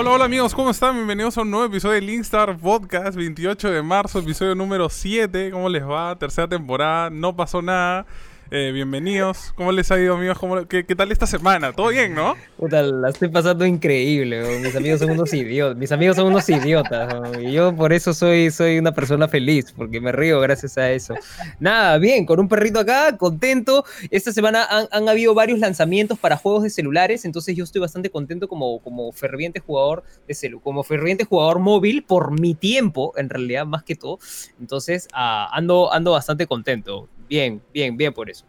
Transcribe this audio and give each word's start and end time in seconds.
Hola, 0.00 0.12
hola 0.12 0.26
amigos, 0.26 0.54
¿cómo 0.54 0.70
están? 0.70 0.94
Bienvenidos 0.94 1.36
a 1.38 1.42
un 1.42 1.50
nuevo 1.50 1.66
episodio 1.66 1.96
de 1.96 2.02
Linkstar 2.02 2.56
Podcast, 2.56 3.16
28 3.16 3.68
de 3.68 3.82
marzo, 3.82 4.20
episodio 4.20 4.54
número 4.54 4.88
7. 4.88 5.50
¿Cómo 5.50 5.68
les 5.68 5.82
va? 5.82 6.16
Tercera 6.16 6.46
temporada, 6.46 7.10
no 7.10 7.34
pasó 7.34 7.60
nada. 7.62 8.06
Eh, 8.50 8.72
bienvenidos. 8.72 9.52
¿Cómo 9.56 9.72
les 9.72 9.90
ha 9.90 10.00
ido, 10.00 10.14
amigos? 10.14 10.38
¿Cómo- 10.38 10.66
qué, 10.66 10.82
tal 10.82 11.12
esta 11.12 11.26
semana? 11.26 11.74
¿Todo 11.74 11.88
bien, 11.88 12.14
no? 12.14 12.34
Puta, 12.56 12.80
la 12.80 13.10
estoy 13.10 13.28
pasando 13.28 13.66
increíble, 13.66 14.60
mis 14.60 14.74
amigos 14.74 15.00
son 15.00 15.10
unos 15.10 15.34
idiotas, 15.34 15.76
mis 15.76 15.92
amigos 15.92 16.16
son 16.16 16.28
unos 16.28 16.48
idiotas, 16.48 17.14
y 17.42 17.52
yo 17.52 17.76
por 17.76 17.92
eso 17.92 18.14
soy, 18.14 18.50
soy 18.50 18.78
una 18.78 18.92
persona 18.92 19.28
feliz, 19.28 19.72
porque 19.76 20.00
me 20.00 20.12
río 20.12 20.40
gracias 20.40 20.78
a 20.78 20.90
eso. 20.90 21.14
Nada, 21.60 21.98
bien, 21.98 22.24
con 22.24 22.40
un 22.40 22.48
perrito 22.48 22.80
acá, 22.80 23.18
contento. 23.18 23.84
Esta 24.10 24.32
semana 24.32 24.64
han, 24.64 24.86
han 24.92 25.08
habido 25.10 25.34
varios 25.34 25.58
lanzamientos 25.58 26.18
para 26.18 26.38
juegos 26.38 26.62
de 26.62 26.70
celulares, 26.70 27.26
entonces 27.26 27.54
yo 27.54 27.64
estoy 27.64 27.82
bastante 27.82 28.08
contento 28.08 28.48
como, 28.48 28.80
como 28.80 29.12
ferviente 29.12 29.60
jugador 29.60 30.04
de 30.26 30.32
celu, 30.32 30.60
como 30.60 30.82
ferviente 30.84 31.24
jugador 31.24 31.58
móvil 31.58 32.02
por 32.02 32.40
mi 32.40 32.54
tiempo, 32.54 33.12
en 33.18 33.28
realidad, 33.28 33.66
más 33.66 33.84
que 33.84 33.94
todo. 33.94 34.18
Entonces, 34.58 35.06
ah, 35.12 35.50
ando, 35.52 35.92
ando 35.92 36.12
bastante 36.12 36.46
contento. 36.46 37.10
Bien, 37.28 37.60
bien, 37.72 37.96
bien 37.96 38.12
por 38.12 38.30
eso. 38.30 38.44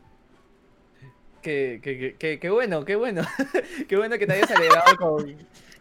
Qué, 1.42 1.80
qué, 1.82 1.98
qué- 1.98 2.16
qué- 2.20 2.40
qué 2.40 2.50
bueno, 2.50 2.84
qué 2.86 2.96
bueno. 2.96 3.22
qué 3.88 3.98
bueno 3.98 4.18
que 4.18 4.28
te 4.28 4.34
hayas 4.34 4.52
alegrado 4.52 4.96
con, 4.98 5.24
con 5.24 5.34
Yo 5.34 5.38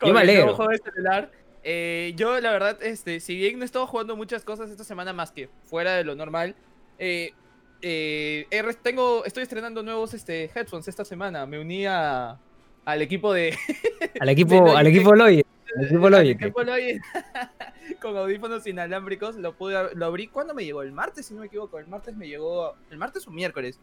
el 0.06 0.12
nuevo 0.12 0.18
alegro. 0.18 0.54
juego 0.54 0.70
de 0.70 0.78
celular. 0.78 1.30
Eh, 1.64 2.12
yo, 2.16 2.40
la 2.40 2.52
verdad, 2.52 2.78
este, 2.82 3.18
si 3.20 3.36
bien 3.36 3.58
no 3.58 3.64
he 3.64 3.66
estado 3.66 3.86
jugando 3.86 4.16
muchas 4.16 4.44
cosas 4.44 4.70
esta 4.70 4.84
semana 4.84 5.12
más 5.12 5.32
que 5.32 5.48
fuera 5.64 5.94
de 5.96 6.04
lo 6.04 6.14
normal, 6.14 6.54
eh, 6.98 7.32
eh, 7.82 8.46
tengo, 8.82 9.24
estoy 9.24 9.42
estrenando 9.42 9.82
nuevos 9.82 10.14
este, 10.14 10.44
headphones 10.54 10.86
esta 10.88 11.04
semana. 11.04 11.44
Me 11.46 11.58
uní 11.58 11.86
a- 11.86 12.38
al 12.84 13.02
equipo 13.02 13.32
de... 13.32 13.54
Al 14.20 14.28
equipo, 14.28 14.64
de 14.64 14.70
al 14.76 14.86
equipo 14.86 15.14
Logitech, 15.14 15.46
al 15.76 15.84
equipo 15.84 16.08
Logitech, 16.62 17.02
con 18.00 18.16
audífonos 18.16 18.66
inalámbricos. 18.66 19.36
Lo, 19.36 19.52
pude, 19.54 19.94
lo 19.94 20.06
abrí. 20.06 20.28
¿Cuándo 20.28 20.54
me 20.54 20.64
llegó? 20.64 20.82
El 20.82 20.92
martes, 20.92 21.26
si 21.26 21.34
no 21.34 21.40
me 21.40 21.46
equivoco. 21.46 21.78
El 21.78 21.86
martes 21.88 22.16
me 22.16 22.28
llegó... 22.28 22.74
¿El 22.90 22.98
martes 22.98 23.26
o 23.26 23.30
miércoles? 23.30 23.78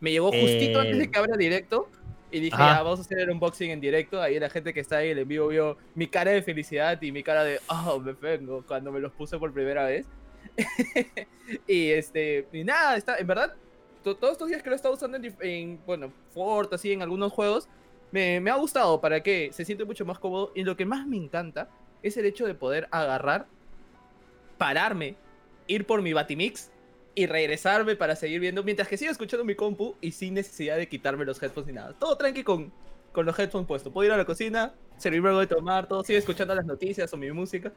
Me 0.00 0.10
llegó 0.10 0.30
justito 0.32 0.80
antes 0.80 0.98
de 0.98 1.04
Eh, 1.04 1.10
que 1.10 1.18
abra 1.18 1.36
directo. 1.36 1.88
Y 2.30 2.40
dije, 2.40 2.54
Ajá. 2.54 2.76
ya, 2.76 2.82
vamos 2.82 2.98
a 3.00 3.02
hacer 3.02 3.18
el 3.18 3.30
unboxing 3.30 3.70
en 3.70 3.80
directo. 3.80 4.20
Ahí 4.20 4.40
la 4.40 4.48
gente 4.48 4.72
que 4.72 4.80
está 4.80 4.96
ahí 4.98 5.10
en 5.10 5.18
el 5.18 5.26
vivo 5.26 5.48
vio 5.48 5.76
mi 5.94 6.06
cara 6.08 6.30
de 6.30 6.42
felicidad 6.42 7.00
y 7.02 7.12
mi 7.12 7.22
cara 7.22 7.44
de, 7.44 7.60
oh, 7.68 7.98
me 8.00 8.12
vengo, 8.12 8.64
cuando 8.66 8.90
me 8.90 9.00
los 9.00 9.12
puse 9.12 9.38
por 9.38 9.52
primera 9.52 9.84
vez. 9.84 10.06
y 11.66 11.90
este, 11.90 12.46
y 12.52 12.64
nada, 12.64 12.96
está, 12.96 13.18
en 13.18 13.26
verdad, 13.26 13.54
to- 14.02 14.16
todos 14.16 14.32
estos 14.32 14.48
días 14.48 14.62
que 14.62 14.70
lo 14.70 14.74
he 14.74 14.76
estado 14.76 14.94
usando 14.94 15.18
en, 15.18 15.36
en, 15.40 15.80
bueno, 15.86 16.12
Ford, 16.32 16.72
así, 16.72 16.92
en 16.92 17.02
algunos 17.02 17.32
juegos, 17.32 17.68
me, 18.10 18.40
me 18.40 18.50
ha 18.50 18.56
gustado 18.56 19.00
para 19.00 19.22
que 19.22 19.50
se 19.52 19.64
siente 19.64 19.84
mucho 19.84 20.04
más 20.04 20.18
cómodo. 20.18 20.52
Y 20.54 20.64
lo 20.64 20.76
que 20.76 20.86
más 20.86 21.06
me 21.06 21.16
encanta 21.16 21.68
es 22.02 22.16
el 22.16 22.26
hecho 22.26 22.46
de 22.46 22.54
poder 22.54 22.88
agarrar, 22.90 23.46
pararme, 24.58 25.16
ir 25.66 25.86
por 25.86 26.02
mi 26.02 26.12
Batimix 26.12 26.70
y 27.14 27.26
regresarme 27.26 27.96
para 27.96 28.16
seguir 28.16 28.40
viendo 28.40 28.62
mientras 28.62 28.88
que 28.88 28.96
sigo 28.96 29.12
escuchando 29.12 29.44
mi 29.44 29.54
compu 29.54 29.94
y 30.00 30.12
sin 30.12 30.34
necesidad 30.34 30.76
de 30.76 30.88
quitarme 30.88 31.24
los 31.24 31.42
headphones 31.42 31.66
ni 31.66 31.72
nada. 31.74 31.94
Todo 31.98 32.16
tranqui 32.16 32.42
con, 32.42 32.72
con 33.12 33.26
los 33.26 33.38
headphones 33.38 33.66
puestos. 33.66 33.92
Puedo 33.92 34.06
ir 34.06 34.12
a 34.12 34.16
la 34.16 34.24
cocina, 34.24 34.72
servirme 34.96 35.28
algo 35.28 35.40
de 35.40 35.46
tomar, 35.46 35.86
todo, 35.86 36.02
sigo 36.04 36.18
escuchando 36.18 36.54
las 36.54 36.64
noticias 36.64 37.12
o 37.12 37.16
mi 37.16 37.30
música. 37.32 37.72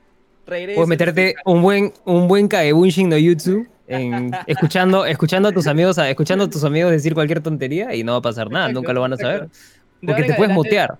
Regreso. 0.45 0.75
Puedes 0.75 0.89
meterte 0.89 1.35
un 1.45 1.61
buen, 1.61 1.93
un 2.05 2.27
buen 2.27 2.47
Kaebunshin 2.47 3.09
no 3.09 3.17
YouTube 3.17 3.67
en, 3.87 4.31
escuchando, 4.47 5.05
escuchando 5.05 5.49
a 5.49 5.51
tus 5.51 5.67
amigos, 5.67 5.97
escuchando 5.97 6.45
a 6.45 6.49
tus 6.49 6.63
amigos 6.63 6.91
decir 6.91 7.13
cualquier 7.13 7.41
tontería 7.41 7.95
y 7.95 8.03
no 8.03 8.13
va 8.13 8.19
a 8.19 8.21
pasar 8.21 8.49
nada, 8.49 8.65
Exacto, 8.65 8.79
nunca 8.79 8.93
lo 8.93 9.01
van 9.01 9.13
a 9.13 9.17
saber. 9.17 9.43
exacto. 9.43 9.57
Porque 10.05 10.23
te 10.23 10.33
puedes 10.35 10.53
mutear. 10.53 10.97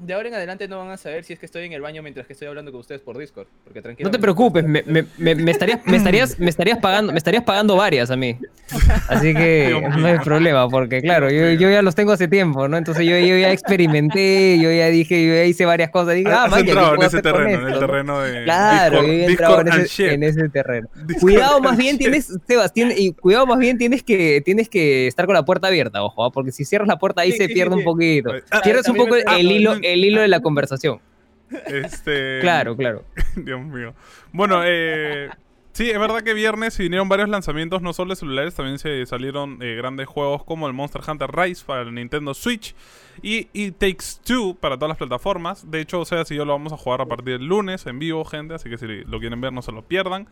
De 0.00 0.14
ahora 0.14 0.28
en 0.28 0.34
adelante 0.34 0.66
no 0.66 0.78
van 0.78 0.90
a 0.90 0.96
saber 0.96 1.24
si 1.24 1.32
es 1.34 1.38
que 1.38 1.46
estoy 1.46 1.64
en 1.66 1.72
el 1.72 1.80
baño 1.82 2.02
mientras 2.02 2.26
que 2.26 2.32
estoy 2.32 2.48
hablando 2.48 2.70
con 2.72 2.80
ustedes 2.80 3.00
por 3.00 3.18
Discord. 3.18 3.46
Porque 3.64 3.82
tranquilo. 3.82 4.08
No 4.08 4.10
te 4.10 4.18
preocupes, 4.18 4.64
me, 4.64 4.82
me- 4.84 5.04
me- 5.18 5.34
me 5.34 5.50
estarías, 5.50 5.80
me, 5.86 5.96
estarías, 5.96 6.38
me, 6.38 6.48
estarías 6.48 6.78
pagando, 6.78 7.12
me 7.12 7.18
estarías 7.18 7.44
pagando 7.44 7.76
varias 7.76 8.10
a 8.10 8.16
mí. 8.16 8.36
Así 9.08 9.34
que 9.34 9.78
no 9.98 10.06
hay 10.06 10.18
problema, 10.20 10.68
porque 10.68 11.00
claro, 11.02 11.28
yo, 11.30 11.50
yo 11.52 11.68
ya 11.70 11.82
los 11.82 11.94
tengo 11.94 12.12
hace 12.12 12.28
tiempo, 12.28 12.66
¿no? 12.68 12.76
Entonces 12.76 13.04
yo, 13.04 13.18
yo 13.18 13.36
ya 13.36 13.52
experimenté, 13.52 14.58
yo 14.60 14.70
ya 14.72 14.86
dije, 14.86 15.26
yo 15.26 15.34
ya 15.34 15.44
hice 15.44 15.64
varias 15.66 15.90
cosas. 15.90 16.14
Dije, 16.14 16.30
ah, 16.30 16.44
Has 16.44 16.50
man, 16.50 16.64
¿qué 16.64 16.70
entrado 16.70 16.94
en 16.94 17.02
ese 17.02 17.22
terreno, 17.22 17.48
en 17.48 17.60
el 17.60 17.66
esto, 17.68 17.80
no? 17.80 17.86
terreno 17.86 18.20
de 18.20 18.44
Claro, 18.44 19.02
Discord, 19.02 19.06
yo 19.06 19.12
he 19.12 19.26
entrado 19.26 19.60
en 19.60 19.68
ese, 19.68 20.14
en 20.14 20.22
ese 20.22 20.48
terreno. 20.48 20.88
Discord 20.94 21.20
Cuidado 21.20 21.60
más 21.60 21.76
bien 21.76 21.96
shit. 21.96 21.98
tienes, 22.00 22.32
Sebas, 22.46 22.72
tiene- 22.72 22.94
y 22.96 23.12
cuidado 23.12 23.46
más 23.46 23.58
bien 23.58 23.76
tienes 23.76 24.02
que, 24.02 24.40
tienes 24.44 24.68
que 24.68 25.06
estar 25.08 25.26
con 25.26 25.34
la 25.34 25.44
puerta 25.44 25.66
abierta, 25.68 26.02
ojo, 26.02 26.24
¿ah? 26.24 26.30
porque 26.30 26.52
si 26.52 26.64
cierras 26.64 26.88
la 26.88 26.98
puerta 26.98 27.22
ahí 27.22 27.32
Sí, 27.32 27.38
se 27.38 27.46
sí, 27.48 27.54
pierde 27.54 27.72
sí, 27.72 27.74
un 27.74 27.80
sí. 27.80 27.84
poquito. 27.84 28.32
Ah, 28.50 28.60
Pierdes 28.62 28.88
un 28.88 28.96
poco 28.96 29.16
el 29.16 29.50
hilo, 29.50 29.74
¿no? 29.74 29.80
El 29.92 30.04
hilo 30.04 30.20
de 30.20 30.28
la 30.28 30.40
conversación. 30.40 31.00
Este, 31.66 32.38
Claro, 32.40 32.76
claro. 32.76 33.04
Dios 33.36 33.60
mío. 33.60 33.94
Bueno, 34.32 34.62
eh, 34.64 35.28
sí, 35.72 35.90
es 35.90 35.98
verdad 35.98 36.22
que 36.22 36.34
viernes 36.34 36.74
se 36.74 36.82
vinieron 36.82 37.08
varios 37.08 37.28
lanzamientos, 37.28 37.82
no 37.82 37.92
solo 37.92 38.10
de 38.10 38.16
celulares, 38.16 38.54
también 38.54 38.78
se 38.78 39.04
salieron 39.06 39.58
eh, 39.60 39.74
grandes 39.74 40.06
juegos 40.06 40.44
como 40.44 40.66
el 40.66 40.72
Monster 40.72 41.02
Hunter 41.06 41.30
Rise 41.32 41.64
para 41.64 41.82
el 41.82 41.94
Nintendo 41.94 42.34
Switch 42.34 42.74
y 43.22 43.48
It 43.52 43.76
Takes 43.78 44.20
Two 44.24 44.56
para 44.58 44.76
todas 44.76 44.90
las 44.90 44.98
plataformas. 44.98 45.70
De 45.70 45.80
hecho, 45.80 46.00
o 46.00 46.04
sea, 46.04 46.24
si 46.24 46.36
yo 46.36 46.44
lo 46.44 46.52
vamos 46.52 46.72
a 46.72 46.76
jugar 46.76 47.00
a 47.00 47.06
partir 47.06 47.38
del 47.38 47.46
lunes 47.46 47.86
en 47.86 47.98
vivo, 47.98 48.24
gente, 48.24 48.54
así 48.54 48.70
que 48.70 48.78
si 48.78 48.86
lo 48.86 49.18
quieren 49.18 49.40
ver 49.40 49.52
no 49.52 49.62
se 49.62 49.72
lo 49.72 49.82
pierdan. 49.82 50.28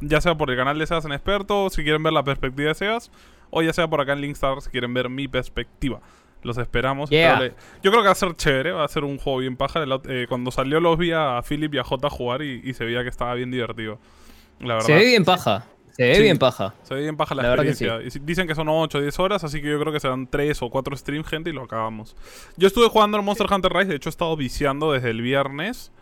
Ya 0.00 0.20
sea 0.20 0.36
por 0.36 0.50
el 0.50 0.56
canal 0.56 0.78
de 0.78 0.86
Sebas 0.86 1.04
en 1.04 1.12
Experto, 1.12 1.68
si 1.68 1.82
quieren 1.82 2.02
ver 2.02 2.12
la 2.12 2.24
perspectiva 2.24 2.68
de 2.68 2.74
Sebas, 2.74 3.10
o 3.50 3.62
ya 3.62 3.72
sea 3.72 3.88
por 3.88 4.00
acá 4.00 4.14
en 4.14 4.22
Linkstar 4.22 4.60
si 4.62 4.70
quieren 4.70 4.94
ver 4.94 5.10
mi 5.10 5.28
perspectiva. 5.28 6.00
Los 6.42 6.58
esperamos. 6.58 7.08
Yeah. 7.10 7.34
Espero 7.34 7.54
le- 7.54 7.80
Yo 7.82 7.90
creo 7.90 8.02
que 8.02 8.06
va 8.08 8.12
a 8.12 8.16
ser 8.16 8.34
chévere, 8.36 8.72
va 8.72 8.84
a 8.84 8.88
ser 8.88 9.04
un 9.04 9.18
juego 9.18 9.38
bien 9.38 9.56
paja. 9.56 9.84
Eh, 10.08 10.26
cuando 10.28 10.50
salió 10.50 10.80
los 10.80 10.98
vi 10.98 11.12
a 11.12 11.40
Philip 11.48 11.74
y 11.74 11.78
a 11.78 11.84
J 11.84 12.10
jugar 12.10 12.42
y, 12.42 12.60
y 12.64 12.74
se 12.74 12.84
veía 12.84 13.02
que 13.02 13.08
estaba 13.08 13.34
bien 13.34 13.50
divertido. 13.50 13.98
La 14.60 14.74
verdad. 14.74 14.86
Se 14.86 14.94
ve 14.94 15.04
bien 15.04 15.24
paja. 15.24 15.66
Se 15.90 16.04
ve 16.04 16.14
Sí. 16.16 16.22
bien 16.22 16.38
paja. 16.38 16.74
Se 16.84 16.94
ve 16.94 17.02
bien 17.02 17.16
paja 17.16 17.34
la, 17.34 17.42
La 17.42 17.48
que 17.62 17.68
experiencia. 17.68 18.06
Y 18.06 18.10
si- 18.10 18.18
Dicen 18.20 18.46
que 18.48 18.54
son 18.54 18.68
8 18.68 18.98
o 18.98 19.00
10 19.00 19.18
horas, 19.18 19.44
así 19.44 19.60
que 19.60 19.68
yo 19.70 19.78
creo 19.78 19.92
que 19.92 20.00
serán 20.00 20.26
3 20.26 20.60
o 20.62 20.70
4 20.70 20.96
streams, 20.96 21.26
gente, 21.28 21.50
y 21.50 21.52
lo 21.52 21.62
acabamos. 21.62 22.16
Yo 22.56 22.66
estuve 22.66 22.88
jugando 22.88 23.18
al 23.18 23.22
Monster 23.24 23.46
Hunter 23.52 23.72
Rise, 23.72 23.88
de 23.90 23.96
hecho 23.96 24.08
he 24.08 24.10
estado 24.10 24.36
viciando 24.36 24.92
desde 24.92 25.10
el 25.10 25.20
viernes. 25.22 25.92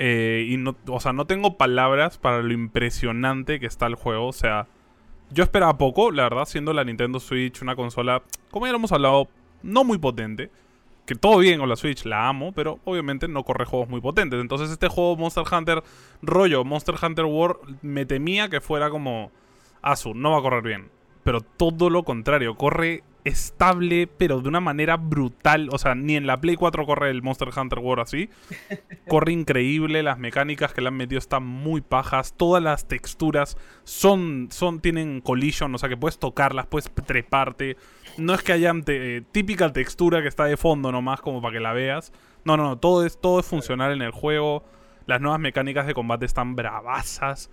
eh, 0.00 0.46
y 0.48 0.58
no, 0.58 0.76
o 0.86 1.00
sea, 1.00 1.12
no 1.12 1.24
tengo 1.26 1.56
palabras 1.56 2.18
para 2.18 2.40
lo 2.40 2.52
impresionante 2.52 3.58
que 3.58 3.66
está 3.66 3.86
el 3.86 3.96
juego. 3.96 4.28
O 4.28 4.32
sea, 4.32 4.68
yo 5.30 5.42
esperaba 5.42 5.76
poco, 5.76 6.12
la 6.12 6.22
verdad, 6.22 6.44
siendo 6.44 6.72
la 6.72 6.84
Nintendo 6.84 7.18
Switch 7.20 7.60
una 7.62 7.74
consola, 7.74 8.22
como 8.52 8.66
ya 8.66 8.72
lo 8.72 8.78
hemos 8.78 8.92
hablado, 8.92 9.26
no 9.62 9.84
muy 9.84 9.98
potente. 9.98 10.50
Que 11.06 11.14
todo 11.14 11.38
bien 11.38 11.58
con 11.58 11.68
la 11.70 11.76
Switch, 11.76 12.04
la 12.04 12.28
amo, 12.28 12.52
pero 12.52 12.80
obviamente 12.84 13.28
no 13.28 13.42
corre 13.42 13.64
juegos 13.64 13.88
muy 13.88 14.00
potentes. 14.00 14.40
Entonces 14.40 14.70
este 14.70 14.88
juego 14.88 15.16
Monster 15.16 15.44
Hunter, 15.50 15.82
rollo 16.20 16.64
Monster 16.64 16.96
Hunter 17.02 17.24
World, 17.24 17.78
me 17.82 18.04
temía 18.04 18.48
que 18.48 18.60
fuera 18.60 18.90
como... 18.90 19.30
Asu, 19.80 20.12
no 20.12 20.32
va 20.32 20.38
a 20.38 20.42
correr 20.42 20.62
bien. 20.62 20.90
Pero 21.24 21.40
todo 21.40 21.88
lo 21.88 22.02
contrario, 22.02 22.56
corre 22.56 23.04
estable, 23.28 24.06
pero 24.06 24.40
de 24.40 24.48
una 24.48 24.60
manera 24.60 24.96
brutal. 24.96 25.68
O 25.72 25.78
sea, 25.78 25.94
ni 25.94 26.16
en 26.16 26.26
la 26.26 26.40
Play 26.40 26.56
4 26.56 26.84
corre 26.84 27.10
el 27.10 27.22
Monster 27.22 27.50
Hunter 27.56 27.78
World 27.78 28.02
así. 28.02 28.28
Corre 29.08 29.32
increíble, 29.32 30.02
las 30.02 30.18
mecánicas 30.18 30.74
que 30.74 30.80
le 30.82 30.88
han 30.88 30.96
metido 30.96 31.18
están 31.18 31.44
muy 31.46 31.80
pajas. 31.80 32.34
Todas 32.36 32.62
las 32.62 32.86
texturas 32.88 33.56
son, 33.84 34.48
son 34.50 34.80
tienen 34.80 35.20
collision, 35.20 35.74
o 35.74 35.78
sea 35.78 35.88
que 35.88 35.96
puedes 35.96 36.18
tocarlas, 36.18 36.66
puedes 36.66 36.90
treparte. 37.06 37.76
No 38.18 38.34
es 38.34 38.42
que 38.42 38.52
haya 38.52 38.74
te- 38.84 39.16
eh, 39.18 39.22
típica 39.32 39.72
textura 39.72 40.20
que 40.20 40.28
está 40.28 40.44
de 40.44 40.56
fondo 40.56 40.92
nomás 40.92 41.20
como 41.20 41.40
para 41.40 41.52
que 41.54 41.60
la 41.60 41.72
veas. 41.72 42.12
No, 42.44 42.56
no, 42.56 42.64
no, 42.64 42.78
todo 42.78 43.06
es, 43.06 43.18
todo 43.20 43.40
es 43.40 43.46
funcional 43.46 43.92
en 43.92 44.02
el 44.02 44.10
juego. 44.10 44.64
Las 45.06 45.20
nuevas 45.22 45.40
mecánicas 45.40 45.86
de 45.86 45.94
combate 45.94 46.26
están 46.26 46.54
bravasas. 46.54 47.50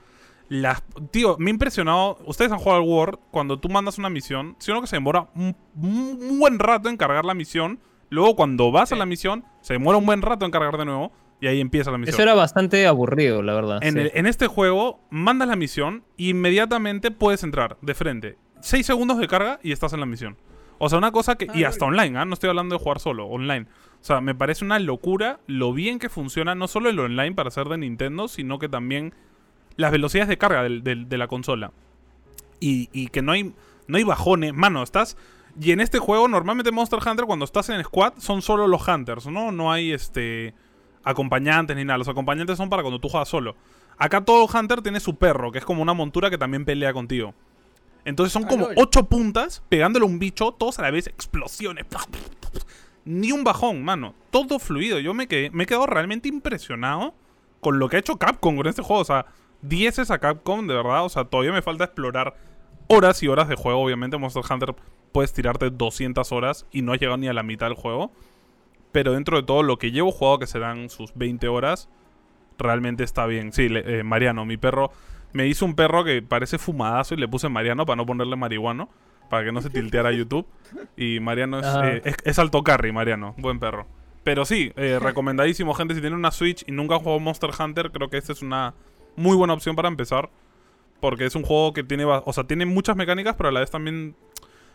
Las, 0.50 0.84
tío, 1.12 1.36
me 1.40 1.50
ha 1.50 1.54
impresionado. 1.54 2.18
Ustedes 2.26 2.52
han 2.52 2.60
jugado 2.60 2.82
al 2.82 2.88
War. 2.88 3.20
Cuando 3.32 3.60
tú 3.60 3.70
mandas 3.70 3.98
una 3.98 4.10
misión, 4.10 4.56
si 4.60 4.72
uno 4.72 4.82
que 4.82 4.88
se 4.88 4.96
demora 4.96 5.28
un, 5.36 5.56
un 5.76 6.40
buen 6.40 6.60
rato 6.60 6.90
en 6.90 6.98
cargar 6.98 7.26
la 7.26 7.34
misión. 7.34 7.80
Luego, 8.10 8.36
cuando 8.36 8.72
vas 8.72 8.92
a 8.92 8.96
la 8.96 9.06
misión, 9.08 9.44
se 9.62 9.74
demora 9.74 9.98
un 9.98 10.06
buen 10.06 10.22
rato 10.22 10.46
en 10.46 10.52
cargar 10.52 10.78
de 10.78 10.86
nuevo. 10.86 11.12
Y 11.42 11.48
ahí 11.48 11.60
empieza 11.60 11.92
la 11.92 11.98
misión. 11.98 12.14
Eso 12.14 12.24
era 12.24 12.34
bastante 12.34 12.88
aburrido, 12.88 13.42
la 13.42 13.54
verdad. 13.54 13.80
En, 13.84 13.94
sí. 13.96 14.00
el- 14.00 14.12
en 14.14 14.26
este 14.26 14.48
juego, 14.48 15.02
mandas 15.10 15.48
la 15.48 15.56
misión 15.56 16.04
y 16.16 16.30
inmediatamente 16.30 17.12
puedes 17.12 17.44
entrar 17.44 17.78
de 17.82 17.94
frente. 17.94 18.38
6 18.62 18.86
segundos 18.86 19.18
de 19.18 19.28
carga 19.28 19.60
y 19.62 19.72
estás 19.72 19.92
en 19.94 20.00
la 20.00 20.06
misión. 20.06 20.38
O 20.78 20.88
sea, 20.90 20.98
una 20.98 21.12
cosa 21.12 21.36
que. 21.36 21.48
Ah, 21.50 21.54
Y 21.58 21.64
hasta 21.66 21.86
really? 21.88 22.00
online, 22.00 22.20
¿ah? 22.20 22.26
No 22.26 22.34
estoy 22.36 22.50
hablando 22.50 22.76
de 22.78 22.84
jugar 22.84 23.00
solo, 23.00 23.26
online. 23.28 23.66
O 24.02 24.04
sea, 24.04 24.22
me 24.22 24.34
parece 24.36 24.64
una 24.64 24.80
locura 24.80 25.40
lo 25.48 25.74
bien 25.74 26.00
que 26.00 26.10
funciona, 26.10 26.54
no 26.56 26.68
solo 26.68 26.90
el 26.90 27.00
online 27.00 27.34
para 27.34 27.50
ser 27.52 27.68
de 27.68 27.78
Nintendo, 27.80 28.28
sino 28.28 28.60
que 28.60 28.70
también 28.70 29.14
las 29.77 29.92
velocidades 29.92 30.30
de 30.30 30.38
carga 30.38 30.63
del- 30.63 30.83
del- 30.83 31.10
de 31.10 31.18
la 31.18 31.27
consola. 31.27 31.72
Y, 32.60 32.89
y 32.94 33.07
que 33.07 33.22
no 33.22 33.31
hay, 33.33 33.54
no 33.88 33.98
hay 33.98 34.04
bajones. 34.04 34.54
Mano, 34.54 34.81
estás. 34.83 35.18
Y 35.60 35.72
en 35.72 35.80
este 35.81 36.00
juego, 36.00 36.27
normalmente 36.27 36.72
Monster 36.72 37.00
Hunter, 37.06 37.25
cuando 37.25 37.45
estás 37.45 37.69
en 37.69 37.83
squad, 37.83 38.13
son 38.18 38.42
solo 38.42 38.68
los 38.68 38.88
hunters, 38.88 39.27
¿no? 39.27 39.51
No 39.51 39.72
hay 39.72 39.92
este. 39.92 40.54
acompañantes 41.04 41.75
ni 41.75 41.86
nada. 41.86 41.98
Los 41.98 42.07
acompañantes 42.07 42.57
son 42.57 42.69
para 42.69 42.81
cuando 42.81 43.00
tú 43.00 43.10
juegas 43.10 43.30
solo. 43.30 43.56
Acá 43.98 44.22
todo 44.25 44.48
hunter 44.54 44.81
tiene 44.81 45.00
su 45.00 45.16
perro, 45.16 45.51
que 45.51 45.60
es 45.60 45.66
como 45.66 45.81
una 45.81 45.94
montura 45.94 46.30
que 46.30 46.38
también 46.38 46.66
pelea 46.66 46.92
contigo. 46.92 47.33
Entonces 48.04 48.33
son 48.33 48.44
como 48.44 48.68
ocho 48.75 49.06
puntas 49.06 49.63
pegándole 49.69 50.04
a 50.06 50.10
un 50.10 50.19
bicho, 50.19 50.51
todos 50.51 50.77
a 50.80 50.83
la 50.83 50.92
vez, 50.92 51.07
explosiones. 51.07 51.86
ni 53.06 53.31
un 53.31 53.44
bajón, 53.44 53.83
mano. 53.83 54.13
Todo 54.31 54.60
fluido. 54.60 55.00
Yo 55.00 55.13
me, 55.13 55.27
quedé, 55.27 55.50
me 55.51 55.63
he 55.63 55.66
quedado 55.68 55.86
realmente 55.88 56.27
impresionado 56.27 57.13
con 57.62 57.80
lo 57.80 57.88
que 57.89 57.95
ha 57.95 58.00
hecho 58.00 58.18
Capcom 58.18 58.56
con 58.57 58.68
este 58.68 58.81
juego. 58.81 59.01
O 59.01 59.06
sea, 59.06 59.25
10 59.68 60.00
es 60.00 60.12
a 60.12 60.20
Capcom, 60.20 60.68
de 60.68 60.74
verdad. 60.76 61.06
O 61.06 61.10
sea, 61.10 61.26
todavía 61.26 61.52
me 61.52 61.62
falta 61.62 61.86
explorar 61.86 62.36
horas 62.88 63.22
y 63.24 63.28
horas 63.28 63.48
de 63.48 63.56
juego. 63.56 63.82
Obviamente, 63.82 64.18
Monster 64.18 64.44
Hunter 64.50 64.76
puedes 65.12 65.34
tirarte 65.34 65.70
200 65.70 66.32
horas 66.32 66.66
y 66.72 66.82
no 66.82 66.94
has 66.94 67.00
llegado 67.00 67.18
ni 67.18 67.28
a 67.28 67.34
la 67.34 67.44
mitad 67.44 67.68
del 67.68 67.76
juego. 67.76 68.12
Pero 68.92 69.14
dentro 69.14 69.38
de 69.38 69.44
todo 69.44 69.64
lo 69.64 69.78
que 69.78 69.92
llevo 69.92 70.12
jugado, 70.12 70.40
que 70.40 70.48
serán 70.48 70.90
sus 70.90 71.14
20 71.16 71.48
horas, 71.48 71.90
realmente 72.58 73.04
está 73.04 73.26
bien. 73.26 73.52
Sí, 73.52 73.70
le- 73.70 74.00
eh, 74.00 74.04
Mariano, 74.04 74.46
mi 74.46 74.58
perro. 74.58 74.92
Me 75.34 75.48
hizo 75.48 75.66
un 75.66 75.76
perro 75.76 76.04
que 76.06 76.22
parece 76.22 76.58
fumadazo 76.58 77.14
y 77.14 77.18
le 77.18 77.28
puse 77.28 77.50
Mariano 77.50 77.86
para 77.86 77.98
no 77.98 78.06
ponerle 78.06 78.36
marihuano. 78.36 78.90
Para 79.30 79.44
que 79.44 79.52
no 79.52 79.60
se 79.62 79.70
tilteara 79.72 80.12
YouTube. 80.12 80.46
Y 80.96 81.20
Mariano 81.20 81.60
es, 81.60 81.66
Ah. 81.66 81.88
eh, 81.90 82.02
es, 82.06 82.16
es 82.24 82.40
alto 82.40 82.64
carry, 82.64 82.92
Mariano. 82.92 83.34
Buen 83.40 83.60
perro. 83.60 83.88
Pero 84.24 84.46
sí, 84.46 84.72
eh, 84.76 85.00
recomendadísimo, 85.02 85.74
gente. 85.74 85.96
Si 85.96 86.00
tienen 86.02 86.18
una 86.20 86.32
Switch 86.32 86.64
y 86.68 86.72
nunca 86.72 86.96
han 86.96 87.02
jugado 87.02 87.20
Monster 87.20 87.50
Hunter, 87.60 87.92
creo 87.92 88.08
que 88.10 88.18
esta 88.18 88.32
es 88.34 88.42
una 88.44 88.76
muy 89.16 89.36
buena 89.36 89.54
opción 89.54 89.76
para 89.76 89.88
empezar. 89.88 90.30
Porque 91.02 91.26
es 91.26 91.36
un 91.36 91.44
juego 91.44 91.74
que 91.74 91.84
tiene, 91.84 92.06
o 92.06 92.34
sea, 92.34 92.46
tiene 92.46 92.66
muchas 92.66 92.96
mecánicas, 92.96 93.36
pero 93.36 93.50
a 93.50 93.52
la 93.52 93.60
vez 93.60 93.70
también 93.70 94.16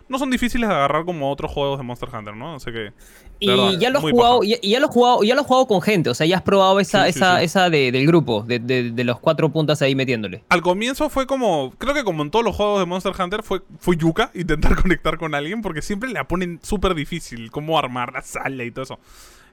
no 0.09 0.19
son 0.19 0.31
difíciles 0.31 0.69
de 0.69 0.75
agarrar 0.75 1.05
como 1.05 1.31
otros 1.31 1.51
juegos 1.51 1.79
de 1.79 1.85
Monster 1.85 2.09
Hunter, 2.13 2.35
¿no? 2.37 2.57
Así 2.57 2.71
que 2.73 2.93
Y 3.39 3.47
verdad, 3.47 3.73
ya 3.79 3.91
lo 3.91 4.01
jugado, 4.01 4.41
y, 4.45 4.59
ya 4.69 4.81
lo 4.81 4.87
has 4.89 4.93
jugado, 4.93 5.23
ya 5.23 5.35
lo 5.35 5.41
has 5.41 5.47
jugado 5.47 5.67
con 5.69 5.81
gente, 5.81 6.11
o 6.11 6.15
sea, 6.15 6.27
ya 6.27 6.37
has 6.37 6.43
probado 6.43 6.79
esa, 6.81 7.05
Sí, 7.05 7.11
esa, 7.11 7.39
sí. 7.39 7.45
esa 7.45 7.71
de- 7.71 7.91
del 7.93 8.07
grupo, 8.07 8.43
de, 8.43 8.59
de- 8.59 8.91
de 8.91 9.05
los 9.05 9.19
cuatro 9.21 9.51
puntas 9.51 9.81
ahí 9.83 9.95
metiéndole. 9.95 10.45
al 10.49 10.63
comienzo 10.63 11.09
fue 11.11 11.27
como, 11.27 11.73
creo 11.79 11.95
que 11.95 12.03
como 12.05 12.23
en 12.23 12.31
todos 12.31 12.45
los 12.45 12.55
juegos 12.57 12.81
de 12.81 12.87
Monster 12.87 13.13
Hunter 13.19 13.43
fue, 13.45 13.63
fue 13.79 13.97
yuca 13.97 14.31
intentar 14.35 14.75
conectar 14.83 15.17
con 15.17 15.35
alguien 15.35 15.63
porque 15.63 15.81
siempre 15.81 16.11
la 16.11 16.25
ponen 16.29 16.59
súper 16.63 16.95
difícil, 16.95 17.51
cómo 17.53 17.79
armar 17.79 18.13
la 18.13 18.23
sala 18.23 18.65
y 18.65 18.71
todo 18.73 18.83
eso. 18.85 18.99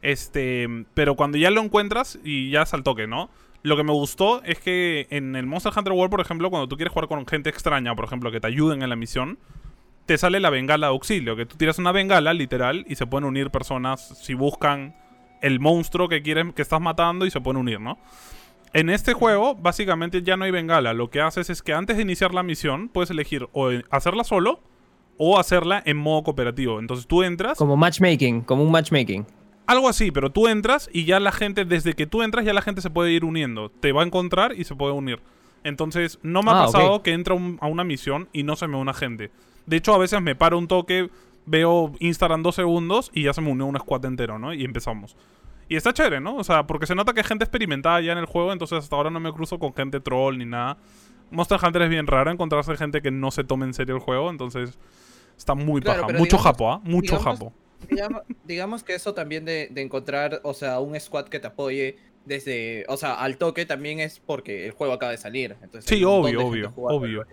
Este, 0.01 0.67
pero 0.93 1.15
cuando 1.15 1.37
ya 1.37 1.49
lo 1.51 1.61
encuentras 1.61 2.19
y 2.23 2.49
ya 2.51 2.63
es 2.63 2.73
al 2.73 2.83
toque, 2.83 3.07
¿no? 3.07 3.29
Lo 3.63 3.75
que 3.75 3.83
me 3.83 3.91
gustó 3.91 4.43
es 4.43 4.59
que 4.59 5.07
en 5.09 5.35
el 5.35 5.45
Monster 5.45 5.73
Hunter 5.75 5.93
World, 5.93 6.11
por 6.11 6.21
ejemplo, 6.21 6.49
cuando 6.49 6.67
tú 6.67 6.77
quieres 6.77 6.93
jugar 6.93 7.07
con 7.07 7.25
gente 7.25 7.49
extraña, 7.49 7.95
por 7.95 8.05
ejemplo, 8.05 8.31
que 8.31 8.39
te 8.39 8.47
ayuden 8.47 8.81
en 8.81 8.89
la 8.89 8.95
misión, 8.95 9.39
te 10.05 10.17
sale 10.17 10.39
la 10.39 10.49
bengala 10.49 10.87
de 10.87 10.93
auxilio, 10.93 11.35
que 11.35 11.45
tú 11.45 11.57
tiras 11.57 11.79
una 11.79 11.91
bengala, 11.91 12.33
literal, 12.33 12.85
y 12.87 12.95
se 12.95 13.05
pueden 13.05 13.25
unir 13.25 13.49
personas 13.49 14.19
si 14.23 14.33
buscan 14.33 14.95
el 15.41 15.59
monstruo 15.59 16.07
que 16.07 16.21
quieren 16.21 16.53
que 16.53 16.61
estás 16.61 16.81
matando 16.81 17.25
y 17.25 17.31
se 17.31 17.41
pueden 17.41 17.57
unir, 17.57 17.79
¿no? 17.79 17.97
En 18.73 18.89
este 18.89 19.13
juego, 19.13 19.55
básicamente 19.55 20.21
ya 20.23 20.37
no 20.37 20.45
hay 20.45 20.51
bengala. 20.51 20.93
Lo 20.93 21.09
que 21.09 21.21
haces 21.21 21.49
es 21.49 21.61
que 21.61 21.73
antes 21.73 21.97
de 21.97 22.03
iniciar 22.03 22.33
la 22.33 22.43
misión, 22.43 22.89
puedes 22.89 23.09
elegir 23.09 23.47
o 23.53 23.69
hacerla 23.89 24.23
solo 24.23 24.61
o 25.17 25.39
hacerla 25.39 25.81
en 25.85 25.97
modo 25.97 26.23
cooperativo. 26.23 26.79
Entonces 26.79 27.07
tú 27.07 27.23
entras, 27.23 27.57
Como 27.57 27.75
matchmaking, 27.75 28.41
como 28.41 28.63
un 28.63 28.71
matchmaking. 28.71 29.25
Algo 29.67 29.87
así, 29.89 30.11
pero 30.11 30.31
tú 30.31 30.47
entras 30.47 30.89
y 30.93 31.05
ya 31.05 31.19
la 31.19 31.31
gente, 31.31 31.65
desde 31.65 31.93
que 31.93 32.07
tú 32.07 32.23
entras, 32.23 32.45
ya 32.45 32.53
la 32.53 32.61
gente 32.61 32.81
se 32.81 32.89
puede 32.89 33.11
ir 33.11 33.23
uniendo. 33.25 33.69
Te 33.69 33.91
va 33.91 34.01
a 34.01 34.05
encontrar 34.05 34.53
y 34.57 34.63
se 34.63 34.75
puede 34.75 34.93
unir. 34.93 35.19
Entonces, 35.63 36.19
no 36.23 36.41
me 36.43 36.51
ha 36.51 36.61
Ah, 36.61 36.65
pasado 36.65 37.03
que 37.03 37.11
entra 37.13 37.33
un- 37.33 37.57
a 37.61 37.67
una 37.67 37.83
misión 37.83 38.29
y 38.33 38.43
no 38.43 38.55
se 38.55 38.67
me 38.67 38.77
une 38.77 38.93
gente. 38.93 39.31
De 39.65 39.77
hecho, 39.77 39.93
a 39.93 39.97
veces 39.97 40.21
me 40.21 40.35
paro 40.35 40.57
un 40.57 40.67
toque, 40.67 41.09
veo 41.45 41.91
Instagram 41.99 42.41
dos 42.43 42.55
segundos 42.55 43.11
y 43.13 43.23
ya 43.23 43.33
se 43.33 43.41
me 43.41 43.51
unió 43.51 43.65
un 43.65 43.77
squad 43.77 44.05
entero, 44.05 44.39
¿no? 44.39 44.53
Y 44.53 44.63
empezamos. 44.63 45.15
Y 45.69 45.75
está 45.75 45.91
chévere, 45.93 46.21
¿no? 46.21 46.37
O 46.37 46.43
sea, 46.45 46.65
porque 46.65 46.85
se 46.87 46.95
nota 46.95 47.13
que 47.13 47.19
hay 47.19 47.25
gente 47.25 47.43
experimentada 47.43 47.99
ya 47.99 48.13
en 48.13 48.17
el 48.19 48.25
juego, 48.25 48.53
entonces 48.53 48.79
hasta 48.79 48.95
ahora 48.95 49.09
no 49.09 49.19
me 49.19 49.33
cruzo 49.33 49.59
con 49.59 49.73
gente 49.73 49.99
troll 49.99 50.37
ni 50.37 50.45
nada. 50.45 50.77
Monster 51.29 51.59
Hunter 51.61 51.81
es 51.81 51.89
bien 51.89 52.07
raro 52.07 52.31
encontrarse 52.31 52.77
gente 52.77 53.01
que 53.01 53.11
no 53.11 53.31
se 53.31 53.43
tome 53.43 53.65
en 53.65 53.73
serio 53.73 53.95
el 53.95 54.01
juego, 54.01 54.29
entonces 54.29 54.79
está 55.37 55.55
muy 55.55 55.81
Claro, 55.81 56.03
paja. 56.03 56.13
Mucho 56.13 56.37
digamos- 56.37 56.43
japo, 56.45 56.71
¿ah? 56.71 56.79
Mucho 56.85 57.17
digamos- 57.17 57.23
japo. 57.39 57.53
Digamos, 57.89 58.23
digamos 58.45 58.83
que 58.83 58.95
eso 58.95 59.13
también 59.13 59.45
de, 59.45 59.69
de 59.71 59.81
encontrar, 59.81 60.41
o 60.43 60.53
sea, 60.53 60.79
un 60.79 60.99
squad 60.99 61.25
que 61.25 61.39
te 61.39 61.47
apoye 61.47 61.97
desde, 62.27 62.85
o 62.89 62.97
sea, 62.97 63.13
al 63.13 63.37
toque 63.37 63.65
también 63.65 63.99
es 63.99 64.19
porque 64.19 64.65
el 64.65 64.71
juego 64.71 64.93
acaba 64.93 65.11
de 65.11 65.17
salir. 65.17 65.55
Entonces 65.61 65.85
Sí, 65.89 66.03
obvio, 66.03 66.45
obvio, 66.45 66.73
obvio. 66.75 67.25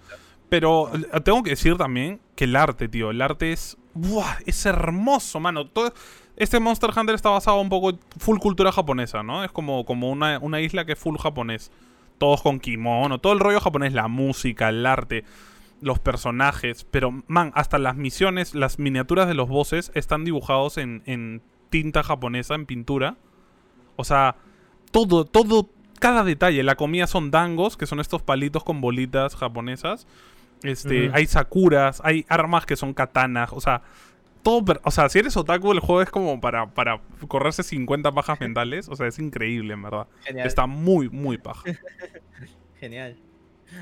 Pero 0.49 0.91
eh, 0.95 1.21
tengo 1.23 1.43
que 1.43 1.51
decir 1.51 1.77
también 1.77 2.21
que 2.37 2.45
el 2.45 2.57
arte, 2.57 2.89
tío, 2.89 3.11
el 3.11 3.21
arte 3.21 3.53
es. 3.53 3.77
¡buah! 3.95 4.39
Es 4.47 4.65
hermoso, 4.67 5.41
mano. 5.41 5.67
Todo, 5.67 5.93
este 6.37 6.61
Monster 6.61 6.91
Hunter 6.97 7.15
está 7.15 7.31
basado 7.31 7.61
un 7.61 7.69
poco 7.69 7.91
en 7.91 7.99
full 8.19 8.39
cultura 8.39 8.73
japonesa, 8.73 9.23
¿no? 9.23 9.45
Es 9.45 9.51
como, 9.51 9.85
como 9.85 10.11
una, 10.11 10.39
una 10.41 10.61
isla 10.61 10.85
que 10.85 10.93
es 10.93 10.99
full 10.99 11.17
japonés. 11.19 11.71
Todos 12.19 12.43
con 12.43 12.61
kimono, 12.61 13.19
todo 13.19 13.33
el 13.33 13.41
rollo 13.41 13.61
japonés, 13.61 13.93
la 13.93 14.07
música, 14.07 14.69
el 14.69 14.87
arte, 14.87 15.25
los 15.85 15.99
personajes. 15.99 16.85
Pero, 16.91 17.23
man, 17.29 17.53
hasta 17.55 17.79
las 17.79 17.95
misiones, 17.95 18.55
las 18.55 18.79
miniaturas 18.79 19.29
de 19.29 19.35
los 19.35 19.49
bosses 19.49 19.93
están 19.95 20.25
dibujados 20.25 20.79
en, 20.79 21.03
en 21.07 21.43
tinta 21.71 22.03
japonesa, 22.03 22.55
en 22.55 22.67
pintura. 22.67 23.17
O 23.97 24.05
sea, 24.05 24.37
todo, 24.91 25.27
todo, 25.27 25.71
cada 26.01 26.25
detalle. 26.25 26.63
La 26.63 26.75
comida 26.75 27.07
son 27.07 27.31
dangos, 27.31 27.77
que 27.77 27.87
son 27.87 28.01
estos 28.01 28.23
palitos 28.23 28.65
con 28.65 28.81
bolitas 28.81 29.37
japonesas. 29.37 30.07
Este, 30.63 31.11
hay 31.13 31.27
sakuras, 31.27 32.01
hay 32.03 32.25
armas 32.31 32.65
que 32.65 32.77
son 32.77 32.95
katanas, 32.95 33.53
o 33.53 33.61
sea, 33.61 33.83
todo, 34.43 34.81
o 34.83 34.91
sea, 34.91 35.11
si 35.11 35.19
eres 35.19 35.37
otaku 35.37 35.73
el 35.73 35.81
juego 35.81 36.01
es 36.01 36.09
como 36.09 36.41
para, 36.41 36.73
para 36.73 37.03
correrse 37.29 37.63
50 37.63 38.13
pajas 38.13 38.41
mentales, 38.41 38.89
o 38.89 38.97
sea, 38.97 39.07
es 39.07 39.19
increíble, 39.19 39.75
en 39.75 39.83
verdad. 39.83 40.07
Genial. 40.23 40.47
Está 40.47 40.67
muy, 40.67 41.11
muy 41.11 41.37
paja. 41.37 41.65
Genial. 42.81 43.19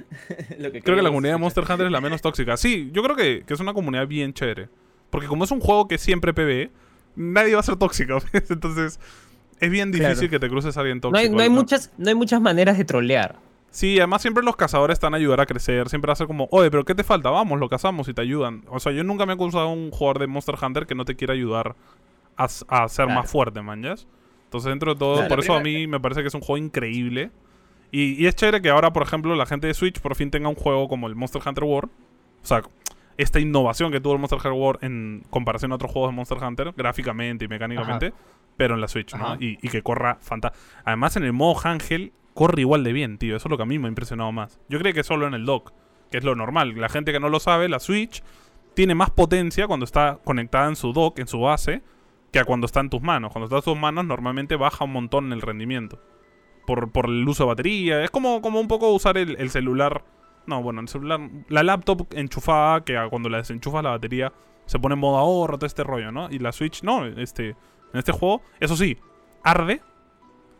Lo 0.58 0.70
Creo 0.70 0.96
que 0.96 1.02
la 1.02 1.08
comunidad 1.10 1.34
de. 1.34 1.38
Monster 1.38 1.64
Hunter 1.68 1.86
es 1.86 1.92
la 1.92 2.00
menos 2.00 2.20
tóxica. 2.22 2.56
Sí, 2.56 2.90
yo 2.92 3.02
creo 3.02 3.16
que, 3.16 3.44
que 3.46 3.54
es 3.54 3.60
una 3.60 3.74
comunidad 3.74 4.06
bien 4.06 4.32
chévere. 4.32 4.68
Porque 5.10 5.26
como 5.26 5.44
es 5.44 5.50
un 5.50 5.60
juego 5.60 5.88
que 5.88 5.98
siempre 5.98 6.32
PvE, 6.32 6.70
nadie 7.16 7.54
va 7.54 7.60
a 7.60 7.64
ser 7.64 7.76
tóxico. 7.76 8.18
¿ves? 8.32 8.50
Entonces, 8.50 8.98
es 9.60 9.70
bien 9.70 9.92
difícil 9.92 10.14
Claro. 10.14 10.30
que 10.30 10.38
te 10.38 10.48
cruces 10.48 10.76
a 10.76 10.80
alguien 10.80 11.00
tóxico. 11.00 11.16
No 11.16 11.18
hay, 11.18 11.28
no, 11.30 11.40
hay 11.42 11.48
¿no? 11.48 11.56
muchas, 11.56 11.92
no 11.98 12.08
hay 12.08 12.14
muchas 12.14 12.40
maneras 12.40 12.78
de 12.78 12.84
trolear. 12.84 13.36
Sí, 13.70 13.98
además 13.98 14.20
siempre 14.20 14.42
los 14.44 14.56
cazadores 14.56 14.94
están 14.96 15.14
a 15.14 15.16
ayudar 15.16 15.40
a 15.40 15.46
crecer. 15.46 15.88
Siempre 15.88 16.08
va 16.08 16.12
a 16.12 16.16
ser 16.16 16.26
como, 16.26 16.46
oye, 16.50 16.70
pero 16.70 16.84
¿qué 16.84 16.94
te 16.94 17.04
falta? 17.04 17.30
Vamos, 17.30 17.58
lo 17.58 17.68
cazamos 17.68 18.06
y 18.08 18.14
te 18.14 18.20
ayudan. 18.20 18.64
O 18.68 18.80
sea, 18.80 18.92
yo 18.92 19.02
nunca 19.04 19.24
me 19.26 19.32
he 19.32 19.34
acusado 19.34 19.64
a 19.64 19.72
un 19.72 19.90
jugador 19.90 20.18
de 20.18 20.26
Monster 20.26 20.56
Hunter 20.62 20.86
que 20.86 20.94
no 20.94 21.04
te 21.06 21.16
quiera 21.16 21.32
ayudar 21.34 21.74
a, 22.36 22.44
a 22.44 22.48
ser 22.88 23.06
Claro. 23.06 23.20
más 23.20 23.30
fuerte, 23.30 23.62
manjas. 23.62 24.06
Entonces, 24.44 24.68
dentro 24.68 24.92
de 24.92 24.98
todo, 24.98 25.14
Claro, 25.14 25.28
por 25.28 25.40
eso 25.40 25.54
a 25.54 25.60
mí 25.60 25.86
me 25.86 25.98
parece 26.00 26.20
que 26.20 26.28
es 26.28 26.34
un 26.34 26.42
juego 26.42 26.58
increíble. 26.62 27.30
Y, 27.92 28.20
y 28.20 28.26
es 28.26 28.34
chévere 28.34 28.60
que 28.60 28.70
ahora, 28.70 28.92
por 28.92 29.04
ejemplo, 29.04 29.36
la 29.36 29.46
gente 29.46 29.68
de 29.68 29.74
Switch 29.74 30.00
por 30.00 30.16
fin 30.16 30.32
tenga 30.32 30.48
un 30.48 30.56
juego 30.56 30.88
como 30.88 31.06
el 31.06 31.14
Monster 31.14 31.40
Hunter 31.46 31.62
World. 31.62 31.90
O 32.42 32.46
sea, 32.46 32.62
esta 33.16 33.38
innovación 33.38 33.92
que 33.92 34.00
tuvo 34.00 34.14
el 34.14 34.18
Monster 34.18 34.38
Hunter 34.38 34.52
World 34.52 34.84
en 34.84 35.24
comparación 35.30 35.72
a 35.72 35.76
otros 35.76 35.92
juegos 35.92 36.10
de 36.10 36.16
Monster 36.16 36.38
Hunter, 36.38 36.72
gráficamente 36.76 37.44
y 37.44 37.48
mecánicamente, 37.48 38.12
pero 38.56 38.74
en 38.74 38.80
la 38.80 38.88
Switch, 38.88 39.14
¿no? 39.14 39.36
Y 39.38 39.56
que 39.56 39.82
corra 39.82 40.16
fantástico. 40.20 40.64
Además, 40.84 41.16
en 41.16 41.24
el 41.24 41.32
modo 41.32 41.60
Ángel, 41.64 42.12
corre 42.34 42.62
igual 42.62 42.84
de 42.84 42.92
bien, 42.92 43.18
tío. 43.18 43.36
Eso 43.36 43.48
es 43.48 43.50
lo 43.50 43.56
que 43.56 43.62
a 43.62 43.66
mí 43.66 43.78
me 43.78 43.86
ha 43.86 43.88
impresionado 43.88 44.32
más. 44.32 44.58
Yo 44.68 44.78
creo 44.78 44.92
que 44.94 45.04
solo 45.04 45.26
en 45.26 45.34
el 45.34 45.44
dock, 45.44 45.72
que 46.10 46.18
es 46.18 46.24
lo 46.24 46.34
normal. 46.34 46.74
La 46.76 46.88
gente 46.88 47.12
que 47.12 47.20
no 47.20 47.28
lo 47.28 47.40
sabe, 47.40 47.68
la 47.68 47.80
Switch 47.80 48.22
tiene 48.74 48.94
más 48.94 49.10
potencia 49.10 49.66
cuando 49.66 49.84
está 49.84 50.18
conectada 50.24 50.68
en 50.68 50.76
su 50.76 50.92
dock, 50.92 51.18
en 51.18 51.26
su 51.26 51.40
base, 51.40 51.82
que 52.32 52.38
a 52.38 52.44
cuando 52.44 52.66
está 52.66 52.80
en 52.80 52.90
tus 52.90 53.02
manos. 53.02 53.32
Cuando 53.32 53.44
está 53.44 53.56
en 53.56 53.74
tus 53.74 53.80
manos, 53.80 54.06
normalmente 54.06 54.56
baja 54.56 54.84
un 54.84 54.92
montón 54.92 55.32
el 55.32 55.42
rendimiento. 55.42 56.00
Por, 56.66 56.90
por 56.90 57.06
el 57.06 57.26
uso 57.28 57.44
de 57.44 57.48
batería. 57.48 58.04
Es 58.04 58.10
como, 58.10 58.40
como 58.40 58.60
un 58.60 58.68
poco 58.68 58.92
usar 58.92 59.18
el, 59.18 59.36
el 59.38 59.50
celular. 59.50 60.04
No, 60.46 60.62
bueno, 60.62 60.80
el 60.80 60.88
celular. 60.88 61.20
La 61.48 61.62
laptop 61.62 62.06
enchufada, 62.12 62.84
que 62.84 62.98
cuando 63.10 63.28
la 63.28 63.38
desenchufas 63.38 63.82
la 63.82 63.90
batería 63.90 64.32
se 64.66 64.78
pone 64.78 64.94
en 64.94 65.00
modo 65.00 65.18
ahorro, 65.18 65.58
todo 65.58 65.66
este 65.66 65.84
rollo, 65.84 66.12
¿no? 66.12 66.30
Y 66.30 66.38
la 66.38 66.52
Switch, 66.52 66.82
no. 66.82 67.04
Este, 67.04 67.50
en 67.50 67.98
este 67.98 68.12
juego, 68.12 68.42
eso 68.60 68.76
sí, 68.76 68.96
arde. 69.42 69.80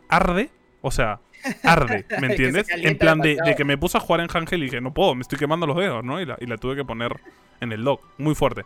Arde. 0.09 0.51
O 0.81 0.91
sea, 0.91 1.21
arde, 1.63 2.05
¿me 2.21 2.27
entiendes? 2.27 2.67
en 2.69 2.97
plan 2.97 3.19
de, 3.19 3.37
de 3.43 3.55
que 3.55 3.63
me 3.63 3.77
puse 3.77 3.97
a 3.97 4.01
jugar 4.01 4.19
en 4.19 4.27
Ángel 4.33 4.61
y 4.63 4.65
dije, 4.65 4.81
no 4.81 4.93
puedo, 4.93 5.15
me 5.15 5.21
estoy 5.21 5.39
quemando 5.39 5.65
los 5.65 5.77
dedos, 5.77 6.03
¿no? 6.03 6.19
Y 6.19 6.25
la, 6.25 6.37
y 6.41 6.45
la 6.45 6.57
tuve 6.57 6.75
que 6.75 6.83
poner 6.83 7.21
en 7.61 7.71
el 7.71 7.83
dock. 7.83 8.01
Muy 8.17 8.35
fuerte. 8.35 8.65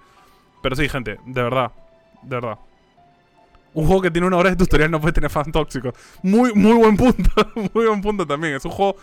Pero 0.64 0.76
sí, 0.76 0.90
gente, 0.90 1.20
de 1.26 1.44
verdad. 1.44 1.72
De 2.24 2.36
verdad. 2.36 2.58
Un 3.78 3.86
juego 3.86 4.02
que 4.02 4.12
tiene 4.12 4.26
una 4.28 4.38
hora 4.38 4.50
de 4.50 4.56
tutorial 4.56 4.90
no 4.90 5.00
puede 5.00 5.14
tener 5.14 5.30
fans 5.30 5.52
tóxicos. 5.52 5.94
Muy, 6.24 6.54
muy 6.54 6.74
buen 6.74 6.98
punto. 6.98 7.30
muy 7.74 7.86
buen 7.86 8.02
punto 8.02 8.26
también. 8.26 8.56
Es 8.56 8.66
un 8.66 8.72
juego 8.72 8.96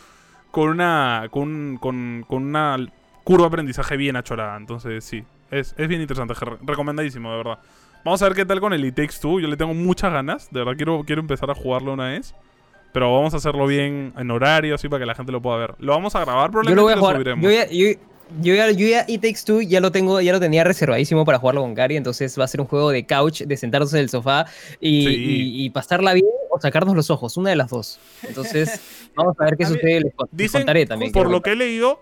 con 0.51 0.69
una. 0.71 1.29
con, 1.31 1.79
con, 1.81 2.25
con 2.27 2.43
una 2.45 2.77
curva 3.23 3.43
de 3.45 3.49
aprendizaje 3.49 3.97
bien 3.97 4.17
achorada. 4.17 4.57
Entonces, 4.57 5.05
sí. 5.05 5.23
Es, 5.51 5.75
es 5.79 5.87
bien 5.89 6.01
interesante. 6.01 6.35
re- 6.35 6.59
Recomendadísimo, 6.63 7.31
de 7.31 7.37
verdad. 7.37 7.59
Vamos 8.05 8.21
a 8.23 8.27
ver 8.27 8.35
qué 8.35 8.45
tal 8.45 8.61
con 8.61 8.73
el 8.73 8.85
It 8.85 8.97
Takes 8.97 9.15
Two. 9.21 9.39
Yo 9.41 9.47
le 9.49 9.57
tengo 9.57 9.75
muchas 9.75 10.13
ganas. 10.13 10.51
De 10.51 10.59
verdad, 10.61 10.75
quiero, 10.77 11.05
quiero 11.07 11.21
empezar 11.23 11.51
a 11.51 11.55
jugarlo 11.55 11.93
una 11.93 12.07
vez. 12.07 12.35
Pero 12.93 13.13
vamos 13.15 13.33
a 13.35 13.39
hacerlo 13.39 13.67
bien 13.67 14.13
en 14.17 14.31
horario, 14.31 14.75
así 14.75 14.89
para 14.89 15.01
que 15.01 15.07
la 15.07 15.15
gente 15.15 15.33
lo 15.33 15.41
pueda 15.41 15.57
ver. 15.57 15.75
Lo 15.79 15.93
vamos 15.93 16.15
a 16.17 16.21
grabar, 16.21 16.49
Yo 16.49 16.53
probablemente 16.53 16.77
lo 16.77 16.83
voy 16.83 16.93
a 16.93 16.97
jugar. 16.97 17.15
subiremos. 17.17 17.45
Yo 17.45 17.51
ya, 17.51 17.67
yo, 17.71 18.01
yo 18.41 18.55
ya, 18.55 18.71
yo 18.71 18.87
ya 18.87 19.05
It 19.09 19.21
Takes 19.23 19.41
Two 19.45 19.61
ya 19.63 19.81
lo 19.81 19.93
tengo, 19.93 20.21
ya 20.21 20.33
lo 20.33 20.41
tenía 20.41 20.65
reservadísimo 20.65 21.25
para 21.25 21.39
jugarlo 21.39 21.63
con 21.63 21.75
Gary, 21.75 21.97
entonces 21.97 22.39
va 22.39 22.45
a 22.45 22.49
ser 22.49 22.61
un 22.61 22.67
juego 22.67 22.91
de 22.91 23.07
couch, 23.07 23.43
de 23.43 23.57
sentarnos 23.57 23.93
en 23.95 24.01
el 24.01 24.09
sofá 24.09 24.47
y, 24.81 25.07
Sí. 25.07 25.15
y- 25.15 25.65
y 25.67 25.71
pasarla 25.71 26.13
bien 26.15 26.27
o 26.51 26.61
sacarnos 26.61 26.95
los 26.97 27.11
ojos, 27.11 27.37
una 27.37 27.51
de 27.51 27.57
las 27.57 27.71
dos. 27.71 27.99
Entonces, 28.27 28.81
vamos 29.17 29.35
a 29.39 29.45
ver 29.45 29.57
qué 29.57 29.67
sucede. 29.67 30.01
Les, 30.01 30.13
Dicen, 30.33 30.61
contaré 30.63 30.87
también. 30.87 31.13
por 31.13 31.31
lo 31.31 31.43
que 31.43 31.53
he 31.53 31.57
leído, 31.57 32.01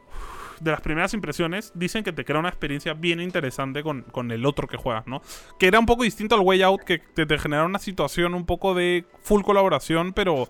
de 0.61 0.71
las 0.71 0.81
primeras 0.81 1.13
impresiones, 1.13 1.73
dicen 1.75 2.05
que 2.05 2.13
te 2.13 2.25
crea 2.25 2.39
una 2.39 2.49
experiencia 2.49 2.95
bien 2.95 3.21
interesante 3.21 3.83
con, 3.83 4.03
con 4.03 4.31
el 4.31 4.47
otro 4.47 4.69
que 4.69 4.77
juegas, 4.77 5.07
¿no? 5.09 5.21
Que 5.59 5.67
era 5.67 5.81
un 5.81 5.87
poco 5.87 6.05
distinto 6.05 6.37
al 6.37 6.43
Way 6.43 6.63
Out, 6.63 6.83
que 6.83 6.99
te, 6.99 7.27
te 7.27 7.39
genera 7.39 7.65
una 7.65 7.81
situación 7.81 8.35
un 8.35 8.47
poco 8.47 8.73
de 8.75 9.05
full 9.23 9.43
colaboración, 9.43 10.13
pero. 10.13 10.49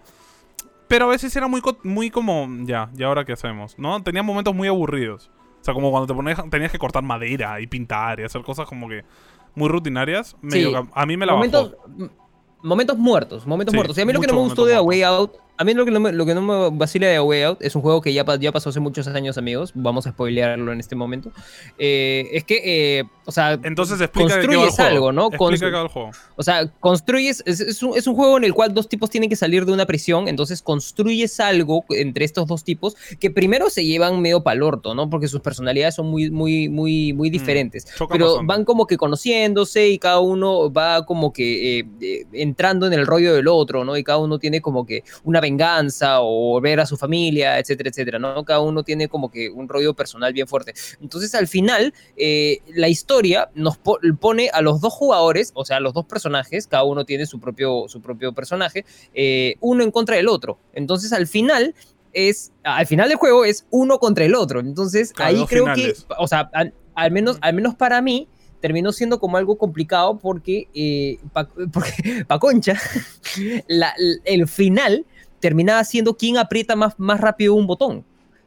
Pero 0.88 1.06
a 1.06 1.08
veces 1.08 1.34
era 1.34 1.48
muy, 1.48 1.62
muy 1.84 2.10
como. 2.10 2.46
Ya, 2.66 2.90
¿y 2.94 3.02
ahora 3.02 3.24
qué 3.24 3.32
hacemos? 3.32 3.78
¿No? 3.78 4.02
Tenía 4.02 4.22
momentos 4.22 4.54
muy 4.54 4.68
aburridos. 4.68 5.30
O 5.62 5.64
sea, 5.64 5.74
como 5.74 5.92
cuando 5.92 6.08
te 6.08 6.14
ponías, 6.14 6.42
tenías 6.50 6.72
que 6.72 6.78
cortar 6.78 7.04
madera 7.04 7.60
y 7.60 7.68
pintar 7.68 8.18
y 8.18 8.24
hacer 8.24 8.42
cosas 8.42 8.68
como 8.68 8.88
que 8.88 9.04
muy 9.54 9.68
rutinarias. 9.68 10.36
Medio 10.42 10.70
Sí. 10.70 10.74
que 10.74 10.90
a, 10.92 11.06
mí 11.06 11.16
me 11.16 11.24
la 11.24 11.34
momentos, 11.34 11.76
bajó. 11.86 12.10
momentos 12.64 12.98
muertos, 12.98 13.46
momentos 13.46 13.70
Sí, 13.72 13.76
muertos. 13.76 13.96
Y 13.96 14.00
a 14.00 14.04
mí 14.04 14.12
lo 14.12 14.20
que 14.20 14.26
no 14.26 14.34
me 14.34 14.40
gustó 14.40 14.66
de 14.66 14.74
A 14.74 14.82
Way 14.82 15.02
Out, 15.04 15.36
a 15.62 15.64
mí 15.64 15.74
lo 15.74 15.84
que 15.84 15.90
no 15.92 16.00
me, 16.00 16.12
lo 16.12 16.26
que 16.26 16.34
no 16.34 16.42
me 16.42 16.76
vacila 16.76 17.06
de 17.06 17.20
Way 17.20 17.42
Out 17.42 17.62
es 17.62 17.76
un 17.76 17.82
juego 17.82 18.00
que 18.00 18.12
ya, 18.12 18.24
ya 18.38 18.50
pasó 18.52 18.70
hace 18.70 18.80
muchos 18.80 19.06
años, 19.06 19.38
amigos. 19.38 19.70
Vamos 19.74 20.06
a 20.06 20.10
spoilearlo 20.10 20.72
en 20.72 20.80
este 20.80 20.96
momento. 20.96 21.30
Eh, 21.78 22.28
es 22.32 22.44
que, 22.44 22.98
eh, 22.98 23.04
o 23.24 23.30
sea, 23.32 23.52
Entonces 23.62 24.00
explica 24.00 24.34
construyes 24.34 24.78
algo, 24.80 25.12
¿no? 25.12 25.28
Explica 25.28 25.66
Constru- 25.68 25.72
va 25.74 25.82
el 25.82 25.88
juego. 25.88 26.10
O 26.36 26.42
sea, 26.42 26.66
construyes. 26.80 27.42
Es, 27.46 27.60
es 27.60 27.82
un, 27.82 27.96
es 27.96 28.06
un 28.08 28.16
juego 28.16 28.36
en 28.38 28.44
el 28.44 28.52
cual 28.54 28.74
dos 28.74 28.88
tipos 28.88 29.08
tienen 29.08 29.30
que 29.30 29.36
salir 29.36 29.64
de 29.64 29.72
una 29.72 29.86
prisión. 29.86 30.26
Entonces 30.26 30.60
construyes 30.62 31.38
algo 31.38 31.84
entre 31.90 32.24
estos 32.24 32.46
dos 32.48 32.64
tipos 32.64 32.96
que 33.20 33.30
primero 33.30 33.70
se 33.70 33.84
llevan 33.84 34.20
medio 34.20 34.42
pal 34.42 34.62
orto, 34.62 34.94
¿no? 34.96 35.08
Porque 35.08 35.28
sus 35.28 35.40
personalidades 35.40 35.94
son 35.94 36.06
muy, 36.06 36.30
muy, 36.30 36.68
muy, 36.68 37.12
muy 37.12 37.30
diferentes. 37.30 37.86
chocan 37.96 38.16
Pero 38.16 38.26
bastante. 38.26 38.46
van 38.52 38.64
como 38.64 38.86
que 38.86 38.96
conociéndose 38.96 39.88
y 39.88 39.98
cada 39.98 40.18
uno 40.18 40.72
va 40.72 41.06
como 41.06 41.32
que 41.32 41.78
eh, 41.78 42.26
entrando 42.32 42.86
en 42.88 42.92
el 42.94 43.06
rollo 43.06 43.34
del 43.34 43.46
otro, 43.46 43.84
¿no? 43.84 43.96
Y 43.96 44.02
cada 44.02 44.18
uno 44.18 44.38
tiene 44.40 44.60
como 44.60 44.84
que 44.84 45.04
una 45.22 45.40
venganza 45.40 45.51
o 45.60 46.60
ver 46.60 46.80
a 46.80 46.86
su 46.86 46.96
familia, 46.96 47.58
etcétera, 47.58 47.90
etcétera, 47.90 48.18
¿no? 48.18 48.44
Cada 48.44 48.60
uno 48.60 48.82
tiene 48.82 49.08
como 49.08 49.30
que 49.30 49.50
un 49.50 49.68
rollo 49.68 49.94
personal 49.94 50.32
bien 50.32 50.46
fuerte. 50.46 50.74
Entonces, 51.00 51.34
al 51.34 51.48
final, 51.48 51.92
eh, 52.16 52.58
la 52.74 52.88
historia 52.88 53.50
nos 53.54 53.78
po- 53.78 53.98
pone 54.20 54.50
a 54.52 54.60
los 54.62 54.80
dos 54.80 54.92
jugadores, 54.92 55.52
o 55.54 55.64
sea, 55.64 55.78
a 55.78 55.80
los 55.80 55.92
dos 55.94 56.06
personajes, 56.06 56.66
cada 56.66 56.84
uno 56.84 57.04
tiene 57.04 57.26
su 57.26 57.40
propio, 57.40 57.84
su 57.88 58.00
propio 58.00 58.32
personaje, 58.32 58.84
eh, 59.14 59.56
uno 59.60 59.82
en 59.84 59.90
contra 59.90 60.16
del 60.16 60.28
otro. 60.28 60.58
Entonces, 60.74 61.12
al 61.12 61.26
final, 61.26 61.74
es, 62.12 62.52
al 62.62 62.86
final 62.86 63.08
del 63.08 63.16
juego 63.18 63.44
es 63.44 63.66
uno 63.70 63.98
contra 63.98 64.24
el 64.24 64.34
otro. 64.34 64.60
Entonces, 64.60 65.12
Claro, 65.12 65.38
ahí 65.38 65.46
creo 65.46 65.64
finales. 65.64 66.04
que, 66.08 66.14
o 66.18 66.26
sea, 66.28 66.50
al, 66.52 66.74
al 66.94 67.10
menos, 67.10 67.38
al 67.40 67.54
menos 67.54 67.74
para 67.74 68.02
mí, 68.02 68.28
terminó 68.60 68.92
siendo 68.92 69.18
como 69.18 69.38
algo 69.38 69.58
complicado 69.58 70.18
porque, 70.18 70.68
eh, 70.74 71.18
pa, 71.32 71.48
porque 71.72 72.24
pa' 72.26 72.38
Concha, 72.38 72.78
la- 73.68 73.94
el 74.24 74.46
final 74.46 75.04
terminaba 75.42 75.84
siendo 75.84 76.16
quien 76.16 76.38
aprieta 76.38 76.74
más, 76.76 76.94
más 76.98 77.20
rápido 77.20 77.54
un 77.54 77.66
botón. 77.66 78.04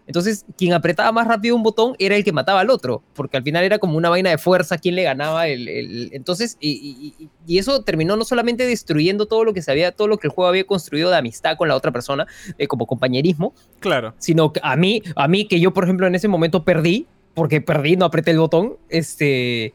Entonces, 0.08 0.46
quien 0.56 0.72
apretaba 0.74 1.12
más 1.12 1.28
rápido 1.28 1.56
un 1.56 1.64
botón 1.64 1.96
era 1.98 2.16
el 2.16 2.24
que 2.24 2.32
mataba 2.32 2.60
al 2.62 2.70
otro, 2.70 3.02
porque 3.16 3.38
al 3.38 3.44
final 3.44 3.64
era 3.64 3.80
como 3.80 3.98
una 3.98 4.08
vaina 4.10 4.30
de 4.30 4.38
fuerza 4.38 4.78
quien 4.78 4.94
le 4.96 5.02
ganaba 5.02 5.48
el... 5.48 5.68
el- 5.68 6.10
entonces, 6.14 6.58
y, 6.60 6.70
y- 6.70 7.24
y- 7.24 7.30
y 7.48 7.58
eso 7.58 7.82
terminó 7.84 8.16
no 8.16 8.24
solamente 8.24 8.68
destruyendo 8.68 9.26
todo 9.26 9.44
lo 9.44 9.52
que 9.54 9.64
se 9.64 9.72
había, 9.72 9.92
todo 9.92 10.08
lo 10.08 10.18
que 10.20 10.28
el 10.28 10.32
juego 10.32 10.48
había 10.48 10.64
construido 10.64 11.10
de 11.10 11.18
amistad 11.18 11.58
con 11.58 11.68
la 11.68 11.76
otra 11.76 11.92
persona, 11.92 12.28
eh, 12.60 12.68
como 12.68 12.86
compañerismo, 12.86 13.54
Claro. 13.80 14.14
sino 14.20 14.54
que 14.54 14.60
a 14.64 14.76
mí, 14.76 15.02
a 15.16 15.28
mí 15.28 15.48
que 15.48 15.60
yo, 15.60 15.74
por 15.74 15.84
ejemplo, 15.86 16.06
en 16.06 16.14
ese 16.14 16.28
momento 16.28 16.64
perdí, 16.64 17.08
porque 17.34 17.60
perdí, 17.62 17.96
no 17.98 18.06
apreté 18.06 18.30
el 18.30 18.38
botón, 18.40 18.76
este... 18.90 19.74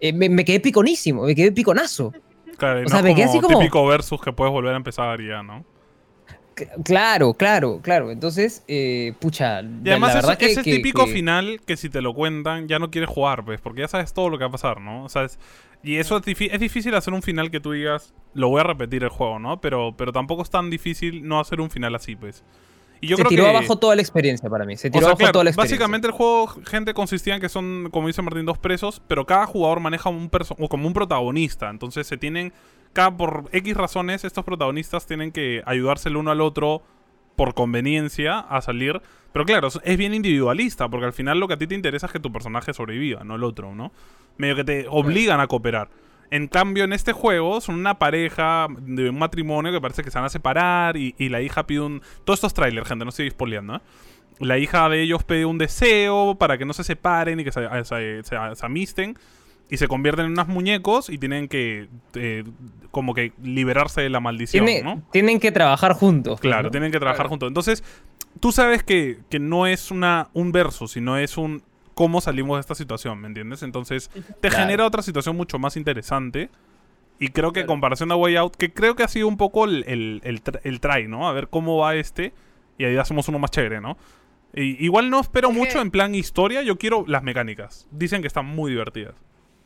eh, 0.00 0.12
me, 0.14 0.28
me 0.28 0.44
quedé 0.44 0.60
piconísimo, 0.60 1.24
me 1.24 1.34
quedé 1.34 1.50
piconazo. 1.50 2.12
Claro, 2.56 2.78
y 2.78 2.82
O 2.82 2.84
no 2.84 2.88
sea, 2.90 2.98
es 3.00 3.04
me 3.04 3.14
quedé 3.16 3.24
así 3.24 3.40
como- 3.40 3.58
típico 3.58 3.84
versus 3.86 4.20
que 4.20 4.32
puedes 4.32 4.52
volver 4.52 4.74
a 4.74 4.76
empezar 4.76 5.20
ya, 5.20 5.42
¿no? 5.42 5.64
Claro, 6.84 7.34
claro, 7.34 7.80
claro. 7.82 8.10
Entonces, 8.10 8.64
eh, 8.66 9.12
pucha, 9.20 9.60
Y 9.62 9.90
además 9.90 10.14
la 10.14 10.20
es, 10.20 10.26
verdad 10.26 10.38
que, 10.38 10.46
es 10.46 10.56
el 10.56 10.64
típico 10.64 11.04
que- 11.04 11.12
final 11.12 11.60
que 11.66 11.76
si 11.76 11.90
te 11.90 12.00
lo 12.00 12.14
cuentan 12.14 12.66
ya 12.66 12.78
no 12.78 12.90
quieres 12.90 13.10
jugar, 13.10 13.44
pues, 13.44 13.60
porque 13.60 13.82
ya 13.82 13.88
sabes 13.88 14.14
todo 14.14 14.30
lo 14.30 14.38
que 14.38 14.44
va 14.44 14.48
a 14.48 14.52
pasar, 14.52 14.80
¿no? 14.80 15.04
O 15.04 15.08
sea, 15.08 15.24
es- 15.24 15.38
y 15.82 15.96
eso 15.96 16.16
es, 16.16 16.24
es 16.26 16.60
difícil 16.60 16.94
hacer 16.94 17.12
un 17.12 17.22
final 17.22 17.50
que 17.50 17.60
tú 17.60 17.72
digas, 17.72 18.14
lo 18.34 18.48
voy 18.48 18.60
a 18.60 18.64
repetir 18.64 19.02
el 19.04 19.10
juego, 19.10 19.38
¿no? 19.38 19.60
Pero, 19.60 19.94
pero 19.96 20.12
tampoco 20.12 20.42
es 20.42 20.50
tan 20.50 20.70
difícil 20.70 21.28
no 21.28 21.38
hacer 21.40 21.60
un 21.60 21.70
final 21.70 21.94
así, 21.94 22.16
pues. 22.16 22.42
Y 23.02 23.08
yo 23.08 23.16
se 23.18 23.22
creo 23.24 23.28
tiró 23.28 23.44
que... 23.44 23.50
abajo 23.50 23.76
toda 23.78 23.94
la 23.94 24.00
experiencia 24.00 24.48
para 24.48 24.64
mí. 24.64 24.78
Se 24.78 24.88
O 24.88 24.90
tiró 24.90 25.00
sea, 25.02 25.08
abajo 25.08 25.18
claro, 25.18 25.32
toda 25.32 25.44
la 25.44 25.50
experiencia. 25.50 25.76
básicamente 25.76 26.06
el 26.08 26.12
juego, 26.14 26.46
gente, 26.66 26.94
consistía 26.94 27.34
en 27.34 27.42
que 27.42 27.50
son, 27.50 27.90
como 27.92 28.06
dice 28.06 28.22
Martín, 28.22 28.46
dos 28.46 28.56
presos, 28.56 29.02
pero 29.06 29.26
cada 29.26 29.46
jugador 29.46 29.80
maneja 29.80 30.08
un 30.08 30.30
o 30.58 30.68
como 30.70 30.86
un 30.88 30.94
protagonista. 30.94 31.68
Entonces 31.68 32.06
se 32.06 32.16
tienen, 32.16 32.54
cada 32.96 33.16
por 33.16 33.44
X 33.52 33.76
razones, 33.76 34.24
estos 34.24 34.44
protagonistas 34.44 35.06
tienen 35.06 35.30
que 35.30 35.62
ayudarse 35.66 36.08
el 36.08 36.16
uno 36.16 36.30
al 36.32 36.40
otro 36.40 36.82
por 37.36 37.54
conveniencia 37.54 38.38
a 38.40 38.60
salir. 38.62 39.00
Pero 39.32 39.44
claro, 39.44 39.68
es- 39.68 39.98
bien 39.98 40.14
individualista, 40.14 40.88
porque 40.88 41.06
al 41.06 41.12
final 41.12 41.38
lo 41.38 41.46
que 41.46 41.54
a 41.54 41.58
ti 41.58 41.66
te 41.66 41.74
interesa 41.74 42.06
es 42.06 42.12
que 42.12 42.20
tu 42.20 42.32
personaje 42.32 42.72
sobreviva, 42.72 43.22
no 43.24 43.34
el 43.36 43.44
otro, 43.44 43.74
¿no? 43.74 43.92
Medio 44.38 44.56
que 44.56 44.64
te 44.64 44.86
obligan 44.88 45.40
a 45.40 45.46
cooperar. 45.46 45.88
En 46.30 46.48
cambio, 46.48 46.84
en 46.84 46.92
este 46.92 47.12
juego 47.12 47.60
son 47.60 47.76
una 47.76 47.98
pareja 47.98 48.66
de 48.80 49.10
un 49.10 49.18
matrimonio 49.18 49.70
que 49.70 49.80
parece 49.80 50.02
que 50.02 50.10
se 50.10 50.18
van 50.18 50.24
a 50.24 50.28
separar 50.30 50.96
y, 50.96 51.14
y 51.18 51.28
la 51.28 51.40
hija 51.42 51.66
pide 51.66 51.80
un... 51.80 52.02
Todos 52.24 52.38
estos 52.38 52.54
trailers, 52.54 52.88
gente, 52.88 53.04
no 53.04 53.10
estoy 53.10 53.30
spoileando, 53.30 53.76
¿eh? 53.76 53.80
La 54.40 54.58
hija 54.58 54.88
de 54.88 55.02
ellos 55.02 55.22
pide 55.24 55.44
un 55.46 55.56
deseo 55.58 56.34
para 56.36 56.58
que 56.58 56.64
no 56.64 56.72
se 56.72 56.82
separen 56.84 57.38
y 57.40 57.44
que 57.44 57.52
se, 57.52 57.60
se- 57.84 58.22
se- 58.24 58.36
se 58.54 58.66
amisten. 58.66 59.16
Y 59.68 59.78
se 59.78 59.88
convierten 59.88 60.26
en 60.26 60.32
unos 60.32 60.46
muñecos 60.48 61.10
y 61.10 61.18
tienen 61.18 61.48
que 61.48 61.88
eh, 62.14 62.44
como 62.92 63.14
que 63.14 63.32
liberarse 63.42 64.00
de 64.00 64.10
la 64.10 64.20
maldición, 64.20 64.64
Tiene- 64.64 64.82
¿no? 64.82 65.02
Tienen 65.10 65.40
que 65.40 65.50
trabajar 65.50 65.92
juntos. 65.94 66.40
Claro, 66.40 66.64
¿no? 66.64 66.70
tienen 66.70 66.92
que 66.92 66.98
trabajar 66.98 67.22
Claro. 67.26 67.30
juntos. 67.30 67.48
Entonces, 67.48 67.82
tú 68.40 68.52
sabes 68.52 68.82
que, 68.84 69.18
que 69.28 69.38
no 69.40 69.66
es 69.66 69.90
una, 69.90 70.28
un 70.34 70.52
verso, 70.52 70.86
sino 70.86 71.16
es 71.18 71.36
un 71.36 71.62
cómo 71.94 72.20
salimos 72.20 72.58
de 72.58 72.60
esta 72.60 72.74
situación, 72.74 73.20
¿me 73.20 73.26
entiendes? 73.26 73.62
Entonces, 73.62 74.08
te 74.40 74.48
Claro. 74.50 74.56
genera 74.64 74.86
otra 74.86 75.02
situación 75.02 75.36
mucho 75.36 75.58
más 75.58 75.76
interesante. 75.76 76.48
Y 77.18 77.28
creo 77.28 77.52
que 77.52 77.60
en 77.60 77.64
Claro. 77.66 77.72
comparación 77.74 78.12
a 78.12 78.16
Way 78.16 78.36
Out, 78.36 78.56
que 78.56 78.72
creo 78.72 78.94
que 78.94 79.02
ha 79.02 79.08
sido 79.08 79.26
un 79.26 79.38
poco 79.38 79.64
el, 79.64 79.82
el, 79.88 80.20
el, 80.22 80.42
el 80.64 80.80
try, 80.80 81.08
¿no? 81.08 81.26
A 81.26 81.32
ver 81.32 81.48
cómo 81.48 81.78
va 81.78 81.94
este. 81.96 82.34
Y 82.78 82.84
ahí 82.84 82.96
hacemos 82.98 83.26
uno 83.28 83.38
más 83.38 83.50
chévere, 83.50 83.80
¿no? 83.80 83.96
Y, 84.54 84.84
igual 84.84 85.08
no 85.10 85.18
espero 85.20 85.48
Es 85.50 85.56
mucho 85.56 85.72
que- 85.74 85.80
en 85.80 85.90
plan 85.90 86.14
historia, 86.14 86.62
yo 86.62 86.76
quiero 86.76 87.04
las 87.08 87.22
mecánicas. 87.22 87.88
Dicen 87.90 88.20
que 88.20 88.28
están 88.28 88.44
muy 88.46 88.70
divertidas. 88.70 89.14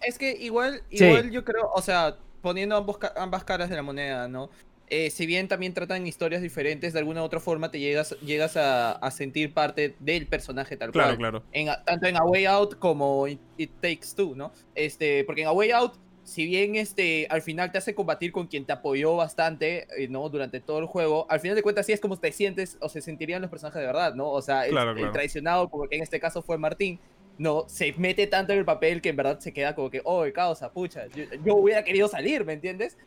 Es 0.03 0.19
que 0.19 0.33
igual, 0.33 0.83
Sí. 0.91 1.05
igual 1.05 1.31
yo 1.31 1.45
creo, 1.45 1.71
o 1.75 1.83
sea, 1.83 2.17
poniendo 2.43 2.77
ambos 2.77 2.99
ambas 3.17 3.45
caras 3.45 3.69
de 3.71 3.77
la 3.77 3.83
moneda, 3.83 4.29
¿no? 4.29 4.51
Eh, 4.93 5.11
si 5.11 5.25
bien 5.25 5.47
también 5.47 5.73
tratan 5.73 6.05
historias 6.07 6.43
diferentes, 6.43 6.93
de 6.93 6.99
alguna 6.99 7.23
u 7.23 7.25
otra 7.25 7.39
forma 7.39 7.71
te 7.71 7.79
llegas, 7.79 8.17
llegas 8.23 8.57
a, 8.57 8.93
a 8.93 9.11
sentir 9.13 9.55
parte 9.55 9.95
del 10.01 10.27
personaje 10.27 10.77
tal 10.77 10.91
Claro, 10.91 11.09
cual. 11.11 11.19
claro. 11.19 11.43
En 11.53 11.69
a- 11.69 11.85
tanto 11.85 12.07
en 12.09 12.17
A 12.17 12.25
Way 12.25 12.47
Out 12.47 12.79
como 12.79 13.29
It, 13.29 13.41
It 13.57 13.71
Takes 13.81 14.15
Two, 14.17 14.35
¿no? 14.35 14.53
Este, 14.75 15.23
porque 15.25 15.43
en 15.43 15.47
A 15.49 15.53
Way 15.53 15.71
Out, 15.71 15.93
si 16.25 16.45
bien 16.45 16.75
este, 16.75 17.29
al 17.31 17.41
final 17.43 17.71
te 17.71 17.79
hace 17.79 17.95
combatir 17.95 18.33
con 18.33 18.49
quien 18.49 18.65
te 18.65 18.73
apoyó 18.73 19.15
bastante, 19.15 19.87
eh, 19.97 20.09
¿no? 20.09 20.29
Durante 20.29 20.59
todo 20.61 20.81
el 20.81 20.87
juego, 20.87 21.25
al 21.31 21.39
final 21.39 21.55
de 21.57 21.63
cuentas 21.63 21.87
sí 21.87 21.93
es 21.93 22.01
como 22.01 22.17
te 22.19 22.33
sientes 22.33 22.77
o 22.81 22.89
se 22.89 23.01
sentirían 23.01 23.43
los 23.43 23.51
personajes 23.51 23.81
de 23.81 23.87
verdad, 23.87 24.15
¿no? 24.17 24.29
O 24.29 24.43
sea, 24.43 24.65
el, 24.65 24.73
Claro, 24.73 24.91
el 24.91 24.97
claro. 24.97 25.13
traicionado, 25.13 25.69
como 25.69 25.87
que 25.89 25.97
en 25.97 26.03
este 26.03 26.19
caso 26.19 26.43
fue 26.43 26.59
Martín, 26.59 26.99
no, 27.41 27.65
se 27.69 27.95
mete 27.97 28.27
tanto 28.27 28.53
en 28.53 28.59
el 28.59 28.65
papel 28.67 29.01
que 29.01 29.09
en 29.09 29.17
verdad 29.17 29.39
se 29.41 29.51
queda 29.53 29.75
como 29.75 29.89
que, 29.89 30.03
oh, 30.05 30.25
causa, 30.35 30.71
pucha, 30.71 31.07
yo, 31.17 31.25
yo 31.45 31.55
hubiera 31.57 31.83
querido 31.83 32.07
salir, 32.07 32.45
¿me 32.45 32.53
entiendes? 32.53 32.99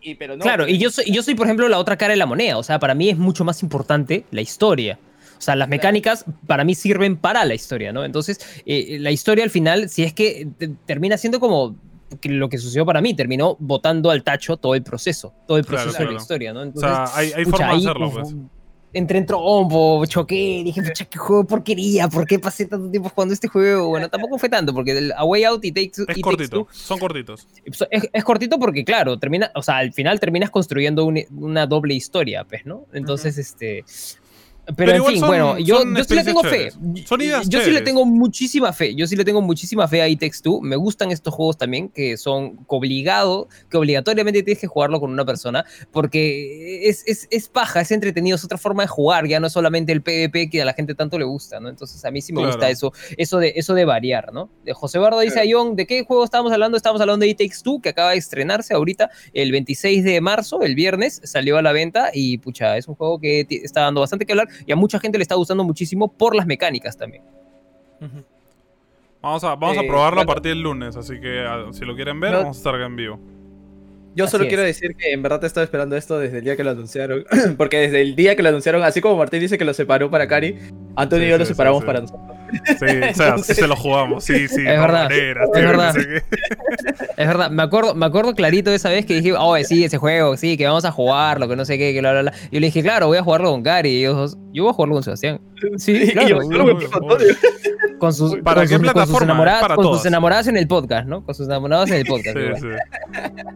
Y, 0.00 0.14
pero 0.14 0.34
no. 0.34 0.42
Claro, 0.42 0.66
y 0.66 0.78
yo 0.78 0.90
soy, 0.90 1.04
yo 1.12 1.22
soy, 1.22 1.34
por 1.34 1.46
ejemplo, 1.46 1.68
la 1.68 1.78
otra 1.78 1.96
cara 1.98 2.12
de 2.12 2.16
la 2.16 2.24
moneda. 2.24 2.56
O 2.56 2.62
sea, 2.62 2.78
para 2.78 2.94
mí 2.94 3.10
es 3.10 3.18
mucho 3.18 3.44
más 3.44 3.62
importante 3.62 4.24
la 4.30 4.40
historia. 4.40 4.98
O 5.38 5.40
sea, 5.42 5.54
las 5.56 5.68
mecánicas 5.68 6.24
para 6.46 6.64
mí 6.64 6.74
sirven 6.74 7.16
para 7.18 7.44
la 7.44 7.54
historia, 7.54 7.92
¿no? 7.92 8.02
Entonces, 8.04 8.38
eh, 8.64 8.96
la 8.98 9.10
historia 9.10 9.44
al 9.44 9.50
final, 9.50 9.88
si 9.90 10.04
es 10.04 10.14
que 10.14 10.48
te- 10.58 10.68
termina 10.86 11.18
siendo 11.18 11.38
como 11.38 11.76
lo 12.22 12.48
que 12.48 12.58
sucedió 12.58 12.86
para 12.86 13.00
mí, 13.02 13.14
terminó 13.14 13.56
botando 13.58 14.10
al 14.10 14.22
tacho 14.22 14.56
todo 14.56 14.74
el 14.74 14.82
proceso, 14.82 15.34
todo 15.46 15.58
el 15.58 15.66
Claro, 15.66 15.82
proceso 15.84 15.98
de 15.98 16.04
claro. 16.04 16.12
la 16.16 16.22
historia, 16.22 16.52
¿no? 16.52 16.60
O 16.74 16.80
sea, 16.80 17.04
hay, 17.14 17.32
hay 17.32 17.44
pucha, 17.44 17.56
forma 17.58 17.72
de 17.72 17.78
hacerlo, 17.78 18.10
pues. 18.10 18.34
Entré 18.94 19.18
en 19.18 19.26
trombo, 19.26 20.04
choqué, 20.06 20.62
dije, 20.64 20.82
pucha, 20.82 21.06
qué 21.06 21.18
juego 21.18 21.42
de 21.44 21.48
porquería, 21.48 22.08
¿por 22.08 22.26
qué 22.26 22.38
pasé 22.38 22.66
tanto 22.66 22.90
tiempo 22.90 23.08
jugando 23.08 23.32
este 23.32 23.48
juego? 23.48 23.88
Bueno, 23.88 24.08
tampoco 24.10 24.36
fue 24.38 24.48
tanto, 24.50 24.74
porque 24.74 24.96
el 24.98 25.12
A 25.12 25.24
Way 25.24 25.44
Out 25.44 25.64
y 25.64 25.72
Takes, 25.72 25.88
Es 25.88 25.98
y 26.00 26.06
Takes 26.06 26.20
cortito, 26.20 26.56
Two 26.64 26.68
son 26.72 26.98
cortitos. 26.98 27.46
es, 27.90 28.08
es 28.12 28.24
cortito 28.24 28.58
porque, 28.58 28.84
claro, 28.84 29.18
termina, 29.18 29.50
o 29.54 29.62
sea, 29.62 29.78
al 29.78 29.92
final 29.94 30.20
terminas 30.20 30.50
construyendo 30.50 31.06
un- 31.06 31.24
una 31.36 31.66
doble 31.66 31.94
historia, 31.94 32.44
pues, 32.44 32.66
¿no? 32.66 32.84
Entonces, 32.92 33.38
este. 33.38 33.84
Pero, 34.64 34.76
Pero 34.76 34.92
en 34.98 35.04
fin, 35.06 35.18
son- 35.18 35.28
bueno, 35.28 35.58
yo, 35.58 35.82
yo 35.84 36.04
sí 36.04 36.14
le 36.14 36.22
tengo 36.22 36.42
fe. 36.44 36.70
Son 37.04 37.20
ideas 37.20 37.48
yo 37.48 37.60
sí 37.62 37.70
le 37.72 37.80
tengo 37.80 38.04
muchísima 38.06 38.72
fe. 38.72 38.94
Yo 38.94 39.06
sí 39.08 39.16
le 39.16 39.24
tengo 39.24 39.42
muchísima 39.42 39.88
fe 39.88 40.02
a 40.02 40.08
It 40.08 40.20
Takes 40.20 40.38
Two. 40.40 40.60
Me 40.60 40.76
gustan 40.76 41.10
estos 41.10 41.34
juegos 41.34 41.58
también 41.58 41.88
que 41.88 42.16
son 42.16 42.60
obligado, 42.68 43.48
que 43.68 43.76
obligatoriamente 43.76 44.42
tienes 44.44 44.60
que 44.60 44.68
jugarlo 44.68 45.00
con 45.00 45.10
una 45.10 45.24
persona 45.24 45.64
porque 45.90 46.88
es, 46.88 47.02
es, 47.06 47.26
es 47.30 47.48
paja, 47.48 47.80
es 47.80 47.90
entretenido, 47.90 48.36
es 48.36 48.44
otra 48.44 48.58
forma 48.58 48.84
de 48.84 48.88
jugar. 48.88 49.26
Ya 49.26 49.40
no 49.40 49.48
es 49.48 49.52
solamente 49.52 49.92
el 49.92 50.02
PvP 50.02 50.48
que 50.50 50.62
a 50.62 50.64
la 50.64 50.74
gente 50.74 50.94
tanto 50.94 51.18
le 51.18 51.24
gusta, 51.24 51.58
¿no? 51.60 51.68
Entonces, 51.68 52.04
a 52.04 52.10
mí 52.10 52.20
sí 52.22 52.32
me 52.32 52.38
Claro. 52.42 52.52
gusta 52.54 52.70
eso, 52.70 52.92
eso 53.16 53.38
de, 53.38 53.52
eso 53.56 53.74
de 53.74 53.84
variar, 53.84 54.32
¿no? 54.32 54.48
De 54.64 54.72
José 54.74 54.98
Bardo 54.98 55.20
dice 55.20 55.40
a 55.40 55.44
John, 55.48 55.76
¿de 55.76 55.86
qué 55.86 56.04
juego 56.04 56.24
estábamos 56.24 56.52
hablando? 56.52 56.76
Estábamos 56.76 57.00
hablando 57.00 57.24
de 57.24 57.30
It 57.30 57.38
Takes 57.38 57.62
Two, 57.62 57.80
que 57.80 57.88
acaba 57.90 58.10
de 58.12 58.18
estrenarse 58.18 58.74
ahorita 58.74 59.10
el 59.32 59.50
26 59.52 60.04
de 60.04 60.20
marzo, 60.20 60.62
el 60.62 60.74
viernes, 60.74 61.20
salió 61.24 61.56
a 61.58 61.62
la 61.62 61.72
venta 61.72 62.10
y 62.14 62.38
pucha, 62.38 62.76
es 62.76 62.86
un 62.88 62.94
juego 62.94 63.18
que 63.18 63.46
está 63.48 63.82
dando 63.82 64.00
bastante 64.00 64.24
que 64.24 64.32
hablar 64.32 64.48
y 64.66 64.72
a 64.72 64.76
mucha 64.76 64.98
gente 64.98 65.18
le 65.18 65.22
está 65.22 65.34
gustando 65.34 65.64
muchísimo 65.64 66.08
por 66.12 66.34
las 66.34 66.46
mecánicas 66.46 66.96
también. 66.96 67.22
Vamos 69.20 69.44
a, 69.44 69.54
vamos 69.54 69.78
a 69.78 69.82
Eh, 69.82 69.86
probarlo 69.88 70.20
a 70.22 70.26
partir 70.26 70.50
del 70.52 70.62
lunes, 70.62 70.96
así 70.96 71.20
que 71.20 71.40
ah, 71.46 71.66
si 71.72 71.84
lo 71.84 71.94
quieren 71.94 72.18
ver, 72.20 72.32
No- 72.32 72.38
vamos 72.38 72.56
a 72.56 72.58
estar 72.60 72.74
acá 72.74 72.86
en 72.86 72.96
vivo. 72.96 73.18
Yo 74.14 74.26
solo 74.26 74.42
Así 74.42 74.48
quiero 74.48 74.62
es. 74.64 74.78
decir 74.78 74.94
que 74.94 75.10
en 75.12 75.22
verdad 75.22 75.40
te 75.40 75.46
estaba 75.46 75.64
esperando 75.64 75.96
esto 75.96 76.18
desde 76.18 76.38
el 76.38 76.44
día 76.44 76.54
que 76.54 76.64
lo 76.64 76.70
anunciaron. 76.72 77.24
Porque 77.56 77.78
desde 77.78 78.02
el 78.02 78.14
día 78.14 78.36
que 78.36 78.42
lo 78.42 78.50
anunciaron, 78.50 78.82
así 78.82 79.00
como 79.00 79.16
Martín 79.16 79.40
dice 79.40 79.56
que 79.56 79.64
lo 79.64 79.72
separó 79.72 80.10
para 80.10 80.28
Cari, 80.28 80.58
Antonio 80.96 81.24
Sí, 81.24 81.28
y 81.28 81.30
yo 81.30 81.38
lo 81.38 81.44
sí, 81.46 81.52
separamos 81.52 81.80
sí. 81.80 81.86
para 81.86 82.00
nosotros. 82.02 82.36
Sí, 82.78 82.86
o 83.10 83.14
sea, 83.14 83.38
sí 83.42 83.54
se 83.54 83.66
lo 83.66 83.76
jugamos. 83.76 84.24
Sí, 84.24 84.48
sí, 84.48 84.60
Es 84.60 84.78
verdad, 84.80 85.04
maneras, 85.04 85.48
es 85.48 85.52
tío, 85.52 85.62
no 85.62 85.68
verdad. 85.68 85.92
sé. 85.94 86.22
Es 87.16 87.26
verdad, 87.26 87.50
me 87.50 87.62
acuerdo, 87.62 87.94
me 87.94 88.06
acuerdo 88.06 88.34
clarito 88.34 88.70
de 88.70 88.76
esa 88.76 88.90
vez 88.90 89.06
que 89.06 89.14
dije, 89.14 89.32
oh, 89.38 89.56
sí, 89.64 89.84
ese 89.84 89.98
juego, 89.98 90.36
sí, 90.36 90.56
que 90.56 90.66
vamos 90.66 90.84
a 90.84 90.92
jugarlo, 90.92 91.48
que 91.48 91.56
no 91.56 91.64
sé 91.64 91.78
qué, 91.78 91.92
que 91.92 92.00
bla, 92.00 92.12
bla, 92.12 92.22
bla. 92.22 92.32
Y 92.50 92.54
yo 92.56 92.60
le 92.60 92.66
dije, 92.66 92.82
claro, 92.82 93.06
voy 93.08 93.18
a 93.18 93.22
jugarlo 93.22 93.50
con 93.50 93.62
Cari. 93.62 93.90
Y 93.90 93.98
ellos, 94.04 94.36
yo 94.52 94.64
voy 94.64 94.70
a 94.70 94.74
jugarlo 94.74 94.94
con 94.94 95.02
Sebastián. 95.02 95.40
Sí, 95.76 95.92
Y 95.92 96.10
claro. 96.12 96.40
yo, 96.50 96.78
yo. 96.78 96.78
Con 97.98 98.12
sus, 98.12 98.34
¿Para 98.38 98.62
con 98.62 98.68
qué 98.68 98.74
sus, 98.74 98.78
con 98.78 98.84
sus 98.86 98.92
plataforma? 98.92 99.24
enamoradas, 99.26 99.60
Es 99.60 99.62
para 99.62 99.74
con 99.76 99.84
todas. 99.84 99.98
sus 100.00 100.06
enamoradas 100.06 100.46
en 100.48 100.56
el 100.56 100.66
podcast, 100.66 101.06
¿no? 101.06 101.24
Con 101.24 101.34
sus 101.36 101.46
enamoradas 101.46 101.88
en 101.90 101.98
el 101.98 102.04
podcast. 102.06 102.36
Sí, 102.36 102.60
sí. 102.60 102.66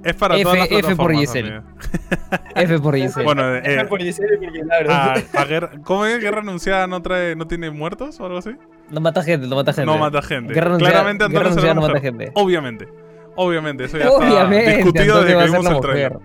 Es 0.04 0.14
para 0.14 0.34
F- 0.36 0.44
todas 0.44 0.58
las 0.58 0.70
F 0.70 0.94
por 0.96 1.12
Giselle. 1.12 1.62
F 2.54 2.78
por 2.78 2.94
Giselle. 2.96 3.24
Bueno, 3.24 3.56
eh, 3.56 3.84
Por 3.88 4.00
Giselle 4.00 4.36
y 4.36 4.44
por 4.46 4.52
Milagro. 4.52 4.92
a- 4.92 5.14
a 5.34 5.44
guerra- 5.46 5.70
¿cómo 5.82 6.06
es? 6.06 6.20
¿Guerra 6.20 6.40
anunciada 6.42 6.86
no, 6.86 7.02
trae, 7.02 7.34
no 7.34 7.48
tiene 7.48 7.70
muertos 7.72 8.20
o 8.20 8.24
algo 8.26 8.38
así? 8.38 8.50
No 8.90 9.00
mata 9.00 9.22
gente, 9.22 9.46
no 9.46 9.56
mata 9.56 9.72
gente. 9.72 9.86
No 9.86 9.98
mata 9.98 10.22
gente. 10.22 10.54
Guerra 10.54 10.76
Claramente 10.78 11.24
Antonio 11.24 11.52
será 11.52 11.74
no 11.74 11.80
mata 11.82 12.00
gente. 12.00 12.30
Obviamente. 12.34 12.88
Obviamente, 13.36 13.84
eso 13.84 13.98
ya 13.98 14.10
Obviamente, 14.10 14.64
está 14.64 14.76
discutido 14.76 15.22
desde 15.22 15.38
que 15.38 15.44
vimos 15.50 15.66
el 15.66 15.80
trailer. 15.80 16.18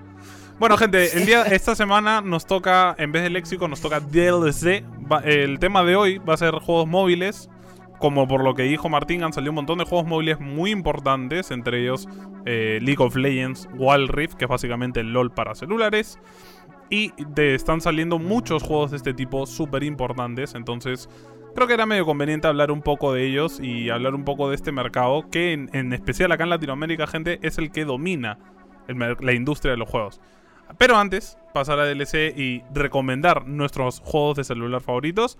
Bueno, 0.59 0.77
gente, 0.77 1.17
el 1.17 1.25
día, 1.25 1.41
esta 1.43 1.75
semana 1.75 2.21
nos 2.21 2.45
toca, 2.45 2.95
en 2.99 3.11
vez 3.11 3.23
de 3.23 3.29
léxico, 3.31 3.67
nos 3.67 3.81
toca 3.81 3.99
DLC. 3.99 4.83
Va- 5.11 5.19
el 5.25 5.59
tema 5.59 5.83
de 5.83 5.95
hoy 5.95 6.19
va 6.19 6.35
a 6.35 6.37
ser 6.37 6.53
juegos 6.55 6.87
móviles. 6.87 7.49
Como 7.99 8.27
por 8.27 8.43
lo 8.43 8.55
que 8.55 8.63
dijo 8.63 8.87
Martín, 8.89 9.23
han 9.23 9.31
salido 9.33 9.51
un 9.51 9.55
montón 9.57 9.77
de 9.77 9.85
juegos 9.85 10.07
móviles 10.07 10.39
muy 10.39 10.71
importantes, 10.71 11.51
entre 11.51 11.81
ellos 11.83 12.07
eh, 12.45 12.79
League 12.81 13.03
of 13.03 13.15
Legends, 13.15 13.67
Wild 13.77 14.09
Rift, 14.09 14.33
que 14.35 14.45
es 14.45 14.49
básicamente 14.49 14.99
el 15.01 15.13
LOL 15.13 15.31
para 15.31 15.53
celulares. 15.53 16.17
Y 16.89 17.11
de- 17.35 17.55
están 17.55 17.79
saliendo 17.81 18.17
muchos 18.19 18.63
juegos 18.63 18.91
de 18.91 18.97
este 18.97 19.13
tipo 19.13 19.45
súper 19.45 19.83
importantes, 19.83 20.55
entonces 20.55 21.09
creo 21.55 21.67
que 21.67 21.73
era 21.73 21.85
medio 21.85 22.05
conveniente 22.05 22.47
hablar 22.47 22.71
un 22.71 22.81
poco 22.81 23.13
de 23.13 23.25
ellos 23.25 23.59
y 23.59 23.89
hablar 23.89 24.15
un 24.15 24.23
poco 24.25 24.49
de 24.49 24.55
este 24.55 24.71
mercado, 24.71 25.29
que 25.29 25.53
en, 25.53 25.69
en 25.73 25.93
especial 25.93 26.31
acá 26.31 26.43
en 26.43 26.49
Latinoamérica, 26.49 27.07
gente, 27.07 27.39
es 27.41 27.57
el 27.57 27.71
que 27.71 27.85
domina 27.85 28.39
la 28.87 29.33
industria 29.33 29.71
de 29.71 29.77
los 29.77 29.89
juegos. 29.89 30.19
Pero 30.77 30.97
antes, 30.97 31.37
pasar 31.53 31.79
a 31.79 31.85
DLC 31.85 32.33
y 32.37 32.63
recomendar 32.73 33.45
nuestros 33.47 33.99
juegos 33.99 34.37
de 34.37 34.43
celular 34.43 34.81
favoritos, 34.81 35.37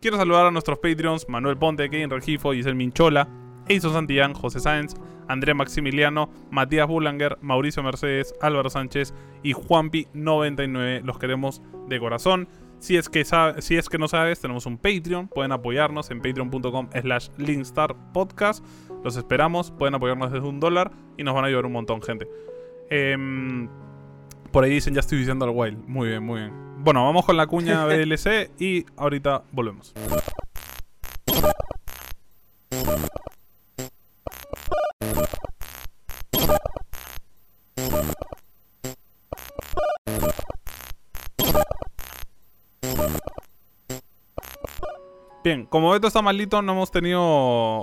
quiero 0.00 0.16
saludar 0.16 0.46
a 0.46 0.50
nuestros 0.50 0.78
Patreons, 0.78 1.28
Manuel 1.28 1.56
Ponte, 1.56 1.88
Kevin 1.90 2.10
Regifo, 2.10 2.52
Giselle 2.52 2.74
Minchola, 2.76 3.28
Eison 3.68 3.92
Santillán, 3.92 4.34
José 4.34 4.60
Sáenz, 4.60 4.94
Andrea 5.28 5.54
Maximiliano, 5.54 6.30
Matías 6.50 6.88
Bulanger, 6.88 7.38
Mauricio 7.40 7.82
Mercedes, 7.82 8.34
Álvaro 8.40 8.70
Sánchez 8.70 9.14
y 9.42 9.52
Juanpi99. 9.52 11.02
Los 11.02 11.18
queremos 11.18 11.62
de 11.88 12.00
corazón. 12.00 12.48
Si 12.80 12.96
es, 12.96 13.08
que 13.08 13.24
sabe- 13.24 13.62
si 13.62 13.76
es 13.76 13.88
que 13.88 13.98
no 13.98 14.08
sabes, 14.08 14.40
tenemos 14.40 14.66
un 14.66 14.76
Patreon. 14.78 15.28
Pueden 15.28 15.52
apoyarnos 15.52 16.10
en 16.10 16.20
patreon.com 16.20 16.88
slash 17.00 17.28
linkstarpodcast. 17.36 18.64
Los 19.04 19.16
esperamos. 19.16 19.70
Pueden 19.70 19.94
apoyarnos 19.94 20.32
desde 20.32 20.46
un 20.48 20.58
dólar 20.60 20.90
y 21.16 21.22
nos 21.22 21.34
van 21.34 21.44
a 21.44 21.46
ayudar 21.48 21.66
un 21.66 21.72
montón, 21.72 22.00
gente. 22.02 22.26
Em, 22.90 23.68
por 24.50 24.64
ahí 24.64 24.70
dicen 24.70 24.94
ya 24.94 25.00
estoy 25.00 25.18
diciendo 25.18 25.44
al 25.44 25.52
Wild. 25.54 25.86
Muy 25.86 26.08
bien, 26.08 26.22
muy 26.24 26.40
bien. 26.40 26.52
Bueno, 26.78 27.04
vamos 27.04 27.24
con 27.26 27.36
la 27.36 27.46
cuña 27.46 27.86
DLC 27.86 28.50
y 28.58 28.84
ahorita 28.96 29.44
volvemos. 29.52 29.94
Bien, 45.42 45.64
como 45.66 45.94
esto 45.94 46.06
está 46.06 46.20
malito, 46.22 46.60
no 46.62 46.72
hemos 46.72 46.90
tenido 46.90 47.22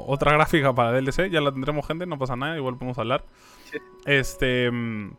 otra 0.05 0.31
gráfica 0.33 0.73
para 0.73 0.91
DLC. 0.91 1.29
Ya 1.31 1.41
la 1.41 1.51
tendremos, 1.51 1.87
gente, 1.87 2.05
no 2.05 2.17
pasa 2.19 2.35
nada, 2.35 2.55
igual 2.57 2.75
podemos 2.75 2.97
hablar. 2.99 3.23
Este. 4.05 4.69
mm, 4.71 5.11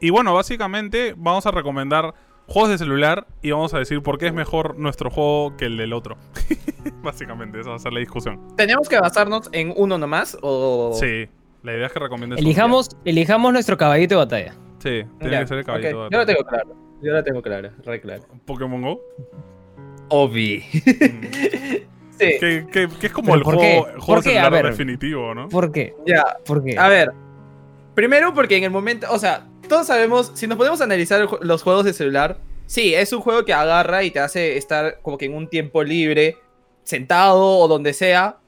Y 0.00 0.10
bueno, 0.10 0.32
básicamente 0.34 1.14
vamos 1.16 1.44
a 1.46 1.50
recomendar 1.50 2.14
juegos 2.46 2.70
de 2.70 2.78
celular 2.78 3.26
y 3.42 3.50
vamos 3.50 3.74
a 3.74 3.78
decir 3.80 4.00
por 4.02 4.18
qué 4.18 4.28
es 4.28 4.32
mejor 4.32 4.78
nuestro 4.78 5.10
juego 5.10 5.56
que 5.56 5.64
el 5.66 5.76
del 5.76 5.92
otro. 5.92 6.16
básicamente, 7.02 7.58
esa 7.60 7.70
va 7.70 7.76
a 7.76 7.80
ser 7.80 7.92
la 7.92 7.98
discusión. 8.00 8.40
¿Tenemos 8.56 8.88
que 8.88 9.00
basarnos 9.00 9.48
en 9.52 9.74
uno 9.76 9.98
nomás? 9.98 10.38
O... 10.42 10.92
Sí, 10.94 11.26
la 11.64 11.74
idea 11.74 11.86
es 11.86 11.92
que 11.92 11.98
recomiendes. 11.98 12.38
uno. 12.38 12.46
Elijamos, 12.48 12.90
elijamos 13.04 13.52
nuestro 13.52 13.76
caballito 13.76 14.14
de 14.14 14.18
batalla. 14.18 14.52
Sí, 14.78 15.02
tiene 15.18 15.32
Ya, 15.34 15.40
que 15.40 15.46
ser 15.48 15.58
el 15.58 15.64
caballito. 15.64 15.88
de 15.88 16.10
Yo 16.10 16.10
la 16.10 16.18
batalla. 16.18 16.26
tengo 16.26 16.48
claro. 16.48 16.76
Yo 17.02 17.12
la 17.12 17.22
tengo 17.24 17.42
clara, 17.42 17.72
re 17.84 18.00
clara. 18.00 18.22
Pokémon 18.46 18.80
Go. 18.80 19.00
Obi. 20.08 20.64
Sí, 22.18 22.24
que, 22.40 22.66
que- 22.72 22.88
que 22.98 23.06
es 23.08 23.12
como 23.12 23.26
¿Pero 23.34 23.36
el 23.36 23.42
juego, 23.44 23.60
qué? 23.60 23.76
el 23.76 23.82
juego 24.00 24.06
¿Por 24.06 24.24
de 24.24 24.30
qué? 24.30 24.38
A 24.38 24.42
celular 24.44 24.62
ver. 24.62 24.70
definitivo, 24.72 25.34
¿no? 25.34 25.48
¿Por 25.50 25.70
qué? 25.70 25.94
ya. 26.06 26.24
¿Por 26.46 26.64
qué? 26.64 26.78
A 26.78 26.88
ver. 26.88 27.12
Primero 27.94 28.32
porque 28.32 28.56
en 28.56 28.64
el 28.64 28.70
momento, 28.70 29.06
o 29.10 29.18
sea, 29.18 29.46
todos 29.68 29.86
sabemos, 29.86 30.32
si 30.34 30.46
nos 30.46 30.56
podemos 30.56 30.80
analizar 30.80 31.28
los 31.42 31.62
juegos 31.62 31.84
de 31.84 31.92
celular, 31.92 32.38
sí, 32.64 32.94
es 32.94 33.12
un 33.12 33.20
juego 33.20 33.44
que 33.44 33.52
agarra 33.52 34.02
y 34.02 34.10
te 34.10 34.20
hace 34.20 34.56
estar 34.56 35.00
como 35.02 35.18
que 35.18 35.26
en 35.26 35.34
un 35.34 35.46
tiempo 35.48 35.82
libre, 35.82 36.38
sentado 36.84 37.58
o 37.58 37.68
donde 37.68 37.92
sea, 37.92 38.38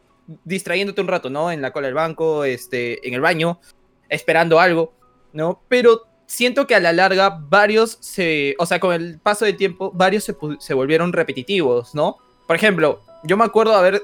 distrayéndote 0.44 1.03
un 1.03 1.09
rato, 1.09 1.29
¿no? 1.29 1.53
En 1.53 1.61
la 1.61 1.71
cola 1.71 1.88
del 1.88 1.94
banco, 1.94 2.44
este, 2.44 3.07
en 3.07 3.12
el 3.12 3.21
baño, 3.21 3.61
esperando 4.09 4.61
algo, 4.61 4.94
¿no? 5.35 5.61
Pero 5.68 6.07
siento 6.28 6.66
que 6.66 6.74
a 6.76 6.80
la 6.80 6.92
larga 6.92 7.40
varios 7.48 7.96
se, 8.00 8.54
o 8.58 8.66
sea, 8.66 8.78
con 8.78 8.92
el 8.92 9.18
paso 9.18 9.46
del 9.46 9.56
tiempo, 9.56 9.90
varios 9.92 10.24
se, 10.60 10.74
volvieron 10.74 11.12
repetitivos, 11.12 11.94
¿no? 11.94 12.18
Por 12.46 12.54
ejemplo, 12.54 13.00
yo 13.24 13.36
me 13.36 13.44
acuerdo 13.44 13.74
haber 13.74 14.02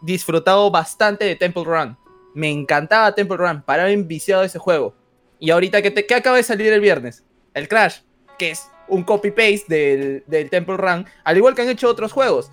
disfrutado 0.00 0.70
bastante 0.70 1.26
de 1.26 1.36
Temple 1.36 1.64
Run. 1.64 1.96
Me 2.34 2.50
encantaba 2.50 3.14
Temple 3.14 3.36
Run, 3.36 3.62
paraba 3.62 3.90
enviciado 3.90 4.42
ese 4.42 4.58
juego. 4.58 4.94
Y 5.38 5.50
ahorita, 5.50 5.82
¿qué, 5.82 5.90
te- 5.90 6.06
qué 6.06 6.14
acaba 6.14 6.38
de 6.38 6.42
salir 6.42 6.72
el 6.72 6.80
viernes? 6.80 7.22
El 7.54 7.68
Crash, 7.68 7.98
que 8.38 8.50
es 8.50 8.62
un 8.88 9.04
copy-paste 9.04 9.66
del, 9.68 10.24
del 10.26 10.48
Temple 10.50 10.76
Run, 10.78 11.06
al 11.22 11.36
igual 11.36 11.54
que 11.54 11.62
han 11.62 11.68
hecho 11.68 11.88
otros 11.88 12.12
juegos. 12.12 12.50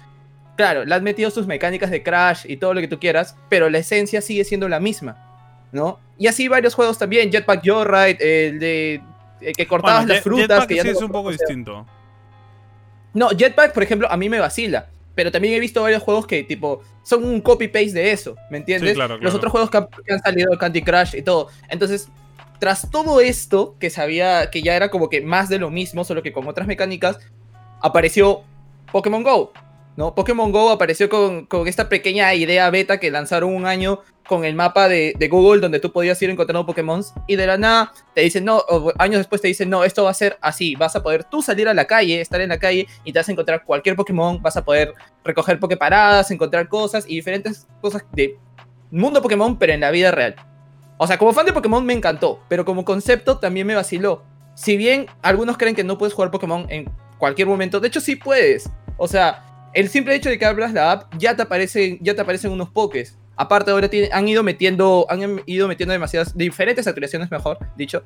Claro, 0.58 0.84
le 0.86 0.94
han 0.94 1.04
metido 1.04 1.32
sus 1.32 1.48
mecánicas 1.48 1.90
de 1.90 2.04
Crash 2.04 2.46
y 2.50 2.58
todo 2.58 2.74
lo 2.74 2.82
que 2.82 2.88
tú 2.88 3.00
quieras, 3.00 3.36
pero 3.50 3.70
la 3.70 3.78
esencia 3.80 4.22
sigue 4.22 4.44
siendo 4.44 4.68
la 4.70 4.80
misma, 4.80 5.25
¿no? 5.76 6.00
Y 6.18 6.28
así 6.28 6.48
varios 6.48 6.74
juegos 6.74 6.98
también, 6.98 7.32
Jetpack 7.32 7.62
Joyride, 7.64 8.48
el 8.48 8.60
de 8.60 9.02
el 9.42 9.54
que 9.54 9.68
cortabas 9.68 10.06
Bueno, 10.06 10.14
las 10.14 10.24
frutas, 10.24 10.48
Jetpack 10.48 10.68
que 10.68 10.76
ya 10.76 10.82
sí 10.82 10.88
no 10.88 10.94
es 10.96 11.02
un 11.02 11.12
poco 11.12 11.30
distinto. 11.30 11.86
No, 13.14 13.30
Jetpack, 13.30 13.74
por 13.74 13.84
ejemplo, 13.84 14.10
a 14.10 14.18
mí 14.18 14.30
me 14.30 14.40
vacila. 14.40 14.88
Pero 15.14 15.32
también 15.32 15.54
he 15.54 15.60
visto 15.60 15.82
varios 15.82 16.02
juegos 16.02 16.28
que, 16.28 16.44
tipo, 16.44 16.82
son 17.04 17.24
un 17.24 17.40
copy-paste 17.40 17.94
de 17.94 18.12
eso, 18.12 18.36
¿me 18.50 18.58
entiendes? 18.58 18.92
Sí, 18.92 18.96
claro, 18.96 19.18
Los 19.18 19.34
otros 19.34 19.50
juegos 19.50 19.70
que 19.70 19.78
han, 19.78 19.88
que 20.06 20.14
han 20.14 20.22
salido, 20.22 20.58
Candy 20.58 20.82
Crush 20.82 21.16
y 21.16 21.22
todo. 21.22 21.48
Entonces, 21.70 22.10
tras 22.60 22.90
todo 22.92 23.22
esto, 23.22 23.76
que 23.80 23.90
sabía 23.90 24.50
que 24.50 24.62
ya 24.62 24.76
era 24.76 24.90
como 24.90 25.10
que 25.10 25.22
más 25.22 25.48
de 25.48 25.60
lo 25.60 25.70
mismo, 25.70 26.04
solo 26.04 26.22
que 26.22 26.34
con 26.34 26.48
otras 26.48 26.68
mecánicas, 26.68 27.20
apareció 27.82 28.44
Pokémon 28.92 29.24
Go, 29.24 29.54
¿no? 29.96 30.16
Pokémon 30.16 30.52
Go 30.52 30.70
apareció 30.70 31.08
con, 31.08 31.46
con 31.46 31.68
esta 31.68 31.88
pequeña 31.88 32.34
idea 32.34 32.70
beta 32.70 33.00
que 33.00 33.12
lanzaron 33.12 33.54
un 33.54 33.66
año 33.66 34.02
con 34.28 34.46
el 34.46 34.56
mapa 34.56 34.88
de, 34.88 35.16
Google 35.30 35.62
donde 35.62 35.80
tú 35.80 35.92
podías 35.92 36.22
ir 36.22 36.30
encontrando 36.30 36.66
Pokémon 36.66 37.04
y 37.28 37.36
de 37.36 37.48
la 37.48 37.58
nada 37.58 37.94
te 38.14 38.22
dicen 38.22 38.46
no, 38.46 38.64
años 38.98 39.20
después 39.20 39.42
te 39.42 39.48
dicen 39.48 39.70
no, 39.70 39.84
esto 39.84 40.04
va 40.04 40.12
a 40.12 40.14
ser 40.14 40.38
así, 40.42 40.76
vas 40.76 40.96
a 40.96 41.04
poder 41.04 41.24
tú 41.24 41.42
salir 41.42 41.68
a 41.68 41.74
la 41.74 41.86
calle, 41.86 42.22
estar 42.22 42.42
en 42.42 42.50
la 42.50 42.60
calle 42.60 42.88
y 43.04 43.12
te 43.12 43.20
vas 43.20 43.28
a 43.28 43.32
encontrar 43.32 43.64
cualquier 43.64 43.96
Pokémon, 43.96 44.42
vas 44.42 44.58
a 44.58 44.64
poder 44.64 44.94
recoger 45.24 45.60
Poképaradas, 45.60 46.32
encontrar 46.32 46.68
cosas 46.68 47.06
y 47.08 47.16
diferentes 47.16 47.68
cosas 47.82 48.04
de 48.14 48.38
mundo 48.92 49.22
Pokémon 49.22 49.58
pero 49.58 49.74
en 49.74 49.82
la 49.82 49.92
vida 49.92 50.12
real. 50.12 50.36
O 50.98 51.08
sea, 51.08 51.18
como 51.18 51.34
fan 51.34 51.46
de 51.46 51.54
Pokémon 51.54 51.86
me 51.86 51.94
encantó, 51.94 52.40
pero 52.48 52.64
como 52.64 52.86
concepto 52.86 53.38
también 53.38 53.68
me 53.68 53.76
vaciló. 53.76 54.24
Si 54.56 54.78
bien 54.78 55.08
algunos 55.22 55.58
creen 55.58 55.76
que 55.76 55.84
no 55.84 55.98
puedes 55.98 56.14
jugar 56.14 56.32
Pokémon 56.32 56.66
en 56.70 56.90
cualquier 57.18 57.48
momento, 57.48 57.80
de 57.80 57.90
hecho 57.90 58.00
sí 58.00 58.16
puedes. 58.16 58.70
O 58.98 59.08
sea, 59.08 59.44
el 59.74 59.90
simple 59.90 60.16
hecho 60.16 60.30
de 60.30 60.40
que 60.40 60.46
abras 60.46 60.72
la 60.72 60.94
app 60.94 61.14
ya 61.18 61.36
te 61.36 61.42
aparecen, 61.42 62.00
ya 62.02 62.16
te 62.16 62.22
aparecen 62.22 62.52
unos 62.52 62.70
pokés. 62.70 63.20
Aparte 63.38 63.72
ahora 63.72 63.90
han 64.12 64.28
ido 64.28 64.44
metiendo, 64.44 65.06
han 65.10 65.42
ido 65.46 65.68
metiendo 65.68 65.92
demasiadas 65.92 66.38
diferentes 66.38 66.88
actualizaciones, 66.88 67.30
mejor 67.30 67.60
dicho, 67.76 68.04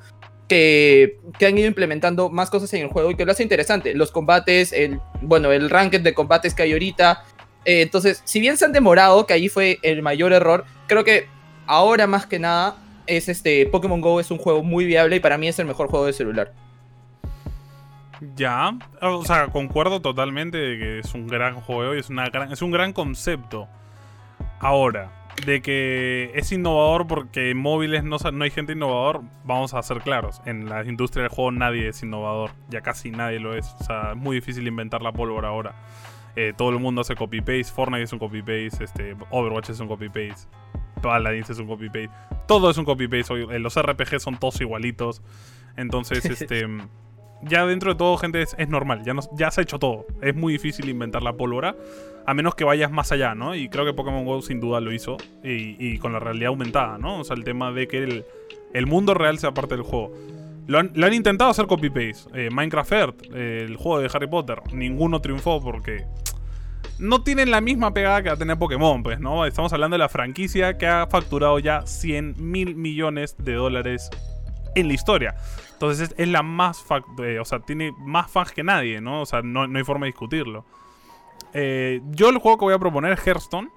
que, 0.47 1.19
que 1.37 1.45
han 1.45 1.57
ido 1.57 1.67
implementando 1.67 2.29
más 2.29 2.49
cosas 2.49 2.73
en 2.73 2.81
el 2.81 2.87
juego 2.87 3.11
y 3.11 3.15
que 3.15 3.25
lo 3.25 3.31
hace 3.31 3.43
interesante. 3.43 3.93
Los 3.93 4.11
combates, 4.11 4.73
el, 4.73 4.99
bueno, 5.21 5.51
el 5.51 5.69
ranked 5.69 6.01
de 6.01 6.13
combates 6.13 6.55
que 6.55 6.63
hay 6.63 6.73
ahorita. 6.73 7.23
Eh, 7.65 7.81
entonces, 7.81 8.21
si 8.25 8.39
bien 8.39 8.57
se 8.57 8.65
han 8.65 8.73
demorado, 8.73 9.25
que 9.27 9.33
ahí 9.33 9.49
fue 9.49 9.77
el 9.83 10.01
mayor 10.01 10.33
error, 10.33 10.65
creo 10.87 11.03
que 11.03 11.27
ahora 11.67 12.07
más 12.07 12.25
que 12.25 12.39
nada 12.39 12.77
es 13.05 13.29
este 13.29 13.65
Pokémon 13.67 14.01
Go 14.01 14.19
es 14.19 14.31
un 14.31 14.37
juego 14.37 14.63
muy 14.63 14.85
viable 14.85 15.17
y 15.17 15.19
para 15.19 15.37
mí 15.37 15.47
es 15.47 15.59
el 15.59 15.65
mejor 15.65 15.87
juego 15.87 16.05
de 16.05 16.13
celular. 16.13 16.53
Ya, 18.35 18.77
o 19.01 19.23
sea, 19.23 19.47
concuerdo 19.47 20.01
totalmente 20.01 20.57
de 20.57 20.77
que 20.77 20.99
es 20.99 21.13
un 21.13 21.27
gran 21.27 21.55
juego 21.61 21.95
y 21.95 21.99
es, 21.99 22.09
una 22.09 22.29
gran, 22.29 22.51
es 22.51 22.61
un 22.61 22.71
gran 22.71 22.91
concepto. 22.91 23.67
Ahora, 24.59 25.11
de 25.45 25.62
que 25.62 26.32
es 26.36 26.52
innovador 26.52 27.08
porque 27.08 27.52
en 27.52 27.58
móviles 27.58 28.04
no, 28.04 28.17
no 28.32 28.43
hay 28.43 28.52
gente 28.52 28.73
innovador, 28.73 29.21
vamos 29.43 29.73
a 29.73 29.82
ser 29.84 29.99
claros. 30.02 30.41
En 30.45 30.67
la 30.69 30.84
industria 30.86 31.23
del 31.23 31.32
juego 31.32 31.52
nadie 31.52 31.88
es 31.89 32.02
innovador. 32.04 32.52
Ya 32.69 32.82
casi 32.82 33.12
nadie 33.12 33.39
lo 33.39 33.56
es. 33.56 33.75
O 33.80 33.84
sea, 33.84 34.12
es 34.12 34.17
muy 34.17 34.36
difícil 34.36 34.67
inventar 34.67 35.02
la 35.02 35.12
pólvora 35.12 35.49
ahora. 35.49 35.75
Eh, 36.36 36.54
todo 36.56 36.69
el 36.69 36.80
mundo 36.80 37.02
hace 37.02 37.15
copy-paste. 37.15 37.65
Fortnite 37.65 38.04
es 38.04 38.13
un 38.13 38.19
copy-paste. 38.19 38.84
Este, 38.84 39.15
Overwatch 39.32 39.69
es 39.71 39.80
un 39.80 39.88
copy-paste. 39.88 40.47
Paladins 41.02 41.49
es 41.49 41.60
un 41.60 41.67
copy-paste. 41.67 42.10
Todo 42.47 42.69
es 42.69 42.78
un 42.78 42.86
copy-paste. 42.86 43.34
eh, 43.52 43.60
Los 43.60 43.82
RPG 43.82 44.19
son 44.19 44.38
todos 44.38 44.60
igualitos. 44.62 45.21
Entonces, 45.75 46.23
este... 46.41 46.65
Ya 47.43 47.65
dentro 47.65 47.93
de 47.93 47.97
todo, 47.97 48.17
gente, 48.17 48.41
es, 48.41 48.69
normal. 48.69 49.04
Ya, 49.06 49.13
nos- 49.13 49.30
ya 49.36 49.49
se 49.52 49.62
ha 49.62 49.63
hecho 49.63 49.80
todo. 49.80 50.06
Es 50.21 50.36
muy 50.36 50.54
difícil 50.54 50.89
inventar 50.89 51.23
la 51.23 51.34
pólvora. 51.34 51.75
A 52.25 52.34
menos 52.34 52.54
que 52.54 52.63
vayas 52.63 52.91
más 52.91 53.12
allá, 53.12 53.34
¿no? 53.34 53.56
Y 53.56 53.69
creo 53.69 53.86
que 53.86 53.93
Pokémon 53.93 54.25
GO 54.25 54.41
sin 54.41 54.60
duda 54.60 54.80
lo 54.82 54.91
hizo. 54.91 55.17
Y, 55.43 55.97
con 55.99 56.13
la 56.13 56.19
realidad 56.19 56.49
aumentada, 56.49 56.97
¿no? 56.97 57.19
O 57.19 57.23
sea, 57.23 57.36
el 57.36 57.43
tema 57.43 57.71
de 57.71 57.88
que 57.88 58.04
el, 58.04 58.25
el 58.73 58.86
mundo 58.88 59.13
real 59.13 59.39
sea 59.39 59.54
parte 59.54 59.75
del 59.75 59.84
juego. 59.84 60.12
Lo 60.67 60.78
han, 60.78 60.91
lo 60.93 61.08
han 61.08 61.13
intentado 61.13 61.49
hacer 61.49 61.65
copy-paste. 61.65 62.30
Eh, 62.36 62.49
Minecraft 62.52 62.91
Earth, 62.91 63.23
eh, 63.34 63.65
el 63.67 63.75
juego 63.78 63.99
de 63.99 64.10
Harry 64.13 64.28
Potter. 64.28 64.62
Ninguno 64.73 65.19
triunfó 65.21 65.60
porque 65.60 66.06
no 66.99 67.23
tienen 67.23 67.49
la 67.49 67.62
misma 67.62 67.93
pegada 67.93 68.21
que 68.21 68.30
va 68.30 68.36
a 68.36 68.38
tener 68.38 68.58
Pokémon, 68.60 69.02
pues, 69.02 69.19
¿no? 69.19 69.45
Estamos 69.45 69.71
hablando 69.73 69.95
de 69.95 69.99
la 69.99 70.10
franquicia 70.10 70.78
que 70.78 70.86
ha 70.86 71.08
facturado 71.08 71.58
ya 71.58 71.88
100 71.88 72.36
mil 72.38 72.75
millones 72.75 73.36
de 73.39 73.54
dólares 73.54 74.10
en 74.75 74.88
la 74.88 74.93
historia. 74.93 75.36
Entonces 75.73 76.13
es, 76.17 76.27
la 76.27 76.43
más... 76.43 76.86
fac- 76.86 77.23
eh, 77.23 77.39
o 77.39 77.45
sea, 77.45 77.60
tiene 77.60 77.93
más 77.99 78.29
fans 78.29 78.51
que 78.51 78.63
nadie, 78.63 79.01
¿no? 79.01 79.21
O 79.21 79.25
sea, 79.25 79.41
no, 79.41 79.67
no 79.67 79.77
hay 79.77 79.84
forma 79.84 80.05
de 80.05 80.12
discutirlo. 80.12 80.65
Eh, 81.53 82.01
yo 82.12 82.29
el 82.29 82.38
juego 82.38 82.58
que 82.58 82.65
voy 82.65 82.73
a 82.73 82.79
proponer 82.79 83.13
es 83.13 83.25
Hearthstone. 83.25 83.69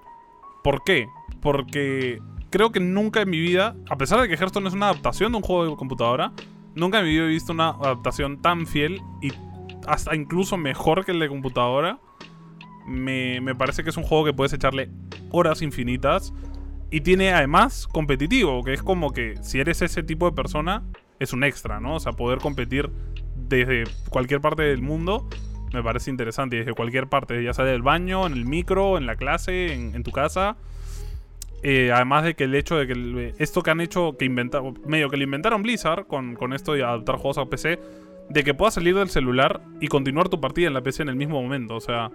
¿Por 0.63 0.83
qué? 0.83 1.07
Porque 1.41 2.19
creo 2.49 2.71
que 2.71 2.79
nunca 2.79 3.21
en 3.21 3.29
mi 3.29 3.39
vida, 3.39 3.75
a 3.89 3.97
pesar 3.97 4.21
de 4.21 4.27
que 4.27 4.35
Hearthstone 4.35 4.67
es 4.67 4.73
una 4.73 4.89
adaptación 4.89 5.31
de 5.31 5.37
un 5.37 5.43
juego 5.43 5.69
de 5.69 5.75
computadora, 5.75 6.31
nunca 6.75 6.99
en 6.99 7.05
mi 7.05 7.11
vida 7.11 7.23
he 7.23 7.27
visto 7.27 7.51
una 7.51 7.69
adaptación 7.69 8.41
tan 8.41 8.67
fiel 8.67 9.01
y 9.21 9.31
hasta 9.87 10.15
incluso 10.15 10.55
mejor 10.57 11.03
que 11.03 11.11
el 11.11 11.19
de 11.19 11.27
computadora. 11.27 11.99
Me, 12.85 13.39
me 13.39 13.55
parece 13.55 13.83
que 13.83 13.91
es 13.91 13.97
un 13.97 14.03
juego 14.03 14.25
que 14.25 14.33
puedes 14.33 14.51
echarle 14.51 14.89
horas 15.31 15.61
infinitas 15.61 16.33
y 16.93 17.01
tiene 17.01 17.33
además 17.33 17.87
competitivo, 17.87 18.63
que 18.63 18.73
es 18.73 18.83
como 18.83 19.13
que 19.13 19.35
si 19.41 19.59
eres 19.59 19.81
ese 19.81 20.03
tipo 20.03 20.29
de 20.29 20.35
persona, 20.35 20.83
es 21.19 21.33
un 21.33 21.43
extra, 21.43 21.79
¿no? 21.79 21.95
O 21.95 21.99
sea, 21.99 22.11
poder 22.11 22.37
competir 22.37 22.91
desde 23.35 23.85
cualquier 24.11 24.41
parte 24.41 24.61
del 24.61 24.83
mundo 24.83 25.27
me 25.73 25.81
parece 25.81 26.11
interesante. 26.11 26.57
Desde 26.57 26.73
cualquier 26.73 27.07
parte, 27.07 27.43
ya 27.43 27.51
sea 27.51 27.65
del 27.65 27.81
baño, 27.81 28.27
en 28.27 28.33
el 28.33 28.45
micro, 28.45 28.99
en 28.99 29.07
la 29.07 29.15
clase, 29.15 29.73
en, 29.73 30.03
tu 30.03 30.11
casa. 30.11 30.55
Eh, 31.63 31.91
además 31.91 32.25
de 32.25 32.35
que 32.35 32.43
el 32.43 32.53
hecho 32.53 32.77
de 32.77 32.85
que 32.85 33.33
esto 33.39 33.63
que 33.63 33.71
han 33.71 33.81
hecho, 33.81 34.15
que 34.15 34.25
inventaron, 34.25 34.79
medio 34.85 35.09
que 35.09 35.17
lo 35.17 35.23
inventaron 35.23 35.63
Blizzard 35.63 36.05
con, 36.05 36.35
con 36.35 36.53
esto 36.53 36.73
de 36.73 36.83
adaptar 36.83 37.15
juegos 37.15 37.39
a 37.39 37.45
PC, 37.45 37.79
de 38.29 38.43
que 38.43 38.53
puedas 38.53 38.75
salir 38.75 38.93
del 38.93 39.09
celular 39.09 39.61
y 39.81 39.87
continuar 39.87 40.29
tu 40.29 40.39
partida 40.39 40.67
en 40.67 40.75
la 40.75 40.83
PC 40.83 41.01
en 41.01 41.09
el 41.09 41.15
mismo 41.15 41.41
momento. 41.41 41.73
O 41.73 41.81
sea, 41.81 42.11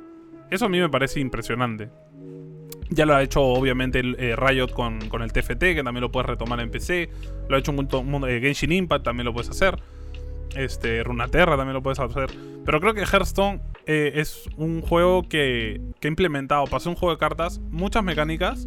eso 0.52 0.66
a 0.66 0.68
mí 0.68 0.78
me 0.78 0.88
parece 0.88 1.18
impresionante. 1.18 1.90
Ya 2.90 3.04
lo 3.04 3.14
ha 3.14 3.22
hecho 3.22 3.42
obviamente 3.42 4.00
el, 4.00 4.16
eh, 4.18 4.34
Riot 4.36 4.68
con, 4.68 5.08
con 5.08 5.22
el 5.22 5.32
TFT, 5.32 5.58
que 5.58 5.82
también 5.84 6.00
lo 6.00 6.10
puedes 6.10 6.26
retomar 6.26 6.60
en 6.60 6.70
PC. 6.70 7.10
Lo 7.48 7.56
ha 7.56 7.58
hecho 7.58 7.72
un 7.72 8.28
eh, 8.28 8.40
Genshin 8.40 8.72
Impact 8.72 9.04
también 9.04 9.26
lo 9.26 9.32
puedes 9.32 9.50
hacer. 9.50 9.78
Este, 10.56 11.02
Runaterra 11.04 11.56
también 11.56 11.74
lo 11.74 11.82
puedes 11.82 11.98
hacer. 11.98 12.30
Pero 12.64 12.80
creo 12.80 12.94
que 12.94 13.02
Hearthstone 13.02 13.60
eh, 13.86 14.12
es 14.14 14.48
un 14.56 14.80
juego 14.80 15.28
que, 15.28 15.80
que 16.00 16.08
ha 16.08 16.10
implementado, 16.10 16.64
para 16.64 16.82
un 16.88 16.94
juego 16.94 17.14
de 17.14 17.18
cartas, 17.18 17.60
muchas 17.70 18.02
mecánicas 18.02 18.66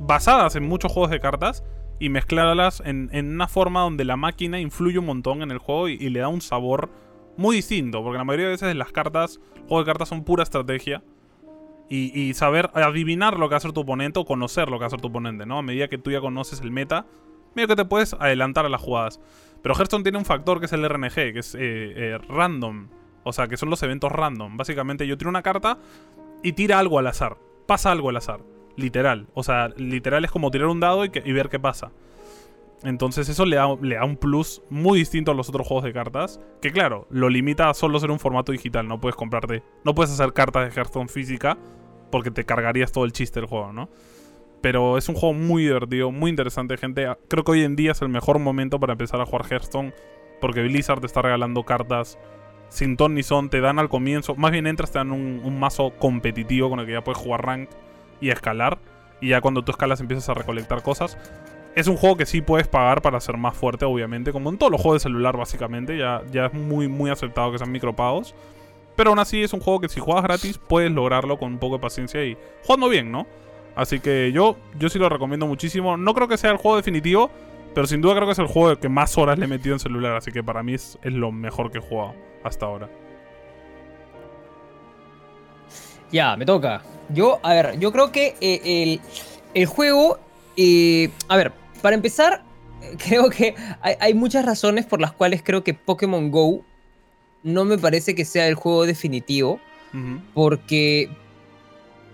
basadas 0.00 0.56
en 0.56 0.66
muchos 0.66 0.90
juegos 0.90 1.10
de 1.10 1.20
cartas 1.20 1.62
y 1.98 2.08
mezclarlas 2.08 2.82
en, 2.84 3.10
en 3.12 3.34
una 3.34 3.46
forma 3.46 3.82
donde 3.82 4.04
la 4.04 4.16
máquina 4.16 4.58
influye 4.58 4.98
un 4.98 5.04
montón 5.04 5.42
en 5.42 5.50
el 5.50 5.58
juego 5.58 5.88
y, 5.88 5.98
y 6.00 6.08
le 6.08 6.20
da 6.20 6.28
un 6.28 6.40
sabor 6.40 6.90
muy 7.36 7.56
distinto. 7.56 8.02
Porque 8.02 8.18
la 8.18 8.24
mayoría 8.24 8.46
de 8.46 8.52
veces 8.52 8.74
las 8.74 8.92
cartas, 8.92 9.40
juegos 9.68 9.84
de 9.84 9.90
cartas 9.90 10.08
son 10.08 10.24
pura 10.24 10.42
estrategia. 10.42 11.02
Y, 11.92 12.34
saber 12.34 12.70
adivinar 12.74 13.36
lo 13.36 13.48
que 13.48 13.54
va 13.54 13.56
a 13.56 13.58
hacer 13.58 13.72
tu 13.72 13.80
oponente 13.80 14.20
o 14.20 14.24
conocer 14.24 14.68
lo 14.68 14.76
que 14.76 14.82
va 14.82 14.84
a 14.84 14.86
hacer 14.86 15.00
tu 15.00 15.08
oponente, 15.08 15.44
¿no? 15.44 15.58
A 15.58 15.62
medida 15.62 15.88
que 15.88 15.98
tú 15.98 16.12
ya 16.12 16.20
conoces 16.20 16.60
el 16.60 16.70
meta, 16.70 17.04
medio 17.56 17.66
que 17.66 17.74
te 17.74 17.84
puedes 17.84 18.14
adelantar 18.14 18.64
a 18.64 18.68
las 18.68 18.80
jugadas. 18.80 19.20
Pero 19.60 19.74
Hearthstone 19.74 20.04
tiene 20.04 20.16
un 20.16 20.24
factor 20.24 20.60
que 20.60 20.66
es 20.66 20.72
el 20.72 20.88
RNG, 20.88 21.14
que 21.14 21.38
es 21.40 21.56
eh, 21.56 21.58
eh, 21.60 22.18
random. 22.28 22.86
O 23.24 23.32
sea, 23.32 23.48
que 23.48 23.56
son 23.56 23.70
los 23.70 23.82
eventos 23.82 24.12
random. 24.12 24.56
Básicamente 24.56 25.04
yo 25.04 25.18
tiro 25.18 25.30
una 25.30 25.42
carta 25.42 25.78
y 26.44 26.52
tira 26.52 26.78
algo 26.78 27.00
al 27.00 27.08
azar. 27.08 27.38
Pasa 27.66 27.90
algo 27.90 28.10
al 28.10 28.18
azar. 28.18 28.40
Literal. 28.76 29.26
O 29.34 29.42
sea, 29.42 29.68
literal 29.76 30.24
es 30.24 30.30
como 30.30 30.52
tirar 30.52 30.68
un 30.68 30.78
dado 30.78 31.04
y 31.04 31.32
ver 31.32 31.48
qué 31.48 31.58
pasa. 31.58 31.90
Entonces 32.82 33.28
eso 33.28 33.44
le 33.44 33.56
da, 33.56 33.76
le 33.80 33.96
da 33.96 34.04
un 34.04 34.16
plus 34.16 34.62
muy 34.70 34.98
distinto 34.98 35.30
a 35.30 35.34
los 35.34 35.48
otros 35.48 35.66
juegos 35.66 35.84
de 35.84 35.92
cartas. 35.92 36.40
Que 36.62 36.72
claro, 36.72 37.06
lo 37.10 37.28
limita 37.28 37.68
a 37.68 37.74
solo 37.74 38.00
ser 38.00 38.10
un 38.10 38.18
formato 38.18 38.52
digital. 38.52 38.88
No 38.88 39.00
puedes 39.00 39.16
comprarte. 39.16 39.62
No 39.84 39.94
puedes 39.94 40.12
hacer 40.12 40.32
cartas 40.32 40.64
de 40.64 40.80
Hearthstone 40.80 41.08
física. 41.08 41.58
Porque 42.10 42.30
te 42.30 42.44
cargarías 42.44 42.90
todo 42.90 43.04
el 43.04 43.12
chiste 43.12 43.40
del 43.40 43.48
juego, 43.48 43.72
¿no? 43.72 43.88
Pero 44.62 44.98
es 44.98 45.08
un 45.08 45.14
juego 45.14 45.32
muy 45.34 45.62
divertido, 45.62 46.10
muy 46.10 46.30
interesante, 46.30 46.76
gente. 46.76 47.06
Creo 47.28 47.44
que 47.44 47.52
hoy 47.52 47.62
en 47.62 47.76
día 47.76 47.92
es 47.92 48.02
el 48.02 48.08
mejor 48.08 48.38
momento 48.38 48.80
para 48.80 48.94
empezar 48.94 49.20
a 49.20 49.26
jugar 49.26 49.46
Hearthstone. 49.50 49.92
Porque 50.40 50.62
Blizzard 50.62 51.00
te 51.00 51.06
está 51.06 51.22
regalando 51.22 51.64
cartas 51.64 52.18
sin 52.70 52.96
ton 52.96 53.14
ni 53.14 53.22
son. 53.22 53.50
Te 53.50 53.60
dan 53.60 53.78
al 53.78 53.90
comienzo. 53.90 54.34
Más 54.36 54.52
bien 54.52 54.66
entras, 54.66 54.90
te 54.90 54.98
dan 54.98 55.12
un, 55.12 55.42
un 55.44 55.60
mazo 55.60 55.92
competitivo 55.98 56.70
con 56.70 56.80
el 56.80 56.86
que 56.86 56.92
ya 56.92 57.04
puedes 57.04 57.18
jugar 57.22 57.44
rank 57.44 57.68
y 58.22 58.30
escalar. 58.30 58.78
Y 59.20 59.28
ya 59.28 59.42
cuando 59.42 59.62
tú 59.62 59.70
escalas 59.70 60.00
empiezas 60.00 60.30
a 60.30 60.34
recolectar 60.34 60.82
cosas. 60.82 61.18
Es 61.74 61.86
un 61.86 61.96
juego 61.96 62.16
que 62.16 62.26
sí 62.26 62.40
puedes 62.42 62.66
pagar 62.66 63.00
para 63.00 63.20
ser 63.20 63.36
más 63.36 63.56
fuerte, 63.56 63.84
obviamente. 63.84 64.32
Como 64.32 64.50
en 64.50 64.58
todos 64.58 64.72
los 64.72 64.80
juegos 64.80 65.02
de 65.02 65.08
celular, 65.08 65.36
básicamente. 65.36 65.96
Ya, 65.96 66.22
ya 66.30 66.46
es 66.46 66.52
muy, 66.54 66.88
muy 66.88 67.10
aceptado 67.10 67.52
que 67.52 67.58
sean 67.58 67.70
micropagos. 67.70 68.34
Pero 68.96 69.10
aún 69.10 69.18
así 69.18 69.42
es 69.42 69.52
un 69.52 69.60
juego 69.60 69.80
que 69.80 69.88
si 69.88 70.00
juegas 70.00 70.24
gratis 70.24 70.58
puedes 70.58 70.90
lograrlo 70.90 71.38
con 71.38 71.52
un 71.52 71.58
poco 71.58 71.76
de 71.76 71.80
paciencia 71.82 72.24
y 72.24 72.36
jugando 72.64 72.88
bien, 72.88 73.10
¿no? 73.12 73.26
Así 73.76 74.00
que 74.00 74.32
yo, 74.32 74.56
yo 74.78 74.88
sí 74.88 74.98
lo 74.98 75.08
recomiendo 75.08 75.46
muchísimo. 75.46 75.96
No 75.96 76.12
creo 76.12 76.28
que 76.28 76.36
sea 76.36 76.50
el 76.50 76.56
juego 76.56 76.76
definitivo, 76.76 77.30
pero 77.74 77.86
sin 77.86 78.00
duda 78.00 78.14
creo 78.16 78.26
que 78.26 78.32
es 78.32 78.38
el 78.40 78.46
juego 78.48 78.78
que 78.78 78.88
más 78.88 79.16
horas 79.16 79.38
le 79.38 79.44
he 79.44 79.48
metido 79.48 79.74
en 79.74 79.80
celular. 79.80 80.16
Así 80.16 80.32
que 80.32 80.42
para 80.42 80.62
mí 80.62 80.74
es, 80.74 80.98
es 81.02 81.12
lo 81.12 81.30
mejor 81.32 81.70
que 81.70 81.78
he 81.78 81.80
jugado 81.80 82.14
hasta 82.42 82.66
ahora. 82.66 82.90
Ya, 86.10 86.36
me 86.36 86.44
toca. 86.44 86.82
Yo, 87.08 87.38
a 87.42 87.54
ver, 87.54 87.78
yo 87.78 87.92
creo 87.92 88.10
que 88.12 88.34
eh, 88.40 88.60
el, 88.64 89.00
el 89.54 89.66
juego. 89.66 90.18
eh, 90.56 91.10
a 91.28 91.36
ver, 91.36 91.52
para 91.80 91.96
empezar, 91.96 92.44
creo 93.06 93.30
que 93.30 93.54
hay, 93.80 93.94
hay 94.00 94.14
muchas 94.14 94.44
razones 94.44 94.86
por 94.86 95.00
las 95.00 95.12
cuales 95.12 95.42
creo 95.42 95.64
que 95.64 95.74
Pokémon 95.74 96.30
Go 96.30 96.64
no 97.42 97.64
me 97.64 97.78
parece 97.78 98.14
que 98.14 98.24
sea 98.24 98.46
el 98.48 98.54
juego 98.54 98.86
definitivo. 98.86 99.60
Porque. 100.34 101.10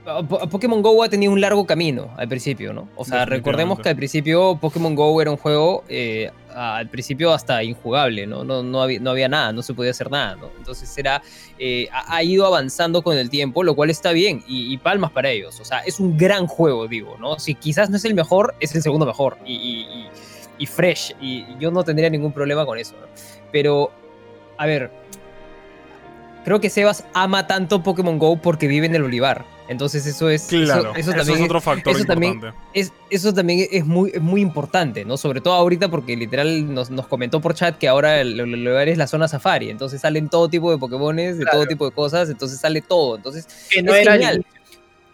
Ah, 0.07 0.23
Po- 0.29 0.49
Pokémon 0.49 0.81
Go 0.83 1.03
ha 1.03 1.09
tenido 1.09 1.33
un 1.33 1.41
largo 1.41 1.67
camino 1.67 2.11
al 2.17 2.29
principio, 2.29 2.73
¿no? 2.73 2.89
O 2.97 3.05
sea, 3.05 3.25
recordemos 3.37 3.79
que 3.81 3.89
al 3.91 3.97
principio 3.97 4.57
Pokémon 4.61 4.95
Go 4.95 5.21
era 5.21 5.31
un 5.31 5.37
juego, 5.37 5.85
eh, 5.89 6.31
al 6.55 6.89
principio 6.89 7.33
hasta 7.33 7.63
injugable, 7.63 8.27
¿no? 8.27 8.45
No, 8.45 8.63
no, 8.63 8.83
había, 8.83 8.99
no 9.01 9.11
había 9.11 9.29
nada, 9.29 9.53
no 9.53 9.63
se 9.63 9.75
podía 9.75 9.91
hacer 9.91 10.11
nada, 10.11 10.37
¿no? 10.37 10.49
Entonces 10.57 10.97
era, 10.97 11.21
eh, 11.59 11.89
ha, 11.93 12.23
ido 12.23 12.47
avanzando 12.47 13.03
con 13.03 13.19
el 13.19 13.29
tiempo, 13.29 13.63
lo 13.63 13.75
cual 13.75 13.91
está 13.91 14.13
bien, 14.13 14.43
y, 14.49 14.73
y 14.73 14.79
palmas 14.79 15.11
para 15.11 15.29
ellos. 15.31 15.61
O 15.61 15.65
sea, 15.65 15.81
es 15.81 16.01
un 16.01 16.17
gran 16.17 16.47
juego, 16.47 16.89
digo, 16.89 17.17
¿no? 17.21 17.39
Si 17.39 17.55
quizás 17.55 17.91
no 17.91 17.97
es 17.97 18.05
el 18.05 18.15
mejor, 18.15 18.55
es 18.61 18.75
el 18.75 18.83
segundo 18.83 19.05
mejor, 19.07 19.37
y- 19.45 20.07
y 20.59 20.65
fresh, 20.65 21.15
y 21.21 21.45
yo 21.61 21.71
no 21.71 21.85
tendría 21.85 22.09
ningún 22.09 22.33
problema 22.33 22.65
con 22.65 22.79
eso, 22.79 22.95
¿no? 22.99 23.07
Pero, 23.53 23.91
a 24.57 24.65
ver, 24.65 24.91
creo 26.45 26.61
que 26.61 26.71
Sebas 26.71 27.05
ama 27.13 27.47
tanto 27.47 27.83
Pokémon 27.83 28.19
Go 28.19 28.37
porque 28.41 28.67
vive 28.67 28.87
en 28.87 28.95
el 28.95 29.03
olivar. 29.05 29.45
Entonces 29.69 30.07
eso 30.07 30.29
es... 30.31 30.45
Claro, 30.45 30.91
eso, 30.97 31.11
eso, 31.11 31.13
también 31.13 31.39
es 31.39 31.45
otro 31.45 31.61
factor 31.61 31.95
eso 31.97 32.05
también- 32.05 32.35
importante. 32.35 32.59
es, 32.73 32.93
eso 33.11 33.35
también 33.35 33.67
es 33.71 33.85
muy, 33.85 34.11
es 34.15 34.21
muy 34.21 34.41
importante, 34.41 35.05
¿no? 35.05 35.17
Sobre 35.17 35.41
todo 35.41 35.55
ahorita 35.55 35.89
porque 35.89 36.17
literal 36.17 36.73
nos, 36.73 36.91
nos 36.91 37.07
comentó 37.07 37.41
por 37.41 37.55
chat 37.55 37.77
que 37.79 37.89
ahora 37.89 38.21
el, 38.21 38.39
el 38.39 38.65
lugar 38.65 38.89
es 38.89 38.99
la 38.99 39.07
zona 39.07 39.29
safari, 39.29 39.71
entonces 39.71 40.01
salen 40.01 40.29
todo 40.29 40.49
tipo 40.49 40.71
de 40.71 40.79
Pokémones, 40.79 41.39
de 41.39 41.45
todo 41.47 41.67
tipo 41.67 41.85
de 41.85 41.91
cosas, 41.91 42.31
entonces 42.31 42.61
sale 42.61 42.81
todo. 42.81 43.17
Entonces 43.17 43.47
Que 43.71 43.83
no 43.83 43.93
es 43.95 44.03
era 44.03 44.13
genial. 44.13 44.47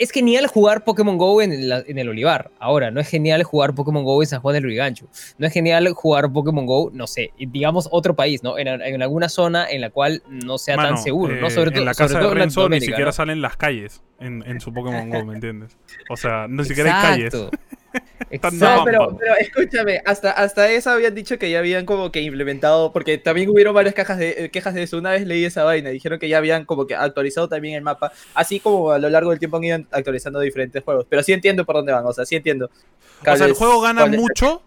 Es 0.02 0.10
genial 0.10 0.46
jugar 0.46 0.84
Pokémon 0.84 1.16
Go 1.16 1.42
en 1.42 1.52
el, 1.52 1.72
en 1.86 1.98
el 1.98 2.08
olivar. 2.08 2.50
Ahora, 2.58 2.90
no 2.90 3.00
es 3.00 3.08
genial 3.08 3.42
jugar 3.42 3.74
Pokémon 3.74 4.04
Go 4.04 4.22
en 4.22 4.28
San 4.28 4.40
Juan 4.40 4.54
del 4.54 4.62
Lurigancho. 4.64 5.06
No 5.38 5.46
es 5.46 5.52
genial 5.52 5.88
jugar 5.92 6.32
Pokémon 6.32 6.66
Go, 6.66 6.90
no 6.92 7.06
sé, 7.06 7.30
digamos 7.38 7.88
otro 7.90 8.14
país, 8.14 8.42
¿no? 8.42 8.58
En, 8.58 8.68
en 8.68 9.02
alguna 9.02 9.28
zona 9.28 9.68
en 9.70 9.80
la 9.80 9.90
cual 9.90 10.22
no 10.28 10.58
sea 10.58 10.76
Mano, 10.76 10.88
tan 10.90 10.98
seguro, 10.98 11.34
¿no? 11.36 11.46
eh, 11.46 11.50
Sobre 11.50 11.70
todo 11.70 11.80
en 11.80 11.86
la 11.86 11.94
casa 11.94 12.18
de 12.18 12.26
en 12.26 12.34
Renzo 12.34 12.68
ni 12.68 12.80
siquiera 12.80 13.06
¿no? 13.06 13.12
salen 13.12 13.40
las 13.40 13.56
calles 13.56 14.02
en, 14.20 14.42
en 14.46 14.60
su 14.60 14.72
Pokémon 14.72 15.08
Go, 15.08 15.24
¿me 15.24 15.34
entiendes? 15.34 15.76
O 16.10 16.16
sea, 16.16 16.46
ni 16.48 16.64
siquiera 16.66 17.00
hay 17.00 17.08
calles. 17.28 17.34
Exacto. 18.30 18.84
Pero, 18.84 19.18
escúchame, 19.40 20.00
hasta, 20.04 20.30
hasta 20.30 20.70
eso 20.70 20.90
habían 20.90 21.14
dicho 21.14 21.38
que 21.38 21.50
ya 21.50 21.58
habían 21.58 21.84
como 21.86 22.10
que 22.10 22.20
implementado, 22.20 22.92
porque 22.92 23.18
también 23.18 23.50
hubieron 23.50 23.74
varias 23.74 23.94
quejas 23.94 24.18
de, 24.18 24.30
eh, 24.30 24.50
quejas 24.50 24.74
de 24.74 24.82
eso. 24.84 24.98
Una 24.98 25.10
vez 25.10 25.26
leí 25.26 25.44
esa 25.44 25.64
vaina, 25.64 25.90
dijeron 25.90 26.18
que 26.18 26.28
ya 26.28 26.38
habían 26.38 26.64
como 26.64 26.86
que 26.86 26.94
actualizado 26.94 27.48
también 27.48 27.74
el 27.74 27.82
mapa, 27.82 28.12
así 28.34 28.60
como 28.60 28.90
a 28.90 28.98
lo 28.98 29.08
largo 29.10 29.30
del 29.30 29.38
tiempo 29.38 29.56
han 29.58 29.64
ido 29.64 29.78
actualizando 29.90 30.40
diferentes 30.40 30.82
juegos. 30.82 31.06
Pero 31.08 31.22
sí 31.22 31.32
entiendo 31.32 31.64
por 31.64 31.76
dónde 31.76 31.92
van, 31.92 32.06
o 32.06 32.12
sea, 32.12 32.24
sí 32.24 32.36
entiendo. 32.36 32.70
O 33.20 33.36
sea, 33.36 33.46
el 33.46 33.54
juego 33.54 33.80
gana 33.80 34.06
mucho 34.06 34.62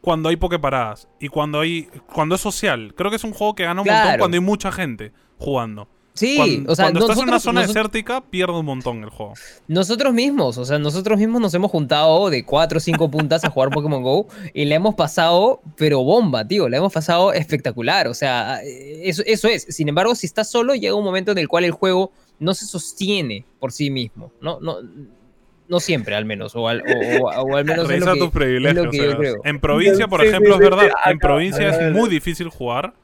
cuando 0.00 0.28
hay 0.28 0.36
pokeparadas 0.36 1.08
y 1.18 1.28
cuando 1.28 1.60
hay 1.60 1.88
cuando 2.12 2.34
es 2.34 2.40
social. 2.40 2.94
Creo 2.94 3.10
que 3.10 3.16
es 3.16 3.24
un 3.24 3.32
juego 3.32 3.54
que 3.54 3.64
gana 3.64 3.80
un 3.80 3.88
montón 3.88 4.18
cuando 4.18 4.36
hay 4.36 4.40
mucha 4.40 4.70
gente 4.70 5.12
jugando. 5.38 5.88
Sí, 6.14 6.36
Cuando, 6.36 6.72
o 6.72 6.76
sea, 6.76 6.84
cuando 6.84 7.00
estás 7.00 7.18
en 7.18 7.24
una 7.28 7.40
zona 7.40 7.60
nosotros- 7.62 7.74
desértica, 7.92 8.20
pierde 8.20 8.52
un 8.52 8.64
montón 8.66 9.02
el 9.02 9.10
juego. 9.10 9.34
Nosotros 9.66 10.14
mismos, 10.14 10.56
o 10.58 10.64
sea, 10.64 10.78
nosotros 10.78 11.18
mismos 11.18 11.40
nos 11.40 11.52
hemos 11.54 11.72
juntado 11.72 12.30
de 12.30 12.44
4 12.44 12.78
o 12.78 12.80
5 12.80 13.10
puntas 13.10 13.42
a 13.44 13.50
jugar 13.50 13.70
Pokémon 13.70 14.00
Go 14.00 14.28
y 14.52 14.64
le 14.64 14.76
hemos 14.76 14.94
pasado, 14.94 15.60
pero 15.76 16.04
bomba, 16.04 16.46
tío, 16.46 16.68
le 16.68 16.76
hemos 16.76 16.92
pasado 16.92 17.32
espectacular, 17.32 18.06
o 18.06 18.14
sea, 18.14 18.60
eh, 18.62 19.00
eso, 19.08 19.22
eso 19.26 19.48
es. 19.48 19.66
Sin 19.68 19.88
embargo, 19.88 20.14
si 20.14 20.26
estás 20.26 20.48
solo, 20.48 20.76
llega 20.76 20.94
un 20.94 21.04
momento 21.04 21.32
en 21.32 21.38
el 21.38 21.48
cual 21.48 21.64
el 21.64 21.72
juego 21.72 22.12
no 22.38 22.54
se 22.54 22.64
sostiene 22.66 23.44
por 23.58 23.72
sí 23.72 23.90
mismo, 23.90 24.30
no, 24.40 24.60
no, 24.60 24.76
no 25.66 25.80
siempre 25.80 26.14
al 26.14 26.26
menos, 26.26 26.54
o 26.54 26.68
al, 26.68 26.80
o, 26.82 27.24
o- 27.26 27.42
o 27.42 27.56
al 27.56 27.64
menos 27.64 27.84
es 27.86 27.88
Revisa 27.88 28.06
lo 28.10 28.14
que, 28.14 28.20
tus 28.20 28.30
privilegios. 28.30 28.78
es 28.78 28.84
lo 28.84 28.90
que 28.92 28.96
yo 28.98 29.02
Sebas. 29.04 29.18
creo. 29.18 29.34
En 29.44 29.58
provincia, 29.60 30.06
por 30.06 30.20
Sí, 30.20 30.26
ejemplo, 30.28 30.58
sí, 30.58 30.62
es 30.62 30.70
verdad. 30.70 30.88
en 31.06 31.18
provincia 31.18 31.68
acá, 31.70 31.86
es 31.88 31.92
muy 31.92 32.02
acá. 32.02 32.10
difícil 32.10 32.48
jugar. 32.50 32.94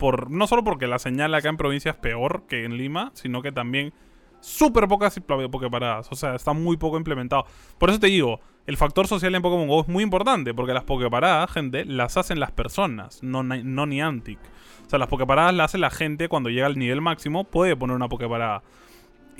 Por, 0.00 0.30
no 0.30 0.46
solo 0.46 0.64
porque 0.64 0.86
la 0.86 0.98
señal 0.98 1.34
acá 1.34 1.50
en 1.50 1.58
provincia 1.58 1.90
es 1.90 1.96
peor 1.98 2.44
que 2.48 2.64
en 2.64 2.78
Lima, 2.78 3.10
sino 3.12 3.42
que 3.42 3.52
también 3.52 3.92
súper 4.40 4.88
pocas 4.88 5.20
pokeparadas. 5.20 6.10
O 6.10 6.14
sea, 6.16 6.34
está 6.34 6.54
muy 6.54 6.78
poco 6.78 6.96
implementado. 6.96 7.44
Por 7.76 7.90
eso 7.90 8.00
te 8.00 8.06
digo, 8.06 8.40
el 8.66 8.78
factor 8.78 9.06
social 9.06 9.34
en 9.34 9.42
Pokémon 9.42 9.68
GO 9.68 9.82
es 9.82 9.88
muy 9.88 10.02
importante, 10.02 10.54
porque 10.54 10.72
las 10.72 10.84
pokeparadas, 10.84 11.52
gente, 11.52 11.84
las 11.84 12.16
hacen 12.16 12.40
las 12.40 12.50
personas, 12.50 13.22
no, 13.22 13.42
no 13.42 13.84
Niantic. 13.84 14.38
O 14.86 14.88
sea, 14.88 14.98
las 14.98 15.08
pokeparadas 15.08 15.54
las 15.54 15.66
hace 15.66 15.76
la 15.76 15.90
gente 15.90 16.28
cuando 16.28 16.48
llega 16.48 16.64
al 16.66 16.78
nivel 16.78 17.02
máximo, 17.02 17.44
puede 17.44 17.76
poner 17.76 17.94
una 17.94 18.08
pokeparada. 18.08 18.62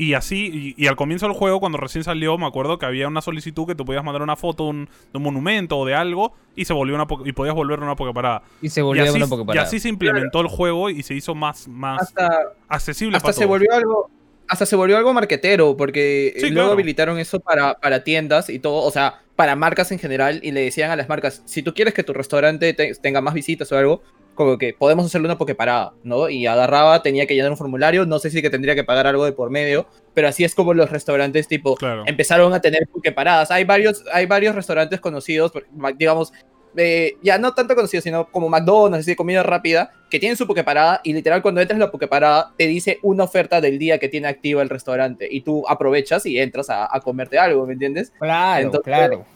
Y 0.00 0.14
así, 0.14 0.74
y, 0.78 0.82
y 0.82 0.86
al 0.86 0.96
comienzo 0.96 1.26
del 1.26 1.34
juego, 1.36 1.60
cuando 1.60 1.76
recién 1.76 2.04
salió, 2.04 2.38
me 2.38 2.46
acuerdo 2.46 2.78
que 2.78 2.86
había 2.86 3.06
una 3.06 3.20
solicitud 3.20 3.66
que 3.66 3.74
tú 3.74 3.84
podías 3.84 4.02
mandar 4.02 4.22
una 4.22 4.34
foto 4.34 4.64
de 4.64 4.70
un, 4.70 4.84
de 4.86 5.16
un 5.18 5.22
monumento 5.22 5.76
o 5.76 5.84
de 5.84 5.94
algo 5.94 6.32
y 6.56 6.64
se 6.64 6.72
volvió 6.72 6.94
una 6.94 7.06
y 7.26 7.32
podías 7.32 7.54
volver 7.54 7.80
una 7.80 7.96
pokeparada. 7.96 8.42
Y 8.62 8.70
se 8.70 8.80
Y 8.80 8.82
volvió 8.84 9.02
así, 9.04 9.16
una 9.16 9.26
y 9.26 9.28
Poképarada. 9.28 9.66
así 9.66 9.78
se 9.78 9.90
implementó 9.90 10.40
el 10.40 10.46
juego 10.48 10.88
y 10.88 11.02
se 11.02 11.12
hizo 11.14 11.34
más, 11.34 11.68
más 11.68 12.00
Hasta, 12.00 12.30
accesible 12.68 13.18
hasta 13.18 13.26
para 13.26 13.32
se 13.34 13.38
todos. 13.40 13.48
volvió 13.50 13.74
algo 13.74 14.10
hasta 14.48 14.66
se 14.66 14.74
volvió 14.74 14.96
algo 14.96 15.12
marquetero 15.12 15.76
porque 15.76 16.32
Sí, 16.34 16.40
luego 16.46 16.54
claro. 16.54 16.72
habilitaron 16.72 17.18
eso 17.18 17.38
para, 17.38 17.74
para 17.74 18.02
tiendas 18.02 18.48
y 18.50 18.58
todo, 18.58 18.82
o 18.82 18.90
sea, 18.90 19.20
para 19.36 19.54
marcas 19.54 19.92
en 19.92 19.98
general 20.00 20.40
y 20.42 20.50
le 20.50 20.62
decían 20.62 20.90
a 20.90 20.96
las 20.96 21.08
marcas, 21.08 21.42
si 21.44 21.62
tú 21.62 21.72
quieres 21.72 21.94
que 21.94 22.02
tu 22.02 22.12
restaurante 22.14 22.72
te- 22.74 22.94
tenga 22.96 23.20
más 23.20 23.32
visitas 23.34 23.70
o 23.70 23.76
algo, 23.78 24.02
como 24.40 24.56
que 24.56 24.72
podemos 24.72 25.04
hacerle 25.04 25.26
una 25.26 25.36
pokeparada, 25.36 25.92
¿no? 26.02 26.30
Y 26.30 26.46
agarraba, 26.46 27.02
tenía 27.02 27.26
que 27.26 27.34
llenar 27.34 27.50
un 27.50 27.58
formulario, 27.58 28.06
no 28.06 28.18
sé 28.18 28.30
si 28.30 28.40
que 28.40 28.48
tendría 28.48 28.74
que 28.74 28.84
pagar 28.84 29.06
algo 29.06 29.26
de 29.26 29.32
por 29.32 29.50
medio, 29.50 29.84
pero 30.14 30.28
así 30.28 30.44
es 30.44 30.54
como 30.54 30.72
los 30.72 30.88
restaurantes 30.88 31.46
tipo 31.46 31.74
Claro. 31.74 32.04
empezaron 32.06 32.54
a 32.54 32.60
tener 32.62 32.88
pokeparadas. 32.90 33.50
Hay 33.50 33.64
varios 33.64 34.02
hay 34.10 34.24
varios 34.24 34.54
restaurantes 34.54 34.98
conocidos, 34.98 35.52
digamos 35.98 36.32
eh, 36.74 37.18
ya 37.22 37.36
no 37.36 37.52
tanto 37.52 37.74
conocidos, 37.74 38.02
sino 38.02 38.30
como 38.30 38.48
McDonald's, 38.48 39.00
así 39.02 39.10
de 39.10 39.16
comida 39.16 39.42
rápida, 39.42 39.92
que 40.08 40.18
tienen 40.18 40.38
su 40.38 40.46
pokeparada 40.46 41.02
y 41.04 41.12
literal 41.12 41.42
cuando 41.42 41.60
entras 41.60 41.76
a 41.76 41.84
la 41.84 41.90
pokeparada 41.90 42.54
te 42.56 42.66
dice 42.66 42.98
una 43.02 43.24
oferta 43.24 43.60
del 43.60 43.78
día 43.78 43.98
que 43.98 44.08
tiene 44.08 44.26
activa 44.26 44.62
el 44.62 44.70
restaurante 44.70 45.28
y 45.30 45.42
tú 45.42 45.64
aprovechas 45.68 46.24
y 46.24 46.38
entras 46.38 46.70
a, 46.70 46.88
a 46.90 47.00
comerte 47.02 47.38
algo, 47.38 47.66
¿me 47.66 47.74
entiendes? 47.74 48.10
Claro, 48.18 48.64
Entonces, 48.64 48.84
claro. 48.86 49.26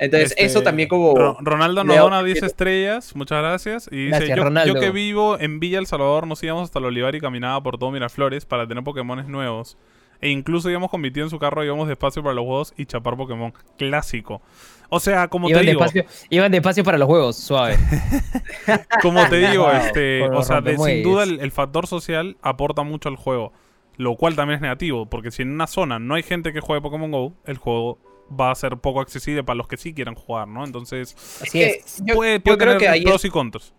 Entonces 0.00 0.30
Este, 0.32 0.44
eso 0.46 0.62
también 0.62 0.88
como... 0.88 1.14
Ro- 1.14 1.36
Ronaldo 1.40 1.84
nos 1.84 1.94
Leo- 1.94 2.04
dona 2.04 2.22
10 2.22 2.42
estrellas, 2.42 3.14
muchas 3.14 3.38
gracias. 3.42 3.88
Y 3.92 4.06
dice, 4.06 4.08
Gracias, 4.18 4.36
yo, 4.38 4.44
Ronaldo. 4.44 4.74
yo 4.74 4.80
que 4.80 4.90
vivo 4.90 5.38
en 5.38 5.60
Villa 5.60 5.78
El 5.78 5.86
Salvador, 5.86 6.26
nos 6.26 6.42
íbamos 6.42 6.64
hasta 6.64 6.78
el 6.78 6.86
Olivar 6.86 7.14
y 7.14 7.20
caminaba 7.20 7.62
por 7.62 7.78
todo 7.78 7.90
Miraflores 7.90 8.46
para 8.46 8.66
tener 8.66 8.82
Pokémones 8.82 9.26
nuevos. 9.28 9.76
E 10.22 10.28
incluso 10.28 10.68
íbamos 10.68 10.90
con 10.90 11.00
mi 11.00 11.10
tío 11.10 11.22
en 11.24 11.30
su 11.30 11.38
carro, 11.38 11.64
íbamos 11.64 11.88
despacio 11.88 12.22
para 12.22 12.34
los 12.34 12.44
juegos 12.44 12.74
y 12.76 12.84
chapar 12.86 13.16
Pokémon. 13.16 13.54
Clásico. 13.78 14.42
O 14.90 15.00
sea, 15.00 15.28
como 15.28 15.48
Iban 15.48 15.62
te 15.64 15.66
digo, 15.70 15.80
despacio, 15.80 16.04
iban 16.30 16.52
despacio 16.52 16.84
para 16.84 16.98
los 16.98 17.06
juegos, 17.06 17.36
suave. 17.36 17.76
como 19.02 19.26
te 19.28 19.36
digo, 19.50 19.64
Wow, 19.64 19.72
este, 19.72 20.22
o 20.28 20.42
sea, 20.42 20.60
de- 20.60 20.76
sin 20.76 21.02
duda 21.02 21.24
el, 21.24 21.40
el 21.40 21.50
factor 21.52 21.86
social 21.86 22.36
aporta 22.42 22.82
mucho 22.82 23.08
al 23.08 23.16
juego. 23.16 23.52
Lo 23.96 24.16
cual 24.16 24.34
también 24.34 24.56
es 24.56 24.62
negativo, 24.62 25.06
porque 25.06 25.30
si 25.30 25.42
en 25.42 25.50
una 25.52 25.66
zona 25.66 25.98
no 25.98 26.14
hay 26.14 26.22
gente 26.22 26.52
que 26.54 26.60
juegue 26.60 26.80
Pokémon 26.80 27.10
GO, 27.10 27.34
el 27.44 27.58
juego 27.58 27.98
va 28.38 28.50
a 28.50 28.54
ser 28.54 28.76
poco 28.76 29.00
accesible 29.00 29.42
para 29.44 29.56
los 29.56 29.66
que 29.68 29.76
sí 29.76 29.92
quieran 29.92 30.14
jugar, 30.14 30.46
¿no? 30.48 30.64
Entonces, 30.64 31.16
Así 31.40 31.62
Es 31.62 32.02
yo, 32.04 32.14
puede, 32.14 32.40
yo 32.44 32.56
creo 32.58 32.78
que 32.78 32.88
ahí 32.88 33.02
pros 33.02 33.16
es, 33.16 33.24
y 33.26 33.30
contras. 33.30 33.72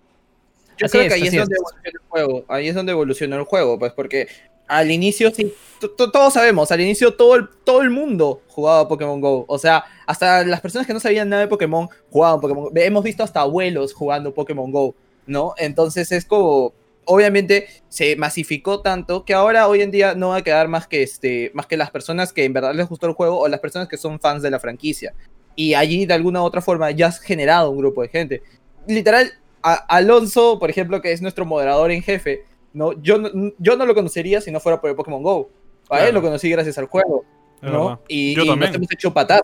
yo 0.78 0.86
Así 0.86 0.92
creo 0.98 1.02
es, 1.04 1.08
que 1.10 1.14
ahí 1.16 1.28
es 1.28 1.36
donde 1.36 1.56
es. 1.56 1.60
evoluciona 1.62 1.90
el 1.94 2.10
juego. 2.10 2.46
Ahí 2.48 2.68
es 2.68 2.76
donde 2.76 2.92
evoluciona 2.92 3.36
el 3.38 3.44
juego, 3.44 3.80
pues 3.80 3.94
porque 3.94 4.28
al 4.68 4.90
inicio 4.92 5.32
sí, 5.34 5.54
to- 5.80 5.92
to- 5.92 6.12
todos 6.12 6.34
sabemos, 6.34 6.72
al 6.72 6.80
inicio 6.82 7.14
todo 7.16 7.36
el, 7.36 7.50
todo 7.66 7.82
el 7.82 7.90
mundo 7.90 8.42
jugaba 8.48 8.88
Pokémon 8.88 9.20
Go. 9.20 9.46
O 9.48 9.58
sea, 9.58 9.84
hasta 10.06 10.46
las 10.46 10.62
personas 10.62 10.88
que 10.88 10.94
no 10.94 11.00
sabían 11.00 11.30
nada 11.30 11.42
de 11.42 11.48
Pokémon 11.48 11.90
jugaban 12.10 12.40
Pokémon 12.40 12.64
Go. 12.66 12.72
Hemos 12.76 13.04
visto 13.04 13.24
hasta 13.24 13.42
abuelos 13.42 13.94
jugando 13.94 14.34
Pokémon 14.34 14.72
Go, 14.72 14.96
¿no? 15.26 15.54
Entonces 15.58 16.12
es 16.12 16.26
como, 16.26 16.74
obviamente 17.06 17.68
se 17.90 18.16
masificó 18.16 18.82
tanto 18.82 19.26
que 19.26 19.34
ahora 19.34 19.68
hoy 19.68 19.82
en 19.82 19.92
día 19.92 20.14
no 20.16 20.30
va 20.30 20.38
a 20.38 20.42
quedar 20.44 20.68
más 20.68 20.88
que, 20.88 21.04
este, 21.04 21.52
más 21.54 21.66
que 21.66 21.78
las 21.78 21.92
personas 21.92 22.32
que 22.34 22.46
en 22.46 22.54
verdad 22.54 22.74
les 22.76 22.88
gustó 22.88 23.08
el 23.08 23.14
juego 23.14 23.40
o 23.40 23.48
las 23.48 23.60
personas 23.60 23.88
que 23.88 23.98
son 23.98 24.20
fans 24.20 24.42
de 24.44 24.52
la 24.52 24.60
franquicia. 24.60 25.14
Y 25.56 25.74
allí 25.74 26.06
de 26.06 26.14
alguna 26.14 26.42
u 26.42 26.46
otra 26.46 26.62
forma 26.62 26.92
ya 26.92 27.08
has 27.08 27.20
generado 27.20 27.72
un 27.72 27.78
grupo 27.78 28.02
de 28.02 28.08
gente. 28.10 28.44
Literal, 28.88 29.32
a- 29.64 29.74
Alonso, 29.96 30.58
por 30.60 30.70
ejemplo, 30.70 31.02
que 31.02 31.12
es 31.12 31.22
nuestro 31.22 31.46
moderador 31.46 31.92
en 31.92 32.02
jefe, 32.02 32.46
¿no? 32.74 32.94
Yo, 33.02 33.18
no- 33.18 33.52
yo 33.58 33.76
no 33.76 33.86
lo 33.86 33.94
conocería 33.94 34.40
si 34.42 34.50
no 34.52 34.60
fuera 34.60 34.80
por 34.80 34.90
el 34.90 34.96
Pokémon 34.96 35.22
Go. 35.22 35.50
A 35.90 36.08
él 36.08 36.14
lo 36.16 36.22
conocí 36.22 36.50
gracias 36.50 36.78
al 36.78 36.86
juego, 36.86 37.26
¿no? 37.62 38.00
Y, 38.08 38.34
Yo 38.34 38.44
y 38.44 38.56
nos 38.56 38.74
hemos 38.74 38.92
hecho 38.94 39.14
patadas. 39.14 39.44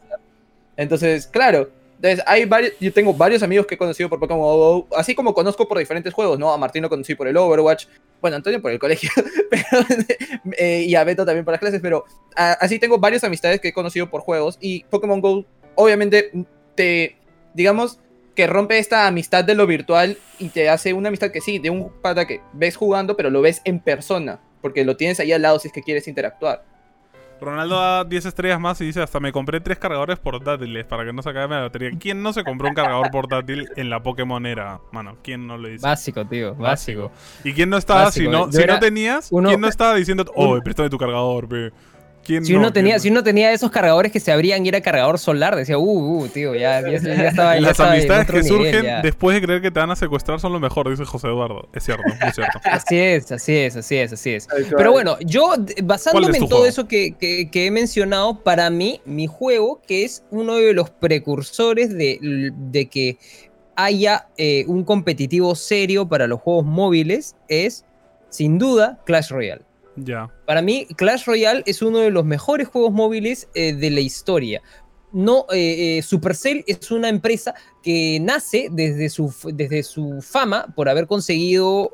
Entonces, 0.78 1.28
claro. 1.28 1.70
Entonces, 1.98 2.24
hay 2.28 2.46
varios, 2.46 2.74
yo 2.80 2.94
tengo 2.94 3.12
varios 3.12 3.42
amigos 3.42 3.66
que 3.66 3.74
he 3.74 3.78
conocido 3.78 4.08
por 4.08 4.20
Pokémon 4.20 4.40
Go, 4.40 4.88
así 4.96 5.16
como 5.16 5.34
conozco 5.34 5.68
por 5.68 5.80
diferentes 5.80 6.14
juegos, 6.14 6.38
¿no? 6.38 6.54
A 6.54 6.58
Martín 6.58 6.84
lo 6.84 6.90
conocí 6.90 7.16
por 7.16 7.28
el 7.28 7.36
Overwatch, 7.36 7.88
bueno, 8.22 8.38
Antonio 8.38 8.62
por 8.62 8.72
el 8.72 8.78
colegio, 8.78 9.10
eh, 10.58 10.86
y 10.88 10.94
a 10.94 11.04
Beto 11.04 11.26
también 11.26 11.44
por 11.44 11.54
las 11.54 11.60
clases, 11.60 11.82
pero 11.82 12.06
así 12.36 12.78
tengo 12.78 13.00
varias 13.00 13.24
amistades 13.24 13.60
que 13.60 13.70
he 13.70 13.74
conocido 13.74 14.12
por 14.12 14.22
juegos 14.22 14.60
y 14.62 14.84
Pokémon 14.86 15.22
Go, 15.22 15.46
obviamente, 15.74 16.32
te, 16.76 17.18
digamos, 17.56 18.00
que 18.36 18.46
rompe 18.46 18.78
esta 18.78 19.08
amistad 19.08 19.44
de 19.44 19.56
lo 19.56 19.66
virtual 19.66 20.20
y 20.38 20.50
te 20.50 20.70
hace 20.70 20.94
una 20.94 21.08
amistad 21.08 21.32
que 21.32 21.42
sí, 21.42 21.58
de 21.58 21.72
un 21.72 21.92
pata 22.04 22.28
que 22.28 22.42
ves 22.54 22.76
jugando, 22.76 23.18
pero 23.18 23.32
lo 23.32 23.42
ves 23.42 23.62
en 23.64 23.80
persona, 23.80 24.40
porque 24.62 24.86
lo 24.86 24.96
tienes 24.96 25.20
ahí 25.20 25.32
al 25.32 25.42
lado 25.42 25.58
si 25.58 25.70
es 25.70 25.74
que 25.74 25.82
quieres 25.82 26.08
interactuar. 26.08 26.64
Ronaldo 27.40 27.76
da 27.76 28.04
10 28.04 28.26
estrellas 28.26 28.60
más 28.60 28.82
y 28.82 28.86
dice, 28.86 29.02
hasta 29.02 29.20
me 29.20 29.32
compré 29.32 29.60
tres 29.60 29.78
cargadores 29.78 30.18
portátiles 30.20 30.86
para 30.86 31.06
que 31.06 31.14
no 31.14 31.22
se 31.22 31.30
acabe 31.30 31.56
la 31.56 31.62
batería. 31.62 31.92
¿Quién 32.00 32.24
no 32.24 32.34
se 32.34 32.44
compró 32.44 32.68
un 32.70 32.74
cargador 32.76 33.12
portátil 33.12 33.70
en 33.76 33.90
la 33.90 34.02
Pokémon 34.02 34.46
era? 34.46 34.80
Mano, 34.92 35.18
¿quién 35.24 35.46
no 35.46 35.58
lo 35.58 35.68
dice? 35.68 35.86
Básico, 35.86 36.26
tío, 36.26 36.56
básico. 36.56 37.12
¿Y 37.44 37.54
quién 37.54 37.70
no 37.70 37.78
estaba, 37.78 38.06
Básico, 38.06 38.30
si 38.32 38.32
no, 38.38 38.46
yo 38.50 38.60
si 38.62 38.66
no 38.68 38.80
tenías, 38.80 39.28
uno- 39.32 39.50
quién 39.50 39.62
no 39.62 39.68
estaba 39.68 39.96
diciendo, 39.96 40.26
oh, 40.36 40.60
préstame 40.64 40.90
tu 40.90 40.98
cargador, 40.98 41.48
pe? 41.48 41.72
¿Quién 42.28 42.44
Si 42.46 42.52
no? 42.54 42.60
uno, 42.60 42.74
tenía, 42.74 42.96
¿Quién 42.96 43.02
si 43.02 43.10
uno 43.10 43.24
tenía 43.24 43.52
esos 43.54 43.72
cargadores 43.72 44.12
que 44.12 44.20
se 44.20 44.32
abrían 44.32 44.66
y 44.66 44.70
era 44.70 44.82
cargador 44.82 45.18
solar, 45.18 45.56
decía, 45.56 45.78
uh, 45.78 45.82
uh, 46.24 46.28
tío, 46.28 46.54
ya, 46.54 46.82
ya, 46.82 46.98
ya 47.00 47.14
estaba 47.30 47.56
ya 47.56 47.62
Las 47.62 47.72
estaba 47.72 47.90
en 47.90 47.96
amistades 47.96 48.24
otro 48.24 48.36
que 48.36 48.44
nivel, 48.44 48.58
surgen 48.66 48.84
ya. 48.84 49.02
después 49.02 49.36
de 49.36 49.42
creer 49.42 49.62
que 49.62 49.72
te 49.72 49.80
van 49.80 49.90
a 49.92 49.96
secuestrar 49.96 50.40
son 50.42 50.52
lo 50.54 50.60
mejor, 50.60 50.90
dice 50.90 51.06
José 51.06 51.28
Eduardo. 51.28 51.70
Es 51.74 51.86
cierto, 51.86 52.04
muy 52.22 52.32
cierto. 52.34 52.60
Así 52.66 52.98
es, 53.00 53.32
así 53.32 53.56
es, 53.56 53.76
así 53.78 53.96
es, 53.96 54.14
así 54.14 54.34
es. 54.34 54.48
Pero 54.76 54.92
bueno, 54.92 55.18
yo 55.22 55.54
basándome 55.84 56.38
en 56.38 56.44
todo 56.44 56.60
juego? 56.60 56.66
eso 56.66 56.88
que, 56.88 57.16
que- 57.18 57.50
que 57.50 57.66
he 57.68 57.72
mencionado, 57.72 58.44
para 58.44 58.70
mí, 58.70 59.00
mi 59.06 59.26
juego, 59.28 59.82
que 59.88 60.04
es 60.04 60.24
uno 60.30 60.56
de 60.58 60.74
los 60.74 60.90
precursores 60.90 61.90
de, 61.98 62.20
de 62.56 62.86
que 62.88 63.18
haya 63.76 64.28
eh, 64.38 64.66
un 64.68 64.84
competitivo 64.84 65.56
serio 65.56 66.08
para 66.10 66.28
los 66.28 66.42
juegos 66.42 66.66
móviles, 66.66 67.36
es 67.48 67.86
sin 68.30 68.58
duda 68.58 69.00
Clash 69.06 69.30
Royale. 69.30 69.62
Para 70.46 70.62
mí, 70.62 70.88
Clash 70.96 71.26
Royale 71.26 71.64
es 71.66 71.82
uno 71.82 72.00
de 72.00 72.12
los 72.12 72.24
mejores 72.24 72.68
juegos 72.68 72.92
móviles 72.92 73.50
eh, 73.56 73.74
de 73.74 73.90
la 73.90 74.00
historia. 74.00 74.62
No, 75.18 75.46
eh, 75.52 75.98
eh, 75.98 76.02
Supercell 76.04 76.64
es 76.68 76.92
una 76.92 77.10
empresa 77.10 77.56
que 77.82 78.20
nace 78.22 78.68
desde 78.72 79.10
su, 79.10 79.34
desde 79.54 79.82
su 79.82 80.22
fama 80.22 80.74
por 80.76 80.90
haber 80.90 81.08
conseguido 81.08 81.92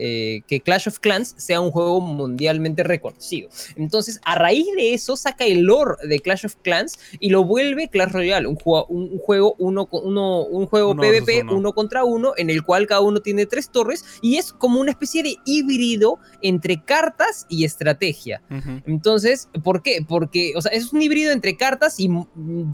eh, 0.00 0.42
que 0.46 0.60
Clash 0.60 0.88
of 0.88 0.98
Clans 0.98 1.34
sea 1.38 1.60
un 1.60 1.70
juego 1.70 2.00
mundialmente 2.00 2.82
reconocido. 2.84 3.48
Entonces, 3.76 4.20
a 4.24 4.34
raíz 4.34 4.66
de 4.76 4.94
eso, 4.94 5.16
saca 5.16 5.44
el 5.46 5.62
lore 5.62 5.94
de 6.06 6.20
Clash 6.20 6.46
of 6.46 6.56
Clans 6.62 6.98
y 7.20 7.30
lo 7.30 7.44
vuelve 7.44 7.88
Clash 7.88 8.12
Royale, 8.12 8.46
un, 8.46 8.56
juego- 8.56 8.86
un- 8.88 9.18
juego, 9.18 9.54
uno, 9.58 9.88
uno, 9.90 10.42
un 10.44 10.66
juego 10.66 10.90
Uno 10.90 11.02
PvP, 11.02 11.42
uno. 11.42 11.56
uno 11.56 11.72
contra 11.72 12.04
uno, 12.04 12.34
en 12.36 12.50
el 12.50 12.62
cual 12.62 12.86
cada 12.86 13.00
uno 13.00 13.20
tiene 13.20 13.46
tres 13.46 13.70
torres 13.70 14.04
y 14.22 14.36
es 14.36 14.52
como 14.52 14.80
una 14.80 14.90
especie 14.90 15.22
de 15.22 15.36
híbrido 15.46 16.18
entre 16.42 16.84
cartas 16.84 17.46
y 17.48 17.64
estrategia. 17.64 18.42
Entonces, 18.86 19.48
¿por 19.64 19.82
qué? 19.82 20.04
Porque, 20.06 20.52
o 20.56 20.62
sea, 20.62 20.72
es 20.72 20.92
un 20.92 21.02
híbrido 21.02 21.32
entre 21.32 21.56
cartas 21.56 21.98
y, 21.98 22.08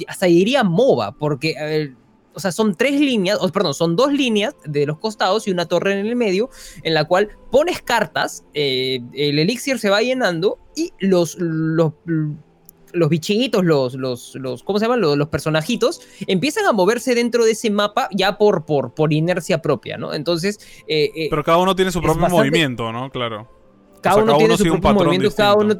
hasta 0.08 0.26
diría 0.26 0.64
MOBA, 0.64 1.12
porque 1.12 1.56
a 1.58 1.64
ver, 1.64 1.92
o 2.34 2.40
sea, 2.40 2.50
son 2.52 2.74
tres 2.74 2.98
líneas, 3.00 3.38
o, 3.40 3.48
perdón, 3.50 3.74
son 3.74 3.94
dos 3.96 4.12
líneas 4.12 4.54
de 4.64 4.86
los 4.86 4.98
costados 4.98 5.46
y 5.46 5.50
una 5.52 5.66
torre 5.66 5.98
en 5.98 6.06
el 6.06 6.16
medio, 6.16 6.50
en 6.82 6.94
la 6.94 7.04
cual 7.04 7.28
pones 7.50 7.80
cartas, 7.80 8.44
eh, 8.54 9.00
el 9.12 9.38
elixir 9.38 9.78
se 9.78 9.88
va 9.90 10.02
llenando 10.02 10.58
y 10.74 10.92
los, 10.98 11.36
los, 11.38 11.92
los 12.92 13.08
bichitos, 13.08 13.64
los, 13.64 13.94
los, 13.94 14.34
los, 14.34 14.62
¿cómo 14.64 14.78
se 14.80 14.86
llaman? 14.86 15.00
Los, 15.00 15.16
los 15.16 15.28
personajitos, 15.28 16.00
empiezan 16.26 16.66
a 16.66 16.72
moverse 16.72 17.14
dentro 17.14 17.44
de 17.44 17.52
ese 17.52 17.70
mapa 17.70 18.08
ya 18.12 18.36
por, 18.36 18.64
por, 18.66 18.94
por 18.94 19.12
inercia 19.12 19.62
propia, 19.62 19.96
¿no? 19.96 20.12
Entonces... 20.12 20.58
eh, 20.88 21.10
eh, 21.14 21.26
Pero 21.30 21.44
cada 21.44 21.58
uno 21.58 21.76
tiene 21.76 21.92
su 21.92 22.00
propio 22.02 22.22
bastante- 22.22 22.48
movimiento, 22.50 22.90
¿no? 22.92 23.10
Claro. 23.10 23.48
cada 24.02 24.16
o 24.16 24.18
sea, 24.18 24.22
uno 24.24 24.32
cada 24.32 24.38
tiene 24.38 24.56
su 24.56 24.64
propio 24.80 24.94
movimiento, 24.94 25.36
cada 25.36 25.54
uno. 25.54 25.74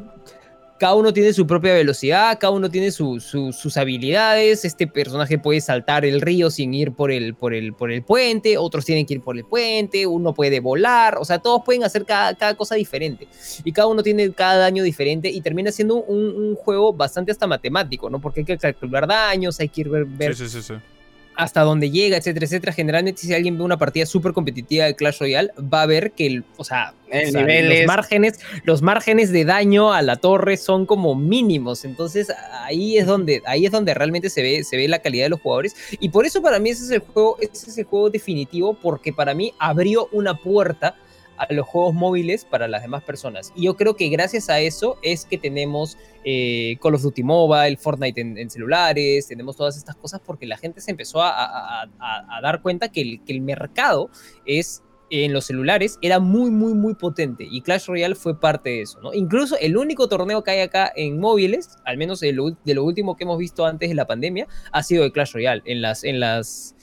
Cada 0.77 0.95
uno 0.95 1.13
tiene 1.13 1.31
su 1.31 1.47
propia 1.47 1.73
velocidad, 1.73 2.37
cada 2.39 2.51
uno 2.51 2.69
tiene 2.69 2.91
su- 2.91 3.19
su- 3.19 3.53
sus 3.53 3.77
habilidades. 3.77 4.65
Este 4.65 4.87
personaje 4.87 5.37
puede 5.39 5.61
saltar 5.61 6.03
el 6.05 6.19
río 6.21 6.49
sin 6.49 6.73
ir 6.73 6.91
por 6.91 7.11
el, 7.11 7.33
por, 7.33 7.53
el, 7.53 7.73
por 7.73 7.91
el 7.91 8.03
puente, 8.03 8.57
otros 8.57 8.83
tienen 8.83 9.05
que 9.05 9.15
ir 9.15 9.21
por 9.21 9.37
el 9.37 9.45
puente, 9.45 10.05
uno 10.05 10.33
puede 10.33 10.59
volar, 10.59 11.17
o 11.17 11.25
sea, 11.25 11.39
todos 11.39 11.61
pueden 11.63 11.83
hacer 11.83 12.05
cada, 12.05 12.35
cada 12.35 12.55
cosa 12.55 12.75
diferente. 12.75 13.27
Y 13.63 13.71
cada 13.71 13.87
uno 13.87 14.03
tiene 14.03 14.31
cada 14.33 14.57
daño 14.57 14.83
diferente 14.83 15.29
y 15.29 15.41
termina 15.41 15.71
siendo 15.71 15.95
un, 15.95 16.55
juego 16.55 16.93
bastante 16.93 17.31
hasta 17.31 17.47
matemático, 17.47 18.09
¿no? 18.09 18.19
Porque 18.19 18.41
hay 18.41 18.45
que 18.45 18.57
calcular 18.57 19.07
daños, 19.07 19.59
hay 19.59 19.69
que 19.69 19.81
ir 19.81 19.89
ver, 19.89 20.35
sí, 20.35 20.47
sí, 20.47 20.61
sí. 20.61 20.73
Hasta 21.37 21.61
dónde 21.61 21.91
llega, 21.91 22.17
etcétera, 22.17 22.45
etcétera. 22.45 22.71
Generalmente, 22.73 23.21
si 23.21 23.33
alguien 23.33 23.57
ve 23.57 23.63
una 23.63 23.77
partida 23.77 24.05
súper 24.05 24.33
competitiva 24.33 24.85
de 24.85 24.95
Clash 24.95 25.19
Royale, 25.19 25.51
va 25.71 25.81
a 25.81 25.85
ver 25.85 26.11
que, 26.11 26.27
el, 26.27 26.43
o 26.57 26.63
sea, 26.63 26.93
El 27.09 27.29
o 27.29 27.31
sea, 27.31 27.41
los, 27.41 27.49
es- 27.51 27.87
márgenes, 27.87 28.39
los 28.63 28.81
márgenes 28.81 29.31
de 29.31 29.45
daño 29.45 29.93
a 29.93 30.01
la 30.01 30.15
torre 30.17 30.57
son 30.57 30.85
como 30.85 31.15
mínimos. 31.15 31.85
Entonces, 31.85 32.27
ahí 32.63 32.97
es 32.97 33.05
donde, 33.05 33.41
ahí 33.45 33.65
es 33.65 33.71
donde 33.71 33.93
realmente 33.93 34.29
se 34.29 34.41
ve, 34.41 34.63
se 34.63 34.77
ve 34.77 34.87
la 34.87 34.99
calidad 34.99 35.25
de 35.25 35.29
los 35.29 35.41
jugadores. 35.41 35.75
Y 35.99 36.09
por 36.09 36.25
eso, 36.25 36.41
para 36.41 36.59
mí, 36.59 36.69
ese 36.71 36.83
es 36.85 36.91
el 36.91 36.99
juego, 36.99 37.37
ese 37.39 37.69
es 37.69 37.77
el 37.77 37.85
juego 37.85 38.09
definitivo, 38.09 38.73
porque 38.81 39.13
para 39.13 39.33
mí 39.33 39.53
abrió 39.59 40.07
una 40.11 40.35
puerta 40.35 40.95
a 41.37 41.51
los 41.53 41.65
juegos 41.67 41.93
móviles 41.93 42.45
para 42.45 42.67
las 42.67 42.81
demás 42.81 43.03
personas. 43.03 43.51
Y 43.55 43.65
yo 43.65 43.75
creo 43.75 43.95
que 43.95 44.09
gracias 44.09 44.49
a 44.49 44.59
eso 44.59 44.97
es 45.01 45.25
que 45.25 45.37
tenemos 45.37 45.97
eh, 46.23 46.77
Call 46.81 46.95
of 46.95 47.01
Duty 47.01 47.23
Mobile, 47.23 47.77
Fortnite 47.77 48.21
en, 48.21 48.49
celulares, 48.49 49.27
tenemos 49.27 49.55
todas 49.55 49.77
estas 49.77 49.95
cosas 49.95 50.21
porque 50.25 50.45
la 50.45 50.57
gente 50.57 50.81
se 50.81 50.91
empezó 50.91 51.21
a 51.21 51.87
dar 52.41 52.61
cuenta 52.61 52.89
que 52.89 53.01
el, 53.01 53.23
que 53.23 53.33
el 53.33 53.41
mercado 53.41 54.09
es 54.45 54.81
en 55.09 55.33
los 55.33 55.45
celulares 55.45 55.97
era 56.01 56.19
muy, 56.19 56.49
muy, 56.49 56.73
muy 56.73 56.95
potente 56.95 57.47
y 57.49 57.61
Clash 57.61 57.87
Royale 57.87 58.15
fue 58.15 58.39
parte 58.39 58.69
de 58.69 58.81
eso, 58.81 58.99
¿no? 59.01 59.13
Incluso 59.13 59.57
el 59.59 59.77
único 59.77 60.07
torneo 60.09 60.43
que 60.43 60.51
hay 60.51 60.59
acá 60.61 60.91
en 60.95 61.19
móviles, 61.19 61.77
al 61.85 61.97
menos 61.97 62.19
de 62.19 62.33
lo, 62.33 62.51
de 62.51 62.73
lo 62.73 62.83
último 62.83 63.15
que 63.15 63.23
hemos 63.23 63.37
visto 63.37 63.65
antes 63.65 63.89
de 63.89 63.95
la 63.95 64.07
pandemia, 64.07 64.47
ha 64.71 64.83
sido 64.83 65.03
de 65.03 65.11
Clash 65.11 65.33
Royale, 65.33 65.61
en 65.65 65.81
las, 65.81 66.03
en 66.03 66.19
las, 66.19 66.75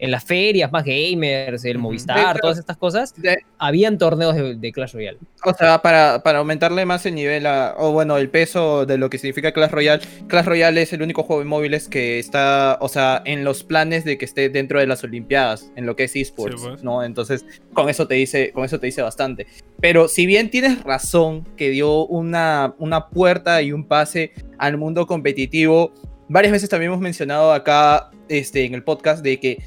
en 0.00 0.10
las 0.10 0.24
ferias 0.24 0.72
más 0.72 0.84
gamers, 0.84 1.64
el. 1.64 1.78
Movistar, 1.78 2.34
De 2.34 2.40
todas 2.40 2.58
estas 2.58 2.76
cosas, 2.76 3.14
De- 3.20 3.38
habían 3.58 3.98
torneos 3.98 4.34
de, 4.34 4.54
de 4.56 4.72
Clash 4.72 4.94
Royale. 4.94 5.18
O 5.44 5.54
sea, 5.54 5.80
para, 5.82 6.22
para 6.22 6.38
aumentarle 6.40 6.84
más 6.86 7.04
el 7.06 7.14
nivel, 7.14 7.46
a- 7.46 7.74
o 7.78 7.92
bueno, 7.92 8.16
el 8.18 8.28
peso 8.30 8.86
de 8.86 8.98
lo 8.98 9.08
que 9.10 9.18
significa 9.18 9.52
Clash 9.52 9.70
Royale, 9.70 10.02
Clash 10.28 10.44
Royale 10.46 10.82
es 10.82 10.92
el 10.92 11.02
único 11.02 11.22
juego 11.22 11.40
de 11.42 11.46
móviles 11.48 11.88
que 11.88 12.18
está, 12.18 12.78
o 12.80 12.88
sea, 12.88 13.22
en 13.24 13.44
los 13.44 13.62
planes 13.62 14.04
de 14.04 14.18
que 14.18 14.24
esté 14.24 14.48
dentro 14.48 14.80
de 14.80 14.86
las 14.86 15.04
Olimpiadas, 15.04 15.70
en 15.76 15.86
lo 15.86 15.96
que 15.96 16.04
es 16.04 16.16
esports, 16.16 16.60
Sí, 16.60 16.66
pues. 16.68 16.82
¿no? 16.82 17.04
Entonces, 17.04 17.44
con 17.72 17.88
eso 17.88 18.06
te 18.08 18.14
dice, 18.16 18.52
con 18.52 18.64
eso 18.64 18.80
te 18.80 18.86
dice 18.86 19.02
bastante. 19.02 19.46
Pero 19.80 20.08
si 20.08 20.26
bien 20.26 20.50
tienes 20.50 20.82
razón 20.82 21.44
que 21.56 21.70
dio 21.70 22.06
una, 22.06 22.74
una 22.78 23.08
puerta 23.08 23.62
y 23.62 23.72
un 23.72 23.84
pase 23.84 24.32
al 24.58 24.76
mundo 24.76 25.06
competitivo, 25.06 25.92
varias 26.28 26.52
veces 26.52 26.68
también 26.68 26.90
hemos 26.90 27.00
mencionado 27.02 27.52
acá 27.52 28.10
este, 28.28 28.64
en 28.64 28.74
el 28.74 28.82
podcast 28.82 29.22
de 29.22 29.40
que, 29.40 29.58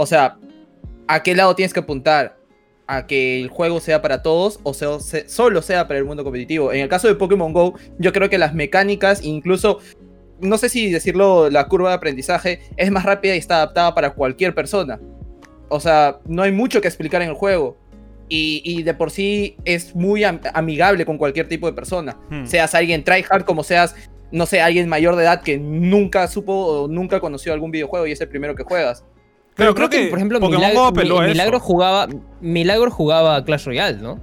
o 0.00 0.06
sea, 0.06 0.36
¿a 1.06 1.22
qué 1.22 1.34
lado 1.34 1.54
tienes 1.54 1.72
que 1.74 1.80
apuntar? 1.80 2.38
a 2.92 3.06
que 3.06 3.40
el 3.40 3.48
juego 3.50 3.78
sea 3.78 4.02
para 4.02 4.20
todos 4.20 4.58
o 4.64 4.74
sea, 4.74 4.98
se- 4.98 5.28
solo 5.28 5.62
sea 5.62 5.86
para 5.86 5.98
el 6.00 6.04
mundo 6.04 6.24
competitivo. 6.24 6.72
En 6.72 6.80
el 6.80 6.88
caso 6.88 7.06
de 7.06 7.14
Pokémon 7.14 7.52
Go, 7.52 7.74
yo 8.00 8.12
creo 8.12 8.28
que 8.28 8.36
las 8.36 8.52
mecánicas, 8.52 9.22
incluso, 9.22 9.78
no 10.40 10.58
sé 10.58 10.68
si 10.68 10.90
decirlo, 10.90 11.50
la 11.50 11.68
curva 11.68 11.90
de 11.90 11.94
aprendizaje 11.94 12.58
es 12.76 12.90
más 12.90 13.04
rápida 13.04 13.36
y 13.36 13.38
está 13.38 13.58
adaptada 13.58 13.94
para 13.94 14.10
cualquier 14.10 14.56
persona. 14.56 14.98
O 15.68 15.78
sea, 15.78 16.18
no 16.26 16.42
hay 16.42 16.50
mucho 16.50 16.80
que 16.80 16.88
explicar 16.88 17.22
en 17.22 17.28
el 17.28 17.34
juego. 17.36 17.76
Y, 18.28 18.60
y 18.64 18.82
de 18.82 18.92
por 18.94 19.12
sí 19.12 19.56
es 19.64 19.94
muy 19.94 20.24
am- 20.24 20.40
amigable 20.52 21.06
con 21.06 21.16
cualquier 21.16 21.46
tipo 21.46 21.68
de 21.68 21.72
persona. 21.74 22.16
Hmm. 22.28 22.44
Seas 22.44 22.74
alguien 22.74 23.04
tryhard 23.04 23.44
como 23.44 23.62
seas, 23.62 23.94
no 24.32 24.46
sé, 24.46 24.60
alguien 24.62 24.88
mayor 24.88 25.14
de 25.14 25.22
edad 25.22 25.42
que 25.42 25.58
nunca 25.58 26.26
supo 26.26 26.52
o 26.52 26.88
nunca 26.88 27.20
conoció 27.20 27.52
algún 27.52 27.70
videojuego 27.70 28.08
y 28.08 28.10
es 28.12 28.20
el 28.20 28.28
primero 28.28 28.56
que 28.56 28.64
juegas. 28.64 29.04
Pero 29.60 29.74
creo, 29.74 29.88
que, 29.90 30.06
por 30.08 30.18
ejemplo, 30.18 30.40
Pokémon 30.40 30.60
Milagro, 30.68 31.02
eso. 31.02 31.20
Milagro 31.28 31.60
jugaba, 31.60 32.08
Milagro 32.40 32.90
jugaba 32.90 33.36
a 33.36 33.44
Clash 33.44 33.66
Royale, 33.66 33.98
¿no? 33.98 34.18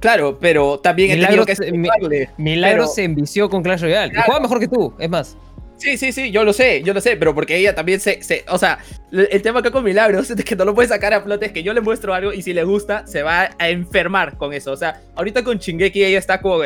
Claro, 0.00 0.38
pero 0.38 0.78
también 0.80 1.10
he 1.12 1.14
tenido 1.14 1.44
Milagros, 1.46 2.08
que. 2.10 2.28
Milagro 2.36 2.82
Pero- 2.82 2.86
se 2.88 3.04
envició 3.04 3.48
con 3.48 3.62
Clash 3.62 3.80
Royale. 3.82 4.08
Y 4.08 4.10
Claro. 4.10 4.26
juega 4.26 4.40
mejor 4.40 4.60
que 4.60 4.68
tú, 4.68 4.94
es 4.98 5.08
más. 5.08 5.36
Sí, 5.76 5.96
sí, 5.96 6.12
sí, 6.12 6.30
yo 6.30 6.44
lo 6.44 6.52
sé, 6.52 6.82
yo 6.84 6.94
lo 6.94 7.00
sé, 7.00 7.16
pero 7.16 7.34
porque 7.34 7.56
ella 7.56 7.74
también 7.74 7.98
se, 8.00 8.22
se- 8.22 8.44
o 8.48 8.58
sea, 8.58 8.78
el 9.10 9.42
tema 9.42 9.58
acá 9.60 9.70
con 9.70 9.82
Milagros 9.82 10.30
es 10.30 10.44
que 10.44 10.54
no 10.56 10.64
lo 10.64 10.74
puede 10.74 10.88
sacar 10.88 11.12
a 11.14 11.20
flote, 11.22 11.46
es 11.46 11.52
que 11.52 11.62
yo 11.62 11.72
le 11.72 11.80
muestro 11.80 12.14
algo 12.14 12.32
y 12.32 12.42
si 12.42 12.52
le 12.52 12.62
gusta, 12.64 13.06
se 13.06 13.22
va 13.22 13.50
a 13.58 13.68
enfermar 13.70 14.36
con 14.36 14.52
eso, 14.52 14.70
o 14.72 14.76
sea, 14.76 15.00
ahorita 15.16 15.42
con 15.42 15.58
Shingeki 15.58 16.04
ella 16.04 16.18
está 16.18 16.40
como 16.40 16.58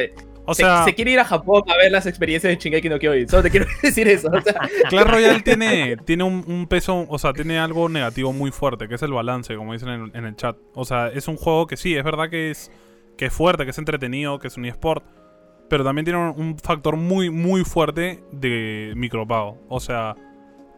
O 0.50 0.54
se, 0.54 0.62
sea, 0.62 0.82
se 0.84 0.94
quiere 0.94 1.11
ir 1.11 1.20
a 1.20 1.26
Japón 1.26 1.62
a 1.68 1.76
ver 1.76 1.92
las 1.92 2.06
experiencias 2.06 2.50
de 2.50 2.56
Shingeki 2.56 2.88
no 2.88 2.98
Kyojin, 2.98 3.28
solo 3.28 3.42
te 3.42 3.50
quiero 3.50 3.66
decir 3.82 4.08
eso, 4.08 4.30
o 4.32 4.40
sea, 4.40 4.54
Clash 4.88 5.06
Royale 5.06 5.42
tiene, 5.42 5.98
tiene 5.98 6.24
un, 6.24 6.42
un 6.46 6.66
peso, 6.66 7.04
o 7.06 7.18
sea, 7.18 7.34
tiene 7.34 7.58
algo 7.58 7.90
negativo 7.90 8.32
muy 8.32 8.50
fuerte, 8.50 8.88
que 8.88 8.94
es 8.94 9.02
el 9.02 9.12
balance, 9.12 9.54
como 9.56 9.74
dicen 9.74 9.90
en, 9.90 10.11
en 10.14 10.24
el 10.24 10.37
chat. 10.37 10.56
O 10.72 10.87
sea, 10.87 11.08
es 11.08 11.28
un 11.28 11.37
juego 11.37 11.66
que 11.66 11.76
sí, 11.76 11.94
es 11.94 12.02
verdad 12.02 12.30
que 12.30 12.50
es, 12.50 12.70
que 13.18 13.26
es 13.26 13.32
fuerte, 13.32 13.64
que 13.64 13.72
es 13.72 13.78
entretenido, 13.78 14.38
que 14.38 14.48
es 14.48 14.56
un 14.56 14.64
eSport, 14.64 15.04
pero 15.68 15.84
también 15.84 16.06
tiene 16.06 16.18
un 16.18 16.56
factor 16.58 16.96
muy, 16.96 17.28
muy 17.28 17.62
fuerte 17.64 18.24
de 18.32 18.94
micropago. 18.96 19.58
O 19.68 19.80
sea, 19.80 20.16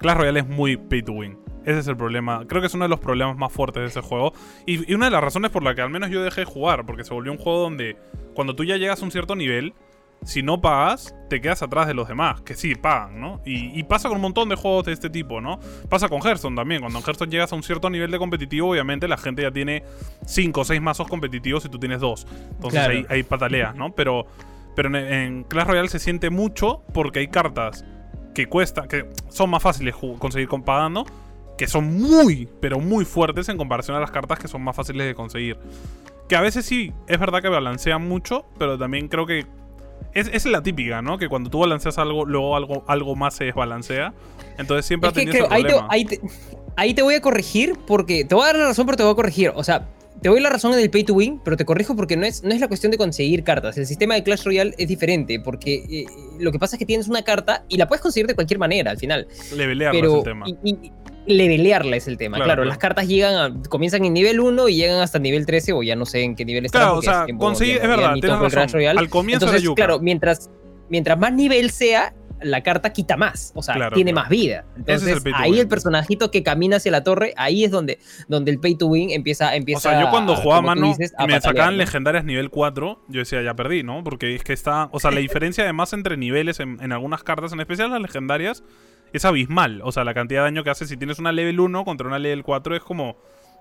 Clash 0.00 0.16
Royale 0.16 0.40
es 0.40 0.48
muy 0.48 0.76
pay 0.76 1.02
to 1.02 1.12
win. 1.12 1.38
Ese 1.70 1.80
es 1.80 1.88
el 1.88 1.96
problema. 1.96 2.44
Creo 2.46 2.60
que 2.60 2.66
es 2.66 2.74
uno 2.74 2.84
de 2.84 2.88
los 2.88 3.00
problemas 3.00 3.36
más 3.36 3.52
fuertes 3.52 3.82
de 3.82 3.88
ese 3.88 4.00
juego. 4.00 4.32
Y, 4.66 4.90
y 4.90 4.94
una 4.94 5.06
de 5.06 5.10
las 5.12 5.22
razones 5.22 5.50
por 5.50 5.62
la 5.62 5.74
que 5.74 5.82
al 5.82 5.90
menos 5.90 6.10
yo 6.10 6.22
dejé 6.22 6.42
de 6.42 6.44
jugar, 6.46 6.84
porque 6.86 7.04
se 7.04 7.14
volvió 7.14 7.32
un 7.32 7.38
juego 7.38 7.60
donde 7.60 7.96
cuando 8.34 8.54
tú 8.54 8.64
ya 8.64 8.76
llegas 8.76 9.00
a 9.00 9.04
un 9.04 9.10
cierto 9.10 9.36
nivel, 9.36 9.74
si 10.22 10.42
no 10.42 10.60
pagas, 10.60 11.14
te 11.30 11.40
quedas 11.40 11.62
atrás 11.62 11.86
de 11.86 11.94
los 11.94 12.06
demás, 12.06 12.42
que 12.42 12.54
sí, 12.54 12.74
pagan, 12.74 13.20
¿no? 13.20 13.40
Y, 13.46 13.78
y 13.78 13.82
pasa 13.84 14.08
con 14.08 14.16
un 14.16 14.22
montón 14.22 14.50
de 14.50 14.54
juegos 14.54 14.84
de 14.84 14.92
este 14.92 15.08
tipo, 15.08 15.40
¿no? 15.40 15.58
Pasa 15.88 16.08
con 16.10 16.20
Hearthstone 16.20 16.54
también. 16.56 16.82
Cuando 16.82 16.98
en 16.98 17.04
Hearthstone 17.04 17.30
llegas 17.30 17.52
a 17.52 17.56
un 17.56 17.62
cierto 17.62 17.88
nivel 17.88 18.10
de 18.10 18.18
competitivo, 18.18 18.70
obviamente 18.70 19.08
la 19.08 19.16
gente 19.16 19.42
ya 19.42 19.50
tiene 19.50 19.82
5 20.26 20.60
o 20.60 20.64
6 20.64 20.80
mazos 20.82 21.08
competitivos 21.08 21.64
y 21.64 21.68
tú 21.70 21.78
tienes 21.78 22.00
2. 22.00 22.26
Entonces 22.50 22.80
Claro. 22.80 22.92
ahí, 22.92 23.06
ahí 23.08 23.22
pataleas, 23.22 23.74
¿no? 23.74 23.94
Pero, 23.94 24.26
pero 24.76 24.88
en, 24.90 24.96
en 24.96 25.44
Clash 25.44 25.66
Royale 25.66 25.88
se 25.88 25.98
siente 25.98 26.28
mucho 26.28 26.82
porque 26.92 27.20
hay 27.20 27.28
cartas 27.28 27.84
que 28.34 28.46
cuestan, 28.46 28.88
que 28.88 29.06
son 29.30 29.48
más 29.48 29.62
fáciles 29.62 29.94
conseguir 30.18 30.48
con 30.48 30.62
pagando, 30.62 31.06
que 31.60 31.66
son 31.66 32.00
muy, 32.00 32.48
pero 32.58 32.80
muy 32.80 33.04
fuertes 33.04 33.50
en 33.50 33.58
comparación 33.58 33.94
a 33.94 34.00
las 34.00 34.10
cartas 34.10 34.38
que 34.38 34.48
son 34.48 34.62
más 34.62 34.74
fáciles 34.74 35.06
de 35.06 35.14
conseguir. 35.14 35.58
Que 36.26 36.34
a 36.34 36.40
veces 36.40 36.64
sí, 36.64 36.90
es 37.06 37.20
verdad 37.20 37.42
que 37.42 37.50
balancean 37.50 38.08
mucho, 38.08 38.46
pero 38.58 38.78
también 38.78 39.08
creo 39.08 39.26
que 39.26 39.44
es, 40.14 40.30
es 40.32 40.46
la 40.46 40.62
típica, 40.62 41.02
¿no? 41.02 41.18
Que 41.18 41.28
cuando 41.28 41.50
tú 41.50 41.58
balanceas 41.58 41.98
algo, 41.98 42.24
luego 42.24 42.56
algo, 42.56 42.82
algo 42.88 43.14
más 43.14 43.34
se 43.34 43.44
desbalancea. 43.44 44.14
Entonces 44.56 44.86
siempre 44.86 45.10
Es 45.10 45.12
ha 45.12 45.20
que 45.20 45.26
tenido 45.26 45.46
creo- 45.46 45.46
ese 45.48 45.54
ahí, 45.54 45.62
te, 45.64 45.68
problema. 45.68 45.88
ahí, 45.92 46.04
te, 46.06 46.20
ahí 46.76 46.94
te 46.94 47.02
voy 47.02 47.14
a 47.16 47.20
corregir 47.20 47.74
porque 47.86 48.24
te 48.24 48.34
voy 48.34 48.44
a 48.44 48.46
dar 48.46 48.56
la 48.56 48.66
razón, 48.68 48.86
pero 48.86 48.96
te 48.96 49.02
voy 49.02 49.12
a 49.12 49.16
corregir. 49.16 49.52
O 49.54 49.62
sea, 49.62 49.86
te 50.22 50.28
doy 50.28 50.40
la 50.40 50.50
razón 50.50 50.72
en 50.74 50.80
el 50.80 50.90
pay 50.90 51.04
to 51.04 51.14
win, 51.14 51.40
pero 51.44 51.56
te 51.56 51.64
corrijo 51.64 51.94
porque 51.96 52.16
no 52.16 52.26
es, 52.26 52.42
no 52.42 52.52
es 52.54 52.60
la 52.60 52.68
cuestión 52.68 52.90
de 52.92 52.98
conseguir 52.98 53.42
cartas. 53.44 53.76
El 53.78 53.86
sistema 53.86 54.14
de 54.14 54.22
Clash 54.22 54.44
Royale 54.44 54.74
es 54.78 54.88
diferente 54.88 55.40
porque 55.40 55.76
eh, 55.90 56.06
lo 56.38 56.52
que 56.52 56.58
pasa 56.58 56.76
es 56.76 56.78
que 56.78 56.86
tienes 56.86 57.08
una 57.08 57.22
carta 57.22 57.64
y 57.68 57.76
la 57.76 57.86
puedes 57.88 58.02
conseguir 58.02 58.26
de 58.26 58.34
cualquier 58.34 58.58
manera 58.58 58.90
al 58.90 58.98
final. 58.98 59.26
Levelearla 59.54 59.98
es 59.98 60.02
pero 60.02 60.18
el 60.18 60.24
tema. 60.24 60.46
y- 60.46 60.56
y- 60.70 60.92
levelearla 61.26 61.96
es 61.96 62.08
el 62.08 62.16
tema. 62.16 62.36
Claro, 62.36 62.46
Claro, 62.46 62.58
claro. 62.62 62.68
las 62.68 62.78
cartas 62.78 63.06
llegan 63.06 63.34
a- 63.34 63.68
comienzan 63.68 64.04
en 64.04 64.12
nivel 64.12 64.40
1 64.40 64.68
y 64.68 64.76
llegan 64.76 65.00
hasta 65.00 65.18
nivel 65.18 65.46
13 65.46 65.72
o 65.72 65.82
ya 65.82 65.96
no 65.96 66.06
sé 66.06 66.22
en 66.22 66.34
qué 66.36 66.44
nivel 66.44 66.66
están. 66.66 66.82
Claro, 66.82 66.96
o 66.98 67.02
sea, 67.02 67.26
conseguir, 67.38 67.76
es 67.76 67.82
verdad, 67.88 68.14
tienes 68.14 68.38
razón. 68.52 68.80
Al 68.98 69.08
comienzo 69.08 69.46
Entonces, 69.46 69.68
de 69.68 69.74
claro, 69.74 69.98
mientras, 70.00 70.50
mientras 70.88 71.18
más 71.18 71.32
nivel 71.32 71.70
sea, 71.70 72.14
la 72.42 72.62
carta 72.62 72.90
quita 72.90 73.18
más, 73.18 73.52
o 73.54 73.62
sea, 73.62 73.74
Claro, 73.74 73.94
tiene 73.94 74.12
claro. 74.12 74.22
más 74.24 74.30
vida. 74.30 74.64
Ese 74.86 74.94
es 74.94 75.02
el 75.02 75.08
Entonces, 75.08 75.32
ahí 75.36 75.58
el 75.60 75.68
personajito 75.68 76.30
que 76.30 76.42
camina 76.42 76.76
hacia 76.76 76.90
la 76.90 77.04
torre, 77.04 77.34
ahí 77.36 77.64
es 77.64 77.70
donde, 77.70 77.98
donde 78.28 78.50
el 78.50 78.58
pay 78.58 78.76
to 78.76 78.86
win 78.86 79.10
empieza, 79.10 79.50
O 79.50 79.52
empieza 79.52 79.90
sea, 79.90 80.00
yo 80.00 80.08
cuando 80.08 80.32
a- 80.32 80.36
jugaba 80.36 80.62
tú 80.62 80.66
mano 80.68 80.86
dices, 80.86 81.12
a 81.18 81.26
me 81.26 81.34
patalear, 81.34 81.42
sacaban 81.42 81.74
¿no? 81.74 81.78
legendarias 81.84 82.24
nivel 82.24 82.48
4, 82.48 83.04
yo 83.08 83.18
decía, 83.18 83.42
ya 83.42 83.52
perdí, 83.54 83.82
¿no? 83.82 84.02
Porque 84.02 84.34
es 84.34 84.42
que 84.42 84.54
está. 84.54 84.88
O 84.92 85.00
sea, 85.00 85.10
la 85.10 85.20
diferencia 85.20 85.64
además 85.64 85.92
entre 85.92 86.16
niveles 86.16 86.60
en, 86.60 86.78
en 86.82 86.92
algunas 86.92 87.22
cartas, 87.22 87.52
en 87.52 87.60
especial 87.60 87.90
las 87.90 88.00
legendarias, 88.00 88.64
es 89.12 89.24
abismal. 89.24 89.80
O 89.84 89.92
sea, 89.92 90.04
la 90.04 90.14
cantidad 90.14 90.40
de 90.40 90.44
daño 90.44 90.64
que 90.64 90.70
hace 90.70 90.86
si 90.86 90.96
tienes 90.96 91.18
una 91.18 91.32
level 91.32 91.60
1 91.60 91.84
contra 91.84 92.06
una 92.06 92.18
level 92.18 92.42
4 92.42 92.76
es 92.76 92.82
como 92.82 93.16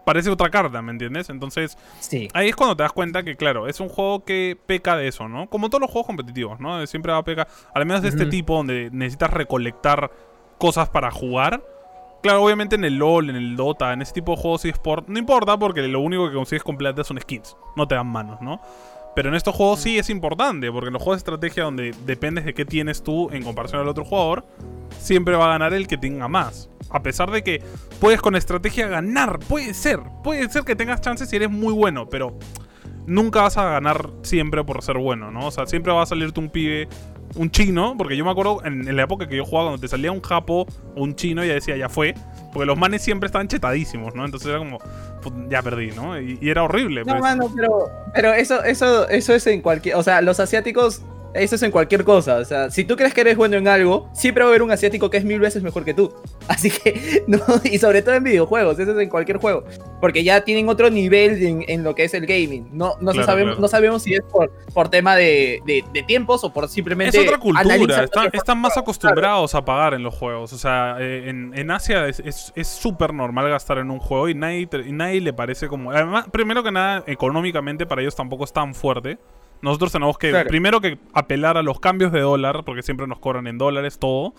parece 0.05 0.29
otra 0.29 0.49
carta, 0.49 0.81
¿me 0.81 0.91
entiendes? 0.91 1.29
Entonces, 1.29 1.77
Sí. 1.99 2.29
ahí 2.33 2.49
es 2.49 2.55
cuando 2.55 2.75
te 2.75 2.83
das 2.83 2.93
cuenta 2.93 3.21
que, 3.23 3.35
claro, 3.35 3.67
es 3.67 3.79
un 3.79 3.89
juego 3.89 4.23
que 4.25 4.57
peca 4.65 4.95
de 4.97 5.07
eso, 5.07 5.27
¿no? 5.27 5.47
Como 5.49 5.69
todos 5.69 5.81
los 5.81 5.91
juegos 5.91 6.07
competitivos, 6.07 6.59
¿no? 6.59 6.85
Siempre 6.87 7.11
va 7.11 7.19
a 7.19 7.23
pecar, 7.23 7.47
al 7.75 7.85
menos 7.85 8.01
de 8.01 8.09
este 8.09 8.25
tipo, 8.25 8.55
donde 8.57 8.89
necesitas 8.91 9.29
recolectar 9.31 10.09
cosas 10.57 10.89
para 10.89 11.11
jugar. 11.11 11.61
Claro, 12.23 12.43
obviamente 12.43 12.75
en 12.75 12.83
el 12.85 12.97
LoL, 12.97 13.29
en 13.29 13.35
el 13.35 13.55
Dota, 13.55 13.93
en 13.93 14.01
ese 14.01 14.13
tipo 14.13 14.35
de 14.35 14.41
juegos 14.41 14.65
eSport, 14.65 15.07
no 15.07 15.19
importa 15.19 15.57
porque 15.57 15.81
lo 15.83 15.99
único 16.01 16.27
que 16.27 16.35
consigues 16.35 16.63
con 16.63 16.75
plata 16.77 17.03
son 17.03 17.19
skins, 17.19 17.55
no 17.75 17.87
te 17.87 17.95
dan 17.95 18.07
manos, 18.07 18.41
¿no? 18.41 18.59
Pero 19.19 19.27
en 19.27 19.35
estos 19.35 19.53
juegos 19.53 19.81
sí 19.81 19.99
es 19.99 20.09
importante, 20.09 20.71
porque 20.71 20.87
en 20.87 20.93
los 20.93 21.01
juegos 21.03 21.17
de 21.17 21.31
estrategia 21.31 21.65
donde 21.65 21.93
dependes 22.05 22.45
de 22.45 22.53
qué 22.53 22.63
tienes 22.63 23.03
tú 23.03 23.29
en 23.31 23.43
comparación 23.43 23.81
al 23.81 23.89
otro 23.89 24.05
jugador, 24.05 24.45
siempre 24.97 25.35
va 25.35 25.43
a 25.43 25.49
ganar 25.49 25.73
el 25.73 25.87
que 25.87 25.97
tenga 25.97 26.29
más. 26.29 26.69
A 26.89 27.03
pesar 27.03 27.29
de 27.29 27.43
que 27.43 27.61
puedes 27.99 28.21
con 28.21 28.37
estrategia 28.37 28.87
ganar, 28.87 29.39
puede 29.39 29.73
ser, 29.73 29.99
puede 30.23 30.49
ser 30.49 30.63
que 30.63 30.73
tengas 30.73 31.01
chances 31.01 31.29
si 31.29 31.35
eres 31.35 31.49
muy 31.49 31.73
bueno, 31.73 32.07
pero 32.07 32.39
nunca 33.07 33.41
vas 33.41 33.57
a 33.57 33.65
ganar 33.65 34.09
siempre 34.21 34.63
por 34.63 34.81
ser 34.83 34.97
bueno, 34.97 35.31
¿no? 35.31 35.47
O 35.47 35.51
sea, 35.51 35.65
siempre 35.65 35.91
va 35.91 36.03
a 36.03 36.05
salirte 36.05 36.39
un 36.39 36.49
pibe, 36.49 36.87
un 37.35 37.51
chino, 37.51 37.95
porque 37.97 38.15
yo 38.17 38.25
me 38.25 38.31
acuerdo 38.31 38.63
en, 38.65 38.87
en 38.87 38.95
la 38.95 39.03
época 39.03 39.27
que 39.27 39.37
yo 39.37 39.45
jugaba, 39.45 39.69
cuando 39.69 39.81
te 39.81 39.87
salía 39.87 40.11
un 40.11 40.21
japo 40.21 40.67
o 40.95 41.03
un 41.03 41.15
chino, 41.15 41.43
ya 41.43 41.53
decía, 41.53 41.77
ya 41.77 41.89
fue, 41.89 42.15
porque 42.53 42.65
los 42.65 42.77
manes 42.77 43.01
siempre 43.01 43.27
estaban 43.27 43.47
chetadísimos, 43.47 44.15
¿no? 44.15 44.25
Entonces 44.25 44.49
era 44.49 44.59
como, 44.59 44.79
"Put, 45.21 45.33
ya 45.49 45.61
perdí, 45.61 45.91
¿no? 45.91 46.19
Y, 46.19 46.37
y 46.41 46.49
era 46.49 46.63
horrible. 46.63 47.01
No, 47.01 47.13
pues. 47.13 47.21
mano, 47.21 47.51
pero, 47.55 47.89
pero 48.13 48.33
eso, 48.33 48.63
eso, 48.63 49.07
eso 49.09 49.33
es 49.33 49.45
en 49.47 49.61
cualquier. 49.61 49.95
O 49.95 50.03
sea, 50.03 50.21
los 50.21 50.39
asiáticos, 50.39 51.01
eso 51.39 51.55
es 51.55 51.63
en 51.63 51.71
cualquier 51.71 52.03
cosa. 52.03 52.37
O 52.37 52.45
sea, 52.45 52.69
si 52.69 52.83
tú 52.83 52.95
crees 52.95 53.13
que 53.13 53.21
eres 53.21 53.37
bueno 53.37 53.55
en 53.57 53.67
algo, 53.67 54.09
siempre 54.13 54.43
va 54.43 54.49
a 54.49 54.51
haber 54.51 54.61
un 54.61 54.71
asiático 54.71 55.09
que 55.09 55.17
es 55.17 55.25
mil 55.25 55.39
veces 55.39 55.63
mejor 55.63 55.83
que 55.85 55.93
tú. 55.93 56.13
Así 56.47 56.69
que, 56.69 57.23
no, 57.27 57.39
y 57.63 57.77
sobre 57.79 58.01
todo 58.01 58.15
en 58.15 58.23
videojuegos, 58.23 58.77
eso 58.79 58.91
es 58.91 58.97
en 58.99 59.09
cualquier 59.09 59.37
juego. 59.37 59.63
Porque 60.01 60.23
ya 60.23 60.41
tienen 60.43 60.69
otro 60.69 60.89
nivel 60.89 61.41
en, 61.43 61.65
en 61.67 61.83
lo 61.83 61.95
que 61.95 62.03
es 62.03 62.13
el 62.13 62.25
gaming. 62.25 62.69
No, 62.71 62.93
no, 63.01 63.11
Claro, 63.11 63.25
sabemos, 63.25 63.51
claro. 63.53 63.61
no 63.61 63.67
sabemos 63.67 64.03
si 64.03 64.13
es 64.13 64.21
por, 64.31 64.51
por 64.73 64.89
tema 64.89 65.15
de, 65.15 65.61
de- 65.65 65.83
de 65.93 66.03
tiempos 66.03 66.43
o 66.43 66.51
por 66.53 66.67
simplemente. 66.67 67.17
Es 67.17 67.25
otra 67.25 67.37
cultura, 67.37 68.03
están, 68.33 68.59
más 68.59 68.77
acostumbrados 68.77 69.55
a 69.55 69.63
pagar 69.63 69.93
en 69.93 70.03
los 70.03 70.13
juegos. 70.15 70.53
O 70.53 70.57
sea, 70.57 70.97
eh, 70.99 71.29
en, 71.29 71.51
en 71.55 71.71
Asia 71.71 72.07
es- 72.07 72.51
súper 72.67 73.13
normal 73.13 73.49
gastar 73.49 73.77
en 73.79 73.91
un 73.91 73.99
juego 73.99 74.29
y 74.29 74.35
nadie, 74.35 74.67
y 74.85 74.91
nadie 74.91 75.21
le 75.21 75.33
parece 75.33 75.67
como... 75.67 75.91
Además, 75.91 76.25
primero 76.31 76.63
que 76.63 76.71
nada, 76.71 77.03
económicamente 77.07 77.85
para 77.85 78.01
ellos 78.01 78.15
tampoco 78.15 78.43
es 78.43 78.53
tan 78.53 78.73
fuerte. 78.73 79.17
Nosotros 79.61 79.91
tenemos 79.91 80.17
que, 80.17 80.29
Claro. 80.29 80.47
primero 80.49 80.79
que 80.81 80.97
apelar 81.13 81.57
a 81.57 81.63
los 81.63 81.79
cambios 81.79 82.11
de 82.11 82.21
dólar, 82.21 82.63
porque 82.65 82.81
siempre 82.81 83.07
nos 83.07 83.19
cobran 83.19 83.47
en 83.47 83.57
dólares 83.57 83.99
todo. 83.99 84.33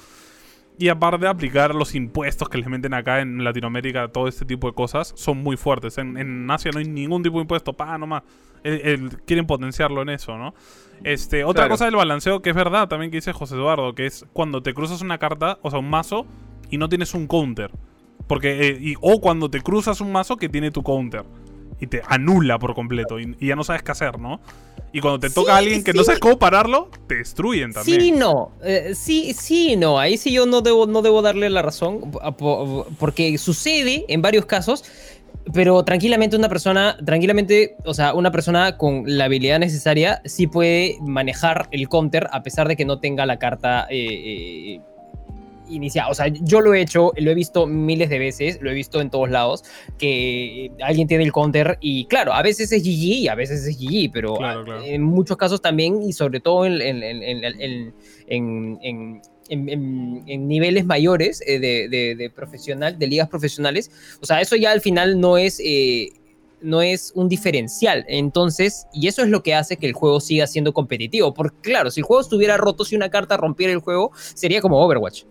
Y 0.78 0.88
aparte 0.88 1.26
aplicar 1.26 1.74
los 1.74 1.94
impuestos 1.94 2.48
que 2.48 2.56
les 2.56 2.66
meten 2.68 2.94
acá 2.94 3.20
en 3.20 3.44
Latinoamérica, 3.44 4.08
todo 4.08 4.28
este 4.28 4.46
tipo 4.46 4.66
de 4.66 4.72
cosas, 4.74 5.12
son 5.14 5.42
muy 5.42 5.58
fuertes. 5.58 5.98
En, 5.98 6.16
en 6.16 6.50
Asia 6.50 6.70
no 6.72 6.78
hay 6.78 6.86
ningún 6.86 7.22
tipo 7.22 7.36
de 7.36 7.42
impuesto, 7.42 7.74
pa, 7.74 7.98
nomás. 7.98 8.22
El- 8.62 8.80
el- 8.80 9.22
quieren 9.26 9.46
potenciarlo 9.46 10.00
en 10.02 10.08
eso, 10.10 10.38
¿no? 10.38 10.54
Este, 11.04 11.44
otra 11.44 11.62
Claro. 11.64 11.70
cosa 11.74 11.84
del 11.86 11.96
balanceo 11.96 12.40
que 12.42 12.50
es 12.50 12.56
verdad 12.56 12.88
también 12.88 13.10
que 13.10 13.18
dice 13.18 13.32
José 13.32 13.54
Eduardo, 13.56 13.94
que 13.94 14.06
es 14.06 14.26
cuando 14.32 14.62
te 14.62 14.72
cruzas 14.74 15.00
una 15.02 15.18
carta, 15.18 15.58
o 15.62 15.70
sea, 15.70 15.78
un 15.80 15.88
mazo, 15.90 16.26
y 16.70 16.78
no 16.78 16.88
tienes 16.88 17.12
un 17.14 17.26
counter. 17.26 17.70
Porque, 18.26 18.68
eh, 18.68 18.78
y- 18.80 18.94
o 19.00 19.20
cuando 19.20 19.50
te 19.50 19.60
cruzas 19.60 20.00
un 20.00 20.12
mazo 20.12 20.36
que 20.38 20.48
tiene 20.48 20.70
tu 20.70 20.82
counter. 20.82 21.24
Y 21.80 21.86
te 21.86 22.02
anula 22.06 22.58
por 22.58 22.74
completo. 22.74 23.18
Y, 23.18 23.34
y 23.40 23.46
ya 23.48 23.56
no 23.56 23.64
sabes 23.64 23.82
qué 23.82 23.92
hacer, 23.92 24.18
¿no? 24.18 24.40
Y 24.92 25.00
cuando 25.00 25.20
te 25.20 25.30
toca 25.30 25.52
Sí, 25.52 25.54
a 25.54 25.56
alguien 25.58 25.84
que 25.84 25.92
no 25.92 26.02
sabes 26.02 26.20
cómo 26.20 26.38
pararlo, 26.38 26.90
te 27.06 27.16
destruyen 27.16 27.72
también. 27.72 28.00
Sí, 28.00 28.12
no. 28.12 28.52
Eh, 28.62 28.92
sí, 28.94 29.34
sí, 29.34 29.76
no. 29.76 29.98
Ahí 29.98 30.16
sí 30.16 30.32
yo 30.32 30.46
no 30.46 30.62
debo, 30.62 30.86
no 30.86 31.02
debo 31.02 31.22
darle 31.22 31.48
la 31.50 31.62
razón. 31.62 32.10
Porque 32.98 33.38
sucede 33.38 34.04
en 34.08 34.22
varios 34.22 34.46
casos. 34.46 34.84
Pero 35.54 35.82
tranquilamente 35.84 36.36
una 36.36 36.48
persona, 36.48 36.98
tranquilamente, 37.04 37.76
o 37.84 37.94
sea, 37.94 38.14
una 38.14 38.30
persona 38.30 38.76
con 38.76 39.04
la 39.06 39.24
habilidad 39.24 39.58
necesaria 39.58 40.20
sí 40.24 40.46
puede 40.46 40.98
manejar 41.00 41.68
el 41.70 41.88
counter 41.88 42.28
a 42.30 42.42
pesar 42.42 42.68
de 42.68 42.76
que 42.76 42.84
no 42.84 43.00
tenga 43.00 43.24
la 43.26 43.38
carta 43.38 43.86
eh, 43.88 43.96
eh, 44.76 44.80
iniciar. 45.70 46.10
O 46.10 46.14
sea, 46.14 46.28
yo 46.28 46.60
lo 46.60 46.74
he 46.74 46.80
hecho, 46.80 47.12
lo 47.16 47.30
he 47.30 47.34
visto 47.34 47.66
miles 47.66 48.08
de 48.08 48.18
veces, 48.18 48.58
lo 48.60 48.70
he 48.70 48.74
visto 48.74 49.00
en 49.00 49.10
todos 49.10 49.30
lados, 49.30 49.64
que 49.98 50.70
alguien 50.82 51.08
tiene 51.08 51.24
el 51.24 51.32
counter 51.32 51.78
y 51.80 52.04
claro, 52.06 52.32
a 52.32 52.42
veces 52.42 52.72
es 52.72 52.82
GG 52.82 53.22
y 53.22 53.28
a 53.28 53.34
veces 53.34 53.64
es 53.66 53.78
GG, 53.78 54.10
pero 54.12 54.34
claro, 54.34 54.64
claro. 54.64 54.84
en 54.84 55.02
muchos 55.02 55.36
casos 55.36 55.62
también 55.62 56.02
y 56.02 56.12
sobre 56.12 56.40
todo 56.40 56.66
en, 56.66 56.80
en, 56.80 57.94
en, 58.28 59.22
en 59.50 60.48
niveles 60.48 60.84
mayores 60.84 61.42
eh, 61.46 61.58
de, 61.58 61.88
de, 61.88 62.14
de, 62.14 62.30
profesional, 62.30 62.98
de 62.98 63.06
ligas 63.06 63.28
profesionales, 63.28 63.90
o 64.20 64.26
sea, 64.26 64.40
eso 64.40 64.56
ya 64.56 64.70
al 64.70 64.80
final 64.80 65.20
no 65.20 65.38
es... 65.38 65.60
Eh, 65.64 66.10
no 66.62 66.82
es 66.82 67.12
un 67.14 67.28
diferencial. 67.28 68.04
Entonces, 68.08 68.86
y 68.92 69.08
eso 69.08 69.22
es 69.22 69.28
lo 69.28 69.42
que 69.42 69.54
hace 69.54 69.76
que 69.76 69.86
el 69.86 69.92
juego 69.92 70.20
siga 70.20 70.46
siendo 70.46 70.72
competitivo. 70.72 71.32
Porque 71.32 71.56
claro, 71.62 71.90
si 71.90 72.00
el 72.00 72.04
juego 72.04 72.20
estuviera 72.20 72.56
roto, 72.56 72.84
si 72.84 72.96
una 72.96 73.08
carta 73.08 73.36
rompiera 73.36 73.72
el 73.72 73.78
juego, 73.78 74.12
sería 74.14 74.60
como 74.60 74.78
Overwatch. 74.84 75.24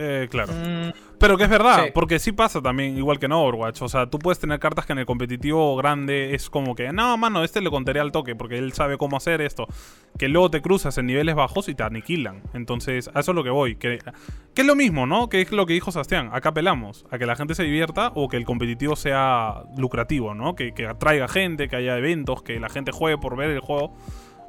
Eh, 0.00 0.28
claro. 0.30 0.52
Mm, 0.52 0.92
Pero 1.18 1.36
que 1.36 1.42
es 1.42 1.50
verdad, 1.50 1.86
Sí. 1.86 1.90
porque 1.92 2.20
sí 2.20 2.30
pasa 2.30 2.62
también, 2.62 2.96
igual 2.96 3.18
que 3.18 3.26
en 3.26 3.32
Overwatch. 3.32 3.82
O 3.82 3.88
sea, 3.88 4.06
tú 4.06 4.20
puedes 4.20 4.38
tener 4.38 4.60
cartas 4.60 4.86
que 4.86 4.92
en 4.92 5.00
el 5.00 5.06
competitivo 5.06 5.74
grande 5.76 6.36
es 6.36 6.48
como 6.48 6.76
que, 6.76 6.92
no, 6.92 7.16
mano, 7.16 7.42
este 7.42 7.60
le 7.60 7.68
contaré 7.70 7.98
al 7.98 8.12
toque, 8.12 8.36
porque 8.36 8.56
él 8.58 8.72
sabe 8.72 8.96
cómo 8.96 9.16
hacer 9.16 9.40
esto. 9.40 9.66
Que 10.16 10.28
luego 10.28 10.48
te 10.52 10.62
cruzas 10.62 10.96
en 10.98 11.06
niveles 11.06 11.34
bajos 11.34 11.68
y 11.68 11.74
te 11.74 11.82
aniquilan. 11.82 12.42
Entonces, 12.54 13.10
a 13.12 13.18
eso 13.18 13.32
es 13.32 13.34
lo 13.34 13.42
que 13.42 13.50
voy. 13.50 13.74
Que, 13.74 13.98
que 14.54 14.60
es 14.62 14.66
lo 14.68 14.76
mismo, 14.76 15.06
¿no? 15.06 15.28
Que 15.28 15.40
es 15.40 15.50
lo 15.50 15.66
que 15.66 15.72
dijo 15.72 15.90
Sebastián. 15.90 16.30
Acá 16.32 16.50
apelamos 16.50 17.04
a 17.10 17.18
que 17.18 17.26
la 17.26 17.34
gente 17.34 17.56
se 17.56 17.64
divierta 17.64 18.12
o 18.14 18.28
que 18.28 18.36
el 18.36 18.44
competitivo 18.44 18.94
sea 18.94 19.64
lucrativo, 19.76 20.34
¿no? 20.36 20.54
Que, 20.54 20.72
que 20.72 20.86
atraiga 20.86 21.26
gente, 21.26 21.66
que 21.66 21.74
haya 21.74 21.98
eventos, 21.98 22.42
que 22.44 22.60
la 22.60 22.68
gente 22.68 22.92
juegue 22.92 23.18
por 23.18 23.34
ver 23.36 23.50
el 23.50 23.58
juego. 23.60 23.92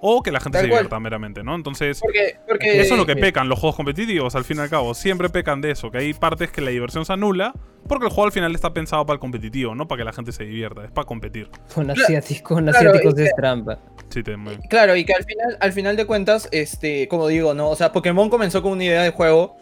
O 0.01 0.23
que 0.23 0.31
la 0.31 0.39
gente 0.39 0.57
Tal 0.57 0.65
se 0.65 0.69
cual. 0.69 0.79
divierta 0.83 0.99
meramente, 0.99 1.43
¿no? 1.43 1.55
Entonces, 1.55 1.99
porque, 1.99 2.37
porque 2.47 2.79
eso 2.81 2.93
es 2.93 2.99
lo 2.99 3.05
que 3.05 3.11
eh, 3.13 3.17
pecan 3.17 3.49
los 3.49 3.59
juegos 3.59 3.75
competitivos, 3.75 4.33
al 4.35 4.45
fin 4.45 4.57
y 4.57 4.61
al 4.61 4.69
cabo. 4.69 4.93
Siempre 4.93 5.29
pecan 5.29 5.59
de 5.61 5.71
eso, 5.71 5.91
que 5.91 5.97
hay 5.97 6.13
partes 6.13 6.51
que 6.51 6.61
la 6.61 6.71
diversión 6.71 7.05
se 7.05 7.11
anula, 7.13 7.53
porque 7.87 8.05
el 8.05 8.11
juego 8.11 8.25
al 8.27 8.31
final 8.31 8.55
está 8.55 8.73
pensado 8.73 9.05
para 9.05 9.15
el 9.15 9.19
competitivo, 9.19 9.75
no 9.75 9.87
para 9.87 9.99
que 9.99 10.03
la 10.05 10.13
gente 10.13 10.31
se 10.31 10.45
divierta, 10.45 10.85
es 10.85 10.91
para 10.91 11.05
competir. 11.05 11.49
Con 11.73 11.89
asiáticos, 11.91 12.41
con 12.55 12.63
claro, 12.65 12.77
asiáticos 12.91 13.19
es 13.19 13.29
que- 13.29 13.35
trampa. 13.35 13.79
Sí, 14.09 14.23
te 14.23 14.37
muy- 14.37 14.57
Claro, 14.69 14.95
y 14.95 15.03
que 15.05 15.13
al 15.13 15.23
final, 15.25 15.57
al 15.59 15.71
final 15.73 15.95
de 15.95 16.05
cuentas, 16.05 16.47
este, 16.51 17.07
como 17.09 17.27
digo, 17.27 17.53
¿no? 17.53 17.69
O 17.69 17.75
sea, 17.75 17.91
Pokémon 17.91 18.29
comenzó 18.29 18.61
con 18.63 18.71
una 18.71 18.83
idea 18.85 19.03
de 19.03 19.11
juego. 19.11 19.55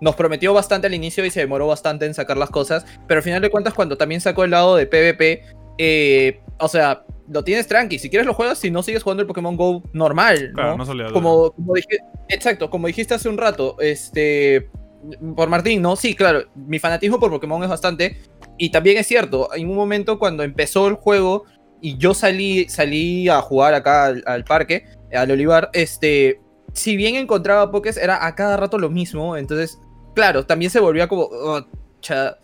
Nos 0.00 0.16
prometió 0.16 0.52
bastante 0.52 0.88
al 0.88 0.94
inicio 0.94 1.24
y 1.24 1.30
se 1.30 1.40
demoró 1.40 1.68
bastante 1.68 2.04
en 2.04 2.14
sacar 2.14 2.36
las 2.36 2.50
cosas. 2.50 2.84
Pero 3.06 3.18
al 3.18 3.22
final 3.22 3.40
de 3.40 3.48
cuentas, 3.50 3.72
cuando 3.74 3.96
también 3.96 4.20
sacó 4.20 4.44
el 4.44 4.50
lado 4.50 4.76
de 4.76 4.86
PvP, 4.86 5.42
eh, 5.78 6.40
o 6.58 6.68
sea, 6.68 7.04
lo 7.28 7.42
tienes 7.44 7.66
tranqui. 7.66 7.98
Si 7.98 8.10
quieres 8.10 8.26
lo 8.26 8.34
juegas, 8.34 8.58
si 8.58 8.70
no 8.70 8.82
sigues 8.82 9.02
jugando 9.02 9.22
el 9.22 9.26
Pokémon 9.26 9.56
Go 9.56 9.82
normal, 9.92 10.52
Claro, 10.54 10.76
¿no? 10.76 10.84
no 10.94 11.12
como, 11.12 11.50
como 11.52 11.74
dije, 11.74 11.98
exacto, 12.28 12.68
como 12.70 12.86
dijiste 12.86 13.14
hace 13.14 13.28
un 13.28 13.38
rato, 13.38 13.76
este, 13.80 14.68
por 15.36 15.48
Martín, 15.48 15.82
¿no? 15.82 15.96
Sí, 15.96 16.14
claro, 16.14 16.44
mi 16.54 16.78
fanatismo 16.78 17.18
por 17.18 17.30
Pokémon 17.30 17.62
es 17.62 17.68
bastante. 17.70 18.18
Y 18.58 18.70
también 18.70 18.98
es 18.98 19.06
cierto, 19.06 19.48
en 19.54 19.68
un 19.68 19.76
momento 19.76 20.18
cuando 20.18 20.42
empezó 20.42 20.86
el 20.88 20.94
juego 20.94 21.44
y 21.80 21.96
yo 21.98 22.14
salí, 22.14 22.68
salí 22.68 23.28
a 23.28 23.40
jugar 23.40 23.74
acá 23.74 24.06
al, 24.06 24.22
al 24.26 24.44
parque, 24.44 24.84
al 25.12 25.30
Olivar, 25.30 25.70
este, 25.72 26.40
si 26.72 26.96
bien 26.96 27.16
encontraba 27.16 27.70
Pokés, 27.70 27.96
era 27.96 28.24
a 28.26 28.34
cada 28.34 28.56
rato 28.56 28.78
lo 28.78 28.90
mismo. 28.90 29.36
Entonces, 29.36 29.78
claro, 30.14 30.46
también 30.46 30.70
se 30.70 30.80
volvía 30.80 31.08
como, 31.08 31.22
oh, 31.30 31.60
cha- 32.00 32.38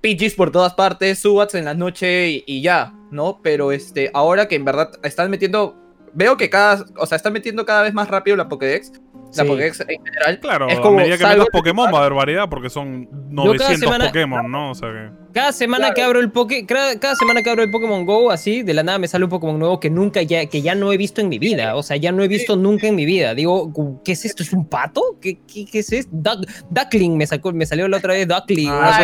Pidgeys 0.00 0.34
por 0.36 0.52
todas 0.52 0.74
partes, 0.74 1.18
Subats 1.18 1.54
en 1.56 1.64
la 1.64 1.74
noche 1.74 2.28
y, 2.30 2.44
y 2.46 2.62
ya, 2.62 2.94
¿no? 3.10 3.40
Pero 3.42 3.72
este, 3.72 4.10
ahora 4.14 4.48
que 4.48 4.56
en 4.56 4.64
verdad 4.64 4.90
están 5.02 5.30
metiendo, 5.30 5.76
veo 6.14 6.36
que 6.36 6.48
cada, 6.50 6.84
o 6.96 7.06
sea, 7.06 7.16
están 7.16 7.32
metiendo 7.32 7.64
cada 7.66 7.82
vez 7.82 7.94
más 7.94 8.08
rápido 8.08 8.36
la 8.36 8.48
Pokédex, 8.48 8.92
la 9.36 9.42
Sí. 9.42 9.48
Pokédex 9.48 9.80
en 9.80 10.02
general. 10.04 10.40
Claro, 10.40 10.68
Es 10.68 10.78
a 10.78 10.80
como 10.80 10.96
medida 10.96 11.18
que 11.18 11.26
metas 11.26 11.46
Pokémon 11.52 11.92
va 11.92 11.98
a 11.98 12.00
haber 12.00 12.14
variedad, 12.14 12.48
porque 12.48 12.70
son 12.70 13.04
cada 13.06 13.18
900 13.30 13.78
semana- 13.80 14.06
Pokémon, 14.06 14.50
¿no? 14.50 14.70
O 14.70 14.74
sea 14.74 14.88
que... 14.90 15.18
Cada 15.34 15.52
semana 15.52 15.82
Claro. 15.88 15.94
que 15.94 16.02
abro 16.02 16.20
el 16.20 16.30
Poké, 16.32 16.64
cada, 16.64 16.98
cada 16.98 17.14
semana 17.14 17.42
que 17.42 17.50
abro 17.50 17.62
el 17.62 17.70
Pokémon 17.70 18.06
Go, 18.06 18.30
así, 18.30 18.62
de 18.62 18.72
la 18.72 18.82
nada 18.82 18.98
me 18.98 19.06
sale 19.06 19.24
un 19.24 19.30
Pokémon 19.30 19.58
nuevo 19.58 19.78
que 19.78 19.90
nunca 19.90 20.22
ya, 20.22 20.46
que 20.46 20.62
ya 20.62 20.74
no 20.74 20.90
he 20.90 20.96
visto 20.96 21.20
en 21.20 21.28
mi 21.28 21.38
vida. 21.38 21.76
O 21.76 21.82
sea, 21.82 21.98
ya 21.98 22.10
no 22.10 22.22
he 22.22 22.28
visto 22.28 22.56
nunca 22.56 22.86
en 22.88 22.96
mi 22.96 23.04
vida. 23.04 23.34
Digo, 23.34 23.70
¿qué 24.02 24.12
es 24.12 24.24
esto? 24.24 24.42
¿Es 24.42 24.52
un 24.54 24.66
pato? 24.66 25.02
¿Qué, 25.20 25.38
qué, 25.46 25.66
qué 25.66 25.80
es 25.80 25.92
esto? 25.92 26.10
Duck- 26.16 26.46
Duckling 26.70 27.18
me 27.18 27.26
sacó, 27.26 27.52
me 27.52 27.66
salió 27.66 27.86
la 27.86 27.98
otra 27.98 28.14
vez 28.14 28.26
Duckling. 28.26 28.70
Ah, 28.70 29.00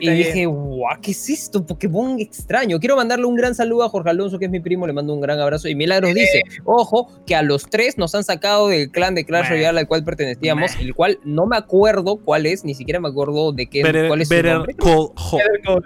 Y 0.00 0.10
dije, 0.10 0.46
guau, 0.46 1.00
¿qué 1.00 1.10
es 1.10 1.28
esto? 1.28 1.64
Pokémon 1.64 2.18
extraño. 2.20 2.78
Quiero 2.78 2.96
mandarle 2.96 3.26
un 3.26 3.36
gran 3.36 3.54
saludo 3.54 3.84
a 3.84 3.88
Jorge 3.88 4.10
Alonso, 4.10 4.38
que 4.38 4.46
es 4.46 4.50
mi 4.50 4.60
primo, 4.60 4.86
le 4.86 4.92
mando 4.92 5.14
un 5.14 5.20
gran 5.20 5.40
abrazo. 5.40 5.68
Y 5.68 5.74
Milagros 5.74 6.14
dice, 6.14 6.42
ojo, 6.64 7.08
que 7.26 7.34
a 7.34 7.42
los 7.42 7.64
tres 7.68 7.98
nos 7.98 8.14
han 8.14 8.24
sacado 8.24 8.68
del 8.68 8.90
clan 8.90 9.14
de 9.14 9.24
Clash. 9.24 9.48
Royale 9.48 9.80
al 9.80 9.88
cual 9.88 10.04
pertenecíamos, 10.04 10.76
el 10.80 10.94
cual 10.94 11.18
no 11.24 11.46
me 11.46 11.56
acuerdo 11.56 12.16
cuál 12.16 12.46
es, 12.46 12.64
ni 12.64 12.74
siquiera 12.74 13.00
me 13.00 13.08
acuerdo 13.08 13.52
de 13.52 13.66
qué, 13.66 13.82
cuál 14.08 14.20
es 14.20 14.28
su 14.28 14.42
nombre. 14.42 14.74
Call 14.74 15.82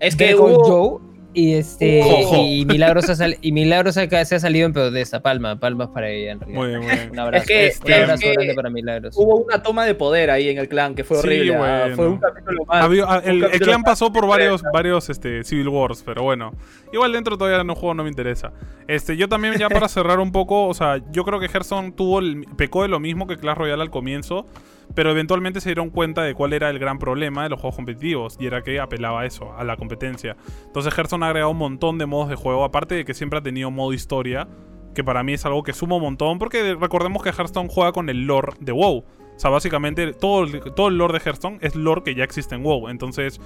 Es 0.00 0.16
que 0.16 0.34
hubo, 0.34 0.64
Joe, 0.64 1.09
Y 1.32 1.54
este 1.54 2.02
jo. 2.02 2.34
y 2.44 2.64
Milagros 2.66 3.08
ha 3.08 3.14
sal- 3.14 3.38
y 3.40 3.52
Milagros 3.52 3.96
acá 3.96 4.24
se 4.24 4.34
ha 4.34 4.40
salido 4.40 4.66
en 4.66 4.72
pedo 4.72 4.90
de 4.90 5.00
esta 5.00 5.20
palma, 5.22 5.60
palmas 5.60 5.88
para 5.94 6.08
ella 6.10 6.32
en 6.32 6.40
realidad. 6.40 6.58
Muy 6.60 6.68
bien, 6.68 6.80
muy 6.80 6.90
bien. 6.90 7.10
Un 7.12 7.18
abrazo, 7.20 7.42
Es 7.44 7.48
que- 7.48 7.54
un 7.62 7.68
este, 7.68 7.94
abrazo 7.94 8.14
es 8.14 8.20
que- 8.28 8.32
grande 8.34 8.54
para 8.54 8.70
Milagros. 8.70 9.14
Hubo 9.16 9.36
una 9.36 9.62
toma 9.62 9.84
de 9.84 9.94
poder 9.94 10.30
ahí 10.30 10.48
en 10.48 10.58
el 10.58 10.68
clan 10.68 10.94
que 10.96 11.04
fue 11.04 11.18
Sí, 11.18 11.26
horrible. 11.26 11.54
ah, 11.54 11.78
bueno. 11.82 11.96
Fue 11.96 12.08
un 12.08 12.18
capítulo 12.18 12.64
más. 12.64 12.84
Había- 12.84 13.04
ah, 13.06 13.22
un 13.24 13.30
el, 13.30 13.60
clan 13.60 13.82
pasó 13.84 14.12
por 14.12 14.26
varios, 14.26 14.60
varios 14.72 15.08
este, 15.08 15.44
Civil 15.44 15.68
Wars, 15.68 16.02
pero 16.04 16.22
bueno. 16.24 16.52
Igual 16.92 17.12
dentro 17.12 17.38
todavía 17.38 17.62
no 17.62 17.76
juego, 17.76 17.94
no 17.94 18.02
me 18.02 18.08
interesa. 18.08 18.52
Este, 18.88 19.16
yo 19.16 19.28
también 19.28 19.54
ya 19.56 19.68
para 19.68 19.86
cerrar 19.88 20.18
un 20.18 20.32
poco, 20.32 20.66
o 20.66 20.74
sea, 20.74 21.00
yo 21.12 21.24
creo 21.24 21.38
que 21.38 21.46
Hearthstone 21.46 21.92
tuvo 21.92 22.18
el, 22.18 22.44
pecó 22.56 22.82
de 22.82 22.88
lo 22.88 22.98
mismo 22.98 23.28
que 23.28 23.36
Clash 23.36 23.56
Royale 23.56 23.82
al 23.82 23.90
comienzo, 23.90 24.46
pero 24.94 25.10
eventualmente 25.10 25.60
se 25.60 25.70
dieron 25.70 25.90
cuenta 25.90 26.22
de 26.22 26.34
cuál 26.34 26.52
era 26.52 26.70
el 26.70 26.78
gran 26.78 26.98
problema 26.98 27.42
de 27.42 27.50
los 27.50 27.60
juegos 27.60 27.76
competitivos, 27.76 28.36
y 28.40 28.46
era 28.46 28.62
que 28.62 28.80
apelaba 28.80 29.22
a 29.22 29.26
eso, 29.26 29.54
a 29.56 29.64
la 29.64 29.76
competencia. 29.76 30.36
Entonces 30.66 30.92
Hearthstone 30.96 31.24
ha 31.24 31.28
agregado 31.28 31.50
un 31.52 31.58
montón 31.58 31.98
de 31.98 32.06
modos 32.06 32.28
de 32.28 32.36
juego, 32.36 32.64
aparte 32.64 32.94
de 32.94 33.04
que 33.04 33.14
siempre 33.14 33.38
ha 33.38 33.42
tenido 33.42 33.70
modo 33.70 33.92
historia, 33.92 34.48
que 34.94 35.04
para 35.04 35.22
mí 35.22 35.34
es 35.34 35.46
algo 35.46 35.62
que 35.62 35.72
suma 35.72 35.96
un 35.96 36.02
montón, 36.02 36.38
porque 36.38 36.74
recordemos 36.74 37.22
que 37.22 37.30
Hearthstone 37.30 37.68
juega 37.70 37.92
con 37.92 38.08
el 38.08 38.26
lore 38.26 38.54
de 38.60 38.72
WoW. 38.72 38.98
O 38.98 39.38
sea, 39.40 39.50
básicamente 39.50 40.12
todo, 40.12 40.46
todo 40.74 40.88
el 40.88 40.98
lore 40.98 41.18
de 41.18 41.24
Hearthstone 41.24 41.58
es 41.62 41.74
lore 41.74 42.02
que 42.02 42.14
ya 42.14 42.24
existe 42.24 42.54
en 42.56 42.62
WoW. 42.62 42.88
Entonces, 42.88 43.40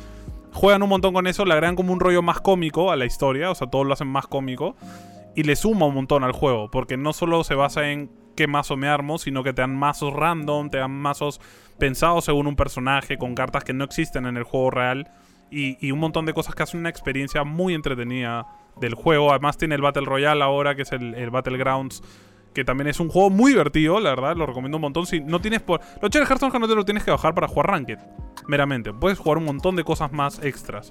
juegan 0.53 0.83
un 0.83 0.89
montón 0.89 1.15
con 1.15 1.27
eso, 1.27 1.45
le 1.45 1.53
agregan 1.53 1.77
como 1.77 1.93
un 1.93 2.01
rollo 2.01 2.23
más 2.23 2.41
cómico 2.41 2.91
a 2.91 2.97
la 2.97 3.05
historia, 3.05 3.51
o 3.51 3.55
sea, 3.55 3.69
todo 3.69 3.85
lo 3.85 3.93
hacen 3.93 4.09
más 4.09 4.27
cómico. 4.27 4.75
Y 5.37 5.43
le 5.43 5.57
suma 5.57 5.87
un 5.87 5.95
montón 5.95 6.25
al 6.25 6.33
juego, 6.33 6.71
porque 6.71 6.97
no 6.97 7.13
solo 7.13 7.45
se 7.45 7.55
basa 7.55 7.91
en 7.91 8.11
qué 8.35 8.47
mazo 8.47 8.77
me 8.77 8.89
armo, 8.89 9.19
sino 9.19 9.43
que 9.43 9.53
te 9.53 9.63
dan 9.63 9.77
mazos 9.77 10.13
random, 10.13 10.71
te 10.71 10.79
dan 10.79 10.93
mazos 10.93 11.41
pensados 11.79 12.25
según 12.25 12.47
un 12.47 12.57
personaje, 12.57 13.19
con 13.19 13.35
cartas 13.35 13.65
que 13.65 13.73
no 13.73 13.85
existen 13.85 14.27
en 14.27 14.37
el 14.37 14.45
juego 14.45 14.71
real. 14.71 15.11
Y, 15.51 15.93
un 15.93 16.01
montón 16.01 16.27
de 16.27 16.35
cosas 16.35 16.57
que 16.57 16.65
hacen 16.65 16.81
una 16.81 16.89
experiencia 16.89 17.45
muy 17.45 17.75
entretenida 17.75 18.47
del 18.81 18.95
juego. 18.95 19.31
Además 19.31 19.57
tiene 19.57 19.77
el 19.77 19.83
Battle 19.83 20.05
Royale 20.05 20.43
ahora, 20.43 20.75
que 20.75 20.83
es 20.83 20.91
el, 20.91 21.31
Battlegrounds, 21.31 22.03
que 22.53 22.65
también 22.65 22.89
es 22.89 22.99
un 22.99 23.09
juego 23.09 23.31
muy 23.31 23.53
divertido, 23.53 24.01
la 24.01 24.11
verdad, 24.11 24.37
lo 24.37 24.47
recomiendo 24.47 24.79
un 24.79 24.83
montón. 24.83 25.07
Si 25.07 25.21
no 25.21 25.41
tienes 25.41 25.63
por... 25.63 25.81
Lo 26.03 26.09
chévere 26.09 26.27
de 26.29 26.35
Hearthstone 26.35 26.59
no 26.59 26.67
te 26.67 26.75
lo 26.75 26.85
tienes 26.85 27.05
que 27.05 27.13
bajar 27.13 27.35
para 27.35 27.47
jugar 27.47 27.69
Ranked, 27.69 27.99
meramente. 28.49 28.93
Puedes 28.93 29.19
jugar 29.19 29.39
un 29.39 29.45
montón 29.45 29.77
de 29.77 29.85
cosas 29.85 30.13
más 30.13 30.43
extras. 30.43 30.91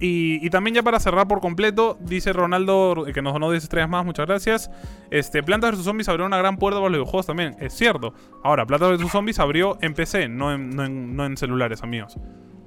Y, 0.00 0.50
también 0.50 0.74
ya 0.74 0.82
para 0.82 0.98
cerrar 0.98 1.28
por 1.28 1.40
completo, 1.40 1.96
dice 2.00 2.32
Ronaldo, 2.32 3.04
que 3.14 3.22
nos 3.22 3.32
donó 3.34 3.50
10 3.50 3.62
estrellas 3.62 3.88
más, 3.88 4.04
muchas 4.04 4.26
gracias. 4.26 4.70
Este, 5.10 5.42
Plantas 5.44 5.76
vs 5.76 5.84
Zombies 5.84 6.08
abrió 6.08 6.26
una 6.26 6.38
gran 6.38 6.56
puerta 6.56 6.80
para 6.80 6.90
los 6.90 6.98
videojuegos 6.98 7.26
también, 7.26 7.54
es 7.60 7.72
cierto. 7.74 8.12
Ahora, 8.42 8.66
Plantas 8.66 8.98
vs 8.98 9.10
Zombies 9.12 9.38
abrió 9.38 9.78
en 9.80 9.94
PC, 9.94 10.28
no 10.28 10.52
en, 10.52 10.70
no 10.70 10.84
en- 10.84 11.14
no 11.14 11.24
en 11.24 11.36
celulares, 11.36 11.82
amigos. 11.84 12.18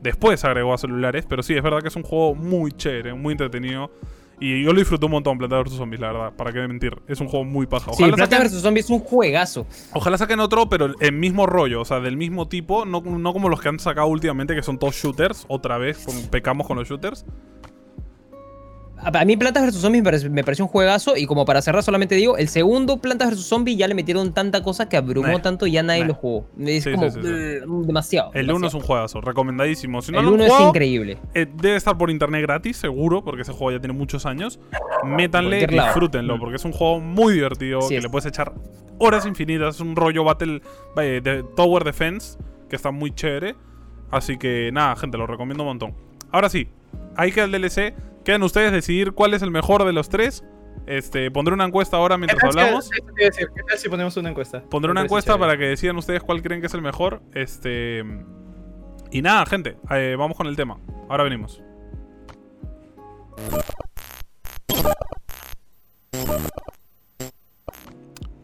Después 0.01 0.45
agregó 0.45 0.73
a 0.73 0.77
celulares, 0.77 1.25
pero 1.27 1.43
sí, 1.43 1.55
es 1.55 1.63
verdad 1.63 1.81
que 1.81 1.87
es 1.89 1.95
un 1.95 2.03
juego 2.03 2.35
muy 2.35 2.71
chévere, 2.71 3.13
muy 3.13 3.33
entretenido. 3.33 3.91
Y 4.39 4.63
yo 4.63 4.73
lo 4.73 4.79
disfruté 4.79 5.05
un 5.05 5.11
montón, 5.13 5.37
Plantas 5.37 5.63
vs 5.65 5.73
Zombies, 5.77 5.99
la 6.01 6.11
verdad, 6.11 6.33
para 6.35 6.51
qué 6.51 6.67
mentir. 6.67 6.93
Es 7.07 7.21
un 7.21 7.27
juego 7.27 7.45
muy 7.45 7.67
paja. 7.67 7.91
Sí, 7.93 8.03
Ojalá 8.03 8.15
Planta 8.17 8.37
saquen- 8.37 8.49
vs 8.51 8.61
Zombies 8.61 8.85
es 8.85 8.89
un 8.91 8.99
juegazo. 8.99 9.65
Ojalá 9.93 10.17
saquen 10.17 10.39
otro, 10.41 10.67
pero 10.67 10.93
el 10.99 11.11
mismo 11.13 11.45
rollo, 11.45 11.81
o 11.81 11.85
sea, 11.85 11.99
del 12.01 12.17
mismo 12.17 12.47
tipo, 12.47 12.85
no, 12.85 13.01
no 13.01 13.33
como 13.33 13.47
los 13.49 13.61
que 13.61 13.69
han 13.69 13.79
sacado 13.79 14.07
últimamente, 14.07 14.53
que 14.55 14.63
son 14.63 14.77
todos 14.77 14.95
shooters, 14.95 15.45
otra 15.47 15.77
vez, 15.77 15.99
con- 16.05 16.21
pecamos 16.29 16.67
con 16.67 16.77
los 16.77 16.87
shooters. 16.87 17.25
A 19.13 19.23
mí 19.25 19.37
Plantas 19.37 19.63
vs 19.65 19.75
Zombies 19.81 20.29
me, 20.31 20.43
pareció 20.43 20.65
un 20.65 20.69
juegazo 20.69 21.15
y 21.15 21.25
como 21.27 21.45
para 21.45 21.61
cerrar 21.61 21.83
solamente 21.83 22.15
digo, 22.15 22.37
el 22.37 22.47
segundo 22.47 22.97
Plantas 22.97 23.29
vs 23.31 23.45
Zombies 23.45 23.77
ya 23.77 23.87
le 23.87 23.93
metieron 23.93 24.33
tanta 24.33 24.63
cosa 24.63 24.89
que 24.89 24.97
abrumó 24.97 25.39
tanto 25.41 25.67
y 25.67 25.71
ya 25.73 25.83
nadie 25.83 26.05
lo 26.05 26.15
jugó. 26.15 26.47
Es 26.59 26.83
Sí, 26.83 26.91
como 26.93 27.09
sí, 27.11 27.19
sí, 27.21 27.21
sí. 27.21 27.27
brr, 27.27 27.85
demasiado. 27.85 28.31
El 28.33 28.51
1 28.51 28.67
es 28.67 28.73
un 28.73 28.81
juegazo, 28.81 29.21
recomendadísimo. 29.21 30.01
Si 30.01 30.11
no 30.11 30.19
El 30.19 30.25
lo 30.25 30.29
han 30.33 30.41
1 30.41 30.45
es 30.45 30.59
increíble. 30.61 31.17
eh, 31.33 31.45
debe 31.55 31.75
estar 31.75 31.97
por 31.97 32.09
internet 32.09 32.41
gratis, 32.41 32.77
seguro, 32.77 33.23
porque 33.23 33.43
ese 33.43 33.51
juego 33.51 33.71
ya 33.71 33.79
tiene 33.79 33.93
muchos 33.93 34.25
años. 34.25 34.59
Métanle 35.03 35.61
y 35.61 35.65
disfrútenlo, 35.67 36.37
Mm. 36.37 36.39
porque 36.39 36.55
es 36.55 36.65
un 36.65 36.71
juego 36.71 36.99
muy 36.99 37.33
divertido, 37.33 37.79
que 37.87 37.97
es. 37.97 38.03
le 38.03 38.09
puedes 38.09 38.25
echar 38.25 38.53
horas 38.97 39.25
infinitas. 39.25 39.75
Es 39.75 39.81
un 39.81 39.95
rollo 39.95 40.23
Battle 40.23 40.61
eh, 40.97 41.21
de 41.23 41.43
Tower 41.55 41.83
Defense, 41.83 42.37
que 42.69 42.75
está 42.75 42.91
muy 42.91 43.13
chévere. 43.13 43.55
Así 44.11 44.37
que 44.37 44.71
nada, 44.73 44.95
gente, 44.95 45.17
lo 45.17 45.27
recomiendo 45.27 45.63
un 45.63 45.69
montón. 45.69 45.93
Ahora 46.31 46.49
sí, 46.49 46.67
ahí 47.15 47.31
queda 47.31 47.45
el 47.45 47.51
DLC. 47.51 47.93
Quedan 48.25 48.43
ustedes 48.43 48.71
decidir 48.71 49.13
cuál 49.13 49.33
es 49.33 49.41
el 49.41 49.51
mejor 49.51 49.85
de 49.85 49.93
los 49.93 50.09
tres. 50.09 50.43
Este, 50.87 51.31
pondré 51.31 51.53
una 51.53 51.65
encuesta 51.65 51.97
ahora 51.97 52.15
¿Qué 52.15 52.19
mientras 52.19 52.41
si- 52.53 52.59
hablamos. 52.59 52.89
¿Qué 52.89 53.63
tal 53.67 53.77
si 53.77 53.87
ponemos 53.89 54.17
una 54.17 54.29
encuesta? 54.29 54.61
Pondré 54.69 54.91
una 54.91 55.01
encuesta 55.03 55.33
chévere. 55.33 55.47
para 55.49 55.57
que 55.59 55.65
decidan 55.65 55.95
ustedes 55.97 56.21
cuál 56.21 56.41
creen 56.41 56.59
que 56.59 56.67
es 56.67 56.73
el 56.73 56.81
mejor. 56.81 57.21
Este. 57.33 58.03
Y 59.11 59.21
nada, 59.21 59.45
gente. 59.45 59.77
eh, 59.91 60.15
vamos 60.17 60.35
con 60.35 60.47
el 60.47 60.55
tema. 60.55 60.77
Ahora 61.07 61.23
venimos. 61.23 61.61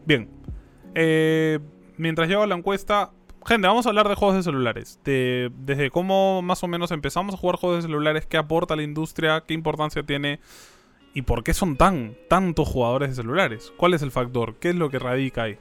Bien. 0.04 0.28
Eh, 0.94 1.58
mientras 1.96 2.28
llego 2.28 2.42
a 2.42 2.46
la 2.46 2.54
encuesta. 2.56 3.10
Gente, 3.46 3.66
vamos 3.66 3.86
a 3.86 3.88
hablar 3.88 4.08
de 4.08 4.14
juegos 4.14 4.36
de 4.36 4.42
celulares. 4.42 5.00
De, 5.04 5.50
desde 5.58 5.90
cómo 5.90 6.42
más 6.42 6.62
o 6.62 6.68
menos 6.68 6.90
empezamos 6.92 7.34
a 7.34 7.38
jugar 7.38 7.56
juegos 7.56 7.78
de 7.78 7.82
celulares, 7.88 8.26
qué 8.26 8.36
aporta 8.36 8.74
a 8.74 8.76
la 8.76 8.82
industria, 8.82 9.42
qué 9.46 9.54
importancia 9.54 10.02
tiene 10.02 10.38
y 11.14 11.22
por 11.22 11.42
qué 11.42 11.52
son 11.52 11.76
tan 11.76 12.14
tantos 12.28 12.68
jugadores 12.68 13.10
de 13.10 13.14
celulares. 13.16 13.72
¿Cuál 13.76 13.94
es 13.94 14.02
el 14.02 14.10
factor? 14.10 14.56
¿Qué 14.56 14.70
es 14.70 14.76
lo 14.76 14.90
que 14.90 14.98
radica 14.98 15.42
ahí? 15.44 15.58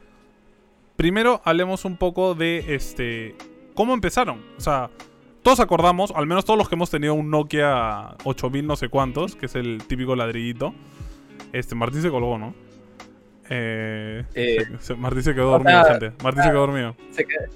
Primero 0.95 1.41
hablemos 1.43 1.83
un 1.85 1.97
poco 1.97 2.35
de 2.35 2.75
este 2.75 3.35
cómo 3.73 3.93
empezaron. 3.93 4.43
O 4.57 4.61
sea, 4.61 4.89
todos 5.41 5.59
acordamos, 5.59 6.11
al 6.15 6.27
menos 6.27 6.45
todos 6.45 6.59
los 6.59 6.69
que 6.69 6.75
hemos 6.75 6.91
tenido 6.91 7.15
un 7.15 7.31
Nokia 7.31 8.15
8000 8.23 8.67
no 8.67 8.75
sé 8.75 8.89
cuántos, 8.89 9.35
que 9.35 9.47
es 9.47 9.55
el 9.55 9.83
típico 9.87 10.15
ladrillito. 10.15 10.73
Este, 11.51 11.73
Martín 11.73 12.01
se 12.03 12.11
colgó, 12.11 12.37
¿no? 12.37 12.53
Eh, 13.49 14.23
Eh, 14.35 14.57
Martín 14.97 15.23
se 15.23 15.33
quedó 15.33 15.49
dormido, 15.51 15.83
gente. 15.85 16.11
Martín 16.23 16.43
se 16.43 16.49
quedó 16.49 16.59
dormido. 16.67 16.95
Se 17.09 17.25
queda- 17.25 17.47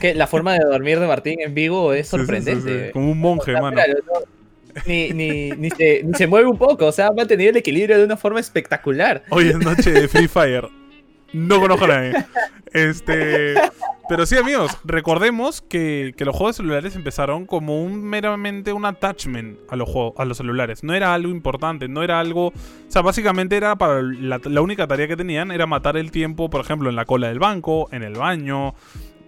Que 0.00 0.14
la 0.14 0.26
forma 0.26 0.52
de 0.54 0.64
dormir 0.64 1.00
de 1.00 1.06
Martín 1.06 1.40
en 1.40 1.54
vivo 1.54 1.92
es 1.92 2.08
Sí, 2.08 2.10
sí, 2.10 2.16
sí, 2.16 2.18
sorprendente. 2.26 2.86
sí. 2.86 2.92
Como 2.92 3.12
un 3.12 3.18
monje, 3.18 3.52
O 3.52 3.54
sea, 3.54 3.62
mano. 3.62 3.80
ni, 4.86 5.10
ni, 5.10 5.50
ni, 5.52 5.70
se, 5.70 6.02
ni 6.04 6.14
se 6.14 6.26
mueve 6.26 6.46
un 6.48 6.58
poco, 6.58 6.86
o 6.86 6.92
sea, 6.92 7.06
ha 7.08 7.12
mantenido 7.12 7.50
el 7.50 7.56
equilibrio 7.56 7.96
de 7.98 8.04
una 8.04 8.16
forma 8.16 8.40
espectacular. 8.40 9.22
Hoy 9.30 9.48
es 9.48 9.56
noche 9.58 9.90
de 9.90 10.06
Free 10.08 10.28
Fire. 10.28 10.68
No 11.32 11.60
conozco 11.60 11.84
a 11.86 11.88
nadie. 11.88 12.12
Este. 12.72 13.54
Pero 14.08 14.24
sí, 14.24 14.36
amigos, 14.36 14.70
recordemos 14.84 15.60
que, 15.60 16.14
que 16.16 16.24
los 16.24 16.36
juegos 16.36 16.56
de 16.56 16.62
celulares 16.62 16.94
empezaron 16.94 17.44
como 17.46 17.82
un 17.82 18.00
meramente 18.04 18.72
un 18.72 18.84
attachment 18.84 19.58
a 19.68 19.74
los 19.74 19.88
juegos, 19.88 20.14
a 20.18 20.24
los 20.24 20.36
celulares. 20.36 20.84
No 20.84 20.94
era 20.94 21.12
algo 21.12 21.30
importante, 21.30 21.88
no 21.88 22.04
era 22.04 22.20
algo. 22.20 22.48
O 22.48 22.52
sea, 22.86 23.02
básicamente 23.02 23.56
era 23.56 23.74
para 23.76 24.02
la, 24.02 24.40
la 24.44 24.60
única 24.60 24.86
tarea 24.86 25.08
que 25.08 25.16
tenían 25.16 25.50
era 25.50 25.66
matar 25.66 25.96
el 25.96 26.12
tiempo, 26.12 26.48
por 26.48 26.60
ejemplo, 26.60 26.88
en 26.88 26.94
la 26.96 27.04
cola 27.04 27.28
del 27.28 27.40
banco, 27.40 27.88
en 27.90 28.04
el 28.04 28.12
baño. 28.14 28.74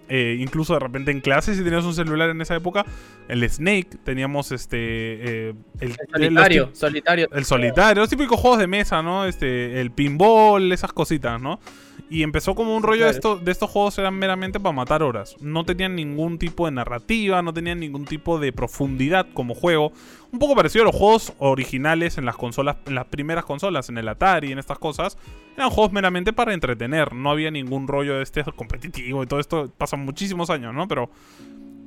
Eh, 0.09 0.37
incluso 0.39 0.75
de 0.75 0.81
repente 0.81 1.11
en 1.11 1.21
clase, 1.21 1.55
si 1.55 1.63
tenías 1.63 1.85
un 1.85 1.95
celular 1.95 2.31
en 2.31 2.41
esa 2.41 2.57
época, 2.57 2.85
el 3.29 3.49
Snake, 3.49 3.99
teníamos 4.05 4.53
este. 4.53 4.79
eh, 4.79 5.55
el, 5.81 5.97
solitario. 6.11 7.29
el 7.33 7.45
solitario, 7.45 8.03
los 8.03 8.11
típicos 8.11 8.41
juegos 8.41 8.59
de 8.59 8.67
mesa, 8.67 9.03
¿no? 9.03 9.27
Este, 9.27 9.81
el 9.81 9.91
pinball, 9.91 10.73
esas 10.73 10.93
cositas, 10.93 11.41
¿no? 11.41 11.61
Y 12.11 12.23
empezó 12.23 12.55
como 12.55 12.75
un 12.75 12.83
rollo 12.83 13.05
de, 13.05 13.11
esto, 13.11 13.37
de 13.37 13.53
estos 13.53 13.69
juegos 13.69 13.99
eran 13.99 14.15
meramente 14.15 14.59
para 14.59 14.73
matar 14.73 15.03
horas. 15.03 15.37
No 15.41 15.65
tenían 15.65 15.95
ningún 15.95 16.39
tipo 16.39 16.65
de 16.65 16.73
narrativa, 16.73 17.43
no 17.43 17.53
tenían 17.53 17.81
ningún 17.81 18.07
tipo 18.07 18.39
de 18.39 18.51
profundidad 18.53 19.27
como 19.35 19.55
juego. 19.55 19.93
Un 20.33 20.39
poco 20.39 20.55
parecido 20.55 20.85
a 20.85 20.87
los 20.87 20.97
juegos 20.97 21.35
originales 21.39 22.17
en 22.17 22.25
las 22.25 22.37
consolas, 22.37 22.77
en 22.87 22.95
las 22.95 23.05
primeras 23.07 23.45
consolas, 23.45 23.91
en 23.91 23.99
el 23.99 24.09
Atari, 24.09 24.53
en 24.53 24.59
estas 24.59 24.79
cosas. 24.79 25.19
Eran 25.55 25.69
juegos 25.69 25.93
meramente 25.93 26.33
para 26.33 26.55
entretener. 26.55 27.13
No 27.15 27.31
había 27.31 27.51
ningún 27.51 27.87
rollo 27.87 28.17
de 28.17 28.23
este 28.23 28.43
competitivo 28.43 29.23
y 29.23 29.27
todo 29.27 29.41
esto. 29.41 29.71
Pasan 29.77 30.01
muchísimos 30.01 30.49
años, 30.49 30.73
¿no? 30.75 30.89
Pero 30.89 31.11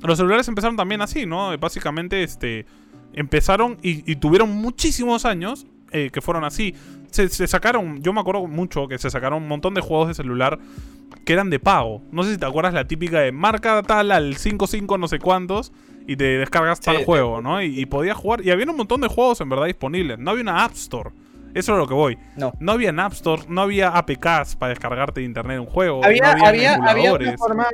los 0.04 0.18
celulares 0.18 0.48
empezaron 0.48 0.78
también 0.78 1.02
así, 1.02 1.26
¿no? 1.26 1.58
Básicamente, 1.58 2.22
este. 2.22 2.68
Empezaron 3.14 3.78
y, 3.82 4.10
y 4.10 4.16
tuvieron 4.16 4.52
muchísimos 4.52 5.26
años 5.26 5.66
eh, 5.94 6.10
que 6.12 6.22
fueron 6.22 6.46
así. 6.46 6.74
Se, 7.12 7.30
se 7.30 7.48
sacaron, 7.48 8.02
yo 8.02 8.14
me 8.14 8.22
acuerdo 8.22 8.48
mucho 8.48 8.88
que 8.88 8.98
se 8.98 9.10
sacaron 9.10 9.44
un 9.44 9.48
montón 9.48 9.74
de 9.74 9.82
juegos 9.82 10.08
de 10.08 10.14
celular 10.14 10.60
que 11.26 11.34
eran 11.34 11.50
de 11.50 11.60
pago. 11.60 12.02
No 12.12 12.24
sé 12.24 12.34
si 12.34 12.38
te 12.38 12.46
acuerdas 12.46 12.74
la 12.74 12.88
típica 12.88 13.20
de 13.20 13.32
marca 13.32 13.84
tal 13.84 14.12
al 14.12 14.36
55 14.36 14.98
no 14.98 15.08
sé 15.08 15.20
cuántos 15.20 15.72
y 16.08 16.16
te 16.16 16.24
descargas 16.24 16.80
tal 16.80 16.98
Sí, 16.98 17.04
juego, 17.06 17.42
¿no? 17.42 17.62
Y, 17.62 17.80
y 17.80 17.86
podías 17.86 18.18
jugar. 18.18 18.46
Y 18.46 18.52
había 18.52 18.66
un 18.66 18.76
montón 18.76 19.02
de 19.02 19.08
juegos 19.08 19.40
en 19.42 19.50
verdad 19.50 19.66
disponibles. 19.66 20.18
No 20.18 20.32
había 20.32 20.44
una 20.44 20.64
App 20.64 20.74
Store. 20.74 21.12
Eso 21.54 21.74
es 21.74 21.78
lo 21.78 21.88
que 21.88 21.94
voy. 21.94 22.18
No. 22.38 22.54
No 22.60 22.72
había 22.72 22.90
en 22.90 23.00
App 23.00 23.14
Store, 23.14 23.44
no 23.48 23.62
había 23.62 23.90
APKs 23.90 24.56
para 24.56 24.70
descargarte 24.70 25.20
de 25.20 25.26
internet 25.26 25.60
un 25.60 25.66
juego. 25.66 26.04
Había, 26.04 26.36
no 26.36 26.46
había, 26.46 26.76
había, 26.76 27.14
una 27.14 27.38
forma, 27.38 27.68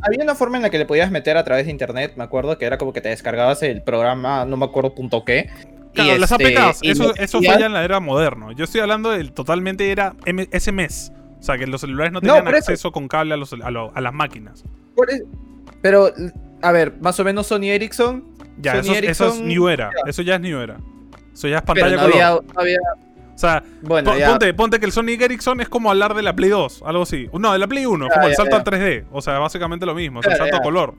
había 0.00 0.22
una 0.22 0.34
forma 0.34 0.56
en 0.58 0.62
la 0.62 0.70
que 0.70 0.78
le 0.78 0.86
podías 0.86 1.10
meter 1.10 1.36
a 1.36 1.44
través 1.44 1.66
de 1.66 1.72
internet, 1.72 2.12
me 2.16 2.24
acuerdo, 2.24 2.56
que 2.58 2.64
era 2.64 2.78
como 2.78 2.92
que 2.92 3.00
te 3.00 3.08
descargabas 3.08 3.62
el 3.62 3.82
programa, 3.82 4.44
no 4.44 4.56
me 4.56 4.64
acuerdo 4.64 4.94
punto 4.94 5.24
qué. 5.24 5.50
Y 5.94 6.04
Claro, 6.04 6.18
las 6.18 6.30
este, 6.32 6.58
APKs, 6.58 6.78
y 6.82 6.90
eso, 6.90 7.14
eso 7.16 7.40
ya 7.40 7.54
en 7.54 7.72
la 7.72 7.84
era 7.84 8.00
moderno. 8.00 8.52
Yo 8.52 8.64
estoy 8.64 8.80
hablando 8.80 9.10
del 9.10 9.32
totalmente 9.32 9.90
era 9.90 10.14
M- 10.26 10.48
SMS. 10.52 11.12
O 11.38 11.42
sea, 11.42 11.58
que 11.58 11.66
los 11.66 11.80
celulares 11.80 12.12
no 12.12 12.20
No, 12.20 12.34
tenían 12.34 12.48
eso. 12.48 12.56
acceso 12.72 12.90
con 12.92 13.06
cable 13.08 13.34
a, 13.34 13.36
los, 13.36 13.52
a, 13.52 13.70
lo- 13.70 13.92
a 13.94 14.00
las 14.00 14.12
máquinas. 14.14 14.64
Por 14.96 15.10
e- 15.10 15.22
Pero, 15.82 16.10
a 16.62 16.72
ver, 16.72 16.94
más 17.00 17.18
o 17.20 17.24
menos 17.24 17.46
Sony 17.46 17.64
Ericsson. 17.70 18.24
Ya, 18.58 18.72
Sony 18.72 18.80
eso, 18.80 18.92
es- 18.92 19.02
eso 19.04 19.26
es 19.28 19.34
Ericsson- 19.34 19.44
New 19.46 19.68
Era. 19.68 19.90
Eso 20.06 20.22
ya 20.22 20.34
es 20.36 20.40
New 20.40 20.58
Era. 20.58 20.78
Eso 21.32 21.48
ya 21.48 21.56
es 21.58 21.62
Pero 21.62 21.74
pantalla 21.80 21.96
no 21.96 22.02
color. 22.02 22.12
había, 22.14 22.30
no 22.54 22.60
había- 22.60 22.78
O 23.34 23.38
sea, 23.38 23.62
Bueno, 23.82 24.12
po- 24.12 24.16
ya. 24.18 24.28
ponte, 24.30 24.54
ponte 24.54 24.78
que 24.78 24.86
el 24.86 24.92
Sonic 24.92 25.20
Ericsson 25.20 25.60
es 25.60 25.68
como 25.68 25.90
hablar 25.90 26.14
de 26.14 26.22
la 26.22 26.34
Play 26.36 26.50
2, 26.50 26.82
algo 26.86 27.02
así. 27.02 27.28
No, 27.36 27.52
de 27.52 27.58
la 27.58 27.66
Play 27.66 27.84
1, 27.84 28.06
Ya, 28.08 28.14
como 28.14 28.28
el 28.28 28.34
salto 28.36 28.52
ya. 28.52 28.56
al 28.58 28.64
3D. 28.64 29.04
O 29.10 29.20
sea, 29.20 29.38
básicamente 29.40 29.84
lo 29.86 29.94
mismo, 29.94 30.20
es 30.20 30.26
el 30.26 30.36
salto 30.36 30.56
a 30.56 30.60
color. 30.62 30.94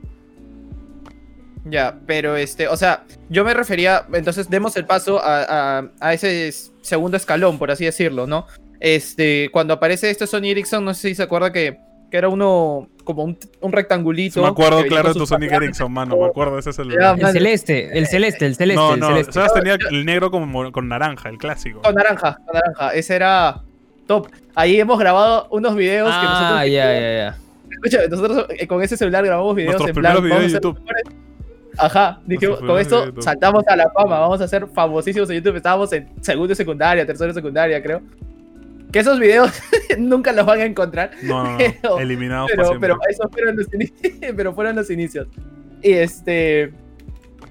Ya, 1.68 1.96
pero 2.06 2.36
este, 2.36 2.68
o 2.68 2.76
sea, 2.76 3.04
yo 3.28 3.44
me 3.44 3.52
refería, 3.52 4.04
entonces 4.12 4.48
demos 4.48 4.76
el 4.76 4.86
paso 4.86 5.20
a, 5.20 5.78
a- 5.78 5.90
a 6.00 6.14
ese 6.14 6.52
segundo 6.80 7.16
escalón, 7.16 7.58
por 7.58 7.70
así 7.72 7.84
decirlo, 7.84 8.26
¿no? 8.26 8.46
Este, 8.78 9.48
cuando 9.52 9.74
aparece 9.74 10.10
este 10.10 10.26
Sony 10.26 10.44
Ericsson, 10.50 10.84
no 10.84 10.94
sé 10.94 11.08
si 11.08 11.14
se 11.16 11.22
acuerda 11.24 11.52
que, 11.52 11.78
que 12.10 12.16
era 12.18 12.28
uno 12.28 12.88
como 13.02 13.24
un, 13.24 13.36
un 13.60 13.72
rectangulito. 13.72 14.34
Sí, 14.34 14.40
me 14.40 14.46
acuerdo 14.46 14.84
claro 14.84 15.08
de 15.12 15.18
tu 15.18 15.26
Sonic 15.26 15.50
Ericsson, 15.50 15.90
mano. 15.92 16.16
Me 16.16 16.26
acuerdo 16.26 16.54
de 16.54 16.60
ese 16.60 16.70
Ya, 16.70 16.74
celular. 16.74 17.16
El 17.16 17.22
man. 17.22 17.32
celeste, 17.32 17.98
el 17.98 18.06
celeste, 18.06 18.46
el 18.46 18.54
celeste, 18.54 18.80
No, 18.80 18.94
el 18.94 19.00
no, 19.00 19.08
celeste. 19.08 19.32
¿sabes? 19.32 19.52
Tenía 19.54 19.76
el 19.90 20.04
negro 20.04 20.30
como 20.30 20.70
con 20.72 20.88
naranja, 20.88 21.28
el 21.30 21.38
clásico. 21.38 21.82
Con 21.82 21.94
naranja, 21.94 22.36
con 22.44 22.54
naranja, 22.54 22.90
ese 22.94 23.16
era 23.16 23.62
top. 24.06 24.28
Ahí 24.54 24.78
hemos 24.78 24.98
grabado 25.00 25.48
unos 25.50 25.74
videos 25.74 26.08
que 26.14 26.22
nosotros... 26.26 26.50
Ah, 26.52 26.66
ya, 26.66 26.92
ya, 26.92 27.16
ya. 27.16 27.38
Escucha, 27.70 27.98
nosotros 28.08 28.46
eh, 28.50 28.66
con 28.68 28.82
ese 28.82 28.96
celular 28.96 29.24
grabamos 29.24 29.54
videos 29.56 29.72
Nuestros 29.80 29.96
en 29.96 30.00
plan... 30.02 30.12
primeros 30.22 30.24
videos 30.24 30.52
vamos 30.52 30.52
de 30.52 30.84
YouTube. 30.84 30.84
mejores. 30.84 31.25
Ajá, 31.78 32.20
dijimos, 32.26 32.60
con 32.60 32.78
esto 32.78 33.12
saltamos 33.20 33.64
a 33.68 33.76
la 33.76 33.90
fama, 33.90 34.18
vamos 34.20 34.40
a 34.40 34.48
ser 34.48 34.66
famosísimos 34.68 35.28
en 35.30 35.36
YouTube. 35.36 35.56
Estábamos 35.56 35.92
en 35.92 36.08
segundo 36.22 36.48
de 36.48 36.54
secundaria, 36.54 37.04
tercero 37.06 37.28
de 37.28 37.34
secundaria, 37.34 37.82
creo. 37.82 38.00
Que 38.92 39.00
esos 39.00 39.18
videos 39.18 39.50
nunca 39.98 40.32
los 40.32 40.46
van 40.46 40.60
a 40.60 40.64
encontrar. 40.64 41.10
No, 41.22 41.44
no, 41.44 41.50
no. 41.52 41.58
Pero- 41.82 41.98
Eliminados 41.98 42.50
Pero, 42.50 42.66
siempre. 42.68 42.88
pero 42.90 43.00
esos 43.10 43.26
fueron 43.30 43.56
los, 43.56 43.66
pero 44.36 44.54
fueron 44.54 44.76
los 44.76 44.90
inicios. 44.90 45.26
Y 45.82 45.92
este. 45.92 46.72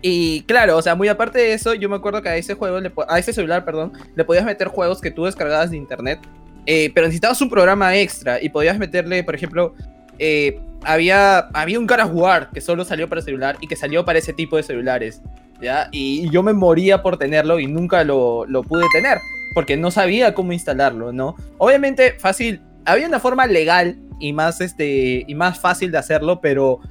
Y 0.02 0.42
claro, 0.44 0.78
o 0.78 0.82
sea, 0.82 0.94
muy 0.96 1.08
aparte 1.08 1.40
de 1.40 1.54
eso, 1.54 1.74
yo 1.74 1.90
me 1.90 1.96
acuerdo 1.96 2.22
que 2.22 2.30
a 2.30 2.36
ese 2.38 2.54
juego, 2.54 2.80
le 2.80 2.92
a 3.08 3.18
ese 3.20 3.34
celular, 3.34 3.66
perdón, 3.66 3.92
le 4.16 4.24
podías 4.24 4.46
meter 4.46 4.68
juegos 4.68 5.02
que 5.02 5.10
tú 5.12 5.26
descargabas 5.26 5.72
de 5.72 5.78
internet. 5.78 6.20
eh, 6.68 6.92
pero 6.94 7.08
necesitabas 7.08 7.42
un 7.42 7.50
programa 7.50 7.96
extra 7.96 8.42
y 8.42 8.50
podías 8.50 8.78
meterle, 8.78 9.24
por 9.24 9.36
ejemplo, 9.36 9.74
eh, 10.20 10.60
había, 10.86 11.40
había 11.54 11.80
un 11.80 11.90
of 11.90 12.12
War 12.14 12.50
que 12.54 12.62
solo 12.62 12.86
salió 12.86 13.10
para 13.10 13.22
celular 13.22 13.58
y 13.62 13.68
que 13.68 13.76
salió 13.76 14.06
para 14.06 14.20
ese 14.20 14.34
tipo 14.34 14.58
de 14.58 14.64
celulares. 14.64 15.22
¿ya? 15.62 15.90
Y 15.92 16.30
yo 16.30 16.44
me 16.44 16.54
moría 16.54 17.02
por 17.02 17.18
tenerlo 17.18 17.60
y 17.60 17.68
nunca 17.68 18.04
lo, 18.04 18.46
lo 18.46 18.64
pude 18.64 18.86
tener 18.94 19.18
porque 19.56 19.78
no 19.78 19.90
sabía 19.90 20.34
cómo 20.34 20.52
instalarlo, 20.52 21.14
¿no? 21.14 21.38
Obviamente, 21.58 22.16
fácil, 22.20 22.62
había 22.84 23.08
una 23.08 23.22
forma 23.22 23.48
legal 23.48 23.98
y 24.20 24.34
más, 24.34 24.60
este, 24.60 25.24
y 25.26 25.34
más 25.34 25.60
fácil 25.60 25.92
de 25.92 25.98
hacerlo, 25.98 26.42
pero, 26.42 26.82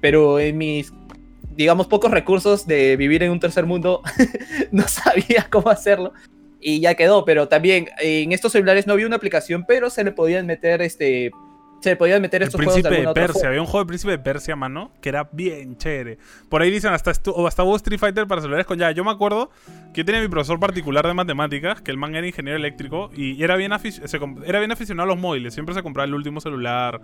pero 0.00 0.40
en 0.40 0.58
mis, 0.58 0.92
digamos, 1.52 1.86
pocos 1.86 2.10
recursos 2.10 2.66
de 2.66 2.96
vivir 2.96 3.22
en 3.22 3.30
un 3.30 3.38
tercer 3.38 3.64
mundo, 3.64 4.02
no 4.72 4.88
sabía 4.88 5.46
cómo 5.48 5.70
hacerlo. 5.70 6.12
Y 6.60 6.80
ya 6.80 6.96
quedó, 6.96 7.24
pero 7.24 7.46
también 7.46 7.88
en 8.00 8.32
estos 8.32 8.52
celulares 8.52 8.88
no 8.88 8.92
había 8.92 9.06
una 9.06 9.16
aplicación, 9.16 9.64
pero 9.66 9.88
se 9.88 10.02
le 10.02 10.10
podían 10.10 10.46
meter 10.46 10.82
este. 10.82 11.30
Se 11.80 11.96
podían 11.96 12.20
meter 12.20 12.42
El 12.42 12.48
estos 12.48 12.58
juegos 12.58 12.76
de 12.76 12.82
príncipe 12.82 12.90
de 12.90 13.08
alguna 13.08 13.10
otra 13.10 13.26
Persia, 13.26 13.48
había 13.48 13.60
un 13.60 13.66
juego 13.66 13.84
de 13.84 13.88
príncipe 13.88 14.10
de 14.12 14.18
Persia, 14.18 14.56
mano, 14.56 14.92
que 15.00 15.08
era 15.08 15.28
bien 15.32 15.76
chévere. 15.76 16.18
Por 16.48 16.60
ahí 16.60 16.70
dicen 16.70 16.92
hasta, 16.92 17.12
o 17.32 17.46
hasta 17.46 17.62
hubo 17.62 17.76
Street 17.76 17.98
Fighter 17.98 18.26
para 18.26 18.42
celulares 18.42 18.66
con 18.66 18.78
ya. 18.78 18.90
Yo 18.90 19.02
me 19.02 19.10
acuerdo 19.10 19.50
que 19.94 20.02
yo 20.02 20.04
tenía 20.04 20.20
mi 20.20 20.28
profesor 20.28 20.60
particular 20.60 21.06
de 21.06 21.14
matemáticas, 21.14 21.80
que 21.80 21.90
el 21.90 21.96
man 21.96 22.14
era 22.14 22.26
ingeniero 22.26 22.58
eléctrico 22.58 23.10
y 23.14 23.42
era 23.42 23.56
bien, 23.56 23.72
se 23.80 24.20
era 24.44 24.58
bien 24.58 24.72
aficionado 24.72 25.10
a 25.10 25.14
los 25.14 25.20
móviles. 25.20 25.54
Siempre 25.54 25.74
se 25.74 25.82
compraba 25.82 26.06
el 26.06 26.14
último 26.14 26.40
celular 26.40 27.00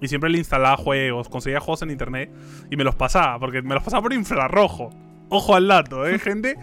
y 0.00 0.08
siempre 0.08 0.30
le 0.30 0.38
instalaba 0.38 0.76
juegos, 0.76 1.28
conseguía 1.28 1.60
juegos 1.60 1.82
en 1.82 1.90
internet 1.90 2.30
y 2.70 2.76
me 2.76 2.84
los 2.84 2.94
pasaba, 2.94 3.38
porque 3.38 3.62
me 3.62 3.74
los 3.74 3.82
pasaba 3.82 4.02
por 4.02 4.12
infrarrojo. 4.12 4.90
Ojo 5.28 5.54
al 5.54 5.66
dato, 5.66 6.06
¿eh, 6.06 6.18
gente? 6.20 6.56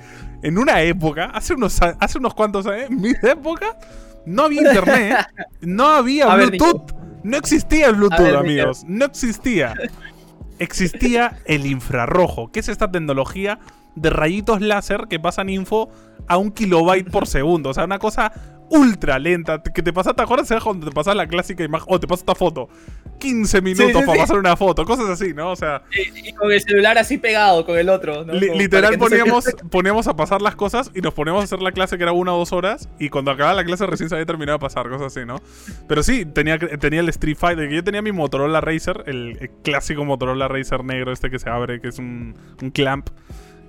En 0.43 0.57
una 0.57 0.81
época, 0.81 1.25
hace 1.25 1.53
unos, 1.53 1.79
hace 1.81 2.17
unos 2.17 2.33
cuantos 2.33 2.67
años, 2.67 2.89
en 2.89 3.01
mi 3.01 3.11
época, 3.23 3.77
no 4.25 4.43
había 4.43 4.61
internet, 4.61 5.27
no 5.61 5.87
había 5.87 6.27
Bluetooth, 6.35 6.98
no 7.29 7.37
existía 7.37 7.87
el 7.87 7.95
Bluetooth, 7.95 8.19
ver, 8.19 8.35
amigos, 8.35 8.83
no 8.87 9.05
existía. 9.05 9.73
Existía 10.57 11.39
el 11.45 11.65
infrarrojo, 11.65 12.51
que 12.51 12.59
es 12.59 12.67
esta 12.67 12.91
tecnología 12.91 13.59
de 13.95 14.09
rayitos 14.09 14.61
láser 14.61 15.07
que 15.09 15.19
pasan 15.19 15.49
info 15.49 15.89
a 16.27 16.37
un 16.37 16.51
kilobyte 16.51 17.09
por 17.11 17.27
segundo. 17.27 17.69
O 17.69 17.73
sea, 17.73 17.85
una 17.85 17.99
cosa 17.99 18.31
ultra 18.71 19.17
lenta. 19.17 19.61
Que 19.63 19.81
te 19.81 19.91
pasa, 19.91 20.13
¿te 20.13 20.21
acuerdas 20.21 20.47
cuando 20.63 20.87
te 20.87 20.93
pasas 20.93 21.15
la 21.15 21.27
clásica 21.27 21.63
imagen? 21.63 21.87
O 21.89 21.99
te 21.99 22.07
pasa 22.07 22.21
esta 22.21 22.35
foto. 22.35 22.69
15 23.19 23.61
minutos 23.61 23.87
sí, 23.87 23.93
para 24.05 24.13
sí. 24.13 24.19
pasar 24.19 24.37
una 24.37 24.55
foto. 24.55 24.85
Cosas 24.85 25.09
así, 25.09 25.33
¿no? 25.33 25.51
O 25.51 25.55
sea, 25.55 25.81
Y, 25.91 26.29
y 26.29 26.33
con 26.33 26.51
el 26.51 26.61
celular 26.61 26.97
así 26.99 27.17
pegado 27.17 27.65
con 27.65 27.77
el 27.77 27.89
otro. 27.89 28.23
¿no? 28.23 28.33
li- 28.33 28.47
Como 28.47 28.59
literal 28.59 28.93
no 28.93 28.99
poníamos, 28.99 29.45
poníamos 29.71 30.07
a 30.07 30.15
pasar 30.15 30.41
las 30.41 30.55
cosas 30.55 30.91
y 30.95 31.01
nos 31.01 31.13
poníamos 31.15 31.41
a 31.41 31.43
hacer 31.45 31.61
la 31.61 31.71
clase 31.71 31.97
que 31.97 32.03
era 32.03 32.11
una 32.13 32.33
o 32.33 32.37
dos 32.37 32.53
horas. 32.53 32.87
Y 32.99 33.09
cuando 33.09 33.31
acababa 33.31 33.55
la 33.55 33.65
clase 33.65 33.85
recién 33.87 34.07
se 34.07 34.15
había 34.15 34.27
terminado 34.27 34.59
de 34.59 34.61
pasar, 34.61 34.87
cosas 34.87 35.07
así, 35.17 35.25
¿no? 35.25 35.37
Pero 35.87 36.03
sí, 36.03 36.25
tenía, 36.25 36.57
tenía 36.59 36.99
el 37.01 37.09
Street 37.09 37.37
Fighter. 37.37 37.67
Que 37.69 37.75
yo 37.75 37.83
tenía 37.83 38.01
mi 38.03 38.11
Motorola 38.11 38.61
Racer, 38.61 39.03
el, 39.07 39.37
el 39.41 39.49
clásico 39.63 40.05
Motorola 40.05 40.47
Racer 40.47 40.83
negro, 40.85 41.11
este 41.11 41.29
que 41.31 41.39
se 41.39 41.49
abre, 41.49 41.81
que 41.81 41.87
es 41.89 41.97
un, 41.97 42.35
un 42.61 42.69
clamp. 42.69 43.09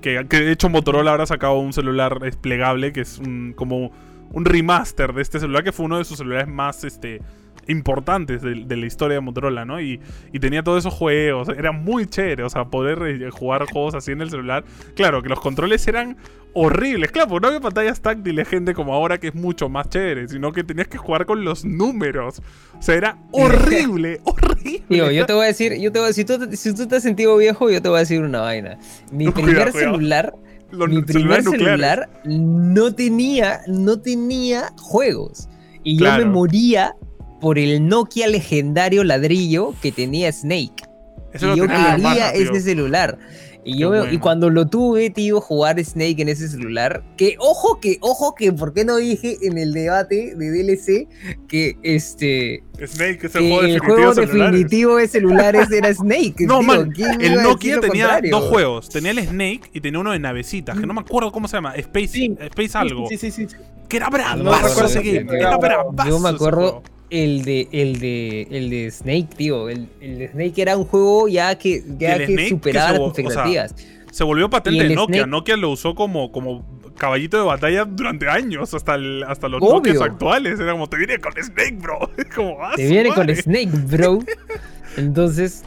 Que, 0.01 0.22
de 0.24 0.53
hecho 0.53 0.68
Motorola 0.68 1.11
ahora 1.11 1.24
ha 1.24 1.26
sacado 1.26 1.59
un 1.59 1.72
celular 1.72 2.20
desplegable 2.20 2.92
que 2.92 3.03
es 3.03 3.18
un, 3.18 3.53
como 3.55 3.92
un 4.32 4.44
remaster 4.44 5.12
de 5.12 5.22
este 5.22 5.40
celular 5.40 5.64
que 5.64 5.72
fue 5.72 5.86
uno 5.86 5.98
de 5.98 6.05
sus 6.05 6.18
celulares 6.18 6.48
más 6.48 6.84
este, 6.84 7.20
importantes 7.66 8.42
de, 8.42 8.64
de 8.64 8.76
la 8.76 8.86
historia 8.86 9.14
de 9.16 9.20
Motorola, 9.20 9.64
¿no? 9.64 9.80
Y, 9.80 10.00
y 10.32 10.38
tenía 10.40 10.62
todos 10.62 10.80
esos 10.80 10.94
juegos, 10.94 11.48
era 11.48 11.72
muy 11.72 12.06
chévere, 12.06 12.42
o 12.44 12.50
sea, 12.50 12.64
poder 12.66 12.98
eh, 13.22 13.30
jugar 13.30 13.64
juegos 13.70 13.94
así 13.94 14.12
en 14.12 14.20
el 14.22 14.30
celular. 14.30 14.64
Claro, 14.96 15.22
que 15.22 15.28
los 15.28 15.40
controles 15.40 15.86
eran 15.88 16.16
horribles, 16.52 17.12
claro, 17.12 17.28
porque 17.28 17.42
no 17.42 17.48
había 17.48 17.61
pantallas 17.61 18.00
táctiles, 18.00 18.48
gente, 18.48 18.74
como 18.74 18.92
ahora 18.92 19.18
que 19.18 19.28
es 19.28 19.34
mucho 19.34 19.68
más 19.68 19.88
chévere, 19.88 20.26
sino 20.28 20.50
que 20.52 20.64
tenías 20.64 20.88
que 20.88 20.98
jugar 20.98 21.24
con 21.26 21.44
los 21.44 21.64
números. 21.64 22.42
O 22.78 22.82
sea, 22.82 22.96
era 22.96 23.18
horrible, 23.32 24.20
horrible. 24.24 24.82
Tío, 24.88 25.11
yo 25.12 25.26
te 25.26 25.32
voy 25.32 25.44
a 25.44 25.46
decir, 25.48 25.74
yo 25.80 25.92
te 25.92 25.98
voy 26.00 26.06
a 26.06 26.08
decir, 26.08 26.26
si 26.26 26.36
tú, 26.38 26.46
te- 26.48 26.56
si 26.56 26.74
tú 26.74 26.86
te 26.88 26.96
has 26.96 27.02
sentido 27.02 27.36
viejo, 27.36 27.70
yo 27.70 27.80
te 27.80 27.88
voy 27.88 27.96
a 27.98 28.00
decir 28.00 28.20
una 28.22 28.40
vaina. 28.40 28.78
Mi 29.12 29.30
primer 29.30 29.70
cuidado. 29.70 29.94
celular, 29.94 30.34
Los 30.72 30.88
mi 30.88 31.02
primer 31.02 31.44
nucleares. 31.44 31.76
celular 31.78 32.11
no 32.24 32.92
tenía, 32.94 33.61
no 33.68 34.00
tenía 34.00 34.72
juegos. 34.78 35.48
Y 35.84 35.98
yo 35.98 36.12
me 36.18 36.24
moría 36.24 36.94
por 37.41 37.59
el 37.59 37.86
Nokia 37.88 38.28
legendario 38.28 39.05
ladrillo 39.05 39.74
que 39.82 39.93
tenía 39.93 40.30
Snake. 40.32 40.84
Eso 41.32 41.53
y 41.55 41.57
yo 41.59 41.66
quería 41.66 41.97
tío. 41.97 42.51
ese 42.53 42.61
celular. 42.61 43.18
Y 43.62 43.78
yo 43.78 44.11
y 44.11 44.16
cuando 44.18 44.49
lo 44.49 44.66
tuve, 44.66 45.11
tío, 45.11 45.38
jugar 45.41 45.78
Snake 45.84 46.22
en 46.22 46.30
ese 46.30 46.49
celular, 46.49 47.05
que 47.18 47.36
ojo 47.38 47.78
que, 47.78 47.99
ojo 48.01 48.34
que, 48.34 48.53
¿por 48.53 48.72
qué 48.72 48.86
no 48.86 48.97
dije 48.97 49.36
en 49.43 49.59
el 49.59 49.74
debate 49.74 50.34
de 50.34 50.51
DLC 50.51 51.07
que 51.47 51.76
este 51.82 52.64
Snake 52.86 53.26
es 53.26 53.34
el 53.34 53.43
juego 53.51 53.61
el 53.61 53.74
definitivo 53.74 53.95
juego 53.97 54.14
de 54.14 54.26
celulares. 54.26 54.53
definitivo 54.53 54.97
de 54.97 55.09
celulares 55.09 55.70
era 55.70 55.95
Snake? 55.95 56.34
No, 56.47 56.61
tío? 56.61 56.66
man, 56.68 56.91
¿Quién 56.91 57.20
iba 57.20 57.34
el 57.34 57.43
Nokia 57.43 57.80
tenía 57.80 58.05
contrario? 58.07 58.30
dos 58.38 58.45
juegos. 58.49 58.88
Tenía 58.88 59.11
el 59.11 59.26
Snake 59.26 59.61
y 59.74 59.80
tenía 59.82 60.01
uno 60.01 60.12
de 60.12 60.18
navecitas, 60.20 60.80
que 60.80 60.86
no 60.86 60.95
me 60.95 61.01
acuerdo 61.03 61.30
cómo 61.30 61.47
se 61.47 61.59
llama. 61.59 61.74
Space, 61.74 62.09
Sí. 62.09 62.34
Space 62.41 62.78
algo. 62.78 63.09
Sí, 63.11 63.18
sí, 63.18 63.30
sí. 63.30 63.47
sí. 63.47 63.57
Que 63.91 63.99
era 63.99 64.09
bravazo 64.09 64.88
Era 65.30 65.57
bravazo 65.59 66.09
Yo 66.09 66.18
me 66.18 66.30
acuerdo. 66.30 66.82
El 67.11 67.42
de 67.44 67.68
el 67.72 67.98
de 67.98 68.46
el 68.50 68.70
de 68.70 68.90
Snake, 68.90 69.28
tío. 69.36 69.68
El, 69.68 69.88
el 70.00 70.18
de 70.18 70.28
Snake 70.28 70.62
era 70.62 70.76
un 70.76 70.84
juego 70.84 71.28
ya 71.28 71.56
que 71.58 71.82
ya 71.98 72.18
que 72.24 72.48
superaba 72.48 72.92
que 72.92 72.94
se 72.94 72.98
las 72.98 73.00
vo- 73.00 73.04
o 73.11 73.14
sea, 73.14 73.24
expectativas. 73.24 73.74
Se 74.12 74.24
volvió 74.24 74.48
patente 74.50 74.84
de 74.84 74.94
Nokia. 74.94 75.22
Snake- 75.24 75.28
Nokia 75.30 75.56
lo 75.56 75.70
usó 75.70 75.94
como, 75.94 76.32
como 76.32 76.64
caballito 76.96 77.36
de 77.38 77.44
batalla 77.44 77.84
durante 77.84 78.28
años, 78.28 78.74
hasta, 78.74 78.94
el- 78.96 79.22
hasta 79.24 79.48
los 79.48 79.62
Obvio. 79.62 79.74
Nokias 79.74 80.00
actuales. 80.00 80.58
Era 80.61 80.72
como, 80.72 80.88
te 80.88 80.96
viene 80.96 81.18
con 81.18 81.32
Snake, 81.32 81.76
bro. 81.80 81.98
como, 82.34 82.56
"Ah, 82.62 82.72
Te 82.76 82.86
viene 82.88 83.08
con 83.11 83.18
madre". 83.26 83.36
Snake, 83.36 83.70
bro. 83.86 84.18
Entonces, 84.96 85.64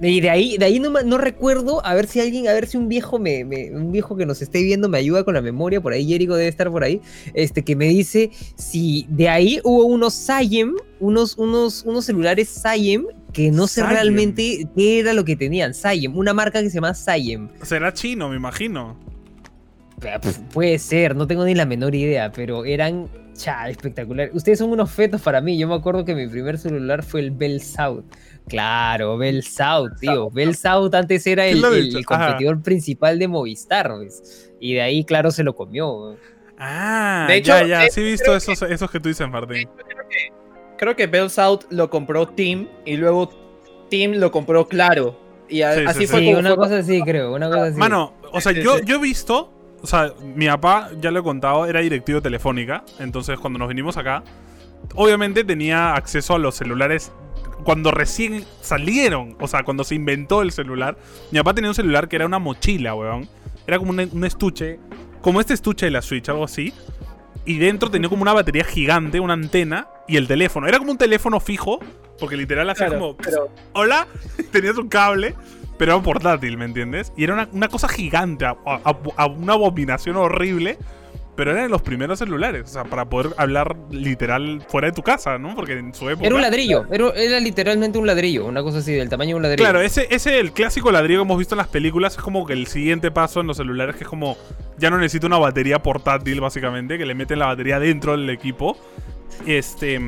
y 0.00 0.20
de 0.20 0.28
ahí, 0.30 0.58
de 0.58 0.64
ahí 0.66 0.78
no, 0.78 0.90
no 0.90 1.16
recuerdo, 1.18 1.84
a 1.84 1.94
ver 1.94 2.06
si 2.06 2.20
alguien, 2.20 2.48
a 2.48 2.52
ver 2.52 2.66
si 2.66 2.76
un 2.76 2.88
viejo 2.88 3.18
me, 3.18 3.44
me- 3.44 3.70
un 3.70 3.92
viejo 3.92 4.16
que 4.16 4.26
nos 4.26 4.42
esté 4.42 4.62
viendo 4.62 4.88
me 4.88 4.98
ayuda 4.98 5.24
con 5.24 5.34
la 5.34 5.40
memoria, 5.40 5.80
por 5.80 5.92
ahí 5.94 6.06
Jericho 6.06 6.34
debe 6.34 6.48
estar 6.48 6.70
por 6.70 6.84
ahí, 6.84 7.00
este, 7.34 7.62
que 7.62 7.76
me 7.76 7.86
dice 7.88 8.30
si 8.56 9.06
de 9.08 9.28
ahí 9.28 9.60
hubo 9.64 9.84
unos 9.86 10.12
Sayem, 10.14 10.74
unos, 11.00 11.38
unos, 11.38 11.82
unos 11.84 12.04
celulares 12.04 12.48
Sayem, 12.48 13.06
que 13.32 13.50
no 13.50 13.66
sé 13.66 13.80
Sayem. 13.80 13.94
realmente 13.94 14.68
qué 14.76 14.98
era 15.00 15.12
lo 15.14 15.24
que 15.24 15.34
tenían, 15.36 15.72
Sayem, 15.72 16.16
una 16.16 16.34
marca 16.34 16.60
que 16.62 16.68
se 16.68 16.74
llama 16.74 16.92
Sayem. 16.92 17.48
Será 17.62 17.92
chino, 17.94 18.28
me 18.28 18.36
imagino. 18.36 18.96
Pf, 20.00 20.40
Puede 20.52 20.78
ser, 20.78 21.16
no 21.16 21.26
tengo 21.26 21.44
ni 21.44 21.54
la 21.54 21.64
menor 21.64 21.94
idea, 21.94 22.30
pero 22.32 22.64
eran 22.66 23.08
cha, 23.34 23.68
espectacular. 23.70 24.30
Ustedes 24.34 24.58
son 24.58 24.70
unos 24.70 24.90
fetos 24.90 25.20
para 25.22 25.40
mí. 25.40 25.58
Yo 25.58 25.68
me 25.68 25.74
acuerdo 25.74 26.04
que 26.04 26.14
mi 26.14 26.26
primer 26.26 26.58
celular 26.58 27.02
fue 27.02 27.20
el 27.20 27.30
Bell 27.30 27.60
South. 27.62 28.04
Claro, 28.48 29.18
Bell 29.18 29.42
South, 29.42 29.92
tío. 30.00 30.30
Bell 30.30 30.54
South 30.54 30.94
antes 30.94 31.26
era 31.26 31.44
¿Quién 31.44 31.64
el, 31.64 32.04
competidor 32.06 32.62
principal 32.62 33.18
de 33.18 33.26
Movistar, 33.28 33.98
¿ves? 33.98 34.52
Y 34.60 34.74
de 34.74 34.82
ahí, 34.82 35.04
claro, 35.04 35.30
se 35.30 35.42
lo 35.42 35.54
comió. 35.54 36.16
Ah, 36.58 37.26
De 37.28 37.36
hecho, 37.36 37.48
ya, 37.58 37.66
ya. 37.66 37.80
de- 37.80 37.90
Sí 37.90 38.00
he 38.00 38.04
visto 38.04 38.34
esos, 38.36 38.62
esos 38.62 38.90
que 38.90 39.00
tú 39.00 39.08
dices, 39.08 39.28
Martín. 39.28 39.68
Creo 40.78 40.94
que 40.94 41.06
Bell 41.06 41.28
South 41.30 41.60
lo 41.70 41.90
compró 41.90 42.26
Team 42.28 42.68
y 42.84 42.96
luego 42.96 43.30
Team 43.90 44.12
lo 44.12 44.30
compró 44.30 44.66
Claro. 44.66 45.18
Y 45.48 45.62
a- 45.62 45.74
Sí, 45.74 45.80
sí, 45.80 45.86
así 45.86 46.00
sí. 46.00 46.06
fue 46.08 46.20
Sí, 46.20 46.26
como 46.26 46.38
una 46.38 46.48
fue- 46.50 46.56
cosa 46.58 46.78
así, 46.78 47.02
creo. 47.02 47.34
Una 47.34 47.48
cosa 47.48 47.64
así. 47.64 47.78
Mano, 47.78 48.14
o 48.32 48.40
sea, 48.40 48.52
yo, 48.52 48.80
yo 48.80 48.96
he 48.96 49.00
visto. 49.00 49.52
O 49.82 49.86
sea, 49.86 50.12
mi 50.34 50.46
papá, 50.46 50.90
ya 51.00 51.10
lo 51.10 51.20
he 51.20 51.22
contado, 51.22 51.66
era 51.66 51.80
directivo 51.80 52.18
de 52.18 52.22
Telefónica. 52.22 52.82
Entonces, 52.98 53.38
cuando 53.38 53.58
nos 53.58 53.68
vinimos 53.68 53.96
acá, 53.96 54.24
obviamente 54.94 55.44
tenía 55.44 55.94
acceso 55.94 56.34
a 56.34 56.38
los 56.38 56.54
celulares 56.56 57.12
cuando 57.64 57.90
recién 57.90 58.44
salieron. 58.60 59.36
O 59.40 59.48
sea, 59.48 59.62
cuando 59.64 59.84
se 59.84 59.94
inventó 59.94 60.42
el 60.42 60.52
celular. 60.52 60.96
Mi 61.30 61.38
papá 61.38 61.54
tenía 61.54 61.70
un 61.70 61.74
celular 61.74 62.08
que 62.08 62.16
era 62.16 62.26
una 62.26 62.38
mochila, 62.38 62.94
weón. 62.94 63.28
Era 63.66 63.78
como 63.78 63.90
un, 63.90 64.08
un 64.12 64.24
estuche. 64.24 64.78
Como 65.20 65.40
este 65.40 65.54
estuche 65.54 65.86
de 65.86 65.90
la 65.92 66.02
Switch, 66.02 66.28
algo 66.28 66.44
así. 66.44 66.72
Y 67.44 67.58
dentro 67.58 67.90
tenía 67.90 68.08
como 68.08 68.22
una 68.22 68.32
batería 68.32 68.64
gigante, 68.64 69.20
una 69.20 69.32
antena 69.34 69.88
y 70.08 70.16
el 70.16 70.26
teléfono. 70.28 70.66
Era 70.66 70.78
como 70.78 70.90
un 70.92 70.98
teléfono 70.98 71.38
fijo, 71.40 71.78
porque 72.18 72.36
literal 72.36 72.68
hacía 72.70 72.86
Claro, 72.86 73.00
como. 73.00 73.16
pero- 73.16 73.48
Hola, 73.72 74.06
tenías 74.52 74.76
un 74.78 74.88
cable, 74.88 75.34
pero 75.78 75.94
era 75.94 76.02
portátil, 76.02 76.56
¿me 76.58 76.64
entiendes? 76.64 77.12
Y 77.16 77.24
era 77.24 77.34
una, 77.34 77.48
una 77.52 77.68
cosa 77.68 77.88
gigante, 77.88 78.44
a- 78.46 78.56
a- 78.64 78.96
a- 79.16 79.26
una 79.26 79.52
abominación 79.54 80.16
horrible. 80.16 80.78
Pero 81.36 81.50
eran 81.50 81.70
los 81.70 81.82
primeros 81.82 82.18
celulares, 82.18 82.64
o 82.64 82.66
sea, 82.66 82.84
para 82.84 83.04
poder 83.04 83.34
hablar 83.36 83.76
literal 83.90 84.62
fuera 84.68 84.88
de 84.88 84.94
tu 84.94 85.02
casa, 85.02 85.36
¿no? 85.38 85.54
Porque 85.54 85.74
en 85.74 85.94
su 85.94 86.08
época. 86.08 86.26
Era 86.26 86.34
un 86.34 86.40
ladrillo, 86.40 86.86
era, 86.90 87.10
era 87.10 87.40
literalmente 87.40 87.98
un 87.98 88.06
ladrillo, 88.06 88.46
una 88.46 88.62
cosa 88.62 88.78
así, 88.78 88.94
del 88.94 89.10
tamaño 89.10 89.30
de 89.30 89.34
un 89.36 89.42
ladrillo. 89.42 89.64
Claro, 89.64 89.82
ese, 89.82 90.08
ese 90.10 90.40
el 90.40 90.52
clásico 90.52 90.90
ladrillo 90.90 91.20
que 91.20 91.24
hemos 91.26 91.38
visto 91.38 91.54
en 91.54 91.58
las 91.58 91.68
películas 91.68 92.14
es 92.16 92.22
como 92.22 92.46
que 92.46 92.54
el 92.54 92.66
siguiente 92.66 93.10
paso 93.10 93.40
en 93.40 93.48
los 93.48 93.58
celulares, 93.58 93.96
que 93.96 94.04
es 94.04 94.08
como 94.08 94.38
ya 94.78 94.88
no 94.88 94.98
necesita 94.98 95.26
una 95.26 95.38
batería 95.38 95.82
portátil, 95.82 96.40
básicamente, 96.40 96.96
que 96.96 97.04
le 97.04 97.14
meten 97.14 97.38
la 97.38 97.46
batería 97.46 97.78
dentro 97.78 98.12
del 98.12 98.28
equipo. 98.30 98.76
Este. 99.46 100.00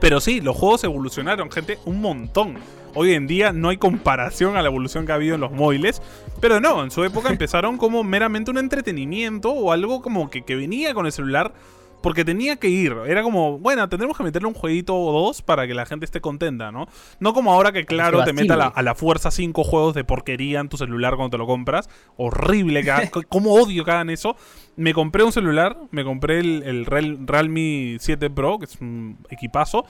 Pero 0.00 0.20
sí, 0.20 0.40
los 0.40 0.56
juegos 0.56 0.84
evolucionaron, 0.84 1.50
gente, 1.50 1.78
un 1.84 2.00
montón. 2.00 2.58
Hoy 2.94 3.12
en 3.14 3.26
día 3.26 3.52
no 3.52 3.68
hay 3.68 3.76
comparación 3.76 4.56
a 4.56 4.62
la 4.62 4.68
evolución 4.68 5.06
que 5.06 5.12
ha 5.12 5.16
habido 5.16 5.34
en 5.36 5.40
los 5.40 5.52
móviles. 5.52 6.02
Pero 6.40 6.60
no, 6.60 6.82
en 6.82 6.90
su 6.90 7.04
época 7.04 7.28
empezaron 7.30 7.76
como 7.78 8.02
meramente 8.04 8.50
un 8.50 8.58
entretenimiento 8.58 9.50
o 9.52 9.72
algo 9.72 10.02
como 10.02 10.30
que, 10.30 10.42
que 10.42 10.56
venía 10.56 10.94
con 10.94 11.06
el 11.06 11.12
celular 11.12 11.52
porque 12.00 12.24
tenía 12.24 12.54
que 12.56 12.68
ir. 12.68 12.94
Era 13.08 13.24
como, 13.24 13.58
bueno, 13.58 13.88
tendremos 13.88 14.16
que 14.16 14.22
meterle 14.22 14.46
un 14.46 14.54
jueguito 14.54 14.94
o 14.96 15.12
dos 15.26 15.42
para 15.42 15.66
que 15.66 15.74
la 15.74 15.84
gente 15.84 16.04
esté 16.04 16.20
contenta, 16.20 16.70
¿no? 16.70 16.86
No 17.18 17.34
como 17.34 17.52
ahora 17.52 17.72
que, 17.72 17.84
claro, 17.86 18.18
te 18.24 18.32
meta 18.32 18.54
a 18.54 18.56
la, 18.56 18.66
a 18.66 18.82
la 18.82 18.94
fuerza 18.94 19.32
cinco 19.32 19.64
juegos 19.64 19.94
de 19.96 20.04
porquería 20.04 20.60
en 20.60 20.68
tu 20.68 20.76
celular 20.76 21.16
cuando 21.16 21.30
te 21.30 21.38
lo 21.38 21.46
compras. 21.46 21.88
Horrible, 22.16 22.84
que 22.84 23.10
cómo 23.28 23.52
odio 23.54 23.84
que 23.84 23.90
hagan 23.90 24.10
eso. 24.10 24.36
Me 24.76 24.94
compré 24.94 25.24
un 25.24 25.32
celular, 25.32 25.76
me 25.90 26.04
compré 26.04 26.38
el, 26.38 26.62
el 26.62 26.86
Real- 26.86 27.18
Realme 27.26 27.96
7 27.98 28.30
Pro, 28.30 28.60
que 28.60 28.66
es 28.66 28.80
un 28.80 29.18
equipazo, 29.28 29.84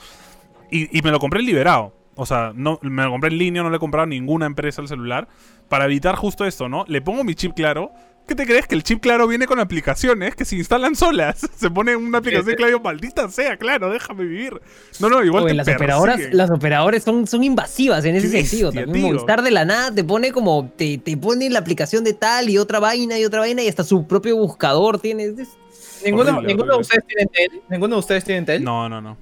y, 0.71 0.99
y 0.99 1.03
me 1.03 1.11
lo 1.11 1.19
compré 1.21 1.43
liberado. 1.43 1.93
O 2.21 2.27
sea, 2.27 2.53
no, 2.53 2.81
me 2.83 3.05
lo 3.05 3.11
compré 3.13 3.31
en 3.31 3.39
línea, 3.39 3.63
no 3.63 3.71
le 3.71 3.77
he 3.77 3.79
comprado 3.79 4.03
a 4.03 4.07
ninguna 4.09 4.45
empresa 4.47 4.83
el 4.83 4.89
celular. 4.89 5.29
Para 5.69 5.85
evitar 5.85 6.17
justo 6.17 6.45
esto, 6.45 6.69
¿no? 6.69 6.85
Le 6.89 7.01
pongo 7.01 7.23
mi 7.23 7.35
chip 7.37 7.55
claro. 7.55 7.93
¿Qué 8.27 8.35
te 8.35 8.45
crees? 8.45 8.67
Que 8.67 8.75
el 8.75 8.83
chip 8.83 9.01
claro 9.01 9.27
viene 9.29 9.47
con 9.47 9.59
aplicaciones 9.61 10.35
que 10.35 10.45
se 10.45 10.57
instalan 10.57 10.97
solas. 10.97 11.49
Se 11.57 11.71
pone 11.71 11.95
una 11.97 12.19
aplicación 12.19 12.57
claro, 12.59 12.81
maldita 12.81 13.29
sea, 13.31 13.57
claro, 13.57 13.89
déjame 13.89 14.25
vivir. 14.25 14.61
No, 15.01 15.09
no, 15.09 15.23
igual 15.25 15.45
Oye, 15.45 15.53
te 15.53 15.57
las 15.57 15.69
operadoras, 15.69 16.21
las 16.33 16.51
operadoras 16.51 17.05
son, 17.05 17.27
son 17.29 17.45
invasivas 17.45 18.05
en 18.05 18.17
ese 18.17 18.29
sentido. 18.29 18.69
bestia, 18.71 18.85
También. 18.85 19.07
Movistar 19.07 19.41
de 19.43 19.51
la 19.53 19.65
nada 19.65 19.95
te 19.95 20.03
pone 20.05 20.33
como, 20.33 20.71
te, 20.77 20.99
te 20.99 21.17
pone 21.17 21.49
la 21.49 21.61
aplicación 21.61 22.03
de 22.05 22.13
tal 22.15 22.51
y 22.51 22.59
otra 22.59 22.81
vaina 22.81 23.17
y 23.19 23.25
otra 23.25 23.39
vaina 23.41 23.63
y 23.63 23.69
hasta 23.69 23.85
su 23.85 24.07
propio 24.07 24.37
buscador 24.37 24.99
tiene. 25.01 25.25
es- 25.25 25.57
Ninguno, 26.05 26.31
Horrible, 26.33 26.47
ninguno 26.49 26.75
horrible. 26.75 26.75
de 26.75 26.81
ustedes 26.81 27.05
tiene 27.07 27.23
Entel. 27.23 27.61
Ninguno 27.71 27.95
de 27.95 28.01
ustedes 28.01 28.25
tiene 28.25 28.39
Entel. 28.41 28.65
No, 28.65 28.89
no, 28.89 29.01
no. 29.01 29.17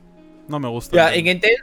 No 0.48 0.58
me 0.58 0.68
gusta. 0.68 0.96
Ya, 0.96 1.14
en 1.14 1.26
Entel 1.28 1.56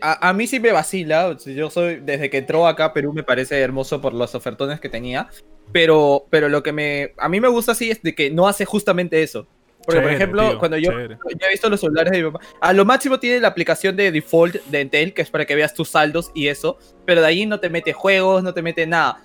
a, 0.00 0.28
a 0.28 0.32
mí 0.32 0.46
sí 0.46 0.60
me 0.60 0.72
vacila. 0.72 1.36
Yo 1.44 1.70
soy, 1.70 2.00
desde 2.00 2.30
que 2.30 2.38
entró 2.38 2.66
acá 2.66 2.92
Perú 2.92 3.12
me 3.12 3.22
parece 3.22 3.58
hermoso 3.60 4.00
por 4.00 4.12
los 4.14 4.34
ofertones 4.34 4.80
que 4.80 4.88
tenía. 4.88 5.28
Pero, 5.72 6.26
pero 6.30 6.48
lo 6.48 6.62
que 6.62 6.72
me, 6.72 7.12
a 7.18 7.28
mí 7.28 7.40
me 7.40 7.48
gusta 7.48 7.72
así 7.72 7.90
es 7.90 8.02
de 8.02 8.14
que 8.14 8.30
no 8.30 8.48
hace 8.48 8.64
justamente 8.64 9.22
eso. 9.22 9.46
Porque, 9.84 10.02
por 10.02 10.10
ejemplo, 10.10 10.48
tío, 10.50 10.58
cuando 10.58 10.76
yo, 10.76 10.92
yo 10.92 11.46
he 11.46 11.50
visto 11.50 11.70
los 11.70 11.80
celulares 11.80 12.12
de 12.12 12.22
mi 12.22 12.30
papá, 12.30 12.44
a 12.60 12.72
lo 12.74 12.84
máximo 12.84 13.18
tiene 13.18 13.40
la 13.40 13.48
aplicación 13.48 13.96
de 13.96 14.12
default 14.12 14.56
de 14.66 14.80
Entel, 14.82 15.14
que 15.14 15.22
es 15.22 15.30
para 15.30 15.46
que 15.46 15.54
veas 15.54 15.72
tus 15.72 15.88
saldos 15.88 16.30
y 16.34 16.48
eso, 16.48 16.78
pero 17.06 17.22
de 17.22 17.26
ahí 17.26 17.46
no 17.46 17.58
te 17.58 17.70
mete 17.70 17.94
juegos, 17.94 18.42
no 18.42 18.52
te 18.52 18.60
mete 18.60 18.86
nada. 18.86 19.22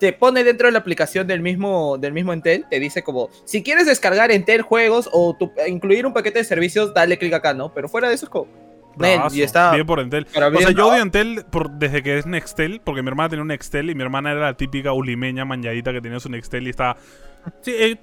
Te 0.00 0.12
pone 0.12 0.42
dentro 0.42 0.66
de 0.66 0.72
la 0.72 0.80
aplicación 0.80 1.26
del 1.28 1.40
mismo, 1.40 1.96
del 1.96 2.12
mismo 2.12 2.32
Entel, 2.32 2.66
te 2.68 2.80
dice 2.80 3.04
como, 3.04 3.30
si 3.44 3.62
quieres 3.62 3.86
descargar 3.86 4.32
Entel 4.32 4.62
juegos 4.62 5.08
o 5.12 5.36
tu- 5.38 5.52
incluir 5.68 6.06
un 6.06 6.12
paquete 6.12 6.40
de 6.40 6.44
servicios, 6.44 6.92
dale 6.92 7.16
clic 7.16 7.32
acá, 7.32 7.54
¿no? 7.54 7.72
Pero 7.72 7.88
fuera 7.88 8.08
de 8.08 8.14
eso 8.14 8.26
es 8.26 8.30
como... 8.30 8.48
Bravazo, 9.16 9.36
y 9.36 9.42
está- 9.42 9.72
Bien 9.74 9.86
por 9.86 10.00
Entel. 10.00 10.26
para 10.26 10.48
O 10.48 10.50
sea, 10.58 10.70
yo 10.70 10.88
odio 10.88 11.02
Entel 11.02 11.44
por, 11.50 11.70
desde 11.70 12.02
que 12.02 12.18
es 12.18 12.26
Nextel, 12.26 12.80
porque 12.84 13.02
mi 13.02 13.08
hermana 13.08 13.28
tenía 13.28 13.42
un 13.42 13.48
Nextel 13.48 13.90
y 13.90 13.94
mi 13.94 14.02
hermana 14.02 14.32
era 14.32 14.40
la 14.40 14.54
típica 14.54 14.92
ulimeña 14.92 15.44
manjadita 15.44 15.92
que 15.92 16.00
tenía 16.00 16.20
su 16.20 16.28
Nextel 16.28 16.66
y 16.66 16.70
estaba. 16.70 16.96
eh, 17.66 17.96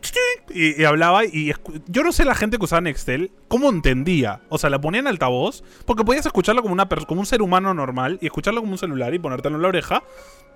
y, 0.54 0.82
y 0.82 0.86
hablaba 0.86 1.24
y 1.24 1.54
yo 1.86 2.04
no 2.04 2.12
sé 2.12 2.26
la 2.26 2.34
gente 2.34 2.58
que 2.58 2.66
usaba 2.66 2.82
Nextel 2.82 3.32
cómo 3.48 3.70
entendía. 3.70 4.40
O 4.50 4.58
sea, 4.58 4.70
la 4.72 4.82
ponía 4.82 5.00
en 5.00 5.08
altavoz 5.08 5.64
porque 5.86 6.04
podías 6.04 6.26
escucharlo 6.26 6.62
como, 6.64 6.74
una 6.74 6.88
como 6.88 7.20
un 7.20 7.26
ser 7.28 7.42
humano 7.42 7.74
normal 7.74 8.18
y 8.22 8.26
escucharlo 8.26 8.62
como 8.62 8.72
un 8.74 8.78
celular 8.80 9.14
y 9.14 9.20
ponértelo 9.20 9.56
en 9.58 9.62
la 9.62 9.68
oreja 9.68 10.04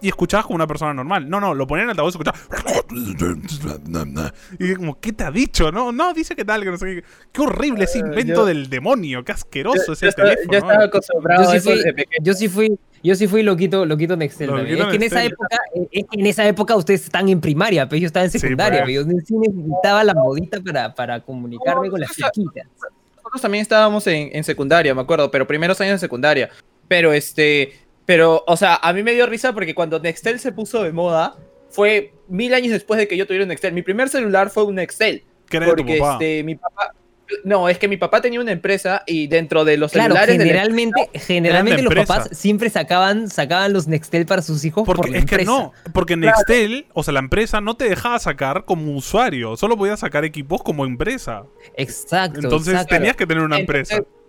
y 0.01 0.07
escuchabas 0.09 0.45
como 0.45 0.55
una 0.55 0.67
persona 0.67 0.93
normal. 0.93 1.29
No, 1.29 1.39
no, 1.39 1.53
lo 1.53 1.67
ponía 1.67 1.83
en 1.83 1.89
altavoz 1.91 2.13
y 2.15 2.17
escuchaba. 2.17 2.37
Y 4.59 4.75
como, 4.75 4.99
¿qué 4.99 5.13
te 5.13 5.23
ha 5.23 5.31
dicho? 5.31 5.71
No, 5.71 5.91
no, 5.91 6.13
dice 6.13 6.35
que 6.35 6.45
tal, 6.45 6.63
que 6.63 6.71
no 6.71 6.77
sé 6.77 6.85
qué. 6.85 7.03
Qué 7.31 7.41
horrible 7.41 7.85
ese 7.85 7.99
Eh, 7.99 8.01
invento 8.01 8.33
yo- 8.41 8.45
del 8.45 8.69
demonio, 8.69 9.23
qué 9.23 9.31
asqueroso 9.31 9.87
Yo, 9.87 9.93
ese 9.93 10.05
yo 10.05 10.09
estaba, 10.09 10.29
teléfono. 10.29 10.51
yo 10.51 10.57
estaba 10.57 10.77
¿no? 10.79 10.83
acostumbrado 10.85 11.43
Yo 11.43 11.49
a 11.49 11.53
sí 11.53 11.59
fui, 11.59 11.73
desde 11.75 11.93
pequeño. 11.93 12.23
yo 12.23 12.33
sí 12.33 12.49
fui, 12.49 12.79
yo 13.03 13.15
sí 13.15 13.27
fui 13.27 13.43
loquito, 13.43 13.85
loquito 13.85 14.15
Nextel 14.17 14.47
Loquito 14.47 14.65
también. 14.67 14.81
Es 14.81 14.87
que 14.89 14.95
en 14.95 15.03
esa 15.03 15.23
época, 15.23 15.57
es 15.91 16.05
que 16.09 16.19
en 16.19 16.25
esa 16.27 16.47
época 16.47 16.75
ustedes 16.75 17.03
están 17.03 17.29
en 17.29 17.41
primaria, 17.41 17.87
pero 17.87 17.99
yo 17.99 18.07
estaba 18.07 18.25
en 18.25 18.31
secundaria, 18.31 18.83
pues. 18.83 18.95
pero 18.97 19.09
yo 19.11 19.21
sí 19.25 19.35
necesitaba 19.37 20.03
la 20.03 20.13
modita 20.13 20.59
para, 20.61 20.93
para 20.93 21.19
comunicarme 21.21 21.89
con 21.89 21.99
las 22.01 22.11
chiquitas. 22.11 22.67
Nosotros 23.17 23.41
también 23.41 23.61
estábamos 23.61 24.05
en, 24.07 24.29
en 24.35 24.43
secundaria, 24.43 24.93
me 24.93 25.01
acuerdo, 25.01 25.29
pero 25.31 25.47
primeros 25.47 25.79
años 25.81 25.93
de 25.93 25.99
secundaria. 25.99 26.49
Pero 26.87 27.13
este, 27.13 27.71
pero, 28.05 28.43
o 28.47 28.57
sea, 28.57 28.75
a 28.81 28.93
mí 28.93 29.03
me 29.03 29.13
dio 29.13 29.25
risa 29.25 29.53
porque 29.53 29.75
cuando 29.75 29.99
Nextel 29.99 30.39
se 30.39 30.51
puso 30.51 30.83
de 30.83 30.91
moda, 30.91 31.35
fue 31.69 32.13
mil 32.27 32.53
años 32.53 32.71
después 32.71 32.97
de 32.97 33.07
que 33.07 33.15
yo 33.17 33.25
tuviera 33.25 33.43
un 33.43 33.49
Nextel. 33.49 33.73
Mi 33.73 33.81
primer 33.81 34.09
celular 34.09 34.49
fue 34.49 34.63
un 34.65 34.75
Nextel. 34.75 35.23
¿Qué 35.49 35.57
era 35.57 35.67
de 35.67 35.71
tu 35.73 35.77
Porque 35.77 35.97
papá? 35.99 36.13
este, 36.13 36.43
mi 36.43 36.55
papá. 36.55 36.93
No, 37.45 37.69
es 37.69 37.77
que 37.77 37.87
mi 37.87 37.95
papá 37.95 38.19
tenía 38.19 38.41
una 38.41 38.51
empresa 38.51 39.03
y 39.07 39.27
dentro 39.27 39.63
de 39.63 39.77
los 39.77 39.93
Claro, 39.93 40.15
celulares. 40.15 40.37
de 40.37 40.43
la- 40.43 40.51
generalmente, 40.51 41.09
generalmente 41.13 41.81
los 41.81 41.93
papás 41.95 42.27
siempre 42.33 42.69
sacaban, 42.69 43.29
sacaban 43.29 43.71
los 43.71 43.87
Nextel 43.87 44.25
para 44.25 44.41
sus 44.41 44.65
hijos 44.65 44.83
Porque 44.85 45.01
por 45.03 45.11
la 45.11 45.17
es 45.19 45.25
que 45.25 45.45
no, 45.45 45.71
porque 45.93 46.17
Claro. 46.17 46.35
Nextel, 46.37 46.87
o 46.93 47.03
sea, 47.03 47.13
la 47.13 47.21
empresa 47.21 47.61
no 47.61 47.77
te 47.77 47.87
dejaba 47.87 48.19
sacar 48.19 48.65
como 48.65 48.91
usuario, 48.97 49.55
solo 49.55 49.77
podías 49.77 50.01
sacar 50.01 50.25
equipos 50.25 50.61
como 50.61 50.83
empresa. 50.83 51.45
Exacto. 51.77 52.41
Entonces 52.41 52.73
exacto. 52.73 52.95
tenías 52.95 53.15
que 53.15 53.25
tener 53.25 53.43
una 53.43 53.59
Entonces, 53.59 53.91
empresa. 53.93 54.20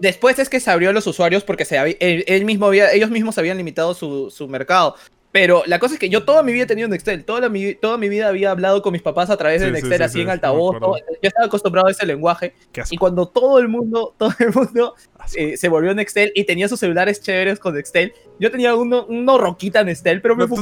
Después 0.00 0.38
es 0.38 0.48
que 0.48 0.60
se 0.60 0.70
abrió 0.70 0.90
a 0.90 0.92
los 0.92 1.06
usuarios 1.06 1.44
porque 1.44 1.64
se 1.64 1.78
había- 1.78 1.96
él, 2.00 2.24
él 2.26 2.44
mismo 2.44 2.66
había, 2.66 2.92
ellos 2.92 3.10
mismos 3.10 3.38
habían 3.38 3.56
limitado 3.58 3.94
su, 3.94 4.30
su 4.30 4.48
mercado. 4.48 4.96
Pero 5.30 5.62
la 5.64 5.78
cosa 5.78 5.94
es 5.94 5.98
que 5.98 6.10
yo 6.10 6.24
toda 6.24 6.42
mi 6.42 6.52
vida 6.52 6.64
he 6.64 6.66
tenido 6.66 6.88
Nextel, 6.88 7.24
toda, 7.24 7.40
la, 7.40 7.48
mi, 7.48 7.74
toda 7.74 7.96
mi 7.96 8.10
vida 8.10 8.28
había 8.28 8.50
hablado 8.50 8.82
con 8.82 8.92
mis 8.92 9.00
papás 9.00 9.30
a 9.30 9.36
través 9.38 9.62
Sí, 9.62 9.66
de 9.66 9.72
Nextel, 9.72 9.96
sí, 9.96 10.02
así 10.02 10.12
sí, 10.16 10.20
en 10.20 10.28
altavoz. 10.28 10.78
todo- 10.78 10.98
yo 10.98 11.02
estaba 11.22 11.46
acostumbrado 11.46 11.88
a 11.88 11.90
ese 11.90 12.04
lenguaje. 12.04 12.52
Y 12.90 12.98
cuando 12.98 13.26
todo 13.26 13.58
el 13.58 13.66
mundo, 13.68 14.14
todo 14.18 14.34
el 14.40 14.52
mundo 14.52 14.94
eh, 15.34 15.56
se 15.56 15.68
volvió 15.70 15.94
Nextel 15.94 16.32
y 16.34 16.44
tenía 16.44 16.68
sus 16.68 16.80
celulares 16.80 17.22
chéveres 17.22 17.58
con 17.60 17.74
Nextel, 17.74 18.12
yo 18.38 18.50
tenía 18.50 18.74
uno, 18.74 19.06
uno 19.08 19.38
roquita 19.38 19.82
Nextel, 19.82 20.20
pero 20.20 20.36
me 20.36 20.46
No, 20.46 20.54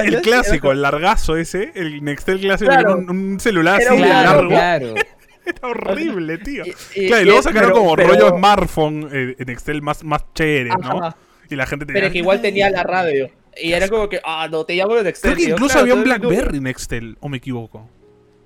el 0.00 0.20
clásico, 0.22 0.72
el 0.72 0.82
largazo 0.82 1.36
ese, 1.36 1.70
el 1.76 2.02
Nextel 2.02 2.40
clásico, 2.40 2.72
Claro. 2.72 2.96
un, 2.96 3.08
un 3.08 3.38
celular 3.38 3.80
así 3.80 3.96
Claro, 3.96 4.42
largo. 4.42 4.48
claro. 4.48 4.94
Era 5.56 5.68
horrible, 5.68 6.38
tío. 6.44 6.64
Y- 6.66 6.74
y- 6.94 7.06
claro, 7.08 7.22
y 7.22 7.24
luego 7.26 7.42
sacaron 7.42 7.70
pero- 7.70 7.80
como 7.80 7.96
pero- 7.96 8.08
rollo 8.08 8.28
smartphone 8.36 9.08
eh, 9.12 9.36
en 9.38 9.46
Nextel 9.46 9.82
más, 9.82 10.02
más 10.04 10.24
chévere, 10.34 10.70
¿no? 10.80 11.02
Ajá. 11.04 11.16
Y 11.48 11.54
la 11.56 11.66
gente 11.66 11.86
tenía... 11.86 12.02
Pero 12.02 12.12
que 12.12 12.18
igual 12.18 12.42
tenía 12.42 12.68
la 12.70 12.82
radio. 12.82 13.30
Y 13.56 13.72
era 13.72 13.88
como 13.88 14.08
que, 14.08 14.20
ah, 14.24 14.48
no, 14.50 14.64
te 14.64 14.74
llamo 14.74 14.94
de 14.96 15.04
Nextel. 15.04 15.32
Creo 15.34 15.44
que 15.46 15.50
incluso 15.52 15.72
claro, 15.72 15.80
había 15.82 15.94
un 15.94 16.04
BlackBerry 16.04 16.60
Nextel, 16.60 17.16
o 17.20 17.28
me 17.28 17.36
equivoco. 17.38 17.88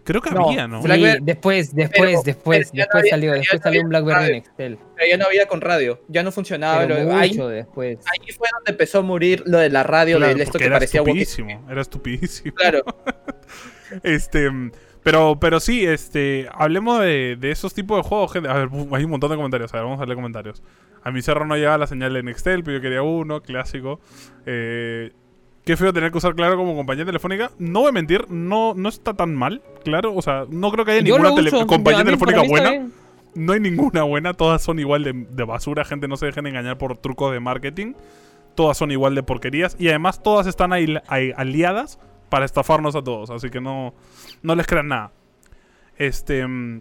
Creo 0.04 0.22
que 0.22 0.30
No, 0.30 0.48
había, 0.48 0.66
¿no? 0.66 0.82
Sí, 0.82 0.88
después, 1.22 1.74
después, 1.74 2.00
pero- 2.10 2.22
después, 2.24 2.72
no 2.72 2.78
después 2.78 3.00
había- 3.02 3.10
salió, 3.10 3.32
después 3.32 3.60
no 3.60 3.62
salió 3.62 3.82
un 3.82 3.88
BlackBerry 3.90 4.18
radio. 4.20 4.34
Nextel. 4.34 4.78
Pero 4.96 5.08
ya 5.10 5.16
no 5.18 5.24
había 5.26 5.46
con 5.46 5.60
radio, 5.60 6.00
ya 6.08 6.22
no 6.22 6.32
funcionaba. 6.32 6.80
Pero 6.86 7.04
lo- 7.04 7.16
ahí, 7.16 7.30
mucho 7.30 7.48
después. 7.48 7.98
ahí 8.06 8.32
fue 8.32 8.48
donde 8.56 8.70
empezó 8.72 8.98
a 8.98 9.02
morir 9.02 9.42
lo 9.46 9.58
de 9.58 9.68
la 9.70 9.82
radio, 9.82 10.16
Claro, 10.18 10.34
de 10.34 10.42
esto 10.42 10.58
que 10.58 10.64
era 10.66 10.76
parecía 10.76 11.00
estupidísimo, 11.00 11.66
era 11.70 11.80
estupidísimo. 11.82 12.54
Claro, 12.54 12.82
Este, 14.02 14.48
pero, 15.02 15.38
pero 15.40 15.60
sí, 15.60 15.84
este, 15.84 16.48
hablemos 16.52 17.00
de, 17.00 17.36
de 17.40 17.50
esos 17.50 17.72
tipos 17.74 17.96
de 18.02 18.08
juegos, 18.08 18.32
gente. 18.32 18.48
A 18.48 18.54
ver, 18.54 18.68
hay 18.92 19.04
un 19.04 19.10
montón 19.10 19.30
de 19.30 19.36
comentarios. 19.36 19.72
A 19.72 19.78
ver, 19.78 19.84
vamos 19.84 20.00
a 20.00 20.04
leer 20.04 20.16
comentarios. 20.16 20.62
A 21.02 21.10
mi 21.10 21.22
cerro 21.22 21.46
no 21.46 21.56
llegaba 21.56 21.78
la 21.78 21.86
señal 21.86 22.12
de 22.12 22.22
Nextel, 22.22 22.62
pero 22.62 22.76
yo 22.78 22.82
quería 22.82 23.02
uno, 23.02 23.40
clásico. 23.40 24.00
Eh, 24.46 25.12
qué 25.64 25.76
feo 25.76 25.92
tener 25.92 26.10
que 26.12 26.18
usar 26.18 26.34
Claro 26.34 26.56
como 26.56 26.76
compañía 26.76 27.04
telefónica. 27.06 27.50
No 27.58 27.80
voy 27.80 27.88
a 27.88 27.92
mentir, 27.92 28.30
no, 28.30 28.74
no 28.74 28.88
está 28.88 29.14
tan 29.14 29.34
mal, 29.34 29.62
claro. 29.84 30.14
O 30.14 30.20
sea, 30.22 30.44
no 30.50 30.70
creo 30.70 30.84
que 30.84 30.92
haya 30.92 31.00
Yo 31.02 31.16
ninguna 31.18 31.34
tele- 31.34 31.66
compañía 31.66 32.04
telefónica 32.04 32.42
buena. 32.46 32.70
bien. 32.70 32.92
No 33.34 33.52
hay 33.52 33.60
ninguna 33.60 34.02
buena, 34.02 34.34
todas 34.34 34.60
son 34.60 34.80
igual 34.80 35.04
de, 35.04 35.12
de 35.12 35.44
basura, 35.44 35.84
gente, 35.84 36.08
no 36.08 36.16
se 36.16 36.26
dejen 36.26 36.46
engañar 36.48 36.78
por 36.78 36.98
trucos 36.98 37.32
de 37.32 37.38
marketing. 37.40 37.94
Todas 38.56 38.76
son 38.76 38.90
igual 38.90 39.14
de 39.14 39.22
porquerías 39.22 39.76
y 39.78 39.88
además 39.88 40.20
todas 40.22 40.48
están 40.48 40.72
aliadas 40.72 42.00
para 42.30 42.46
estafarnos 42.46 42.96
a 42.96 43.02
todos. 43.02 43.30
Así 43.30 43.50
que 43.50 43.60
no, 43.60 43.92
no 44.42 44.54
les 44.54 44.66
crean 44.66 44.88
nada. 44.88 45.12
Este. 45.96 46.46
mm, 46.46 46.80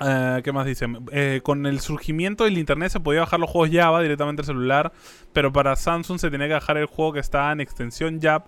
eh, 0.00 0.40
¿Qué 0.44 0.52
más 0.52 0.64
dicen? 0.64 1.06
Eh, 1.10 1.40
con 1.42 1.66
el 1.66 1.80
surgimiento 1.80 2.44
del 2.44 2.56
internet 2.56 2.92
se 2.92 3.00
podía 3.00 3.20
bajar 3.20 3.40
los 3.40 3.50
juegos 3.50 3.70
Java 3.72 4.00
directamente 4.00 4.42
al 4.42 4.46
celular, 4.46 4.92
pero 5.32 5.52
para 5.52 5.74
Samsung 5.74 6.20
se 6.20 6.30
tenía 6.30 6.46
que 6.46 6.54
bajar 6.54 6.76
el 6.76 6.86
juego 6.86 7.14
que 7.14 7.20
estaba 7.20 7.50
en 7.50 7.60
extensión 7.60 8.20
JAP, 8.20 8.46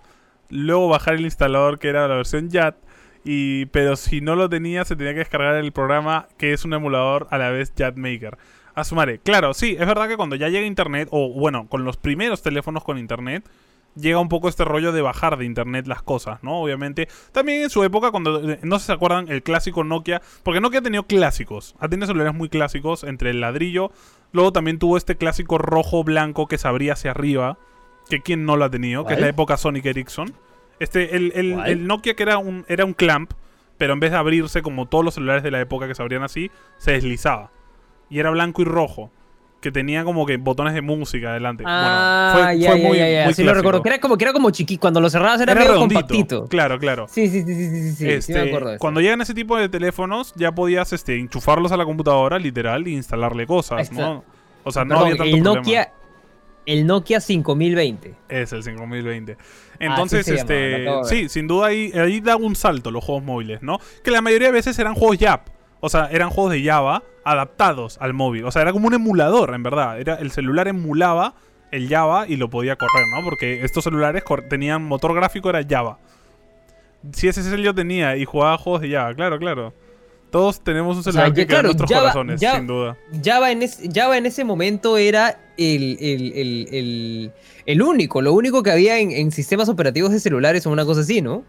luego 0.49 0.87
bajar 0.87 1.15
el 1.15 1.21
instalador 1.25 1.77
que 1.77 1.89
era 1.89 2.07
la 2.07 2.15
versión 2.15 2.49
JAT, 2.49 2.77
y, 3.25 3.65
pero 3.67 3.97
si 3.97 4.21
no 4.21 4.35
lo 4.35 4.49
tenía 4.49 4.85
se 4.85 4.95
tenía 4.95 5.13
que 5.13 5.19
descargar 5.19 5.55
el 5.55 5.71
programa 5.73 6.27
que 6.37 6.53
es 6.53 6.63
un 6.63 6.73
emulador 6.73 7.27
a 7.31 7.37
la 7.37 7.49
vez 7.49 7.73
JAT 7.77 7.97
Maker. 7.97 8.37
A 8.73 8.85
su 8.85 8.95
madre. 8.95 9.19
Claro, 9.19 9.53
sí, 9.53 9.75
es 9.77 9.85
verdad 9.85 10.07
que 10.07 10.15
cuando 10.15 10.37
ya 10.37 10.47
llega 10.47 10.65
internet, 10.65 11.09
o 11.11 11.33
bueno, 11.33 11.67
con 11.67 11.83
los 11.83 11.97
primeros 11.97 12.41
teléfonos 12.41 12.85
con 12.85 12.97
internet, 12.97 13.43
llega 13.95 14.19
un 14.19 14.29
poco 14.29 14.47
este 14.49 14.63
rollo 14.65 14.91
de 14.91 15.01
bajar 15.01 15.37
de 15.37 15.45
internet 15.45 15.87
las 15.87 16.01
cosas, 16.01 16.41
¿no? 16.43 16.61
Obviamente. 16.61 17.07
También 17.31 17.63
en 17.63 17.69
su 17.69 17.83
época, 17.83 18.11
cuando 18.11 18.49
eh, 18.51 18.59
no 18.63 18.77
sé 18.79 18.83
si 18.83 18.87
se 18.87 18.93
acuerdan, 18.93 19.29
el 19.29 19.43
clásico 19.43 19.83
Nokia. 19.83 20.21
Porque 20.43 20.61
Nokia 20.61 20.79
ha 20.79 20.83
tenido 20.83 21.03
clásicos. 21.03 21.75
Ha 21.79 21.87
tenido 21.89 22.07
celulares 22.07 22.33
muy 22.33 22.49
clásicos 22.49 23.03
entre 23.03 23.31
el 23.31 23.41
ladrillo. 23.41 23.91
Luego 24.31 24.53
también 24.53 24.79
tuvo 24.79 24.97
este 24.97 25.15
clásico 25.17 25.57
rojo-blanco 25.57 26.47
que 26.47 26.57
se 26.57 26.67
abría 26.67 26.93
hacia 26.93 27.11
arriba. 27.11 27.57
Que 28.09 28.21
quien 28.21 28.45
no 28.45 28.57
lo 28.57 28.65
ha 28.65 28.69
tenido, 28.69 29.05
que 29.05 29.13
es 29.13 29.19
la 29.21 29.27
época 29.29 29.57
Sonic 29.57 29.85
Ericsson. 29.85 30.33
Este, 30.79 31.15
el, 31.15 31.31
el- 31.35 31.59
el 31.65 31.87
Nokia 31.87 32.15
que 32.15 32.23
era 32.23 32.37
un, 32.39 32.65
era 32.67 32.83
un 32.85 32.93
clamp, 32.93 33.31
pero 33.77 33.93
en 33.93 33.99
vez 33.99 34.11
de 34.11 34.17
abrirse 34.17 34.61
como 34.61 34.87
todos 34.87 35.05
los 35.05 35.13
celulares 35.13 35.43
de 35.43 35.51
la 35.51 35.61
época 35.61 35.87
que 35.87 35.95
se 35.95 36.01
abrían 36.01 36.23
así, 36.23 36.49
se 36.77 36.91
deslizaba. 36.93 37.51
Y 38.09 38.19
era 38.19 38.31
blanco 38.31 38.61
y 38.63 38.65
rojo. 38.65 39.11
Que 39.61 39.71
tenía 39.71 40.03
como 40.03 40.25
que 40.25 40.37
botones 40.37 40.73
de 40.73 40.81
música 40.81 41.29
adelante. 41.29 41.63
Ah, 41.67 42.31
bueno, 42.33 42.47
fue, 42.47 42.59
ya, 42.59 42.71
fue 42.71 42.81
ya, 42.81 42.87
muy, 42.87 42.97
ya, 42.97 43.23
muy 43.25 43.33
sí 43.35 43.43
lo 43.43 43.53
recuerdo. 43.53 43.83
Que 43.83 43.89
era 43.89 43.99
como, 43.99 44.17
que 44.17 44.25
era 44.25 44.33
como 44.33 44.49
chiqui, 44.49 44.77
cuando 44.79 44.99
lo 44.99 45.07
cerrabas 45.09 45.39
era, 45.39 45.51
Era 45.51 45.61
medio 45.61 45.75
compactito. 45.75 46.47
Claro, 46.47 46.79
claro. 46.79 47.05
Sí, 47.07 47.27
sí, 47.27 47.43
sí, 47.43 47.53
sí, 47.53 47.69
sí, 47.69 47.69
sí, 47.69 47.89
sí, 47.91 47.95
sí 47.95 48.09
Este, 48.09 48.33
me 48.33 48.49
acuerdo 48.49 48.71
eso. 48.71 48.79
cuando 48.79 49.01
llegan 49.01 49.21
ese 49.21 49.35
tipo 49.35 49.55
de 49.55 49.69
teléfonos, 49.69 50.33
ya 50.35 50.51
podías 50.51 50.91
este, 50.93 51.19
enchufarlos 51.19 51.71
a 51.71 51.77
la 51.77 51.85
computadora, 51.85 52.39
literal, 52.39 52.87
e 52.87 52.89
instalarle 52.89 53.45
cosas. 53.45 53.91
¿no? 53.91 54.23
O 54.63 54.71
sea, 54.71 54.83
no 54.83 54.97
había 54.99 55.15
tanto 55.15 55.23
el 55.25 55.41
problema. 55.43 55.55
Nokia, 55.59 55.93
el 56.65 56.87
Nokia 56.87 57.19
5020. 57.19 58.15
Es 58.29 58.53
el 58.53 58.63
5020. 58.63 59.37
Entonces, 59.79 60.25
llamaba, 60.25 60.53
lo 60.53 61.01
este. 61.03 61.15
Sí, 61.15 61.29
sin 61.29 61.47
duda 61.47 61.67
ahí, 61.67 61.91
ahí 61.93 62.19
da 62.19 62.35
un 62.35 62.55
salto 62.55 62.89
los 62.89 63.03
juegos 63.03 63.23
móviles, 63.23 63.61
¿no? 63.61 63.77
Que 64.03 64.09
la 64.11 64.21
mayoría 64.21 64.47
de 64.47 64.53
veces 64.53 64.77
eran 64.79 64.95
juegos 64.95 65.19
YAP. 65.19 65.47
O 65.81 65.89
sea, 65.89 66.07
eran 66.11 66.29
juegos 66.29 66.53
de 66.53 66.63
Java 66.63 67.03
adaptados 67.23 67.97
al 67.99 68.13
móvil. 68.13 68.45
O 68.45 68.51
sea, 68.51 68.61
era 68.61 68.71
como 68.71 68.87
un 68.87 68.93
emulador, 68.93 69.53
en 69.53 69.63
verdad. 69.63 69.99
Era, 69.99 70.15
el 70.15 70.31
celular 70.31 70.67
emulaba 70.67 71.33
el 71.71 71.89
Java 71.89 72.25
y 72.27 72.35
lo 72.37 72.49
podía 72.49 72.75
correr, 72.75 73.05
¿no? 73.15 73.23
Porque 73.23 73.63
estos 73.65 73.83
celulares 73.83 74.23
tenían 74.49 74.83
motor 74.83 75.13
gráfico, 75.13 75.49
era 75.49 75.61
Java. 75.67 75.97
Si 77.13 77.27
ese 77.27 77.41
es 77.41 77.47
el 77.47 77.63
yo 77.63 77.73
tenía 77.73 78.15
y 78.15 78.25
jugaba 78.25 78.57
juegos 78.57 78.81
de 78.81 78.91
Java, 78.91 79.13
claro, 79.15 79.39
claro. 79.39 79.73
Todos 80.29 80.61
tenemos 80.63 80.95
un 80.95 81.03
celular 81.03 81.27
ya, 81.29 81.33
que 81.33 81.41
queda 81.41 81.41
en 81.41 81.47
claro, 81.47 81.67
nuestros 81.67 81.89
Java- 81.89 82.01
corazones, 82.13 82.39
sin 82.39 82.67
duda. 82.67 82.97
Java 83.23 83.51
en, 83.51 83.63
es- 83.63 83.81
Java 83.93 84.17
en 84.17 84.25
ese 84.27 84.43
momento 84.45 84.97
era 84.97 85.39
el, 85.57 85.97
el, 85.99 86.33
el, 86.33 86.67
el, 86.71 87.31
el 87.65 87.81
único, 87.81 88.21
lo 88.21 88.31
único 88.33 88.63
que 88.63 88.71
había 88.71 88.99
en, 88.99 89.11
en 89.11 89.31
sistemas 89.31 89.67
operativos 89.67 90.11
de 90.11 90.19
celulares 90.19 90.65
o 90.65 90.69
una 90.69 90.85
cosa 90.85 91.01
así, 91.01 91.21
¿no? 91.21 91.43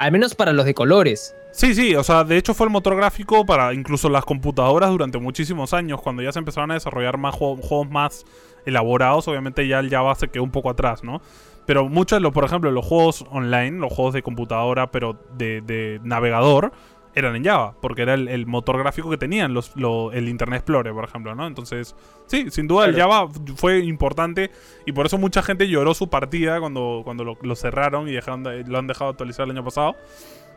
Al 0.00 0.12
menos 0.12 0.34
para 0.34 0.54
los 0.54 0.64
de 0.64 0.72
colores. 0.72 1.36
Sí, 1.52 1.74
sí, 1.74 1.94
o 1.94 2.02
sea, 2.02 2.24
de 2.24 2.38
hecho 2.38 2.54
fue 2.54 2.64
el 2.64 2.72
motor 2.72 2.96
gráfico 2.96 3.44
para 3.44 3.74
incluso 3.74 4.08
las 4.08 4.24
computadoras 4.24 4.88
durante 4.88 5.18
muchísimos 5.18 5.74
años, 5.74 6.00
cuando 6.00 6.22
ya 6.22 6.32
se 6.32 6.38
empezaron 6.38 6.70
a 6.70 6.74
desarrollar 6.74 7.18
más 7.18 7.34
juegos, 7.34 7.60
juegos 7.62 7.90
más 7.90 8.24
elaborados, 8.64 9.28
obviamente 9.28 9.68
ya 9.68 9.78
el 9.78 9.90
Java 9.90 10.14
se 10.14 10.28
quedó 10.28 10.42
un 10.42 10.52
poco 10.52 10.70
atrás, 10.70 11.04
¿no? 11.04 11.20
Pero 11.66 11.86
muchos 11.90 12.16
de 12.16 12.20
los, 12.20 12.32
por 12.32 12.44
ejemplo, 12.44 12.70
los 12.70 12.86
juegos 12.86 13.26
online, 13.30 13.78
los 13.78 13.92
juegos 13.92 14.14
de 14.14 14.22
computadora, 14.22 14.90
pero 14.90 15.18
de, 15.36 15.60
de 15.60 16.00
navegador, 16.02 16.72
eran 17.14 17.34
en 17.36 17.44
Java, 17.44 17.74
porque 17.80 18.02
era 18.02 18.14
el, 18.14 18.28
el 18.28 18.46
motor 18.46 18.78
gráfico 18.78 19.10
que 19.10 19.16
tenían 19.16 19.52
los, 19.52 19.74
lo- 19.76 20.12
el 20.12 20.28
Internet 20.28 20.58
Explorer, 20.58 20.92
por 20.92 21.04
ejemplo, 21.04 21.34
¿no? 21.34 21.46
Entonces, 21.46 21.96
sí, 22.26 22.46
sin 22.50 22.68
duda 22.68 22.84
el 22.86 22.94
Java 22.96 23.28
fue 23.56 23.80
importante 23.80 24.50
y 24.86 24.92
por 24.92 25.06
eso 25.06 25.18
mucha 25.18 25.42
gente 25.42 25.68
lloró 25.68 25.92
su 25.94 26.08
partida 26.08 26.60
cuando, 26.60 27.00
cuando 27.04 27.24
lo, 27.24 27.38
lo 27.42 27.56
cerraron 27.56 28.08
y 28.08 28.12
dejaron 28.12 28.44
de- 28.44 28.64
lo 28.64 28.78
han 28.78 28.86
dejado 28.86 29.10
actualizar 29.10 29.44
el 29.44 29.50
año 29.52 29.64
pasado. 29.64 29.96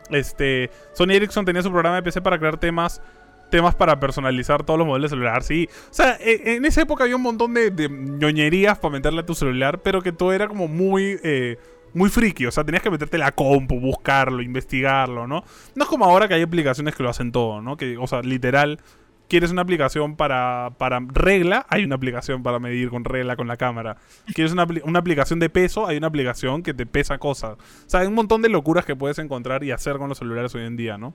Este, 0.09 0.69
Sony 0.93 1.11
Ericsson 1.11 1.45
tenía 1.45 1.61
su 1.61 1.71
programa 1.71 1.95
de 1.95 2.03
PC 2.03 2.21
para 2.21 2.37
crear 2.37 2.57
temas 2.57 3.01
temas 3.49 3.75
para 3.75 3.99
personalizar 3.99 4.63
todos 4.63 4.79
los 4.79 4.87
modelos 4.87 5.11
de 5.11 5.15
celular, 5.15 5.43
sí. 5.43 5.69
O 5.91 5.93
sea, 5.93 6.17
e- 6.19 6.55
en 6.55 6.65
esa 6.65 6.81
época 6.81 7.03
había 7.03 7.15
un 7.15 7.21
montón 7.21 7.53
de, 7.53 7.69
de 7.69 7.87
ñoñerías 7.87 8.79
para 8.79 8.93
meterle 8.93 9.19
a 9.19 9.25
tu 9.27 9.35
celular, 9.35 9.79
pero 9.83 10.01
que 10.01 10.11
todo 10.11 10.33
era 10.33 10.47
como 10.47 10.67
muy 10.67 11.19
eh, 11.23 11.57
muy 11.93 12.09
friki, 12.09 12.45
o 12.45 12.51
sea, 12.51 12.63
tenías 12.63 12.83
que 12.83 12.89
meterte 12.89 13.17
la 13.17 13.31
compu, 13.31 13.79
buscarlo, 13.79 14.41
investigarlo, 14.41 15.27
¿no? 15.27 15.43
No 15.75 15.83
es 15.83 15.89
como 15.89 16.05
ahora 16.05 16.27
que 16.27 16.33
hay 16.33 16.41
aplicaciones 16.41 16.95
que 16.95 17.03
lo 17.03 17.09
hacen 17.09 17.31
todo, 17.31 17.61
¿no? 17.61 17.77
Que, 17.77 17.97
o 17.97 18.07
sea, 18.07 18.21
literal, 18.21 18.79
quieres 19.27 19.51
una 19.51 19.61
aplicación 19.61 20.15
para, 20.15 20.71
para 20.77 20.99
regla, 20.99 21.65
hay 21.69 21.83
una 21.83 21.95
aplicación 21.95 22.43
para 22.43 22.59
medir 22.59 22.89
con 22.89 23.05
regla 23.05 23.35
con 23.35 23.47
la 23.47 23.57
cámara. 23.57 23.97
Quieres 24.33 24.53
una, 24.53 24.67
una 24.83 24.99
aplicación 24.99 25.39
de 25.39 25.49
peso, 25.49 25.87
hay 25.87 25.97
una 25.97 26.07
aplicación 26.07 26.63
que 26.63 26.73
te 26.73 26.85
pesa 26.85 27.17
cosas. 27.17 27.57
O 27.57 27.89
sea, 27.89 28.01
hay 28.01 28.07
un 28.07 28.13
montón 28.13 28.41
de 28.41 28.49
locuras 28.49 28.85
que 28.85 28.95
puedes 28.95 29.19
encontrar 29.19 29.63
y 29.63 29.71
hacer 29.71 29.97
con 29.97 30.09
los 30.09 30.17
celulares 30.17 30.53
hoy 30.55 30.65
en 30.65 30.75
día, 30.75 30.97
¿no? 30.97 31.13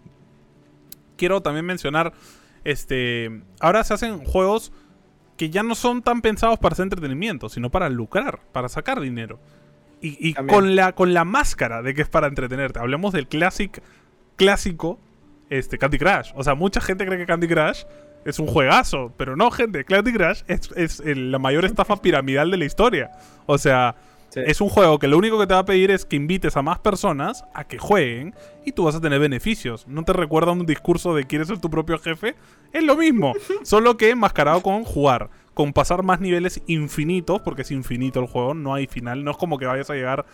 Quiero 1.16 1.42
también 1.42 1.66
mencionar, 1.66 2.12
este, 2.64 3.42
ahora 3.60 3.82
se 3.84 3.94
hacen 3.94 4.24
juegos 4.24 4.72
que 5.36 5.50
ya 5.50 5.62
no 5.62 5.74
son 5.74 6.02
tan 6.02 6.20
pensados 6.20 6.58
para 6.58 6.72
hacer 6.72 6.84
entretenimiento, 6.84 7.48
sino 7.48 7.70
para 7.70 7.88
lucrar, 7.88 8.40
para 8.52 8.68
sacar 8.68 9.00
dinero. 9.00 9.38
Y, 10.00 10.34
con 10.34 10.76
la, 10.76 10.92
con 10.92 11.12
la 11.12 11.24
máscara 11.24 11.82
de 11.82 11.92
que 11.94 12.02
es 12.02 12.08
para 12.08 12.28
entretenerte. 12.28 12.78
Hablemos 12.78 13.12
del 13.12 13.26
classic, 13.26 13.82
clásico 14.36 14.98
este, 15.50 15.78
Candy 15.78 15.98
Crush. 15.98 16.30
O 16.34 16.44
sea, 16.44 16.54
mucha 16.54 16.80
gente 16.80 17.04
cree 17.06 17.18
que 17.18 17.26
Candy 17.26 17.48
Crush 17.48 17.82
es 18.24 18.38
un 18.38 18.46
juegazo, 18.46 19.12
pero 19.16 19.36
no, 19.36 19.50
gente. 19.50 19.84
Candy 19.84 20.12
Crush 20.12 20.42
es, 20.46 20.70
es 20.76 21.00
el- 21.00 21.32
la 21.32 21.38
mayor 21.38 21.64
estafa 21.64 21.96
piramidal 22.00 22.50
de 22.50 22.56
la 22.58 22.64
historia. 22.64 23.10
O 23.46 23.58
sea, 23.58 23.96
Sí. 24.30 24.40
es 24.44 24.60
un 24.60 24.68
juego 24.68 24.98
que 24.98 25.08
lo 25.08 25.16
único 25.16 25.38
que 25.40 25.46
te 25.46 25.54
va 25.54 25.60
a 25.60 25.64
pedir 25.64 25.90
es 25.90 26.04
que 26.04 26.14
invites 26.16 26.54
a 26.58 26.60
más 26.60 26.78
personas 26.80 27.44
a 27.54 27.64
que 27.64 27.78
jueguen 27.78 28.34
y 28.62 28.72
tú 28.72 28.84
vas 28.84 28.94
a 28.94 29.00
tener 29.00 29.18
beneficios. 29.20 29.88
¿No 29.88 30.04
te 30.04 30.12
recuerda 30.12 30.52
un 30.52 30.66
discurso 30.66 31.14
de 31.14 31.24
quieres 31.24 31.48
ser 31.48 31.58
tu 31.60 31.70
propio 31.70 31.98
jefe? 31.98 32.34
Es 32.74 32.84
lo 32.84 32.94
mismo, 32.94 33.32
solo 33.62 33.96
que 33.96 34.10
enmascarado 34.10 34.60
con 34.62 34.84
jugar, 34.84 35.30
con 35.58 35.72
pasar 35.72 36.04
más 36.04 36.20
niveles 36.20 36.62
infinitos, 36.68 37.40
porque 37.42 37.62
es 37.62 37.72
infinito 37.72 38.20
el 38.20 38.26
juego, 38.28 38.54
no 38.54 38.74
hay 38.74 38.86
final. 38.86 39.24
No 39.24 39.32
es 39.32 39.36
como 39.36 39.58
que 39.58 39.66
vayas 39.66 39.90
a 39.90 39.94
llegar 39.94 40.24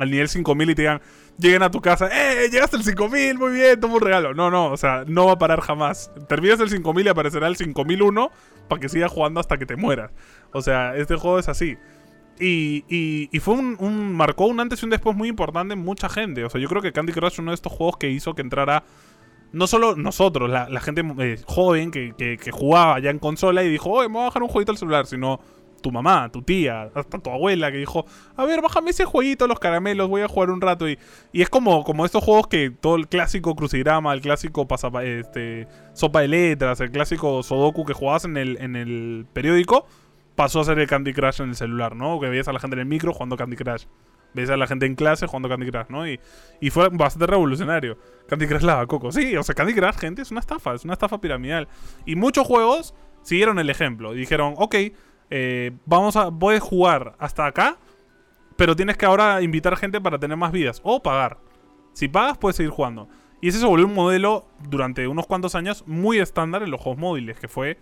al 0.00 0.10
nivel 0.10 0.28
5000 0.28 0.68
y 0.70 0.74
te 0.74 0.82
digan, 0.82 1.00
lleguen 1.38 1.62
a 1.62 1.70
tu 1.70 1.80
casa, 1.80 2.08
¡eh! 2.08 2.48
Llegaste 2.50 2.74
al 2.76 2.82
5000, 2.82 3.38
muy 3.38 3.52
bien, 3.52 3.78
toma 3.78 3.94
un 3.94 4.00
regalo. 4.00 4.34
No, 4.34 4.50
no, 4.50 4.72
o 4.72 4.76
sea, 4.76 5.04
no 5.06 5.26
va 5.26 5.34
a 5.34 5.38
parar 5.38 5.60
jamás. 5.60 6.10
Terminas 6.28 6.58
el 6.58 6.70
5000 6.70 7.06
y 7.06 7.08
aparecerá 7.08 7.46
el 7.46 7.54
5001 7.54 8.30
para 8.68 8.80
que 8.80 8.88
sigas 8.88 9.12
jugando 9.12 9.38
hasta 9.38 9.58
que 9.58 9.64
te 9.64 9.76
mueras. 9.76 10.10
O 10.52 10.60
sea, 10.60 10.96
este 10.96 11.14
juego 11.14 11.38
es 11.38 11.48
así. 11.48 11.76
Y, 12.40 12.84
y- 13.30 13.38
fue 13.38 13.54
un, 13.54 13.76
un- 13.78 14.12
marcó 14.12 14.46
un 14.46 14.58
antes 14.58 14.82
y 14.82 14.86
un 14.86 14.90
después 14.90 15.14
muy 15.16 15.28
importante 15.28 15.74
en 15.74 15.78
mucha 15.80 16.08
gente. 16.08 16.44
O 16.44 16.50
sea, 16.50 16.60
yo 16.60 16.68
creo 16.68 16.82
que 16.82 16.90
Candy 16.92 17.12
Crush 17.12 17.34
es 17.34 17.38
uno 17.38 17.52
de 17.52 17.54
estos 17.54 17.72
juegos 17.72 17.96
que 17.96 18.10
hizo 18.10 18.34
que 18.34 18.42
entrara 18.42 18.82
no 19.54 19.66
solo 19.66 19.96
nosotros, 19.96 20.50
la, 20.50 20.68
la 20.68 20.80
gente 20.80 21.02
eh, 21.20 21.38
joven 21.46 21.90
que, 21.90 22.12
que- 22.18 22.36
que 22.36 22.50
jugaba 22.50 22.98
ya 23.00 23.10
en 23.10 23.18
consola 23.18 23.62
y 23.62 23.68
dijo, 23.70 23.90
oye, 23.90 24.08
me 24.08 24.14
voy 24.14 24.22
a 24.22 24.26
bajar 24.26 24.42
un 24.42 24.48
jueguito 24.48 24.72
al 24.72 24.78
celular, 24.78 25.06
sino 25.06 25.40
tu 25.82 25.92
mamá, 25.92 26.30
tu 26.32 26.40
tía, 26.40 26.90
hasta 26.94 27.18
tu 27.18 27.28
abuela 27.28 27.70
que 27.70 27.76
dijo, 27.76 28.06
a 28.36 28.44
ver, 28.46 28.62
bájame 28.62 28.90
ese 28.90 29.04
jueguito, 29.04 29.46
los 29.46 29.58
caramelos, 29.60 30.08
voy 30.08 30.22
a 30.22 30.28
jugar 30.28 30.50
un 30.50 30.62
rato. 30.62 30.88
Y, 30.88 30.98
y 31.30 31.42
es 31.42 31.50
como, 31.50 31.84
como 31.84 32.06
estos 32.06 32.24
juegos 32.24 32.46
que 32.46 32.70
todo 32.70 32.96
el 32.96 33.06
clásico 33.06 33.54
crucigrama, 33.54 34.14
el 34.14 34.22
clásico 34.22 34.66
pasapa- 34.66 35.04
este, 35.04 35.68
sopa 35.92 36.20
de 36.22 36.28
letras, 36.28 36.80
el 36.80 36.90
clásico 36.90 37.42
Sudoku 37.42 37.84
que 37.84 37.92
jugabas 37.92 38.24
en 38.24 38.38
el, 38.38 38.56
en 38.62 38.76
el 38.76 39.26
periódico, 39.34 39.86
pasó 40.36 40.60
a 40.60 40.64
ser 40.64 40.78
el 40.78 40.86
Candy 40.88 41.12
Crush 41.12 41.42
en 41.42 41.50
el 41.50 41.54
celular, 41.54 41.94
¿no? 41.94 42.18
Que 42.18 42.28
veías 42.30 42.48
a 42.48 42.52
la 42.54 42.60
gente 42.60 42.76
en 42.76 42.80
el 42.80 42.86
micro 42.86 43.12
jugando 43.12 43.36
Candy 43.36 43.56
Crush. 43.56 43.84
Ves 44.34 44.50
a 44.50 44.56
la 44.56 44.66
gente 44.66 44.84
en 44.86 44.94
clase 44.94 45.26
jugando 45.26 45.48
Candy 45.48 45.70
Crush, 45.70 45.88
¿no? 45.88 46.06
Y, 46.06 46.20
fue 46.70 46.88
bastante 46.90 47.26
revolucionario. 47.26 47.96
Candy 48.28 48.46
Crush 48.46 48.62
lava 48.62 48.86
coco. 48.86 49.12
Sí, 49.12 49.36
o 49.36 49.42
sea, 49.42 49.54
Candy 49.54 49.74
Crush, 49.74 49.96
gente, 49.96 50.22
es 50.22 50.30
una 50.30 50.40
estafa, 50.40 50.74
es 50.74 50.84
una 50.84 50.94
estafa 50.94 51.20
piramidal. 51.20 51.68
Y 52.04 52.16
muchos 52.16 52.46
juegos 52.46 52.94
siguieron 53.22 53.58
el 53.58 53.70
ejemplo. 53.70 54.12
Dijeron, 54.12 54.54
ok, 54.56 54.74
eh, 55.30 55.72
vamos 55.86 56.16
a, 56.16 56.30
puedes 56.30 56.62
jugar 56.62 57.14
hasta 57.18 57.46
acá, 57.46 57.78
pero 58.56 58.76
tienes 58.76 58.96
que 58.96 59.06
ahora 59.06 59.40
invitar 59.42 59.76
gente 59.76 60.00
para 60.00 60.18
tener 60.18 60.36
más 60.36 60.52
vidas. 60.52 60.80
O 60.84 61.02
pagar. 61.02 61.38
Si 61.92 62.08
pagas, 62.08 62.38
puedes 62.38 62.56
seguir 62.56 62.72
jugando. 62.72 63.08
Y 63.40 63.48
ese 63.48 63.58
se 63.58 63.66
volvió 63.66 63.86
un 63.86 63.94
modelo 63.94 64.48
durante 64.68 65.06
unos 65.06 65.26
cuantos 65.26 65.54
años 65.54 65.84
muy 65.86 66.18
estándar 66.18 66.62
en 66.62 66.70
los 66.70 66.80
juegos 66.80 66.98
móviles, 66.98 67.38
que 67.38 67.46
fue 67.46 67.78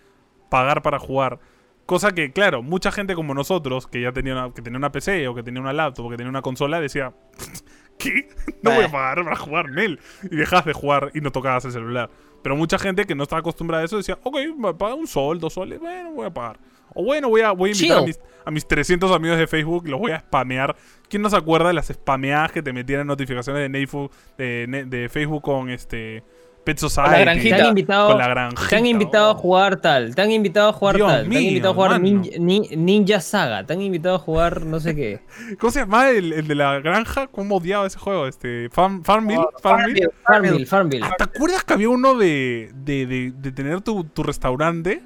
pagar 0.49 0.81
para 0.81 0.99
jugar. 0.99 1.39
Cosa 1.85 2.13
que, 2.13 2.31
claro, 2.31 2.63
mucha 2.63 2.91
gente 2.91 3.13
como 3.13 3.33
nosotros, 3.33 3.87
que 3.87 4.01
ya 4.01 4.11
tenía 4.13 4.33
una, 4.33 4.53
que 4.53 4.61
tenía 4.61 4.77
una 4.77 4.91
PC 4.91 5.27
o 5.27 5.35
que 5.35 5.43
tenía 5.43 5.61
una 5.61 5.73
laptop 5.73 6.05
o 6.05 6.09
que 6.09 6.17
tenía 6.17 6.29
una 6.29 6.41
consola, 6.41 6.79
decía, 6.79 7.13
¿qué? 7.97 8.29
No 8.61 8.71
voy 8.71 8.85
a 8.85 8.91
pagar 8.91 9.23
para 9.23 9.35
jugar 9.35 9.65
en 9.67 9.79
él. 9.79 9.99
Y 10.31 10.35
dejas 10.35 10.63
de 10.65 10.73
jugar 10.73 11.11
y 11.13 11.19
no 11.21 11.31
tocabas 11.31 11.65
el 11.65 11.71
celular. 11.73 12.09
Pero 12.41 12.55
mucha 12.55 12.77
gente 12.79 13.05
que 13.05 13.15
no 13.15 13.23
estaba 13.23 13.39
acostumbrada 13.41 13.83
a 13.83 13.85
eso 13.85 13.97
decía, 13.97 14.17
ok, 14.23 14.37
me 14.57 14.73
paga 14.73 14.95
un 14.95 15.07
sol, 15.07 15.39
dos 15.39 15.53
soles, 15.53 15.79
bueno, 15.79 16.11
voy 16.11 16.25
a 16.25 16.29
pagar. 16.33 16.59
O 16.93 17.03
bueno, 17.03 17.27
voy 17.29 17.41
a, 17.41 17.51
voy 17.51 17.71
a 17.71 17.73
invitar 17.73 17.97
a 17.97 18.01
mis, 18.03 18.19
a 18.45 18.51
mis 18.51 18.67
300 18.67 19.11
amigos 19.11 19.37
de 19.37 19.47
Facebook 19.47 19.83
y 19.87 19.89
los 19.91 19.99
voy 19.99 20.11
a 20.11 20.19
spamear. 20.19 20.75
¿Quién 21.09 21.21
no 21.21 21.29
se 21.29 21.35
acuerda 21.37 21.67
de 21.69 21.73
las 21.73 21.87
spameadas 21.87 22.51
que 22.51 22.61
te 22.61 22.71
metían 22.71 23.01
en 23.01 23.07
notificaciones 23.07 23.61
de, 23.61 23.79
Neifu- 23.79 24.09
de, 24.37 24.85
de 24.87 25.09
Facebook 25.09 25.41
con 25.41 25.69
este 25.69 26.23
Pet 26.63 26.77
Society? 26.77 27.11
Te 27.15 27.21
granjita. 27.21 27.55
han 27.57 27.65
invitado, 27.67 28.07
Con 28.09 28.17
la 28.17 28.27
granjita. 28.29 28.67
te 28.69 28.75
han 28.77 28.85
invitado 28.85 29.25
a 29.27 29.31
oh. 29.31 29.35
jugar 29.35 29.81
tal, 29.81 30.15
te 30.15 30.21
han 30.21 30.31
invitado 30.31 30.69
a 30.69 30.73
jugar 30.73 30.95
Dios 30.95 31.07
tal, 31.09 31.19
te 31.19 31.23
han 31.25 31.29
mío, 31.29 31.41
invitado 31.49 31.71
a 31.71 31.75
jugar 31.75 31.91
mano. 31.91 32.03
ninja, 32.03 32.29
Ni- 32.39 32.69
Ninja 32.75 33.19
Saga, 33.19 33.65
te 33.65 33.73
han 33.73 33.81
invitado 33.81 34.15
a 34.15 34.19
jugar 34.19 34.65
no 34.65 34.79
sé 34.79 34.95
qué. 34.95 35.21
¿Cómo 35.59 35.71
se 35.71 35.79
llama 35.81 36.09
el, 36.09 36.31
el 36.33 36.47
de 36.47 36.55
la 36.55 36.79
granja? 36.79 37.27
¿Cómo 37.27 37.57
odiaba 37.57 37.85
ese 37.85 37.99
juego? 37.99 38.27
Este, 38.27 38.69
Farm, 38.71 39.03
Farmville. 39.03 39.45
Farmville. 39.61 40.09
Farmville, 40.25 40.65
Farmville. 40.65 41.05
Ah, 41.05 41.15
¿Te 41.17 41.23
acuerdas 41.25 41.63
que 41.63 41.73
había 41.73 41.89
uno 41.89 42.15
de, 42.17 42.71
de, 42.75 43.05
de, 43.07 43.33
de 43.35 43.51
tener 43.51 43.81
tu, 43.81 44.03
tu 44.05 44.23
restaurante? 44.23 45.03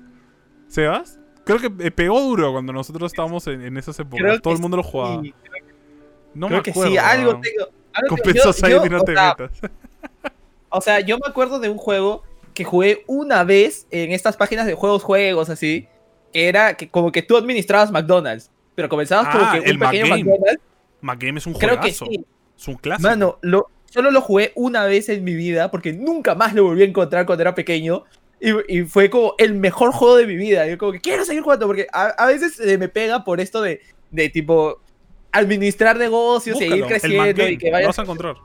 ¿Sebas? 0.68 1.20
Creo 1.46 1.60
que 1.60 1.72
eh, 1.86 1.92
pegó 1.92 2.20
duro 2.22 2.52
cuando 2.52 2.74
nosotros 2.74 3.12
estábamos 3.12 3.48
en, 3.48 3.62
en 3.62 3.78
esas 3.78 3.98
épocas. 4.00 4.20
Creo 4.22 4.40
Todo 4.42 4.52
que 4.54 4.56
el 4.58 4.62
mundo 4.62 4.78
lo 4.78 4.84
jugaba. 4.84 5.22
No 6.34 6.48
creo 6.48 6.58
me 6.60 6.64
que 6.64 6.72
acuerdo. 6.72 6.92
sí, 6.92 6.98
algo 6.98 7.40
tengo. 7.42 7.72
algo 7.94 8.10
Con 8.10 8.18
Pet 8.20 8.38
Society 8.38 8.90
yo, 8.90 8.90
no 8.90 9.02
o 9.02 9.04
te 9.04 9.14
sea, 9.16 9.36
metas. 9.40 9.62
O 10.70 10.82
sea, 10.82 11.00
yo 11.00 11.18
me 11.18 11.28
acuerdo 11.28 11.60
de 11.60 11.70
un 11.70 11.78
juego 11.78 12.24
que 12.54 12.64
jugué 12.64 13.04
una 13.08 13.44
vez 13.44 13.88
en 13.92 14.12
estas 14.12 14.36
páginas 14.38 14.66
de 14.66 14.74
juegos, 14.74 15.04
juegos 15.04 15.50
así, 15.50 15.88
que 16.34 16.48
era 16.48 16.76
que 16.76 16.90
como 16.90 17.12
que 17.12 17.22
tú 17.22 17.38
administrabas 17.38 17.92
McDonald's, 17.92 18.52
pero 18.76 18.90
comenzabas 18.90 19.28
como 19.30 19.44
Ah, 19.46 19.52
que 19.60 19.70
el 19.70 19.76
un 19.76 19.80
pequeño 19.80 20.06
McGame. 20.08 20.24
McDonald's. 20.24 20.62
McGame 21.02 21.38
es 21.40 21.46
un 21.48 21.54
Creo 21.54 21.76
que 21.76 21.94
juegazo. 21.94 22.06
sí. 22.08 22.26
Es 22.58 22.68
un 22.68 22.76
clásico. 22.76 23.08
Mano, 23.10 23.38
lo, 23.42 23.68
solo 23.86 24.10
lo 24.12 24.22
jugué 24.22 24.52
una 24.56 24.86
vez 24.86 25.10
en 25.10 25.24
mi 25.24 25.36
vida 25.36 25.70
porque 25.70 25.94
nunca 25.94 26.34
más 26.36 26.54
lo 26.56 26.64
volví 26.64 26.82
a 26.82 26.86
encontrar 26.86 27.26
cuando 27.28 27.44
era 27.44 27.54
pequeño. 27.56 28.04
Y, 28.42 28.80
y 28.80 28.84
fue 28.84 29.10
como 29.10 29.36
el 29.38 29.54
mejor 29.56 29.92
juego 29.92 30.18
de 30.18 30.26
mi 30.28 30.36
vida. 30.36 30.66
Yo 30.68 30.78
como 30.78 30.92
que 30.92 31.02
quiero 31.02 31.24
seguir 31.26 31.44
jugando 31.44 31.68
porque 31.68 31.88
a, 31.94 32.08
a 32.08 32.26
veces 32.28 32.60
eh, 32.60 32.78
me 32.80 32.88
pega 32.90 33.24
por 33.24 33.40
esto 33.40 33.62
de, 33.62 33.82
de 34.12 34.30
tipo 34.30 34.80
administrar 35.32 35.98
negocios, 35.98 36.56
Búscalo, 36.58 36.76
el 36.76 36.86
creciendo 36.88 37.24
McGame, 37.24 37.52
y 37.52 37.58
que 37.58 37.68
Lo 37.68 37.72
vayas... 37.74 37.88
vas 37.88 38.00
a 38.00 38.02
encontrar. 38.04 38.36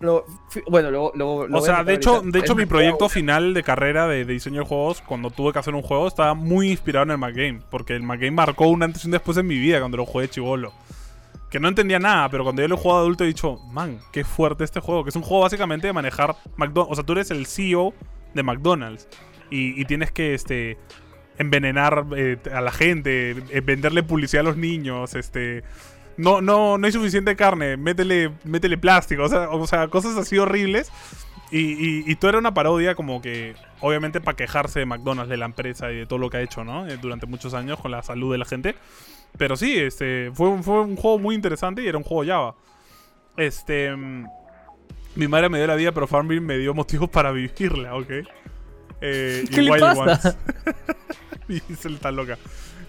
Lo- 0.00 0.24
bueno, 0.68 0.90
lo 0.90 1.12
O 1.58 1.60
sea, 1.60 1.84
de 1.84 1.94
hecho, 1.94 2.22
de 2.22 2.38
hecho 2.38 2.54
mi 2.54 2.66
proyecto 2.66 3.08
final 3.08 3.54
de 3.54 3.62
carrera 3.62 4.06
de, 4.08 4.24
de 4.24 4.32
diseño 4.32 4.60
de 4.62 4.66
juegos, 4.66 5.02
cuando 5.02 5.30
tuve 5.30 5.52
que 5.52 5.58
hacer 5.58 5.74
un 5.74 5.82
juego, 5.82 6.08
estaba 6.08 6.34
muy 6.34 6.70
inspirado 6.70 7.04
en 7.04 7.10
el 7.12 7.18
McGame. 7.18 7.60
Porque 7.70 7.94
el 7.94 8.02
McGame 8.02 8.30
marcó 8.32 8.66
un 8.68 8.82
antes 8.82 9.04
y 9.04 9.08
un 9.08 9.12
después 9.12 9.36
en 9.38 9.46
mi 9.46 9.58
vida 9.58 9.78
cuando 9.80 9.96
lo 9.98 10.06
jugué 10.06 10.28
chivolo. 10.28 10.72
Que 11.50 11.58
no 11.60 11.68
entendía 11.68 11.98
nada, 11.98 12.28
pero 12.28 12.44
cuando 12.44 12.62
yo 12.62 12.68
lo 12.68 12.76
he 12.76 12.78
jugado 12.78 13.00
adulto 13.00 13.24
he 13.24 13.26
dicho, 13.26 13.58
man, 13.72 13.98
qué 14.12 14.24
fuerte 14.24 14.64
este 14.64 14.80
juego. 14.80 15.02
Que 15.04 15.10
es 15.10 15.16
un 15.16 15.22
juego 15.22 15.42
básicamente 15.42 15.86
de 15.88 15.92
manejar 15.92 16.36
McDonald's. 16.56 16.92
O 16.92 16.94
sea, 16.94 17.04
tú 17.04 17.12
eres 17.12 17.30
el 17.30 17.46
CEO 17.46 17.92
de 18.34 18.42
McDonald's. 18.42 19.08
Y, 19.50 19.80
y 19.80 19.84
tienes 19.84 20.12
que 20.12 20.34
este 20.34 20.78
envenenar 21.38 22.06
eh, 22.16 22.36
a 22.54 22.60
la 22.60 22.70
gente, 22.70 23.30
eh, 23.50 23.60
venderle 23.62 24.02
publicidad 24.02 24.42
a 24.42 24.48
los 24.50 24.56
niños, 24.56 25.14
este. 25.14 25.64
No, 26.16 26.40
no, 26.40 26.76
no 26.78 26.86
hay 26.86 26.92
suficiente 26.92 27.34
carne, 27.36 27.76
métele, 27.76 28.30
métele 28.44 28.76
plástico, 28.78 29.22
o 29.24 29.28
sea, 29.28 29.48
o 29.50 29.66
sea, 29.66 29.88
cosas 29.88 30.16
así 30.16 30.36
horribles. 30.38 30.90
Y, 31.52 31.58
y, 31.72 32.04
y 32.06 32.14
todo 32.16 32.28
era 32.30 32.38
una 32.38 32.54
parodia 32.54 32.94
como 32.94 33.20
que, 33.20 33.54
obviamente, 33.80 34.20
para 34.20 34.36
quejarse 34.36 34.78
de 34.80 34.86
McDonald's, 34.86 35.28
de 35.30 35.36
la 35.36 35.46
empresa 35.46 35.90
y 35.90 35.96
de 35.96 36.06
todo 36.06 36.18
lo 36.20 36.30
que 36.30 36.36
ha 36.36 36.42
hecho, 36.42 36.62
¿no? 36.62 36.86
Eh, 36.86 36.96
Durante 37.00 37.26
muchos 37.26 37.54
años 37.54 37.80
con 37.80 37.90
la 37.90 38.02
salud 38.04 38.30
de 38.30 38.38
la 38.38 38.44
gente. 38.44 38.76
Pero 39.36 39.56
sí, 39.56 39.76
este, 39.76 40.30
fue, 40.34 40.48
un- 40.48 40.62
fue 40.62 40.80
un 40.82 40.94
juego 40.96 41.18
muy 41.18 41.34
interesante 41.34 41.82
y 41.82 41.88
era 41.88 41.98
un 41.98 42.04
juego 42.04 42.24
Java. 42.30 42.54
Este... 43.36 43.94
mm, 43.96 44.26
Mi 45.16 45.26
madre 45.26 45.48
me 45.48 45.58
dio 45.58 45.66
la 45.66 45.74
vida, 45.74 45.90
pero 45.92 46.06
Farmville 46.06 46.40
me 46.40 46.56
dio 46.58 46.72
motivos 46.74 47.08
para 47.10 47.32
vivirla, 47.32 47.96
¿ok? 47.96 48.10
Eh, 49.00 49.44
¿Qué 49.50 49.60
y 49.60 49.64
le 49.64 49.70
Wild 49.72 49.82
pasa? 50.06 50.36
Y 51.48 51.58
se 51.74 51.88
le 51.88 51.96
está 51.96 52.12
loca. 52.12 52.38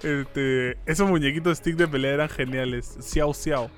Este, 0.04 0.78
esos 0.86 1.10
muñequitos 1.10 1.58
stick 1.58 1.76
de 1.76 1.88
pelea 1.88 2.14
eran 2.14 2.30
geniales. 2.30 2.98
Xiao 3.02 3.34
Xiao. 3.34 3.70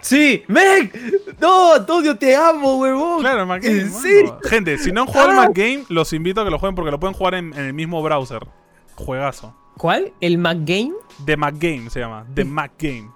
Sí, 0.00 0.42
Meg. 0.48 0.92
No, 1.40 1.74
Antonio, 1.74 2.16
te 2.16 2.34
amo, 2.34 2.78
huevón. 2.78 3.20
Claro, 3.20 3.44
McGame. 3.46 3.80
¿En 3.80 3.90
mano. 3.90 4.00
serio? 4.02 4.38
Gente, 4.44 4.78
si 4.78 4.92
no 4.92 5.02
han 5.02 5.06
jugado 5.08 5.28
Ah. 5.30 5.32
el 5.44 5.48
McGame, 5.48 5.84
los 5.90 6.12
invito 6.14 6.40
a 6.40 6.44
que 6.44 6.50
lo 6.50 6.58
jueguen 6.58 6.74
porque 6.74 6.90
lo 6.90 6.98
pueden 6.98 7.14
jugar 7.14 7.34
en, 7.34 7.52
en 7.52 7.66
el 7.66 7.74
mismo 7.74 8.02
browser. 8.02 8.46
Juegazo. 8.94 9.54
¿Cuál? 9.76 10.12
¿El 10.20 10.38
McGame? 10.38 10.92
The 11.24 11.36
McGame 11.36 11.90
se 11.90 12.00
llama. 12.00 12.26
The 12.34 12.44
McGame. 12.44 13.10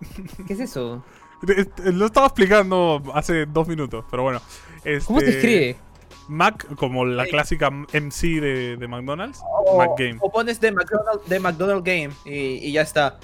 ¿Qué 0.46 0.52
es 0.52 0.60
eso? 0.60 1.02
Lo 1.84 2.06
estaba 2.06 2.26
explicando 2.26 3.02
hace 3.14 3.46
dos 3.46 3.66
minutos, 3.66 4.04
pero 4.10 4.22
bueno. 4.22 4.40
¿Cómo 5.06 5.20
se 5.20 5.26
Este, 5.26 5.38
escribe? 5.38 5.76
Mac, 6.32 6.66
como 6.76 7.04
la 7.04 7.24
Sí. 7.24 7.30
clásica 7.30 7.70
MC 7.70 8.40
de, 8.40 8.76
de 8.76 8.88
McDonald's. 8.88 9.40
O, 9.66 9.78
McGame. 9.78 10.18
o 10.20 10.30
pones 10.32 10.60
de 10.60 10.72
McDonald's, 10.72 11.28
de 11.28 11.38
McDonald's 11.40 11.84
Game 11.84 12.10
y, 12.24 12.66
y 12.68 12.72
ya 12.72 12.82
está. 12.82 13.18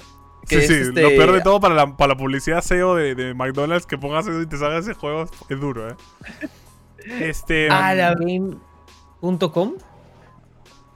Que 0.47 0.55
Sí, 0.57 0.61
es, 0.61 0.67
sí, 0.67 0.73
este, 0.89 1.01
lo 1.01 1.09
peor 1.09 1.31
de 1.33 1.41
todo 1.41 1.59
para 1.59 1.75
la, 1.75 1.97
para 1.97 2.13
la 2.13 2.17
publicidad 2.17 2.61
SEO 2.61 2.95
de, 2.95 3.13
de 3.15 3.33
McDonald's 3.33 3.85
que 3.85 3.97
pongas 3.97 4.25
eso 4.27 4.41
y 4.41 4.45
te 4.47 4.57
salga 4.57 4.77
ese 4.79 4.93
juego 4.93 5.23
es, 5.49 5.59
duro, 5.59 5.89
¿eh? 5.89 5.95
Este, 7.21 7.67
Ah, 7.71 7.93
la- 7.95 8.13
Game.com. 8.15 9.73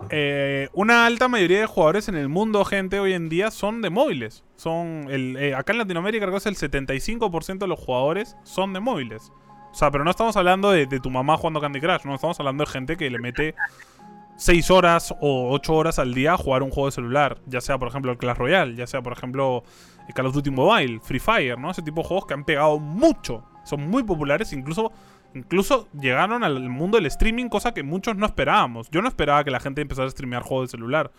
eh, 0.09 0.70
una 0.74 1.05
alta 1.05 1.28
mayoría 1.28 1.61
de 1.61 1.66
jugadores 1.66 2.07
en 2.09 2.16
el 2.16 2.30
mundo, 2.30 2.66
gente, 2.66 2.99
hoy 2.99 3.14
en 3.14 3.30
día 3.30 3.51
son 3.51 3.82
de 3.82 3.89
móviles. 3.89 4.43
Son 4.55 5.07
el, 5.09 5.38
eh, 5.38 5.55
acá 5.55 5.72
en 5.74 5.80
Latinoamérica 5.80 6.26
creo 6.26 6.32
que 6.39 6.49
es 6.49 6.61
el 6.64 6.72
75% 6.72 7.59
de 7.59 7.68
los 7.68 7.80
jugadores 7.80 8.36
son 8.43 8.74
de 8.74 8.80
móviles. 8.80 9.32
O 9.74 9.76
sea, 9.76 9.89
pero 9.89 10.03
no 10.03 10.11
estamos 10.11 10.38
hablando 10.38 10.69
de, 10.69 10.86
tu 10.86 11.09
mamá 11.09 11.36
jugando 11.36 11.59
Candy 11.59 11.82
Crush, 11.82 12.05
no 12.05 12.13
estamos 12.13 12.39
hablando 12.39 12.63
de 12.63 12.69
gente 12.69 12.95
que 12.95 13.09
le 13.09 13.17
mete 13.17 13.55
6 14.38 14.69
horas 14.69 15.15
o 15.19 15.51
8 15.51 15.74
horas 15.74 15.97
al 15.97 16.13
día 16.13 16.34
a 16.34 16.38
jugar 16.38 16.61
un 16.61 16.69
juego 16.69 16.89
de 16.89 16.91
celular. 16.91 17.39
Ya 17.47 17.59
sea, 17.59 17.80
por 17.80 17.88
ejemplo, 17.88 18.11
el 18.11 18.19
Clash 18.19 18.38
Royale, 18.38 18.76
ya 18.76 18.86
sea, 18.86 19.01
por 19.01 19.13
ejemplo, 19.13 19.63
el 20.07 20.13
Call 20.13 20.28
of 20.28 20.36
Duty 20.36 20.51
Mobile, 20.51 20.99
Free 20.99 21.19
Fire, 21.19 21.57
¿no? 21.57 21.71
Ese 21.71 21.82
tipo 21.82 22.03
de 22.03 22.07
juegos 22.07 22.28
que 22.28 22.36
han 22.36 22.43
pegado 22.43 22.78
mucho. 22.78 23.43
Son 23.63 23.82
muy 23.89 24.03
populares, 24.03 24.53
incluso, 24.53 24.91
incluso 25.34 25.88
llegaron 25.99 26.43
al 26.43 26.69
mundo 26.69 26.97
del 26.97 27.07
streaming, 27.07 27.49
cosa 27.49 27.74
que 27.74 27.82
muchos 27.82 28.15
no 28.15 28.28
esperábamos. 28.28 28.91
Yo 28.91 29.01
no 29.01 29.07
esperaba 29.07 29.43
que 29.43 29.49
la 29.49 29.59
gente 29.59 29.82
empezara 29.82 30.07
a 30.07 30.11
streamear 30.11 30.43
juegos 30.43 30.69
de 30.69 30.78
celular. 30.78 31.11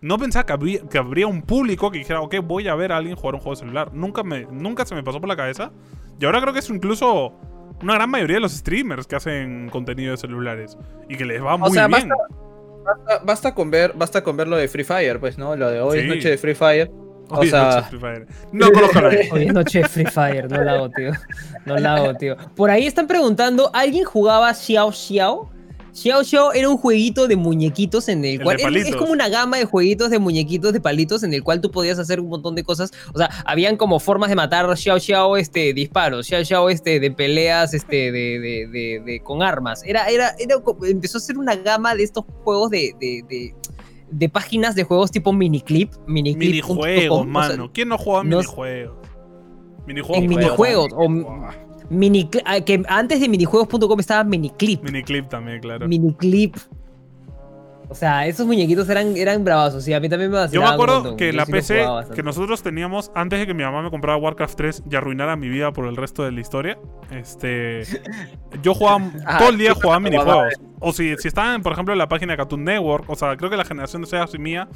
No 0.00 0.16
pensaba 0.16 0.46
que 0.46 0.52
habría, 0.52 0.80
que 0.88 0.98
habría 0.98 1.26
un 1.26 1.42
público 1.42 1.90
que 1.90 1.98
dijera, 1.98 2.20
ok, 2.20 2.36
voy 2.44 2.68
a 2.68 2.76
ver 2.76 2.92
a 2.92 2.98
alguien 2.98 3.16
jugar 3.16 3.34
un 3.34 3.40
juego 3.40 3.56
de 3.56 3.60
celular. 3.60 3.92
Nunca, 3.92 4.22
me, 4.22 4.44
nunca 4.44 4.86
se 4.86 4.94
me 4.94 5.02
pasó 5.02 5.18
por 5.18 5.28
la 5.28 5.34
cabeza. 5.34 5.72
Y 6.20 6.24
ahora 6.24 6.40
creo 6.40 6.52
que 6.52 6.60
es 6.60 6.70
incluso 6.70 7.34
una 7.82 7.94
gran 7.94 8.10
mayoría 8.10 8.36
de 8.36 8.40
los 8.40 8.52
streamers 8.52 9.06
que 9.06 9.16
hacen 9.16 9.68
contenido 9.70 10.12
de 10.12 10.16
celulares. 10.16 10.76
Y 11.08 11.16
que 11.16 11.24
les 11.24 11.42
va 11.42 11.56
muy 11.56 11.70
sea, 11.70 11.86
bien. 11.88 12.08
Basta, 12.84 13.24
basta 13.24 13.54
con 13.54 13.70
ver, 13.70 13.92
basta 13.96 14.22
con 14.22 14.36
ver 14.36 14.46
lo 14.48 14.56
de 14.56 14.68
Free 14.68 14.84
Fire, 14.84 15.18
pues, 15.18 15.38
¿no? 15.38 15.56
Lo 15.56 15.70
de 15.70 15.80
hoy 15.80 15.98
es 15.98 16.04
Sí. 16.04 16.08
noche 16.10 16.30
de 16.30 16.38
Free 16.38 16.54
Fire. 16.54 16.90
O 17.28 17.38
Oye, 17.40 17.50
sea- 17.50 17.64
noche 17.76 17.88
Free 17.90 17.98
Fire. 17.98 18.26
No 18.52 18.70
conozco 18.70 18.98
a 18.98 19.02
nadie. 19.02 19.28
Hoy 19.32 19.42
es 19.48 19.52
noche 19.52 19.80
de 19.80 19.88
Free 19.88 20.06
Fire, 20.06 20.48
no 20.48 20.62
la 20.62 20.72
hago, 20.74 20.90
tío. 20.90 21.10
No 21.64 21.76
la 21.76 21.94
hago, 21.96 22.14
tío. 22.14 22.36
Por 22.54 22.70
ahí 22.70 22.86
están 22.86 23.08
preguntando, 23.08 23.68
¿alguien 23.74 24.04
jugaba 24.04 24.54
Xiao 24.54 24.92
Xiao? 24.92 25.50
Xiao 25.96 26.22
Xiao 26.22 26.52
era 26.52 26.68
un 26.68 26.76
jueguito 26.76 27.26
de 27.26 27.36
muñequitos 27.36 28.08
en 28.10 28.22
el 28.24 28.32
El 28.34 28.42
cual 28.42 28.56
es- 28.76 28.94
como 28.96 29.12
una 29.12 29.28
gama 29.30 29.56
de 29.56 29.64
jueguitos 29.64 30.10
de 30.10 30.18
muñequitos 30.18 30.74
de 30.74 30.80
palitos 30.80 31.22
en 31.22 31.32
el 31.32 31.42
cual 31.42 31.62
tú 31.62 31.70
podías 31.70 31.98
hacer 31.98 32.20
un 32.20 32.28
montón 32.28 32.54
de 32.54 32.64
cosas. 32.64 32.90
O 33.14 33.18
sea, 33.18 33.30
habían 33.46 33.78
como 33.78 33.98
formas 33.98 34.28
de 34.28 34.36
matar 34.36 34.66
Xiao 34.76 34.98
Xiao 35.00 35.36
este 35.38 35.72
disparos, 35.72 36.26
Xiao 36.26 36.44
Xiao 36.44 36.68
este 36.68 37.00
de 37.00 37.10
peleas 37.10 37.72
este 37.72 38.12
de, 38.12 38.38
de, 38.38 38.68
de- 38.70 39.02
de- 39.06 39.20
con 39.24 39.42
armas. 39.42 39.82
Era 39.86 40.06
era 40.10 40.34
era 40.38 40.56
empezó 40.86 41.16
a 41.16 41.20
ser 41.22 41.38
una 41.38 41.56
gama 41.56 41.94
de 41.94 42.02
estos 42.02 42.24
juegos 42.44 42.70
de 42.70 42.92
de, 43.00 43.22
de- 43.28 43.54
de 44.10 44.28
páginas 44.28 44.74
de 44.74 44.84
juegos 44.84 45.10
tipo 45.10 45.32
miniclip, 45.32 45.92
miniclip. 46.06 46.50
Minijuegos, 46.50 47.26
mano. 47.26 47.70
¿Quién 47.72 47.88
no 47.88 47.96
juega 47.96 48.22
no- 48.22 48.36
minijuegos? 48.36 48.98
Minijuegos. 49.86 50.22
En 50.22 50.28
minijuegos, 50.28 50.92
o-. 50.92 51.65
Mini, 51.90 52.28
ah, 52.44 52.60
que 52.60 52.82
antes 52.88 53.20
de 53.20 53.28
minijuegos.com 53.28 54.00
estaba 54.00 54.24
Miniclip. 54.24 54.82
Miniclip 54.82 55.28
también, 55.28 55.60
claro. 55.60 55.86
Miniclip. 55.88 56.56
O 57.88 57.94
sea, 57.94 58.26
esos 58.26 58.46
muñequitos 58.46 58.88
eran, 58.88 59.16
eran 59.16 59.44
bravazos. 59.44 59.84
Sí, 59.84 59.92
a 59.94 60.00
mí 60.00 60.08
también 60.08 60.30
me 60.30 60.48
Yo 60.48 60.60
me 60.60 60.66
acuerdo 60.66 61.16
que 61.16 61.26
yo 61.26 61.36
la 61.36 61.46
sí 61.46 61.52
PC 61.52 61.86
que 62.14 62.22
nosotros 62.22 62.62
teníamos 62.62 63.12
antes 63.14 63.38
de 63.38 63.46
que 63.46 63.54
mi 63.54 63.62
mamá 63.62 63.82
me 63.82 63.90
comprara 63.90 64.16
Warcraft 64.16 64.56
3 64.56 64.82
y 64.90 64.96
arruinara 64.96 65.36
mi 65.36 65.48
vida 65.48 65.72
por 65.72 65.86
el 65.86 65.96
resto 65.96 66.24
de 66.24 66.32
la 66.32 66.40
historia, 66.40 66.78
este 67.12 67.82
yo 68.62 68.74
jugaba 68.74 69.12
Ah, 69.24 69.38
todo 69.38 69.50
el 69.50 69.58
día 69.58 69.72
jugaba 69.74 70.00
minijuegos. 70.00 70.54
O 70.80 70.92
si, 70.92 71.16
si 71.16 71.28
estaban, 71.28 71.62
por 71.62 71.72
ejemplo, 71.72 71.94
en 71.94 71.98
la 71.98 72.08
página 72.08 72.32
de 72.32 72.38
Cartoon 72.38 72.64
Network, 72.64 73.08
o 73.08 73.14
sea, 73.14 73.36
creo 73.36 73.50
que 73.50 73.56
la 73.56 73.64
generación 73.64 74.02
de 74.02 74.08
Sebas 74.08 74.34
y 74.34 74.38
mía 74.38 74.68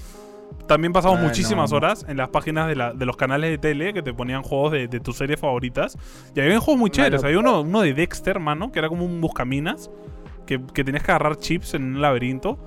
también 0.66 0.92
pasamos 0.92 1.20
muchísimas 1.20 1.70
no. 1.70 1.76
horas 1.78 2.04
en 2.08 2.16
las 2.16 2.28
páginas 2.28 2.68
de, 2.68 2.76
la- 2.76 2.92
de 2.92 3.06
los 3.06 3.16
canales 3.16 3.50
de 3.50 3.58
tele 3.58 3.92
que 3.92 4.02
te 4.02 4.12
ponían 4.14 4.42
juegos 4.42 4.72
de, 4.72 4.88
de 4.88 5.00
tus 5.00 5.16
series 5.16 5.38
favoritas. 5.40 5.96
Y 6.34 6.40
había 6.40 6.58
juegos 6.60 6.78
muy 6.80 6.90
chéveres. 6.90 7.24
Había 7.24 7.38
uno, 7.38 7.62
uno 7.62 7.80
de 7.82 7.92
Dexter, 7.94 8.38
mano, 8.38 8.70
que 8.72 8.78
era 8.78 8.88
como 8.88 9.04
un 9.04 9.20
buscaminas, 9.20 9.90
que, 10.46 10.60
que 10.72 10.84
tenías 10.84 11.02
que 11.04 11.10
agarrar 11.12 11.36
chips 11.36 11.74
en 11.74 11.82
un 11.96 12.00
laberinto. 12.02 12.58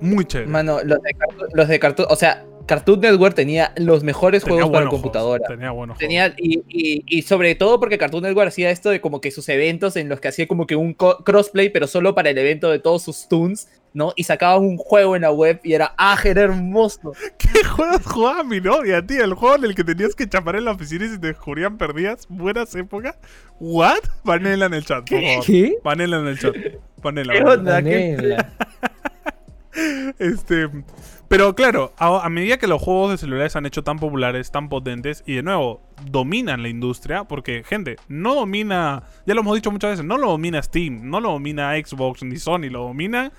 Muy 0.00 0.24
chévere. 0.24 0.50
Mano, 0.50 0.78
los 0.84 1.00
de, 1.02 1.14
Cartoon- 1.14 1.48
los 1.54 1.68
de 1.68 1.78
Cartoon, 1.78 2.08
o 2.10 2.16
sea, 2.16 2.44
Cartoon 2.66 3.00
Network 3.00 3.34
tenía 3.34 3.72
los 3.76 4.02
mejores 4.04 4.42
Tenía 4.42 4.62
juegos 4.62 4.72
para 4.78 4.88
computadora. 4.90 5.38
juegos, 5.44 5.56
Tenía 5.58 5.70
buenos 5.70 5.96
juegos. 5.96 6.08
Tenía, 6.08 6.34
y, 6.38 6.62
y, 6.68 7.04
y 7.06 7.22
sobre 7.22 7.54
todo 7.54 7.78
porque 7.78 7.96
Cartoon 7.98 8.22
Network 8.22 8.48
hacía 8.48 8.70
esto 8.70 8.90
de 8.90 9.00
como 9.00 9.20
que 9.20 9.30
sus 9.30 9.48
eventos 9.48 9.96
en 9.96 10.08
los 10.08 10.20
que 10.20 10.28
hacía 10.28 10.48
como 10.48 10.66
que 10.66 10.74
un 10.76 10.94
crossplay, 10.94 11.68
pero 11.70 11.86
solo 11.86 12.14
para 12.14 12.30
el 12.30 12.38
evento 12.38 12.70
de 12.70 12.78
todos 12.78 13.02
sus 13.02 13.28
toons. 13.28 13.68
¿No? 13.94 14.12
Y 14.16 14.24
sacaban 14.24 14.62
un 14.64 14.76
juego 14.76 15.16
en 15.16 15.22
la 15.22 15.30
web 15.30 15.60
y 15.62 15.72
era, 15.72 15.94
ah, 15.96 16.18
era 16.22 16.42
hermoso. 16.42 17.12
¿Qué 17.38 17.64
juegos 17.64 18.04
jugaba 18.04 18.44
mi 18.44 18.60
novia, 18.60 19.00
tío? 19.06 19.24
El 19.24 19.34
juego 19.34 19.54
en 19.54 19.64
el 19.64 19.74
que 19.74 19.84
tenías 19.84 20.14
que 20.14 20.28
chapar 20.28 20.56
en 20.56 20.66
la 20.66 20.72
oficina 20.72 21.06
y 21.06 21.08
si 21.08 21.18
te 21.18 21.28
descubrían 21.28 21.78
perdidas. 21.78 22.26
Buenas 22.28 22.74
épocas. 22.74 23.16
¿What? 23.60 24.00
Panela 24.24 24.66
en 24.66 24.74
el 24.74 24.84
chat, 24.84 25.08
por 25.08 25.22
favor. 25.22 25.44
¿Qué? 25.46 25.76
Panela 25.82 26.18
en 26.18 26.26
el 26.26 26.38
chat. 26.38 26.54
Panela. 27.00 27.32
¿Qué 27.32 27.40
panela. 27.40 27.54
onda? 27.54 27.82
¿Qué-. 27.82 28.36
Este, 30.20 30.70
pero 31.26 31.56
claro, 31.56 31.92
a, 31.98 32.24
a 32.24 32.28
medida 32.28 32.58
que 32.58 32.68
los 32.68 32.80
juegos 32.80 33.10
de 33.10 33.18
celulares 33.18 33.52
se 33.52 33.58
han 33.58 33.66
hecho 33.66 33.82
tan 33.82 33.98
populares, 33.98 34.52
tan 34.52 34.68
potentes, 34.68 35.24
y 35.26 35.34
de 35.34 35.42
nuevo, 35.42 35.82
dominan 36.08 36.62
la 36.62 36.68
industria, 36.68 37.24
porque, 37.24 37.64
gente, 37.64 37.96
no 38.06 38.36
domina, 38.36 39.02
ya 39.26 39.34
lo 39.34 39.40
hemos 39.40 39.56
dicho 39.56 39.72
muchas 39.72 39.90
veces, 39.90 40.04
no 40.04 40.16
lo 40.16 40.28
domina 40.28 40.62
Steam, 40.62 41.10
no 41.10 41.18
lo 41.18 41.32
domina 41.32 41.72
Xbox 41.74 42.22
ni 42.22 42.36
Sony, 42.36 42.70
lo 42.70 42.82
domina 42.82 43.32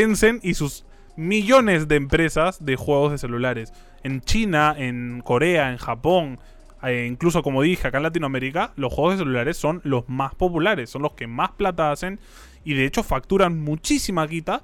Tencent 0.00 0.44
y 0.44 0.52
sus 0.52 0.84
millones 1.16 1.88
de 1.88 1.96
empresas 1.96 2.62
de 2.62 2.76
juegos 2.76 3.12
de 3.12 3.16
celulares. 3.16 3.72
En 4.02 4.20
China, 4.20 4.74
en 4.76 5.22
Corea, 5.24 5.70
en 5.70 5.78
Japón, 5.78 6.38
eh, 6.82 7.08
incluso 7.10 7.42
como 7.42 7.62
dije, 7.62 7.88
acá 7.88 7.96
en 7.96 8.02
Latinoamérica, 8.02 8.74
los 8.76 8.92
juegos 8.92 9.14
de 9.14 9.18
celulares 9.20 9.56
son 9.56 9.80
los 9.84 10.06
más 10.06 10.34
populares, 10.34 10.90
son 10.90 11.00
los 11.00 11.14
que 11.14 11.26
más 11.26 11.52
plata 11.52 11.92
hacen 11.92 12.20
y 12.62 12.74
de 12.74 12.84
hecho 12.84 13.02
facturan 13.02 13.58
muchísima 13.58 14.28
quita 14.28 14.60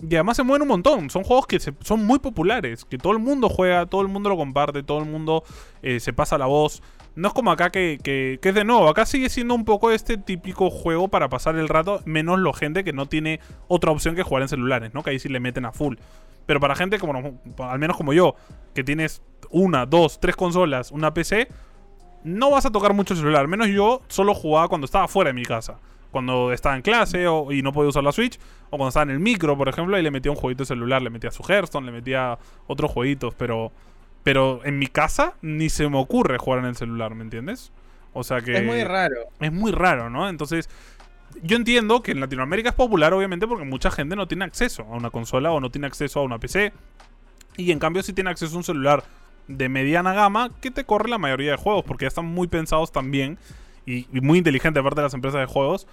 y 0.00 0.14
además 0.14 0.36
se 0.36 0.44
mueven 0.44 0.62
un 0.62 0.68
montón. 0.68 1.10
Son 1.10 1.24
juegos 1.24 1.48
que 1.48 1.58
se- 1.58 1.74
son 1.80 2.06
muy 2.06 2.20
populares, 2.20 2.84
que 2.84 2.96
todo 2.96 3.12
el 3.12 3.18
mundo 3.18 3.48
juega, 3.48 3.86
todo 3.86 4.02
el 4.02 4.08
mundo 4.08 4.28
lo 4.28 4.36
comparte, 4.36 4.84
todo 4.84 5.00
el 5.00 5.06
mundo 5.06 5.42
eh, 5.82 5.98
se 5.98 6.12
pasa 6.12 6.38
la 6.38 6.46
voz. 6.46 6.80
No 7.16 7.28
es 7.28 7.34
como 7.34 7.50
acá 7.50 7.70
que, 7.70 7.98
que- 8.02 8.38
es 8.42 8.54
de 8.54 8.64
nuevo, 8.64 8.88
acá 8.88 9.06
sigue 9.06 9.28
siendo 9.28 9.54
un 9.54 9.64
poco 9.64 9.90
este 9.90 10.16
típico 10.18 10.70
juego 10.70 11.08
para 11.08 11.28
pasar 11.28 11.56
el 11.56 11.68
rato, 11.68 12.00
menos 12.04 12.38
la 12.38 12.52
gente 12.52 12.84
que 12.84 12.92
no 12.92 13.06
tiene 13.06 13.40
otra 13.68 13.90
opción 13.90 14.14
que 14.14 14.22
jugar 14.22 14.42
en 14.42 14.48
celulares, 14.48 14.92
¿no? 14.94 15.02
Que 15.02 15.10
ahí 15.10 15.18
sí 15.18 15.28
le 15.28 15.40
meten 15.40 15.64
a 15.64 15.72
full. 15.72 15.96
Pero 16.46 16.60
para 16.60 16.76
gente 16.76 16.98
como, 16.98 17.40
al 17.58 17.78
menos 17.78 17.96
como 17.96 18.12
yo, 18.12 18.36
que 18.74 18.84
tienes 18.84 19.22
una, 19.50 19.84
dos, 19.86 20.20
tres 20.20 20.36
consolas, 20.36 20.92
una 20.92 21.12
PC, 21.12 21.48
no 22.22 22.50
vas 22.50 22.66
a 22.66 22.70
tocar 22.70 22.92
mucho 22.92 23.14
el 23.14 23.20
celular. 23.20 23.48
Menos 23.48 23.68
yo 23.68 24.02
solo 24.08 24.34
jugaba 24.34 24.68
cuando 24.68 24.84
estaba 24.84 25.08
fuera 25.08 25.30
de 25.30 25.34
mi 25.34 25.44
casa. 25.44 25.78
Cuando 26.10 26.52
estaba 26.52 26.76
en 26.76 26.82
clase 26.82 27.26
o- 27.28 27.50
y 27.52 27.62
no 27.62 27.72
podía 27.72 27.88
usar 27.90 28.04
la 28.04 28.12
Switch. 28.12 28.38
O 28.66 28.76
cuando 28.76 28.88
estaba 28.88 29.04
en 29.04 29.10
el 29.10 29.20
micro, 29.20 29.56
por 29.56 29.68
ejemplo, 29.68 29.98
y 29.98 30.02
le 30.02 30.10
metía 30.10 30.30
un 30.32 30.36
jueguito 30.36 30.62
de 30.62 30.66
celular. 30.66 31.02
Le 31.02 31.10
metía 31.10 31.30
su 31.30 31.42
Hearthstone, 31.42 31.86
le 31.86 31.92
metía 31.92 32.38
otros 32.66 32.90
jueguitos. 32.90 33.34
Pero, 33.34 33.70
pero 34.26 34.60
en 34.64 34.80
mi 34.80 34.88
casa 34.88 35.34
ni 35.40 35.68
se 35.68 35.88
me 35.88 35.98
ocurre 35.98 36.36
jugar 36.36 36.58
en 36.58 36.64
el 36.64 36.74
celular, 36.74 37.14
¿me 37.14 37.22
entiendes? 37.22 37.70
O 38.12 38.24
sea 38.24 38.40
que... 38.40 38.56
Es 38.56 38.64
muy 38.64 38.82
raro. 38.82 39.14
Es 39.38 39.52
muy 39.52 39.70
raro, 39.70 40.10
¿no? 40.10 40.28
Entonces, 40.28 40.68
yo 41.44 41.56
entiendo 41.56 42.02
que 42.02 42.10
en 42.10 42.18
Latinoamérica 42.18 42.70
es 42.70 42.74
popular, 42.74 43.14
obviamente, 43.14 43.46
porque 43.46 43.64
mucha 43.64 43.88
gente 43.92 44.16
no 44.16 44.26
tiene 44.26 44.44
acceso 44.44 44.82
a 44.82 44.96
una 44.96 45.10
consola 45.10 45.52
o 45.52 45.60
no 45.60 45.70
tiene 45.70 45.86
acceso 45.86 46.18
a 46.18 46.24
una 46.24 46.40
PC. 46.40 46.72
Y 47.56 47.70
en 47.70 47.78
cambio, 47.78 48.02
sí 48.02 48.12
tiene 48.14 48.30
acceso 48.30 48.52
a 48.54 48.56
un 48.56 48.64
celular 48.64 49.04
de 49.46 49.68
mediana 49.68 50.12
gama 50.12 50.50
que 50.60 50.72
te 50.72 50.82
corre 50.82 51.08
la 51.08 51.18
mayoría 51.18 51.52
de 51.52 51.56
juegos, 51.56 51.84
porque 51.84 52.06
ya 52.06 52.08
están 52.08 52.26
muy 52.26 52.48
pensados 52.48 52.90
también 52.90 53.38
y, 53.86 54.08
y 54.12 54.20
muy 54.22 54.38
inteligentes, 54.38 54.80
aparte 54.80 55.02
de 55.02 55.06
las 55.06 55.14
empresas 55.14 55.40
de 55.40 55.46
juegos, 55.46 55.86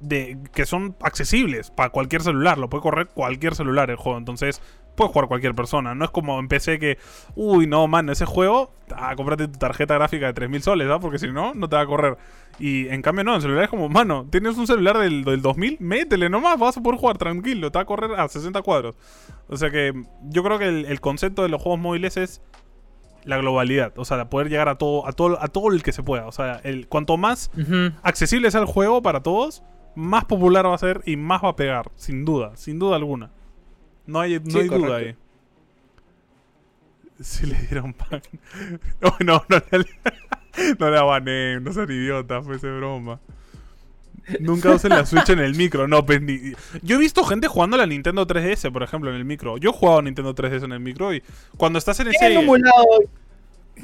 de, 0.00 0.36
que 0.52 0.66
son 0.66 0.96
accesibles 1.00 1.70
para 1.70 1.88
cualquier 1.88 2.20
celular. 2.20 2.58
Lo 2.58 2.68
puede 2.68 2.82
correr 2.82 3.06
cualquier 3.06 3.54
celular 3.54 3.88
el 3.88 3.96
juego. 3.96 4.18
Entonces, 4.18 4.60
puede 5.00 5.12
jugar 5.12 5.28
cualquier 5.28 5.54
persona. 5.54 5.94
No 5.94 6.04
es 6.04 6.10
como 6.10 6.38
en 6.38 6.48
PC 6.48 6.78
que, 6.78 6.98
uy, 7.34 7.66
no, 7.66 7.88
man, 7.88 8.10
ese 8.10 8.26
juego, 8.26 8.72
ah, 8.94 9.14
cómprate 9.16 9.48
tu 9.48 9.58
tarjeta 9.58 9.94
gráfica 9.94 10.26
de 10.26 10.34
3000 10.34 10.62
soles, 10.62 10.88
¿ah? 10.90 11.00
Porque 11.00 11.18
si 11.18 11.28
no, 11.28 11.54
no 11.54 11.68
te 11.68 11.76
va 11.76 11.82
a 11.82 11.86
correr. 11.86 12.18
Y 12.58 12.88
en 12.88 13.00
cambio, 13.00 13.24
no, 13.24 13.34
en 13.34 13.40
celular 13.40 13.64
es 13.64 13.70
como, 13.70 13.88
mano, 13.88 14.26
tienes 14.30 14.58
un 14.58 14.66
celular 14.66 14.98
del, 14.98 15.24
del 15.24 15.40
2000, 15.40 15.78
métele 15.80 16.28
nomás, 16.28 16.58
vas 16.58 16.76
a 16.76 16.82
poder 16.82 17.00
jugar 17.00 17.16
tranquilo, 17.16 17.72
te 17.72 17.78
va 17.78 17.82
a 17.82 17.86
correr 17.86 18.20
a 18.20 18.28
60 18.28 18.60
cuadros. 18.60 18.96
O 19.48 19.56
sea 19.56 19.70
que 19.70 19.94
yo 20.28 20.42
creo 20.42 20.58
que 20.58 20.68
el, 20.68 20.84
el 20.84 21.00
concepto 21.00 21.42
de 21.42 21.48
los 21.48 21.62
juegos 21.62 21.80
móviles 21.80 22.18
es 22.18 22.42
la 23.24 23.38
globalidad, 23.38 23.92
o 23.98 24.04
sea, 24.04 24.28
poder 24.28 24.48
llegar 24.48 24.68
a 24.68 24.76
todo, 24.76 25.06
a 25.06 25.12
todo, 25.12 25.42
a 25.42 25.48
todo 25.48 25.72
el 25.72 25.82
que 25.82 25.92
se 25.92 26.02
pueda. 26.02 26.26
O 26.26 26.32
sea, 26.32 26.60
el, 26.64 26.88
cuanto 26.88 27.16
más 27.16 27.50
accesible 28.02 28.50
sea 28.50 28.60
el 28.60 28.66
juego 28.66 29.02
para 29.02 29.22
todos, 29.22 29.62
más 29.94 30.24
popular 30.24 30.66
va 30.66 30.74
a 30.74 30.78
ser 30.78 31.02
y 31.04 31.16
más 31.16 31.42
va 31.42 31.50
a 31.50 31.56
pegar, 31.56 31.90
sin 31.96 32.24
duda, 32.24 32.52
sin 32.56 32.78
duda 32.78 32.96
alguna. 32.96 33.30
No 34.10 34.20
hay, 34.20 34.38
no 34.40 34.50
Sí, 34.50 34.58
hay 34.58 34.68
duda 34.68 34.96
ahí. 34.96 35.14
Si 37.20 37.44
le 37.46 37.54
dieron 37.66 37.92
pan. 37.92 38.22
No, 39.00 39.14
no, 39.24 39.44
no, 39.48 39.62
le- 39.78 40.74
no 40.78 40.90
la 40.90 41.02
bané, 41.02 41.60
no 41.60 41.72
sean 41.72 41.90
idiotas, 41.90 42.44
fue 42.44 42.56
ese 42.56 42.70
broma. 42.70 43.20
Nunca 44.38 44.70
usen 44.70 44.90
la 44.90 45.04
Switch 45.04 45.28
en 45.30 45.40
el 45.40 45.54
micro, 45.54 45.88
no, 45.88 46.06
pues 46.06 46.22
ni- 46.22 46.52
Yo 46.82 46.96
he 46.96 46.98
visto 46.98 47.24
gente 47.24 47.48
jugando 47.48 47.76
la 47.76 47.86
Nintendo 47.86 48.26
3DS, 48.26 48.72
por 48.72 48.82
ejemplo, 48.82 49.10
en 49.10 49.16
el 49.16 49.24
micro. 49.24 49.58
Yo 49.58 49.70
he 49.70 49.72
jugado 49.72 49.98
a 49.98 50.02
Nintendo 50.02 50.34
3DS 50.34 50.64
en 50.64 50.72
el 50.72 50.80
micro 50.80 51.12
y 51.12 51.22
cuando 51.56 51.78
estás 51.78 51.98
en 52.00 52.08
ese 52.08 52.32
emulado. 52.34 52.84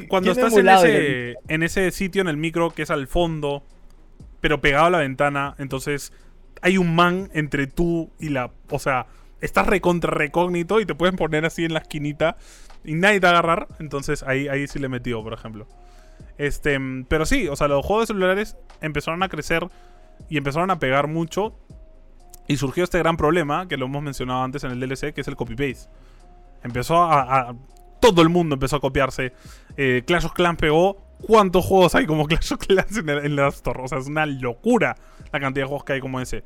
cuando 0.09 0.31
estás 0.31 0.57
en 0.57 0.69
ese, 0.69 1.35
en 1.49 1.63
ese 1.63 1.91
sitio 1.91 2.23
en 2.23 2.29
el 2.29 2.37
micro 2.37 2.71
que 2.71 2.83
es 2.83 2.91
al 2.91 3.07
fondo, 3.07 3.65
pero 4.41 4.61
pegado 4.61 4.87
a 4.87 4.91
la 4.91 4.99
ventana, 4.99 5.55
entonces 5.59 6.13
hay 6.63 6.79
un 6.79 6.95
man 6.95 7.29
entre 7.35 7.67
tú 7.67 8.11
y 8.21 8.29
la. 8.31 8.51
O 8.71 8.79
sea, 8.79 9.07
estás 9.41 9.67
recontra 9.67 10.11
recógnito 10.11 10.81
y 10.81 10.87
te 10.87 10.95
pueden 10.95 11.17
poner 11.17 11.45
así 11.45 11.65
en 11.65 11.75
la 11.75 11.81
esquinita 11.81 12.37
y 12.85 12.95
nadie 12.95 13.21
te 13.21 13.27
va 13.27 13.33
agarrar. 13.33 13.69
Entonces 13.79 14.23
ahí, 14.23 14.49
ahí 14.49 14.67
sí 14.69 14.79
le 14.79 14.87
he 14.87 14.89
metido, 14.89 15.23
por 15.23 15.33
ejemplo. 15.33 15.67
Este, 16.39 16.79
pero 17.09 17.27
sí, 17.27 17.49
o 17.49 17.57
sea, 17.57 17.69
los 17.69 17.85
juegos 17.85 18.05
de 18.05 18.15
celulares 18.15 18.57
empezaron 18.81 19.23
a 19.23 19.29
crecer 19.29 19.69
y 20.29 20.39
empezaron 20.39 20.71
a 20.71 20.79
pegar 20.79 21.09
mucho. 21.09 21.59
Y 22.49 22.59
surgió 22.59 22.85
este 22.85 22.99
gran 22.99 23.17
problema 23.17 23.67
que 23.67 23.77
lo 23.77 23.87
hemos 23.87 24.03
mencionado 24.03 24.45
antes 24.45 24.63
en 24.63 24.71
el 24.71 24.79
DLC, 24.79 25.13
que 25.13 25.21
es 25.21 25.29
el 25.29 25.35
copy-paste. 25.35 25.91
Empezó 26.63 27.03
a, 27.03 27.55
Todo 28.01 28.23
el 28.23 28.29
mundo 28.29 28.55
empezó 28.55 28.77
a 28.77 28.81
copiarse. 28.81 29.33
Eh, 29.77 30.05
Clash 30.07 30.27
of 30.27 30.33
Clans 30.33 30.59
pegó. 30.59 31.05
¿Cuántos 31.27 31.65
juegos 31.65 31.95
hay 31.95 32.07
como 32.07 32.27
Clash 32.29 32.53
of 32.53 32.61
Clans 32.61 32.99
en, 32.99 33.09
el, 33.09 33.25
en 33.25 33.37
la 33.37 33.49
Store? 33.49 33.83
O 33.83 33.89
sea, 33.89 33.99
es 33.99 34.07
una 34.07 34.27
locura 34.27 34.97
la 35.33 35.41
cantidad 35.41 35.65
de 35.65 35.69
juegos 35.69 35.85
que 35.85 35.95
hay 35.95 36.01
como 36.01 36.21
ese. 36.21 36.45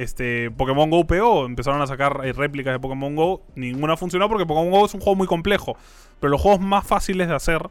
Este, 0.00 0.50
Pokémon 0.50 0.88
Go 0.90 1.06
pegó, 1.06 1.44
empezaron 1.46 1.82
a 1.82 1.86
sacar 1.86 2.20
eh, 2.24 2.32
réplicas 2.32 2.72
de 2.72 2.80
Pokémon 2.80 3.14
Go. 3.14 3.42
Ninguna 3.54 3.96
funcionó 3.96 4.28
porque 4.28 4.46
Pokémon 4.46 4.70
Go 4.70 4.86
es 4.86 4.94
un 4.94 5.00
juego 5.00 5.16
muy 5.16 5.26
complejo. 5.26 5.76
Pero 6.20 6.30
los 6.30 6.40
juegos 6.40 6.60
más 6.60 6.86
fáciles 6.86 7.28
de 7.28 7.34
hacer. 7.34 7.68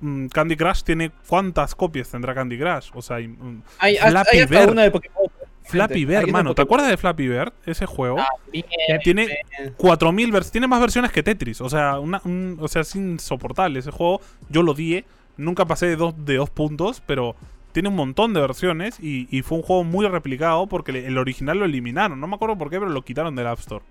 mm, 0.00 0.26
Candy 0.28 0.56
Crush 0.56 0.82
tiene. 0.82 1.10
¿Cuántas 1.26 1.74
copias 1.74 2.08
tendrá 2.08 2.34
Candy 2.34 2.58
Crush? 2.58 2.90
O 2.94 3.02
sea, 3.02 3.16
hay, 3.16 3.28
mm, 3.28 3.62
Hay, 3.78 3.96
hasta- 3.96 4.10
Flappy 4.10 4.36
hay 4.36 4.42
hasta 4.42 4.60
Bird. 4.60 4.70
una 4.72 4.82
de 4.82 4.90
Pokémon. 4.90 5.24
Flappy 5.64 6.04
Bird, 6.06 6.24
hay 6.24 6.32
mano. 6.32 6.54
¿Te 6.54 6.62
acuerdas 6.62 6.88
de 6.88 6.96
Flappy 6.96 7.28
Bird? 7.28 7.52
Ese 7.66 7.84
juego. 7.84 8.18
Ah, 8.20 8.28
bien, 8.50 8.64
tiene 9.04 9.26
bien. 9.26 9.74
4000 9.76 10.30
versiones. 10.32 10.52
Tiene 10.52 10.66
más 10.66 10.80
versiones 10.80 11.12
que 11.12 11.22
Tetris. 11.22 11.60
O 11.60 11.68
sea, 11.68 11.98
una, 11.98 12.22
un- 12.24 12.56
o 12.60 12.68
sea, 12.68 12.82
es 12.82 12.94
insoportable 12.96 13.78
ese 13.80 13.90
juego. 13.90 14.20
Yo 14.48 14.62
lo 14.62 14.72
di. 14.72 15.04
Nunca 15.36 15.66
pasé 15.66 15.86
de 15.86 15.96
dos, 15.96 16.14
de 16.24 16.36
dos 16.36 16.48
puntos, 16.50 17.02
pero 17.04 17.36
tiene 17.78 17.88
un 17.88 17.96
montón 17.96 18.34
de 18.34 18.40
versiones. 18.40 18.98
Y, 19.00 19.26
y 19.36 19.42
fue 19.42 19.58
un 19.58 19.62
juego 19.62 19.84
muy 19.84 20.06
replicado 20.06 20.66
porque 20.66 20.92
le- 20.92 21.06
el 21.06 21.16
original 21.18 21.58
lo 21.58 21.64
eliminaron. 21.64 22.20
No 22.20 22.26
me 22.26 22.34
acuerdo 22.36 22.56
por 22.58 22.70
qué, 22.70 22.78
pero 22.78 22.90
lo 22.90 23.02
quitaron 23.02 23.34
del 23.36 23.46
App 23.46 23.58
Store. 23.60 23.84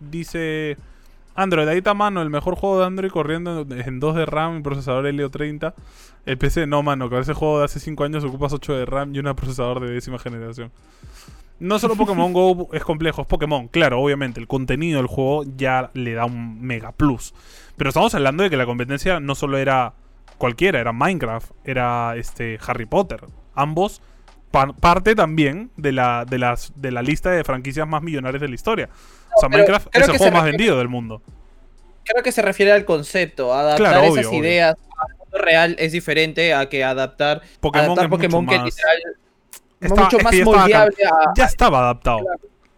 Dice. 0.00 0.76
Android, 1.36 1.66
ahí 1.66 1.78
está 1.78 1.94
mano, 1.94 2.22
el 2.22 2.30
mejor 2.30 2.54
juego 2.54 2.78
de 2.78 2.86
Android 2.86 3.10
corriendo 3.10 3.62
en- 3.62 3.72
en 3.72 3.98
2 3.98 4.14
de 4.14 4.24
RAM 4.24 4.58
y 4.58 4.62
procesador 4.62 5.04
Helio 5.06 5.30
30. 5.30 5.74
El 6.26 6.38
PC 6.38 6.66
no, 6.68 6.82
mano, 6.84 7.10
que 7.10 7.18
ese 7.18 7.34
juego 7.34 7.58
de 7.58 7.64
hace 7.64 7.80
5 7.80 8.04
años 8.04 8.22
ocupas 8.22 8.52
8 8.52 8.72
de 8.74 8.86
RAM 8.86 9.12
y 9.14 9.18
un 9.18 9.34
procesador 9.34 9.80
de 9.80 9.92
décima 9.92 10.18
generación. 10.20 10.70
No 11.58 11.80
solo 11.80 11.96
Pokémon 11.96 12.32
Go 12.32 12.68
es 12.72 12.84
complejo, 12.84 13.22
es 13.22 13.26
Pokémon. 13.26 13.66
Claro, 13.66 14.00
obviamente, 14.00 14.38
el 14.38 14.46
contenido 14.46 14.98
del 14.98 15.08
juego 15.08 15.42
ya 15.56 15.90
le 15.94 16.12
da 16.14 16.24
un 16.24 16.62
mega 16.62 16.92
plus. 16.92 17.34
Pero 17.76 17.88
estamos 17.88 18.14
hablando 18.14 18.44
de 18.44 18.50
que 18.50 18.56
la 18.56 18.66
competencia 18.66 19.18
no 19.18 19.34
solo 19.34 19.58
era 19.58 19.94
cualquiera, 20.38 20.80
era 20.80 20.92
Minecraft, 20.92 21.50
era 21.64 22.14
este 22.16 22.58
Harry 22.66 22.86
Potter. 22.86 23.20
Ambos 23.54 24.00
pa- 24.50 24.72
parte 24.72 25.14
también 25.14 25.70
de 25.76 25.92
la, 25.92 26.24
de, 26.24 26.38
las, 26.38 26.72
de 26.76 26.90
la 26.90 27.02
lista 27.02 27.30
de 27.30 27.44
franquicias 27.44 27.86
más 27.86 28.02
millonarias 28.02 28.40
de 28.40 28.48
la 28.48 28.54
historia. 28.54 28.88
O 29.36 29.40
sea, 29.40 29.48
Minecraft 29.48 29.88
es 29.94 30.08
el 30.08 30.16
juego 30.18 30.32
más 30.36 30.44
vendido 30.44 30.78
del 30.78 30.88
mundo. 30.88 31.22
Creo 32.04 32.22
que 32.22 32.32
se 32.32 32.42
refiere 32.42 32.70
al 32.72 32.84
concepto. 32.84 33.54
Adaptar 33.54 33.78
Claro, 33.92 34.00
obvio, 34.08 34.20
esas 34.20 34.26
obvio. 34.26 34.40
ideas 34.40 34.76
al 35.08 35.16
mundo 35.16 35.38
real 35.38 35.76
es 35.78 35.92
diferente 35.92 36.52
a 36.54 36.68
que 36.68 36.84
adaptar 36.84 37.40
Pokémon 37.60 37.86
adaptar 37.86 38.10
Pokémon 38.10 38.44
mucho 38.44 38.52
que 38.56 38.58
más- 38.62 38.74
literal 38.74 38.96
Está- 39.80 40.02
mucho 40.02 40.18
es 40.18 40.24
más 40.24 40.34
moldeable 40.44 40.96
ya 41.36 41.44
estaba 41.44 41.78
adaptado. 41.80 42.18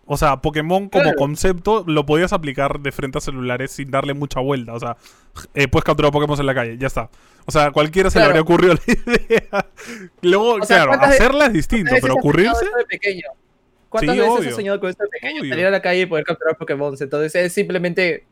O 0.08 0.16
sea, 0.16 0.36
Pokémon 0.40 0.88
como 0.88 1.02
Claro. 1.02 1.18
concepto 1.18 1.82
lo 1.86 2.06
podías 2.06 2.32
aplicar 2.32 2.78
de 2.80 2.92
frente 2.92 3.18
a 3.18 3.20
celulares 3.20 3.72
sin 3.72 3.90
darle 3.90 4.14
mucha 4.14 4.38
vuelta. 4.40 4.72
O 4.74 4.78
sea, 4.80 4.96
eh, 5.54 5.66
puedes 5.68 5.84
capturar 5.84 6.12
Pokémon 6.12 6.38
en 6.38 6.46
la 6.46 6.54
calle, 6.54 6.78
ya 6.78 6.86
está. 6.86 7.10
O 7.44 7.50
sea, 7.52 7.72
cualquiera 7.72 8.08
se 8.10 8.18
le 8.20 8.24
habría 8.26 8.40
ocurrido 8.40 8.74
la 8.74 8.80
idea. 8.94 9.66
Luego, 10.22 10.54
O 10.54 10.64
sea, 10.64 10.76
claro, 10.78 10.88
¿cuántas 10.90 11.08
ve- 11.10 11.14
hacerla 11.16 11.46
es 11.46 11.52
distinto, 11.52 11.90
¿Cuántas 11.90 12.02
pero 12.02 12.14
ocurrirse. 12.14 12.64
esto 12.64 12.76
de 12.78 12.84
pequeño? 12.84 13.22
¿Cuántas 13.88 14.14
Sí, 14.14 14.20
veces 14.20 14.34
obvio. 14.38 14.48
has 14.50 14.54
soñado 14.56 14.80
con 14.80 14.90
esto 14.90 15.04
de 15.04 15.10
pequeño? 15.10 15.40
Obvio. 15.40 15.50
Salir 15.52 15.66
a 15.66 15.70
la 15.70 15.82
calle 15.82 16.00
y 16.02 16.06
poder 16.06 16.24
capturar 16.24 16.56
Pokémon. 16.56 16.94
Entonces 16.98 17.34
es 17.34 17.52
simplemente 17.52 18.24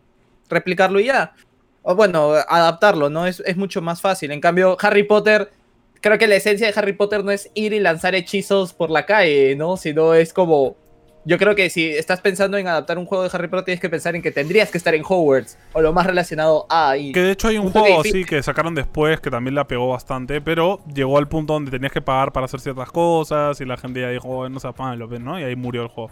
replicarlo 0.49 1.01
y 1.01 1.07
ya. 1.07 1.33
O 1.83 1.95
bueno, 1.95 2.33
adaptarlo, 2.49 3.11
¿no? 3.11 3.27
Es, 3.27 3.41
es 3.47 3.57
mucho 3.57 3.83
más 3.83 4.01
fácil. 4.01 4.31
En 4.31 4.41
cambio, 4.41 4.77
Harry 4.81 5.03
Potter, 5.03 5.51
creo 6.01 6.19
que 6.19 6.27
la 6.27 6.37
esencia 6.37 6.67
de 6.67 6.73
Harry 6.79 6.93
Potter 6.95 7.25
no 7.25 7.31
es 7.31 7.51
ir 7.55 7.73
y 7.73 7.81
lanzar 7.81 8.15
hechizos 8.15 8.73
por 8.73 8.91
la 8.91 9.07
calle, 9.07 9.55
¿no? 9.57 9.77
Sino 9.77 10.15
es 10.15 10.33
como 10.33 10.77
Yo 11.27 11.39
creo 11.39 11.55
que 11.55 11.71
si 11.71 11.89
estás 11.89 12.21
pensando 12.21 12.59
en 12.59 12.69
adaptar 12.69 12.99
un 12.99 13.07
juego 13.07 13.25
de 13.25 13.31
Harry 13.33 13.49
Potter, 13.49 13.65
tienes 13.65 13.81
que 13.81 13.89
pensar 13.89 14.15
en 14.15 14.21
que 14.23 14.31
tendrías 14.31 14.71
que 14.71 14.77
estar 14.79 14.95
en 14.95 15.03
Hogwarts 15.07 15.57
o 15.73 15.81
lo 15.81 15.93
más 15.93 16.07
relacionado 16.07 16.67
a 16.69 16.91
ahí. 16.91 17.13
Que 17.13 17.21
de 17.21 17.33
hecho 17.33 17.49
hay 17.49 17.57
un 17.59 17.71
juego 17.71 18.01
así 18.01 18.25
que 18.25 18.43
sacaron 18.43 18.75
después 18.75 19.21
que 19.21 19.31
también 19.31 19.55
la 19.55 19.67
pegó 19.67 19.89
bastante, 19.89 20.41
pero 20.41 20.81
llegó 20.93 21.17
al 21.17 21.29
punto 21.29 21.55
donde 21.55 21.71
tenías 21.71 21.93
que 21.93 22.03
pagar 22.03 22.33
para 22.33 22.47
hacer 22.47 22.61
ciertas 22.61 22.91
cosas 22.91 23.61
y 23.61 23.65
la 23.65 23.77
gente 23.77 24.01
ya 24.01 24.11
dijo, 24.11 24.29
"Oh, 24.29 24.49
no 24.49 24.61
se 24.61 24.69
apagan 24.69 24.99
los 24.99 25.11
¿no? 25.21 25.39
Y 25.39 25.45
ahí 25.45 25.57
murió 25.57 25.83
el 25.83 25.89
juego. 25.89 26.11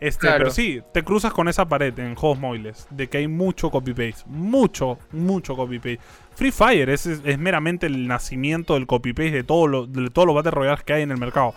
Este, 0.00 0.22
Claro. 0.22 0.38
pero 0.38 0.50
sí, 0.50 0.80
te 0.92 1.04
cruzas 1.04 1.32
con 1.32 1.46
esa 1.46 1.68
pared 1.68 1.96
en 2.00 2.16
juegos 2.16 2.36
móviles 2.40 2.88
de 2.90 3.06
que 3.06 3.18
hay 3.18 3.28
mucho 3.28 3.70
copy-paste. 3.70 4.24
Mucho, 4.26 4.98
mucho 5.12 5.54
copy-paste. 5.54 6.00
Free 6.34 6.50
Fire 6.50 6.90
es 6.90 7.20
meramente 7.38 7.86
el 7.86 8.08
nacimiento 8.08 8.74
del 8.74 8.88
copy-paste 8.88 9.30
de, 9.30 9.44
todo 9.44 9.68
lo, 9.68 9.86
de 9.86 10.10
todos 10.10 10.26
los 10.26 10.34
Battle 10.34 10.50
Royales 10.50 10.82
que 10.82 10.94
hay 10.94 11.02
en 11.02 11.12
el 11.12 11.18
mercado. 11.18 11.54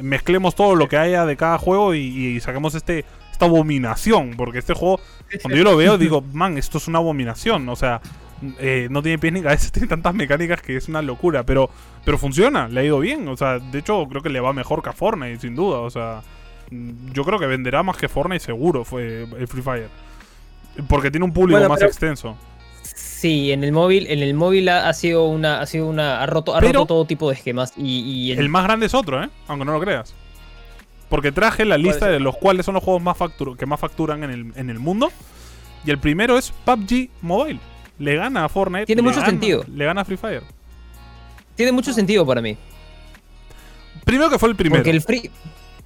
Mezclemos 0.00 0.54
todo 0.54 0.74
lo 0.74 0.88
que 0.88 0.96
haya 0.96 1.26
de 1.26 1.36
cada 1.36 1.58
juego 1.58 1.94
y, 1.94 2.00
y 2.00 2.40
saquemos 2.40 2.74
este, 2.74 3.04
esta 3.32 3.46
abominación. 3.46 4.34
Porque 4.36 4.58
este 4.58 4.74
juego, 4.74 5.00
cuando 5.42 5.56
yo 5.56 5.64
lo 5.64 5.76
veo, 5.76 5.98
digo, 5.98 6.22
man, 6.32 6.56
esto 6.58 6.78
es 6.78 6.88
una 6.88 6.98
abominación. 6.98 7.68
O 7.68 7.76
sea, 7.76 8.00
eh, 8.60 8.88
no 8.90 9.02
tiene 9.02 9.18
pies 9.18 9.32
ni 9.32 9.42
cabeza, 9.42 9.70
tiene 9.72 9.88
tantas 9.88 10.14
mecánicas 10.14 10.62
que 10.62 10.76
es 10.76 10.88
una 10.88 11.02
locura. 11.02 11.42
Pero, 11.44 11.70
pero 12.04 12.18
funciona, 12.18 12.68
le 12.68 12.80
ha 12.80 12.84
ido 12.84 13.00
bien. 13.00 13.26
O 13.28 13.36
sea, 13.36 13.58
de 13.58 13.78
hecho, 13.78 14.06
creo 14.08 14.22
que 14.22 14.28
le 14.30 14.40
va 14.40 14.52
mejor 14.52 14.82
que 14.82 14.90
a 14.90 14.92
Fortnite, 14.92 15.40
sin 15.40 15.54
duda. 15.56 15.78
O 15.80 15.90
sea, 15.90 16.22
mm, 16.70 17.12
yo 17.12 17.24
creo 17.24 17.38
que 17.38 17.46
venderá 17.46 17.82
más 17.82 17.96
que 17.96 18.08
Fortnite 18.08 18.44
seguro, 18.44 18.84
fue 18.84 19.22
el 19.38 19.48
Free 19.48 19.62
Fire. 19.62 19.88
Porque 20.88 21.10
tiene 21.10 21.24
un 21.24 21.32
público 21.32 21.58
Bueno, 21.58 21.68
más 21.70 21.78
pero- 21.80 21.88
extenso. 21.90 22.36
Sí, 23.18 23.50
en 23.50 23.64
el 23.64 23.72
móvil, 23.72 24.06
en 24.08 24.20
el 24.22 24.32
móvil 24.34 24.68
ha, 24.68 24.88
ha 24.88 24.92
sido 24.92 25.26
una, 25.26 25.60
ha 25.60 25.66
sido 25.66 25.86
una, 25.88 26.22
ha 26.22 26.26
roto, 26.26 26.54
ha 26.54 26.60
roto 26.60 26.86
todo 26.86 27.04
tipo 27.04 27.28
de 27.28 27.34
esquemas 27.34 27.72
y, 27.76 27.98
y 28.00 28.30
el- 28.32 28.38
El 28.38 28.48
más 28.48 28.62
grande 28.62 28.86
es 28.86 28.94
otro, 28.94 29.22
¿eh? 29.24 29.28
Aunque 29.48 29.64
no 29.64 29.72
lo 29.72 29.80
creas. 29.80 30.14
Porque 31.08 31.32
traje 31.32 31.64
la 31.64 31.78
lista 31.78 32.06
de 32.06 32.20
los 32.20 32.36
cuales 32.36 32.64
son 32.64 32.74
los 32.74 32.84
juegos 32.84 33.02
más 33.02 33.16
factur- 33.18 33.56
que 33.56 33.66
más 33.66 33.80
facturan 33.80 34.22
en 34.22 34.30
el, 34.30 34.52
en 34.54 34.70
el 34.70 34.78
mundo. 34.78 35.10
Y 35.84 35.90
el 35.90 35.98
primero 35.98 36.38
es 36.38 36.52
PUBG 36.64 37.08
Mobile. 37.22 37.58
Le 37.98 38.14
gana 38.14 38.44
a 38.44 38.48
Fortnite. 38.48 38.86
Tiene 38.86 39.02
mucho 39.02 39.16
gana- 39.16 39.30
sentido. 39.30 39.64
Le 39.74 39.84
gana 39.84 40.02
a 40.02 40.04
Free 40.04 40.16
Fire. 40.16 40.42
tiene 41.56 41.72
mucho 41.72 41.92
sentido 41.92 42.24
para 42.24 42.40
mí. 42.40 42.56
Primero 44.04 44.30
que 44.30 44.38
fue 44.38 44.48
el 44.48 44.54
primero. 44.56 44.80
Porque 44.80 44.90
el 44.90 45.00
Free 45.02 45.30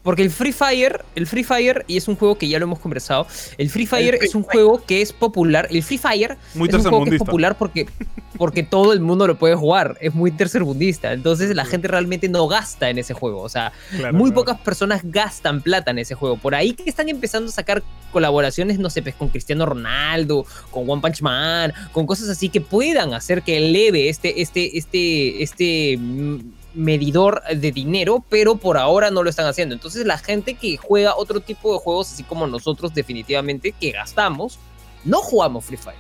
porque 0.03 0.23
el 0.23 0.31
Free 0.31 0.53
Fire, 0.53 1.05
el 1.15 1.27
Free 1.27 1.45
Fire 1.45 1.85
y 1.87 1.97
es 1.97 2.09
un 2.09 2.17
juego 2.17 2.37
que 2.37 2.49
ya 2.49 2.59
lo 2.59 2.65
hemos 2.65 2.81
conversado. 2.81 3.27
El 3.59 3.71
Free 3.71 3.87
Fire 3.87 4.19
es 4.21 4.35
un 4.35 4.43
juego 4.43 4.83
que 4.85 5.01
es 5.03 5.13
popular. 5.13 5.69
El 5.71 5.83
Free 5.83 5.99
Fire 5.99 6.37
Muy 6.55 6.69
es 6.69 6.75
un 6.75 6.83
juego 6.83 7.05
que 7.05 7.17
es 7.17 7.19
popular 7.19 7.57
porque 7.57 7.87
porque 8.37 8.63
todo 8.65 8.93
el 8.93 9.01
mundo 9.01 9.27
lo 9.27 9.39
puede 9.39 9.55
jugar. 9.55 9.97
Es 10.01 10.15
muy 10.15 10.33
tercermundista. 10.33 11.13
Entonces 11.13 11.55
la 11.55 11.65
gente 11.65 11.87
realmente 11.87 12.29
no 12.29 12.49
gasta 12.49 12.91
en 12.91 12.99
ese 12.99 13.15
juego. 13.15 13.41
O 13.41 13.49
sea, 13.49 13.73
Claro, 13.97 14.19
muy 14.19 14.31
claro. 14.31 14.47
pocas 14.47 14.61
personas 14.61 15.03
gastan 15.05 15.63
plata 15.63 15.93
en 15.93 15.99
ese 15.99 16.15
juego. 16.15 16.37
Por 16.37 16.55
ahí 16.55 16.73
que 16.73 16.89
están 16.89 17.09
empezando 17.09 17.51
a 17.51 17.53
sacar 17.53 17.83
colaboraciones, 18.11 18.79
no 18.79 18.91
sé, 18.91 19.03
pues 19.03 19.15
con 19.15 19.29
Cristiano 19.29 19.67
Ronaldo, 19.67 20.45
con 20.71 20.89
One 20.89 21.01
Punch 21.01 21.23
Man, 21.23 21.73
con 21.93 22.07
cosas 22.07 22.29
así 22.29 22.49
que 22.49 22.61
puedan 22.61 23.15
hacer 23.15 23.43
que 23.43 23.59
eleve 23.59 24.09
este, 24.09 24.43
este, 24.43 24.77
este, 24.77 25.43
este 25.43 25.97
mm, 25.99 26.41
medidor 26.75 27.43
de 27.55 27.73
dinero, 27.73 28.25
pero 28.29 28.57
por 28.57 28.79
ahora 28.79 29.11
no 29.11 29.23
lo 29.23 29.31
están 29.31 29.47
haciendo. 29.47 29.75
Entonces 29.75 30.07
la 30.07 30.19
gente 30.19 30.55
que 30.55 30.77
juega 30.77 31.17
otro 31.17 31.41
tipo 31.41 31.73
de 31.73 31.79
juegos, 31.79 32.13
así 32.13 32.25
como 32.25 32.47
nosotros 32.47 32.95
definitivamente, 32.95 33.73
que 33.73 33.93
gastamos, 33.93 34.59
no 35.05 35.19
jugamos 35.19 35.65
Free 35.65 35.77
Fire. 35.77 35.97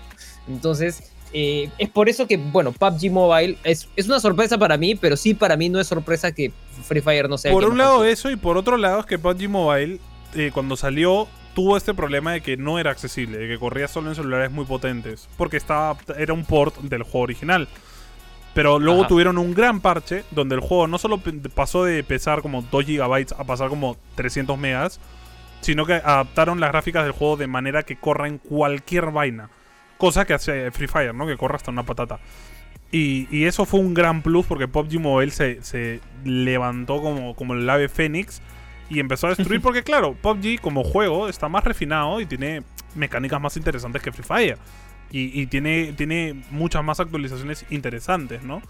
Entonces, 0.48 1.12
eh, 1.32 1.70
es 1.78 1.88
por 1.88 2.08
eso 2.08 2.26
que, 2.26 2.36
bueno, 2.36 2.72
PUBG 2.72 3.10
Mobile 3.10 3.58
es, 3.64 3.88
es 3.96 4.06
una 4.06 4.20
sorpresa 4.20 4.58
para 4.58 4.76
mí, 4.76 4.94
pero 4.94 5.16
sí 5.16 5.34
para 5.34 5.56
mí 5.56 5.68
no 5.68 5.80
es 5.80 5.86
sorpresa 5.86 6.32
que 6.32 6.52
Free 6.84 7.00
Fire 7.00 7.28
no 7.28 7.38
sea 7.38 7.52
Por 7.52 7.64
un 7.64 7.78
lado 7.78 8.04
eso 8.04 8.30
y 8.30 8.36
por 8.36 8.56
otro 8.56 8.76
lado 8.76 9.00
es 9.00 9.06
que 9.06 9.18
PUBG 9.18 9.48
Mobile 9.48 10.00
eh, 10.34 10.50
cuando 10.52 10.76
salió 10.76 11.28
tuvo 11.54 11.76
este 11.76 11.94
problema 11.94 12.32
de 12.32 12.40
que 12.40 12.56
no 12.56 12.78
era 12.78 12.90
accesible, 12.90 13.38
de 13.38 13.48
que 13.48 13.58
corría 13.58 13.88
solo 13.88 14.10
en 14.10 14.14
celulares 14.14 14.50
muy 14.50 14.64
potentes, 14.64 15.28
porque 15.36 15.56
estaba 15.56 15.96
era 16.16 16.32
un 16.32 16.44
port 16.44 16.76
del 16.78 17.02
juego 17.02 17.20
original. 17.20 17.68
Pero 18.54 18.78
luego 18.78 19.00
Ajá. 19.00 19.08
tuvieron 19.08 19.38
un 19.38 19.54
gran 19.54 19.80
parche 19.80 20.24
donde 20.30 20.54
el 20.54 20.60
juego 20.60 20.86
no 20.86 20.98
solo 20.98 21.20
pasó 21.54 21.84
de 21.84 22.02
pesar 22.04 22.42
como 22.42 22.62
2 22.62 22.86
GB 22.86 23.26
a 23.38 23.44
pasar 23.44 23.68
como 23.70 23.96
300 24.14 24.58
megas, 24.58 25.00
sino 25.62 25.86
que 25.86 25.94
adaptaron 25.94 26.60
las 26.60 26.70
gráficas 26.70 27.04
del 27.04 27.12
juego 27.12 27.36
de 27.36 27.46
manera 27.46 27.82
que 27.82 27.96
corra 27.96 28.28
en 28.28 28.38
cualquier 28.38 29.10
vaina. 29.10 29.48
Cosa 29.96 30.26
que 30.26 30.34
hace 30.34 30.70
Free 30.70 30.88
Fire, 30.88 31.14
¿no? 31.14 31.26
Que 31.26 31.36
corra 31.36 31.56
hasta 31.56 31.70
una 31.70 31.84
patata. 31.84 32.18
Y, 32.90 33.26
y 33.30 33.46
eso 33.46 33.64
fue 33.64 33.80
un 33.80 33.94
gran 33.94 34.20
plus 34.20 34.44
porque 34.44 34.68
PUBG 34.68 35.00
Mobile 35.00 35.30
se, 35.30 35.62
se 35.62 36.00
levantó 36.24 37.00
como, 37.00 37.34
como 37.34 37.54
el 37.54 37.68
ave 37.70 37.88
fénix 37.88 38.42
y 38.90 39.00
empezó 39.00 39.28
a 39.28 39.30
destruir 39.34 39.62
porque 39.62 39.82
claro, 39.82 40.14
PUBG 40.14 40.60
como 40.60 40.84
juego 40.84 41.28
está 41.28 41.48
más 41.48 41.64
refinado 41.64 42.20
y 42.20 42.26
tiene 42.26 42.62
mecánicas 42.94 43.40
más 43.40 43.56
interesantes 43.56 44.02
que 44.02 44.12
Free 44.12 44.24
Fire. 44.24 44.58
Y, 45.14 45.46
tiene, 45.46 45.92
tiene 45.92 46.42
muchas 46.50 46.82
más 46.82 46.98
actualizaciones 46.98 47.66
interesantes, 47.68 48.42
¿no? 48.42 48.62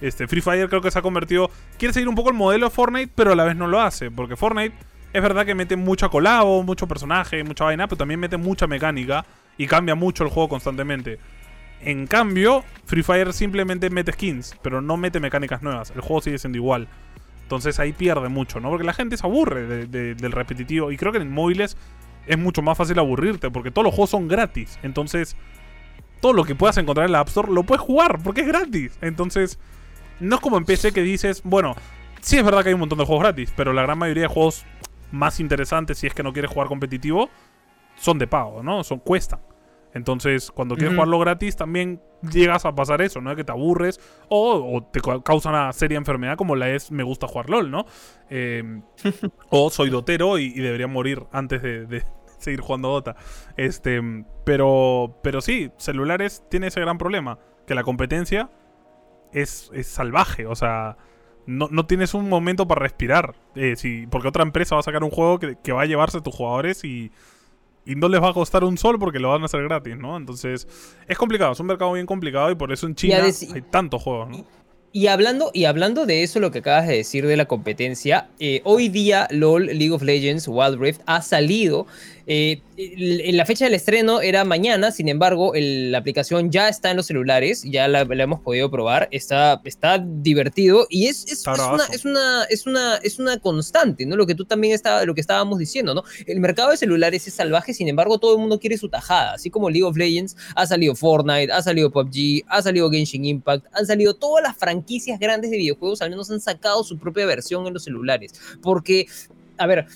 Este, 0.00 0.26
Free 0.26 0.40
Fire 0.40 0.66
creo 0.70 0.80
que 0.80 0.90
se 0.90 0.98
ha 0.98 1.02
convertido... 1.02 1.50
Quiere 1.78 1.92
seguir 1.92 2.08
un 2.08 2.14
poco 2.14 2.30
el 2.30 2.36
modelo 2.36 2.66
de 2.68 2.74
Fortnite, 2.74 3.12
pero 3.14 3.32
a 3.32 3.36
la 3.36 3.44
vez 3.44 3.54
no 3.54 3.66
lo 3.66 3.80
hace. 3.82 4.10
Porque 4.10 4.34
Fortnite 4.34 4.74
es 5.12 5.22
verdad 5.22 5.44
que 5.44 5.54
mete 5.54 5.76
mucha 5.76 6.08
colabo, 6.08 6.62
mucho 6.62 6.88
personaje, 6.88 7.44
mucha 7.44 7.64
vaina, 7.64 7.86
pero 7.86 7.98
también 7.98 8.18
mete 8.18 8.38
mucha 8.38 8.66
mecánica 8.66 9.26
y 9.58 9.66
cambia 9.66 9.94
mucho 9.94 10.24
el 10.24 10.30
juego 10.30 10.48
constantemente. 10.48 11.18
En 11.82 12.06
cambio, 12.06 12.64
Free 12.86 13.02
Fire 13.02 13.34
simplemente 13.34 13.90
mete 13.90 14.12
skins, 14.12 14.56
pero 14.62 14.80
no 14.80 14.96
mete 14.96 15.20
mecánicas 15.20 15.62
nuevas. 15.62 15.90
El 15.94 16.00
juego 16.00 16.22
sigue 16.22 16.38
siendo 16.38 16.56
igual. 16.56 16.88
Entonces 17.42 17.78
ahí 17.78 17.92
pierde 17.92 18.30
mucho, 18.30 18.58
¿no? 18.58 18.70
Porque 18.70 18.84
la 18.84 18.94
gente 18.94 19.18
se 19.18 19.26
aburre 19.26 19.66
de- 19.66 19.86
de- 19.86 20.14
del 20.14 20.32
repetitivo. 20.32 20.92
Y 20.92 20.96
creo 20.96 21.12
que 21.12 21.18
en 21.18 21.30
móviles 21.30 21.76
es 22.26 22.38
mucho 22.38 22.62
más 22.62 22.78
fácil 22.78 22.98
aburrirte, 22.98 23.50
porque 23.50 23.70
todos 23.70 23.84
los 23.84 23.92
juegos 23.94 24.10
son 24.10 24.28
gratis. 24.28 24.78
Entonces, 24.82 25.36
todo 26.20 26.32
lo 26.32 26.44
que 26.44 26.54
puedas 26.54 26.76
encontrar 26.78 27.06
en 27.06 27.12
la 27.12 27.20
App 27.20 27.28
Store 27.28 27.50
lo 27.52 27.62
puedes 27.64 27.82
jugar, 27.82 28.20
porque 28.22 28.42
es 28.42 28.46
gratis. 28.46 28.98
Entonces, 29.00 29.58
no 30.20 30.36
es 30.36 30.40
como 30.40 30.58
en 30.58 30.64
PC 30.64 30.92
que 30.92 31.02
dices, 31.02 31.42
bueno, 31.44 31.74
sí 32.20 32.36
es 32.38 32.44
verdad 32.44 32.62
que 32.62 32.68
hay 32.68 32.74
un 32.74 32.80
montón 32.80 32.98
de 32.98 33.04
juegos 33.06 33.22
gratis, 33.24 33.52
pero 33.56 33.72
la 33.72 33.82
gran 33.82 33.98
mayoría 33.98 34.24
de 34.24 34.28
juegos 34.28 34.64
más 35.12 35.40
interesantes, 35.40 35.98
si 35.98 36.06
es 36.06 36.14
que 36.14 36.22
no 36.22 36.32
quieres 36.32 36.50
jugar 36.50 36.68
competitivo, 36.68 37.30
son 37.96 38.18
de 38.18 38.26
pago, 38.26 38.62
¿no? 38.62 38.84
Son 38.84 38.98
cuestan. 38.98 39.40
Entonces, 39.92 40.52
cuando 40.52 40.76
quieres 40.76 40.90
Ujú. 40.90 40.98
jugarlo 40.98 41.18
gratis, 41.18 41.56
también 41.56 42.00
llegas 42.30 42.64
a 42.64 42.72
pasar 42.74 43.02
eso, 43.02 43.20
¿no? 43.20 43.34
Que 43.34 43.42
te 43.42 43.50
aburres 43.50 43.98
o, 44.28 44.76
o 44.76 44.84
te 44.84 45.00
ca- 45.00 45.20
causa 45.20 45.48
una 45.48 45.72
seria 45.72 45.98
enfermedad 45.98 46.36
como 46.36 46.54
la 46.54 46.70
es 46.70 46.92
me 46.92 47.02
gusta 47.02 47.26
jugar 47.26 47.50
LOL, 47.50 47.70
¿no? 47.72 47.86
Eh, 48.28 48.82
o 49.50 49.68
soy 49.70 49.90
dotero 49.90 50.38
y, 50.38 50.44
y 50.44 50.60
debería 50.60 50.86
morir 50.86 51.24
antes 51.32 51.60
de, 51.62 51.86
de 51.86 52.04
seguir 52.40 52.60
jugando 52.60 52.88
Dota. 52.88 53.16
Este, 53.56 54.00
pero, 54.44 55.18
pero 55.22 55.40
sí, 55.40 55.70
celulares 55.76 56.42
tiene 56.50 56.68
ese 56.68 56.80
gran 56.80 56.98
problema, 56.98 57.38
que 57.66 57.74
la 57.74 57.82
competencia 57.82 58.50
es, 59.32 59.70
es 59.72 59.86
salvaje, 59.86 60.46
o 60.46 60.54
sea, 60.54 60.96
no, 61.46 61.68
no 61.70 61.86
tienes 61.86 62.14
un 62.14 62.28
momento 62.28 62.66
para 62.66 62.80
respirar, 62.80 63.34
eh, 63.54 63.76
si, 63.76 64.06
porque 64.06 64.28
otra 64.28 64.42
empresa 64.42 64.74
va 64.74 64.80
a 64.80 64.84
sacar 64.84 65.04
un 65.04 65.10
juego 65.10 65.38
que, 65.38 65.56
que 65.62 65.72
va 65.72 65.82
a 65.82 65.86
llevarse 65.86 66.18
a 66.18 66.22
tus 66.22 66.34
jugadores 66.34 66.84
y, 66.84 67.12
y 67.84 67.94
no 67.94 68.08
les 68.08 68.22
va 68.22 68.30
a 68.30 68.34
costar 68.34 68.64
un 68.64 68.78
sol 68.78 68.98
porque 68.98 69.18
lo 69.18 69.30
van 69.30 69.42
a 69.42 69.46
hacer 69.46 69.62
gratis, 69.62 69.96
¿no? 69.96 70.16
Entonces, 70.16 70.68
es 71.06 71.18
complicado, 71.18 71.52
es 71.52 71.60
un 71.60 71.66
mercado 71.66 71.92
bien 71.92 72.06
complicado 72.06 72.50
y 72.50 72.54
por 72.54 72.72
eso 72.72 72.86
en 72.86 72.94
China 72.94 73.22
hay 73.24 73.62
tantos 73.62 74.02
juegos, 74.02 74.28
¿no? 74.28 74.44
Y 74.92 75.06
hablando, 75.06 75.52
y 75.54 75.66
hablando 75.66 76.04
de 76.04 76.24
eso, 76.24 76.40
lo 76.40 76.50
que 76.50 76.58
acabas 76.58 76.88
de 76.88 76.96
decir 76.96 77.24
de 77.24 77.36
la 77.36 77.44
competencia, 77.46 78.28
eh, 78.40 78.60
hoy 78.64 78.88
día 78.88 79.28
LOL, 79.30 79.66
League 79.66 79.92
of 79.92 80.02
Legends, 80.02 80.48
Wild 80.48 80.80
Rift 80.80 81.00
ha 81.06 81.22
salido. 81.22 81.86
eh, 82.32 82.60
en 82.76 83.36
la 83.36 83.44
fecha 83.44 83.64
del 83.64 83.74
estreno 83.74 84.20
era 84.20 84.44
mañana, 84.44 84.92
sin 84.92 85.08
embargo, 85.08 85.54
el- 85.54 85.90
la 85.90 85.98
aplicación 85.98 86.50
ya 86.52 86.68
está 86.68 86.90
en 86.92 86.96
los 86.98 87.06
celulares, 87.06 87.64
ya 87.64 87.88
la, 87.88 88.04
la 88.04 88.22
hemos 88.22 88.38
podido 88.40 88.70
probar, 88.70 89.08
está, 89.10 89.60
está 89.64 89.98
divertido 89.98 90.86
y 90.88 91.06
es, 91.08 91.24
es, 91.32 91.42
una, 91.74 91.84
es, 91.92 92.04
una, 92.04 92.44
es, 92.48 92.66
una, 92.66 92.96
es 93.02 93.18
una 93.18 93.38
constante, 93.40 94.06
¿no? 94.06 94.14
Lo 94.14 94.26
que 94.28 94.36
tú 94.36 94.44
también 94.44 94.72
está, 94.74 95.04
lo 95.06 95.14
que 95.14 95.20
estábamos 95.22 95.58
diciendo, 95.58 95.92
¿no? 95.92 96.04
El 96.24 96.38
mercado 96.38 96.70
de 96.70 96.76
celulares 96.76 97.26
es 97.26 97.34
salvaje, 97.34 97.74
sin 97.74 97.88
embargo, 97.88 98.18
todo 98.18 98.34
el 98.34 98.38
mundo 98.38 98.60
quiere 98.60 98.78
su 98.78 98.88
tajada, 98.88 99.32
así 99.32 99.50
como 99.50 99.68
League 99.68 99.82
of 99.84 99.96
Legends, 99.96 100.36
ha 100.54 100.66
salido 100.68 100.94
Fortnite, 100.94 101.50
ha 101.52 101.62
salido 101.62 101.90
PUBG, 101.90 102.44
ha 102.46 102.62
salido 102.62 102.88
Genshin 102.92 103.24
Impact, 103.24 103.66
han 103.72 103.86
salido 103.86 104.14
todas 104.14 104.44
las 104.44 104.56
franquicias 104.56 104.79
grandes 105.18 105.50
de 105.50 105.56
videojuegos, 105.56 106.02
al 106.02 106.10
menos 106.10 106.30
han 106.30 106.40
sacado 106.40 106.84
su 106.84 106.98
propia 106.98 107.26
versión 107.26 107.66
en 107.66 107.74
los 107.74 107.84
celulares. 107.84 108.32
Porque, 108.62 109.06
a 109.58 109.66
ver, 109.66 109.86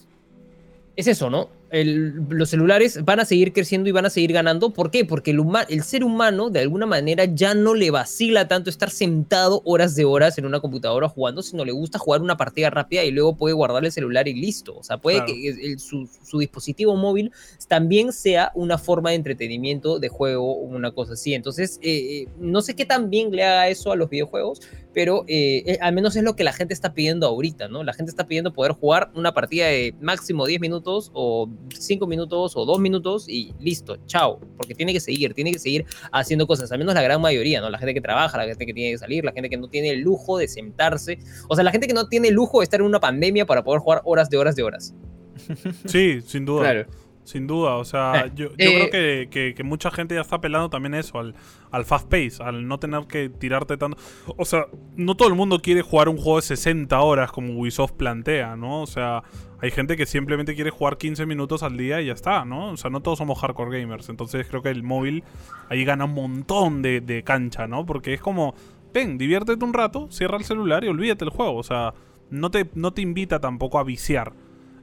es 0.96 1.06
eso, 1.06 1.30
¿no? 1.30 1.48
El- 1.70 2.14
los 2.28 2.50
celulares 2.50 3.04
van 3.04 3.20
a 3.20 3.24
seguir 3.24 3.52
creciendo 3.52 3.88
y 3.88 3.92
van 3.92 4.06
a 4.06 4.10
seguir 4.10 4.32
ganando. 4.32 4.70
¿Por 4.70 4.90
qué? 4.90 5.04
Porque 5.04 5.30
el, 5.32 5.40
huma- 5.40 5.66
el 5.68 5.82
ser 5.82 6.04
humano, 6.04 6.50
de 6.50 6.60
alguna 6.60 6.86
manera, 6.86 7.24
ya 7.24 7.54
no 7.54 7.74
le 7.74 7.90
vacila 7.90 8.46
tanto 8.48 8.70
estar 8.70 8.90
sentado 8.90 9.62
horas 9.64 9.94
de 9.96 10.04
horas 10.04 10.38
en 10.38 10.46
una 10.46 10.60
computadora 10.60 11.08
jugando, 11.08 11.42
sino 11.42 11.64
le 11.64 11.72
gusta 11.72 11.98
jugar 11.98 12.22
una 12.22 12.36
partida 12.36 12.70
rápida 12.70 13.04
y 13.04 13.10
luego 13.10 13.36
puede 13.36 13.54
guardar 13.54 13.84
el 13.84 13.92
celular 13.92 14.28
y 14.28 14.34
listo. 14.34 14.76
O 14.76 14.82
sea, 14.82 14.98
puede 14.98 15.18
Claro. 15.18 15.32
que 15.32 15.48
el- 15.48 15.78
su, 15.78 16.08
su 16.22 16.38
dispositivo 16.38 16.96
móvil 16.96 17.32
también 17.68 18.12
sea 18.12 18.52
una 18.54 18.78
forma 18.78 19.10
de 19.10 19.16
entretenimiento, 19.16 19.98
de 19.98 20.08
juego, 20.08 20.54
una 20.54 20.92
cosa 20.92 21.14
así. 21.14 21.34
Entonces, 21.34 21.78
eh, 21.82 22.22
eh, 22.22 22.28
no 22.38 22.62
sé 22.62 22.74
qué 22.76 22.84
tan 22.84 23.10
bien 23.10 23.30
le 23.30 23.42
haga 23.44 23.68
eso 23.68 23.90
a 23.92 23.96
los 23.96 24.08
videojuegos, 24.10 24.60
pero 24.92 25.24
eh, 25.26 25.62
eh, 25.66 25.78
al 25.80 25.92
menos 25.94 26.14
es 26.14 26.22
lo 26.22 26.36
que 26.36 26.44
la 26.44 26.52
gente 26.52 26.72
está 26.72 26.94
pidiendo 26.94 27.26
ahorita, 27.26 27.68
¿no? 27.68 27.82
La 27.82 27.92
gente 27.92 28.10
está 28.10 28.26
pidiendo 28.28 28.52
poder 28.52 28.72
jugar 28.72 29.10
una 29.14 29.32
partida 29.34 29.66
de 29.66 29.94
máximo 30.00 30.46
10 30.46 30.60
minutos 30.60 31.10
o 31.14 31.48
5 31.70 32.06
minutos 32.06 32.56
o 32.56 32.64
2 32.64 32.78
minutos 32.80 33.28
y 33.28 33.52
listo, 33.60 33.96
chao, 34.06 34.40
porque 34.56 34.74
tiene 34.74 34.92
que 34.92 35.00
seguir, 35.00 35.34
tiene 35.34 35.52
que 35.52 35.58
seguir 35.58 35.84
haciendo 36.12 36.46
cosas, 36.46 36.70
al 36.72 36.78
menos 36.78 36.94
la 36.94 37.02
gran 37.02 37.20
mayoría, 37.20 37.60
¿no? 37.60 37.70
La 37.70 37.78
gente 37.78 37.94
que 37.94 38.00
trabaja, 38.00 38.36
la 38.38 38.44
gente 38.46 38.66
que 38.66 38.74
tiene 38.74 38.92
que 38.92 38.98
salir, 38.98 39.24
la 39.24 39.32
gente 39.32 39.48
que 39.50 39.56
no 39.56 39.68
tiene 39.68 39.90
el 39.90 40.00
lujo 40.00 40.38
de 40.38 40.48
sentarse, 40.48 41.18
o 41.48 41.54
sea, 41.54 41.64
la 41.64 41.70
gente 41.70 41.86
que 41.86 41.94
no 41.94 42.08
tiene 42.08 42.28
el 42.28 42.34
lujo 42.34 42.60
de 42.60 42.64
estar 42.64 42.80
en 42.80 42.86
una 42.86 43.00
pandemia 43.00 43.46
para 43.46 43.62
poder 43.64 43.80
jugar 43.80 44.02
horas 44.04 44.28
de 44.30 44.36
horas 44.36 44.56
de 44.56 44.62
horas. 44.62 44.94
Sí, 45.86 46.20
sin 46.22 46.44
duda. 46.44 46.62
Claro. 46.62 46.86
Sin 47.24 47.46
duda, 47.46 47.76
o 47.76 47.84
sea, 47.86 48.26
Eh, 48.26 48.32
yo, 48.34 48.48
yo 48.50 48.54
eh, 48.58 48.74
creo 48.74 48.90
que, 48.90 49.28
que- 49.30 49.54
que 49.54 49.62
mucha 49.64 49.90
gente 49.90 50.14
ya 50.14 50.20
está 50.20 50.36
apelando 50.36 50.68
también 50.68 50.92
a 50.92 51.00
eso, 51.00 51.18
al, 51.18 51.34
al 51.74 51.84
fast 51.84 52.08
pace, 52.08 52.40
al 52.40 52.68
no 52.68 52.78
tener 52.78 53.06
que 53.08 53.28
tirarte 53.28 53.76
tanto. 53.76 53.98
O 54.36 54.44
sea, 54.44 54.66
no 54.96 55.16
todo 55.16 55.28
el 55.28 55.34
mundo 55.34 55.60
quiere 55.60 55.82
jugar 55.82 56.08
un 56.08 56.16
juego 56.16 56.36
de 56.36 56.42
60 56.42 57.00
horas 57.00 57.32
como 57.32 57.58
Ubisoft 57.58 57.94
plantea, 57.94 58.54
¿no? 58.54 58.82
O 58.82 58.86
sea, 58.86 59.24
hay 59.60 59.72
gente 59.72 59.96
que 59.96 60.06
simplemente 60.06 60.54
quiere 60.54 60.70
jugar 60.70 60.98
15 60.98 61.26
minutos 61.26 61.64
al 61.64 61.76
día 61.76 62.00
y 62.00 62.06
ya 62.06 62.12
está, 62.12 62.44
¿no? 62.44 62.70
O 62.70 62.76
sea, 62.76 62.90
no 62.90 63.00
todos 63.00 63.18
somos 63.18 63.40
hardcore 63.40 63.80
gamers, 63.80 64.08
entonces 64.08 64.46
creo 64.46 64.62
que 64.62 64.68
el 64.68 64.84
móvil 64.84 65.24
ahí 65.68 65.84
gana 65.84 66.04
un 66.04 66.14
montón 66.14 66.80
de, 66.80 67.22
cancha, 67.24 67.66
¿no? 67.66 67.84
Porque 67.84 68.14
es 68.14 68.20
como, 68.20 68.54
ven, 68.92 69.18
diviértete 69.18 69.64
un 69.64 69.72
rato, 69.72 70.08
cierra 70.12 70.36
el 70.36 70.44
celular 70.44 70.84
y 70.84 70.88
olvídate 70.88 71.24
el 71.24 71.30
juego, 71.30 71.56
o 71.56 71.64
sea, 71.64 71.92
no 72.30 72.52
te, 72.52 72.70
no 72.74 72.92
te 72.92 73.02
invita 73.02 73.40
tampoco 73.40 73.80
a 73.80 73.84
viciar 73.84 74.32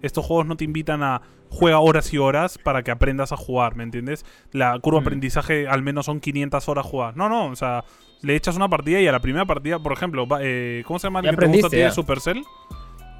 estos 0.02 0.26
juegos 0.26 0.46
no 0.46 0.56
te 0.58 0.64
invitan 0.64 1.04
a 1.04 1.22
juega 1.50 1.80
horas 1.80 2.14
y 2.14 2.18
horas 2.18 2.58
para 2.58 2.82
que 2.84 2.92
aprendas 2.92 3.32
a 3.32 3.38
jugar, 3.38 3.76
¿me 3.76 3.84
entiendes? 3.84 4.26
La 4.52 4.80
curva 4.80 5.00
de 5.00 5.02
Mm. 5.02 5.08
aprendizaje 5.08 5.68
al 5.68 5.82
menos 5.82 6.06
son 6.06 6.20
500 6.20 6.68
horas 6.70 6.86
jugadas. 6.86 7.16
No, 7.16 7.28
no, 7.30 7.48
o 7.48 7.56
sea, 7.56 7.84
le 8.22 8.36
echas 8.36 8.56
una 8.56 8.70
partida 8.70 9.00
y 9.02 9.08
a 9.08 9.12
la 9.12 9.20
primera 9.20 9.46
partida, 9.46 9.80
por 9.80 9.92
ejemplo, 9.94 10.28
va- 10.28 10.40
eh, 10.42 10.84
¿cómo 10.86 11.00
se 11.00 11.08
llama 11.08 11.20
el 11.22 11.30
que 11.32 11.36
te 11.38 11.48
gusta 11.48 11.68
a 11.68 11.70
ti 11.70 11.78
de. 11.78 11.92
Supercell? 11.92 12.44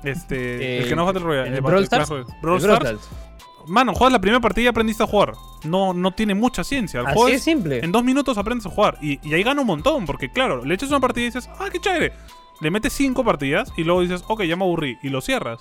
Este, 0.04 0.78
el 0.80 0.86
Eh, 0.86 0.88
que 0.90 0.96
no 0.96 1.04
es 1.04 1.08
Battle 1.08 1.24
Royale. 1.24 1.56
¿el 1.56 1.62
Brawl 1.62 1.84
Stars? 1.84 2.10
Clash. 2.10 2.26
Brawl 2.42 2.60
El 2.62 2.68
Brawl 2.68 2.82
Stars. 2.88 3.02
Stars. 3.02 3.22
Mano, 3.68 3.94
juegas 3.94 4.12
la 4.14 4.20
primera 4.22 4.40
partida 4.40 4.66
y 4.66 4.68
aprendiste 4.68 5.04
a 5.04 5.08
jugar. 5.08 5.34
No, 5.64 5.94
no 5.94 6.12
tiene 6.12 6.34
mucha 6.34 6.64
ciencia. 6.64 7.02
El 7.02 7.06
juego 7.08 7.26
Así 7.26 7.34
es- 7.34 7.38
es 7.40 7.44
simple. 7.44 7.80
en 7.86 7.92
dos 7.92 8.04
minutos 8.04 8.38
aprendes 8.40 8.66
a 8.66 8.70
jugar. 8.72 8.98
Y, 9.02 9.20
y 9.28 9.34
ahí 9.36 9.44
gana 9.44 9.62
un 9.62 9.68
montón, 9.68 10.06
porque 10.08 10.32
claro, 10.32 10.66
le 10.66 10.74
echas 10.74 10.90
una 10.90 11.00
partida 11.00 11.24
y 11.24 11.26
dices, 11.28 11.48
ah, 11.60 11.68
qué 11.72 11.80
chévere. 11.80 12.14
Le 12.60 12.72
metes 12.72 12.94
cinco 12.94 13.24
partidas 13.24 13.72
y 13.78 13.84
luego 13.84 14.02
dices, 14.02 14.24
ok, 14.28 14.44
ya 14.44 14.56
me 14.56 14.64
aburrí. 14.64 14.98
Y 15.04 15.10
lo 15.10 15.22
cierras. 15.22 15.60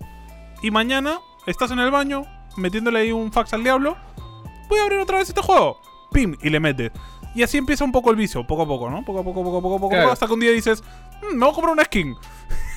Y 0.63 0.71
mañana 0.71 1.19
estás 1.47 1.71
en 1.71 1.79
el 1.79 1.91
baño, 1.91 2.23
metiéndole 2.57 3.01
ahí 3.01 3.13
un 3.13 3.33
fax 3.33 3.53
al 3.55 3.63
diablo. 3.65 3.97
Voy 4.69 4.79
a 4.79 4.83
abrir 4.83 4.99
otra 4.99 5.19
vez 5.19 5.29
este 5.29 5.41
juego. 5.43 5.79
Pim, 6.13 6.37
y 6.43 6.51
le 6.51 6.61
metes. 6.61 6.93
Y 7.35 7.43
así 7.43 7.59
empieza 7.59 7.85
un 7.85 7.93
poco 7.93 8.11
el 8.11 8.17
vicio, 8.17 8.47
poco 8.47 8.63
a 8.63 8.67
poco, 8.67 8.91
¿no? 8.91 9.05
Poco 9.05 9.21
a 9.21 9.25
poco, 9.25 9.45
poco 9.45 9.59
a 9.59 9.63
poco, 9.63 9.77
poco 9.81 9.89
Claro. 9.91 10.13
hasta 10.13 10.27
que 10.27 10.33
un 10.33 10.41
día 10.41 10.51
dices, 10.51 10.83
"Mm, 11.23 11.35
me 11.35 11.41
voy 11.41 11.51
a 11.51 11.53
comprar 11.55 11.73
una 11.73 11.85
skin. 11.85 12.17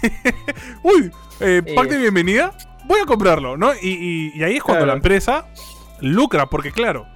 Uy, 0.84 1.11
eh, 1.39 1.61
pack 1.76 1.89
de 1.89 1.97
bienvenida, 1.97 2.53
voy 2.85 2.99
a 3.01 3.05
comprarlo, 3.05 3.57
¿no? 3.57 3.73
Y, 3.73 3.88
y- 3.89 4.31
y 4.39 4.43
ahí 4.43 4.57
es 4.57 4.64
cuando 4.64 4.81
Claro. 4.85 4.91
la 4.91 4.97
empresa 4.97 5.47
lucra, 6.01 6.45
porque 6.47 6.72
claro, 6.72 7.07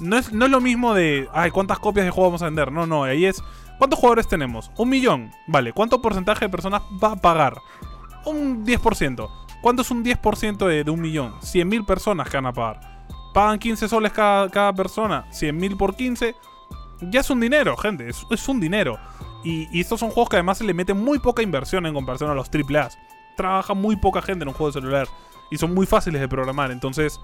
no 0.00 0.16
es, 0.18 0.32
no 0.32 0.44
es 0.44 0.50
lo 0.50 0.60
mismo 0.60 0.94
de, 0.94 1.28
ay, 1.32 1.50
¿cuántas 1.50 1.78
copias 1.78 2.04
de 2.06 2.10
juego 2.10 2.28
vamos 2.28 2.42
a 2.42 2.46
vender? 2.46 2.70
No, 2.70 2.86
no, 2.86 3.04
ahí 3.04 3.24
es, 3.24 3.42
¿cuántos 3.78 3.98
jugadores 3.98 4.28
tenemos? 4.28 4.70
Un 4.76 4.88
millón, 4.90 5.32
vale, 5.46 5.72
¿cuánto 5.72 6.00
porcentaje 6.00 6.44
de 6.44 6.48
personas 6.50 6.82
va 7.02 7.12
a 7.12 7.16
pagar? 7.16 7.56
Un 8.24 8.64
10%. 8.64 9.28
¿Cuánto 9.60 9.82
es 9.82 9.90
un 9.90 10.04
10% 10.04 10.66
de, 10.66 10.84
de 10.84 10.90
un 10.90 11.00
millón? 11.00 11.32
100.000 11.40 11.84
personas 11.84 12.28
que 12.28 12.36
van 12.36 12.46
a 12.46 12.52
pagar. 12.52 12.80
Pagan 13.34 13.58
15 13.58 13.88
soles 13.88 14.12
cada, 14.12 14.48
cada 14.48 14.72
persona, 14.72 15.26
100.000 15.30 15.76
por 15.76 15.96
15. 15.96 16.34
Ya 17.02 17.20
es 17.20 17.30
un 17.30 17.40
dinero, 17.40 17.76
gente, 17.76 18.08
es, 18.08 18.24
es 18.30 18.48
un 18.48 18.60
dinero. 18.60 18.98
Y, 19.44 19.68
y 19.76 19.80
estos 19.80 20.00
son 20.00 20.10
juegos 20.10 20.28
que 20.30 20.36
además 20.36 20.58
se 20.58 20.64
le 20.64 20.74
mete 20.74 20.94
muy 20.94 21.18
poca 21.18 21.42
inversión 21.42 21.86
en 21.86 21.94
comparación 21.94 22.30
a 22.30 22.34
los 22.34 22.48
AAA. 22.52 22.88
Trabaja 23.36 23.74
muy 23.74 23.96
poca 23.96 24.22
gente 24.22 24.42
en 24.42 24.48
un 24.48 24.54
juego 24.54 24.72
de 24.72 24.80
celular. 24.80 25.08
Y 25.50 25.58
son 25.58 25.74
muy 25.74 25.86
fáciles 25.86 26.20
de 26.20 26.28
programar. 26.28 26.70
Entonces, 26.70 27.20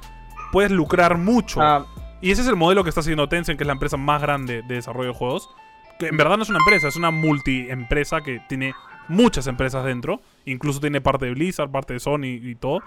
puedes 0.53 0.71
lucrar 0.71 1.19
mucho. 1.19 1.61
Ah, 1.61 1.87
Y 2.21 2.31
ese 2.31 2.43
es 2.43 2.49
el 2.49 2.57
modelo 2.57 2.85
que 2.85 2.89
está 2.89 3.01
haciendo 3.01 3.29
Tencent, 3.29 3.59
que 3.59 3.65
es 3.65 3.67
la 3.67 3.73
empresa 3.73 3.97
más 3.97 4.23
grande 4.23 4.63
de 4.63 4.77
desarrollo 4.77 5.09
de 5.13 5.19
juegos. 5.19 5.51
Que 5.99 6.07
en 6.09 6.17
verdad 6.17 6.37
no 6.37 6.45
es 6.45 6.49
una 6.49 6.59
empresa, 6.59 6.89
es 6.89 6.97
una 6.97 7.11
multi-empresa 7.11 8.21
que 8.23 8.41
tiene 8.49 8.75
muchas 9.09 9.47
empresas 9.47 9.85
dentro. 9.85 10.21
Incluso 10.45 10.81
tiene 10.81 11.01
parte 11.01 11.27
de 11.27 11.33
Blizzard, 11.33 11.71
parte 11.71 11.95
de 11.95 12.01
Sony 12.01 12.25
y 12.43 12.55
todo. 12.55 12.81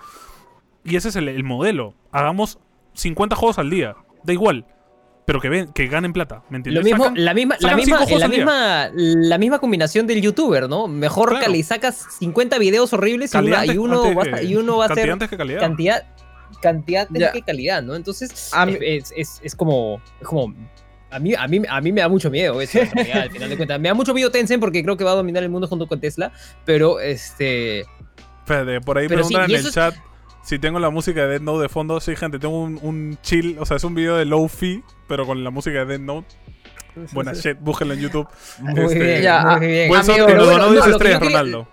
Y 0.83 0.95
ese 0.95 1.09
es 1.09 1.15
el, 1.15 1.27
el 1.29 1.43
modelo. 1.43 1.93
Hagamos 2.11 2.59
50 2.93 3.35
juegos 3.35 3.59
al 3.59 3.69
día. 3.69 3.95
Da 4.23 4.33
igual. 4.33 4.65
Pero 5.25 5.41
que, 5.41 5.49
ven, 5.49 5.67
que 5.73 5.87
ganen 5.87 6.13
plata. 6.13 6.43
¿Me 6.49 6.55
entiendes? 6.57 6.81
Lo 6.83 6.85
mismo, 6.89 7.03
Sacan- 7.05 7.17
la 7.17 7.33
misma, 7.33 7.55
la 7.55 7.61
sacan 7.61 7.75
misma, 7.77 7.97
cinco 7.97 8.03
juegos 8.05 8.19
la 8.21 8.25
al 8.25 8.31
día. 8.31 8.39
misma, 8.45 8.89
la 9.27 9.37
misma 9.37 9.59
combinación 9.59 10.07
del 10.07 10.21
youtuber, 10.21 10.69
¿no? 10.69 10.87
Mejor 10.87 11.29
Claro. 11.31 11.45
que 11.45 11.51
le 11.51 11.61
sacas 11.63 12.05
50 12.19 12.57
videos 12.59 12.93
horribles 12.93 13.33
y, 13.33 13.37
una- 13.37 13.63
uno 13.77 14.03
que- 14.23 14.29
a, 14.33 14.41
y 14.43 14.55
uno 14.55 14.77
va 14.77 14.85
a 14.85 14.93
ser 14.95 15.11
antes 15.11 15.29
que 15.29 15.35
calidad. 15.35 15.59
cantidad, 15.59 16.05
cantidad 16.61 17.07
que 17.33 17.41
calidad, 17.41 17.83
¿no? 17.83 17.95
Entonces 17.95 18.51
A 18.53 18.65
mí- 18.65 18.77
es, 18.79 19.13
es- 19.17 19.41
es 19.43 19.53
como, 19.53 20.01
es 20.21 20.27
como 20.27 20.53
a 21.09 21.19
mí, 21.19 21.33
a 21.35 21.47
mí, 21.47 21.61
a 21.69 21.81
mí 21.81 21.91
me 21.91 22.01
da 22.01 22.09
mucho 22.09 22.29
miedo 22.29 22.59
eso, 22.61 22.79
al 23.13 23.29
final 23.31 23.49
de 23.49 23.57
cuentas. 23.57 23.79
Me 23.79 23.87
da 23.89 23.93
mucho 23.93 24.13
miedo 24.13 24.29
Tencent 24.31 24.59
porque 24.59 24.83
creo 24.83 24.97
que 24.97 25.03
va 25.03 25.11
a 25.11 25.15
dominar 25.15 25.43
el 25.43 25.49
mundo 25.49 25.67
junto 25.67 25.87
con 25.87 25.99
Tesla, 25.99 26.31
pero 26.65 26.99
este 26.99 27.81
Espérate, 28.39 28.79
por 28.81 28.97
ahí 28.97 29.07
Pero 29.07 29.21
preguntan 29.21 29.49
en 29.49 29.57
el 29.57 29.65
es- 29.65 29.73
chat 29.73 29.95
si 30.43 30.57
tengo 30.59 30.79
la 30.79 30.89
música 30.89 31.23
de 31.23 31.27
Dead 31.27 31.41
Note 31.41 31.63
de 31.63 31.67
fondo. 31.69 31.99
Sí, 31.99 32.15
gente, 32.15 32.39
tengo 32.39 32.61
un, 32.61 32.79
un 32.81 33.17
chill, 33.21 33.57
o 33.59 33.65
sea, 33.65 33.75
es 33.75 33.83
un 33.83 33.93
video 33.93 34.15
de 34.15 34.23
low-fi, 34.23 34.81
pero 35.09 35.25
con 35.25 35.43
la 35.43 35.49
música 35.49 35.79
de 35.79 35.85
Dead 35.85 35.99
Note. 35.99 36.27
Buena 37.11 37.33
shit, 37.35 37.57
búsquenlo 37.59 37.93
en 37.95 37.99
YouTube. 37.99 38.27
muy 38.59 38.85
Este- 38.85 38.99
bien, 38.99 39.21
Ya, 39.21 39.41
muy 39.43 39.51
ah, 39.53 39.59
bien. 39.59 39.87
Buen 39.89 39.99
amigo, 40.01 40.15
son, 40.17 40.25
pero 40.25 40.37
nos 40.37 40.45
bueno, 40.47 40.63
donó 40.63 40.65
no, 40.67 40.71
10 40.71 40.77
lo 40.77 40.83
que 40.85 40.91
estrellas, 40.91 41.19
yo 41.19 41.25
quería- 41.25 41.37
Ronaldo. 41.39 41.67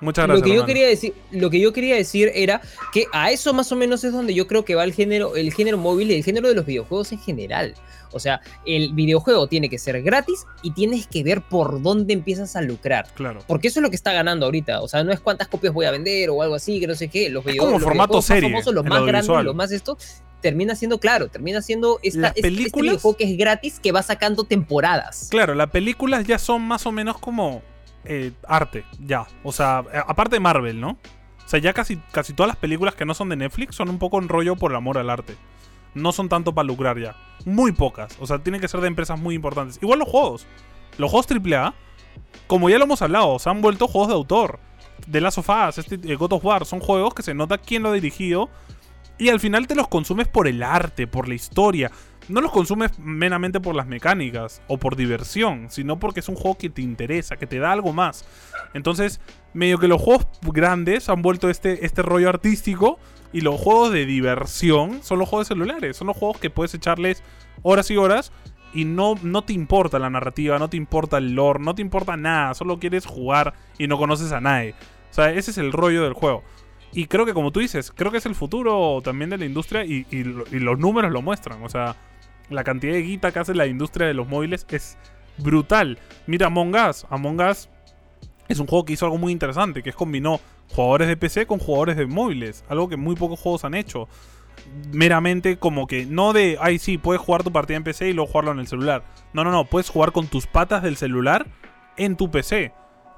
Muchas 0.00 0.28
lo 0.28 0.34
gracias, 0.34 0.50
que 0.50 0.56
yo 0.56 0.66
quería 0.66 0.86
decir 0.86 1.14
lo 1.30 1.48
que 1.50 1.58
yo 1.60 1.72
quería 1.72 1.94
decir 1.96 2.30
era 2.34 2.60
que 2.92 3.06
a 3.12 3.30
eso 3.30 3.54
más 3.54 3.72
o 3.72 3.76
menos 3.76 4.04
es 4.04 4.12
donde 4.12 4.34
yo 4.34 4.46
creo 4.46 4.64
que 4.64 4.74
va 4.74 4.84
el 4.84 4.92
género 4.92 5.36
el 5.36 5.52
género 5.52 5.78
móvil 5.78 6.10
y 6.10 6.14
el 6.16 6.24
género 6.24 6.48
de 6.48 6.54
los 6.54 6.66
videojuegos 6.66 7.12
en 7.12 7.18
general. 7.18 7.74
O 8.12 8.20
sea 8.20 8.40
el 8.66 8.92
videojuego 8.92 9.46
tiene 9.46 9.68
que 9.68 9.78
ser 9.78 10.02
gratis 10.02 10.44
y 10.62 10.72
tienes 10.72 11.06
que 11.06 11.22
ver 11.22 11.42
por 11.42 11.82
dónde 11.82 12.12
empiezas 12.12 12.56
a 12.56 12.62
lucrar. 12.62 13.06
Claro. 13.14 13.40
porque 13.46 13.68
eso 13.68 13.80
es 13.80 13.82
lo 13.82 13.90
que 13.90 13.96
está 13.96 14.12
ganando 14.12 14.46
ahorita. 14.46 14.82
O 14.82 14.88
sea 14.88 15.02
no 15.04 15.12
es 15.12 15.20
cuántas 15.20 15.48
copias 15.48 15.72
voy 15.72 15.86
a 15.86 15.90
vender 15.90 16.30
o 16.30 16.42
algo 16.42 16.54
así 16.54 16.78
que 16.80 16.86
no 16.86 16.94
sé 16.94 17.08
qué. 17.08 17.30
Los, 17.30 17.44
video- 17.44 17.58
como 17.64 17.72
los 17.72 17.82
formato 17.82 18.12
videojuegos 18.12 18.24
serie, 18.26 18.42
más 18.42 18.52
famosos 18.64 18.74
los 18.74 18.84
más 18.84 19.04
grandes 19.06 19.44
los 19.44 19.54
más 19.54 19.72
esto 19.72 19.96
termina 20.42 20.74
siendo 20.74 21.00
claro 21.00 21.28
termina 21.28 21.62
siendo 21.62 21.98
esta, 22.02 22.28
este- 22.36 22.50
videojuego 22.50 23.16
que 23.16 23.24
es 23.24 23.36
gratis 23.38 23.80
que 23.80 23.92
va 23.92 24.02
sacando 24.02 24.44
temporadas. 24.44 25.28
Claro, 25.30 25.54
las 25.54 25.70
películas 25.70 26.26
ya 26.26 26.38
son 26.38 26.62
más 26.62 26.84
o 26.86 26.92
menos 26.92 27.18
como 27.18 27.62
eh, 28.08 28.32
arte, 28.46 28.84
ya. 28.98 29.26
O 29.42 29.52
sea, 29.52 29.84
eh, 29.92 30.00
aparte 30.06 30.36
de 30.36 30.40
Marvel, 30.40 30.80
¿no? 30.80 30.90
O 30.90 31.48
sea, 31.48 31.60
ya 31.60 31.72
casi, 31.72 31.96
casi 32.12 32.32
todas 32.32 32.48
las 32.48 32.56
películas 32.56 32.94
que 32.94 33.04
no 33.04 33.14
son 33.14 33.28
de 33.28 33.36
Netflix 33.36 33.76
son 33.76 33.88
un 33.88 33.98
poco 33.98 34.18
en 34.18 34.28
rollo 34.28 34.56
por 34.56 34.72
el 34.72 34.76
amor 34.76 34.98
al 34.98 35.10
arte. 35.10 35.36
No 35.94 36.12
son 36.12 36.28
tanto 36.28 36.54
para 36.54 36.66
lucrar 36.66 36.98
ya. 36.98 37.16
Muy 37.44 37.72
pocas. 37.72 38.16
O 38.20 38.26
sea, 38.26 38.38
tienen 38.38 38.60
que 38.60 38.68
ser 38.68 38.80
de 38.80 38.88
empresas 38.88 39.18
muy 39.18 39.34
importantes. 39.34 39.78
Igual 39.80 40.00
los 40.00 40.08
juegos. 40.08 40.46
Los 40.98 41.10
juegos 41.10 41.26
AAA, 41.30 41.74
como 42.46 42.68
ya 42.68 42.78
lo 42.78 42.84
hemos 42.84 43.00
hablado, 43.00 43.38
se 43.38 43.48
han 43.48 43.62
vuelto 43.62 43.86
juegos 43.86 44.08
de 44.08 44.14
autor. 44.14 44.58
De 45.06 45.20
Last 45.20 45.38
of 45.38 45.48
Us, 45.48 45.78
este, 45.78 45.94
eh, 46.10 46.16
God 46.16 46.32
of 46.32 46.44
War, 46.44 46.66
son 46.66 46.80
juegos 46.80 47.14
que 47.14 47.22
se 47.22 47.34
nota 47.34 47.58
quién 47.58 47.82
lo 47.82 47.90
ha 47.90 47.92
dirigido. 47.92 48.50
Y 49.18 49.28
al 49.28 49.40
final 49.40 49.66
te 49.66 49.74
los 49.74 49.88
consumes 49.88 50.28
por 50.28 50.48
el 50.48 50.62
arte, 50.62 51.06
por 51.06 51.28
la 51.28 51.34
historia. 51.34 51.90
No 52.28 52.40
los 52.40 52.50
consumes 52.50 52.98
meramente 52.98 53.60
por 53.60 53.76
las 53.76 53.86
mecánicas 53.86 54.60
o 54.66 54.78
por 54.78 54.96
diversión, 54.96 55.66
sino 55.70 55.98
porque 55.98 56.20
es 56.20 56.28
un 56.28 56.34
juego 56.34 56.58
que 56.58 56.70
te 56.70 56.82
interesa, 56.82 57.36
que 57.36 57.46
te 57.46 57.58
da 57.58 57.72
algo 57.72 57.92
más. 57.92 58.24
Entonces, 58.74 59.20
medio 59.54 59.78
que 59.78 59.88
los 59.88 60.02
juegos 60.02 60.26
grandes 60.42 61.08
han 61.08 61.22
vuelto 61.22 61.48
este, 61.48 61.84
este 61.84 62.02
rollo 62.02 62.28
artístico 62.28 62.98
y 63.32 63.42
los 63.42 63.60
juegos 63.60 63.92
de 63.92 64.06
diversión 64.06 65.02
son 65.02 65.20
los 65.20 65.28
juegos 65.28 65.48
celulares. 65.48 65.96
Son 65.96 66.08
los 66.08 66.16
juegos 66.16 66.38
que 66.38 66.50
puedes 66.50 66.74
echarles 66.74 67.22
horas 67.62 67.90
y 67.90 67.96
horas 67.96 68.32
y 68.74 68.84
no, 68.84 69.14
no 69.22 69.42
te 69.42 69.52
importa 69.52 69.98
la 69.98 70.10
narrativa, 70.10 70.58
no 70.58 70.68
te 70.68 70.76
importa 70.76 71.18
el 71.18 71.34
lore, 71.34 71.60
no 71.60 71.74
te 71.74 71.82
importa 71.82 72.16
nada. 72.16 72.54
Solo 72.54 72.78
quieres 72.78 73.06
jugar 73.06 73.54
y 73.78 73.86
no 73.86 73.98
conoces 73.98 74.32
a 74.32 74.40
nadie. 74.40 74.74
O 75.10 75.14
sea, 75.14 75.30
ese 75.30 75.52
es 75.52 75.58
el 75.58 75.72
rollo 75.72 76.02
del 76.02 76.12
juego. 76.12 76.42
Y 76.92 77.06
creo 77.06 77.26
que 77.26 77.34
como 77.34 77.52
tú 77.52 77.60
dices, 77.60 77.92
creo 77.94 78.10
que 78.10 78.18
es 78.18 78.26
el 78.26 78.34
futuro 78.34 79.00
también 79.02 79.30
de 79.30 79.38
la 79.38 79.44
industria 79.44 79.84
y, 79.84 80.06
y 80.10 80.18
y 80.18 80.58
los 80.58 80.78
números 80.78 81.12
lo 81.12 81.22
muestran. 81.22 81.62
O 81.62 81.68
sea, 81.68 81.96
la 82.50 82.64
cantidad 82.64 82.92
de 82.92 83.02
guita 83.02 83.32
que 83.32 83.38
hace 83.38 83.54
la 83.54 83.66
industria 83.66 84.06
de 84.06 84.14
los 84.14 84.28
móviles 84.28 84.66
es 84.70 84.96
brutal. 85.38 85.98
Mira 86.26 86.46
Among 86.46 86.74
Us. 86.74 87.06
Among 87.10 87.40
Us 87.40 87.68
es 88.48 88.58
un 88.60 88.66
juego 88.66 88.84
que 88.84 88.92
hizo 88.92 89.04
algo 89.06 89.18
muy 89.18 89.32
interesante, 89.32 89.82
que 89.82 89.90
es 89.90 89.96
combinó 89.96 90.40
jugadores 90.70 91.08
de 91.08 91.16
PC 91.16 91.46
con 91.46 91.58
jugadores 91.58 91.96
de 91.96 92.06
móviles. 92.06 92.64
Algo 92.68 92.88
que 92.88 92.96
muy 92.96 93.16
pocos 93.16 93.40
juegos 93.40 93.64
han 93.64 93.74
hecho. 93.74 94.08
meramente 94.92 95.58
como 95.58 95.86
que 95.86 96.06
no 96.06 96.32
de, 96.32 96.56
ay 96.60 96.78
sí, 96.78 96.96
puedes 96.98 97.20
jugar 97.20 97.42
tu 97.42 97.52
partida 97.52 97.76
en 97.76 97.84
PC 97.84 98.08
y 98.08 98.12
luego 98.14 98.30
jugarlo 98.30 98.52
en 98.52 98.58
el 98.60 98.66
celular. 98.66 99.04
No, 99.32 99.44
no, 99.44 99.50
no, 99.50 99.64
puedes 99.64 99.90
jugar 99.90 100.12
con 100.12 100.28
tus 100.28 100.46
patas 100.46 100.82
del 100.82 100.96
celular 100.96 101.46
en 101.96 102.16
tu 102.16 102.30
PC. 102.30 102.72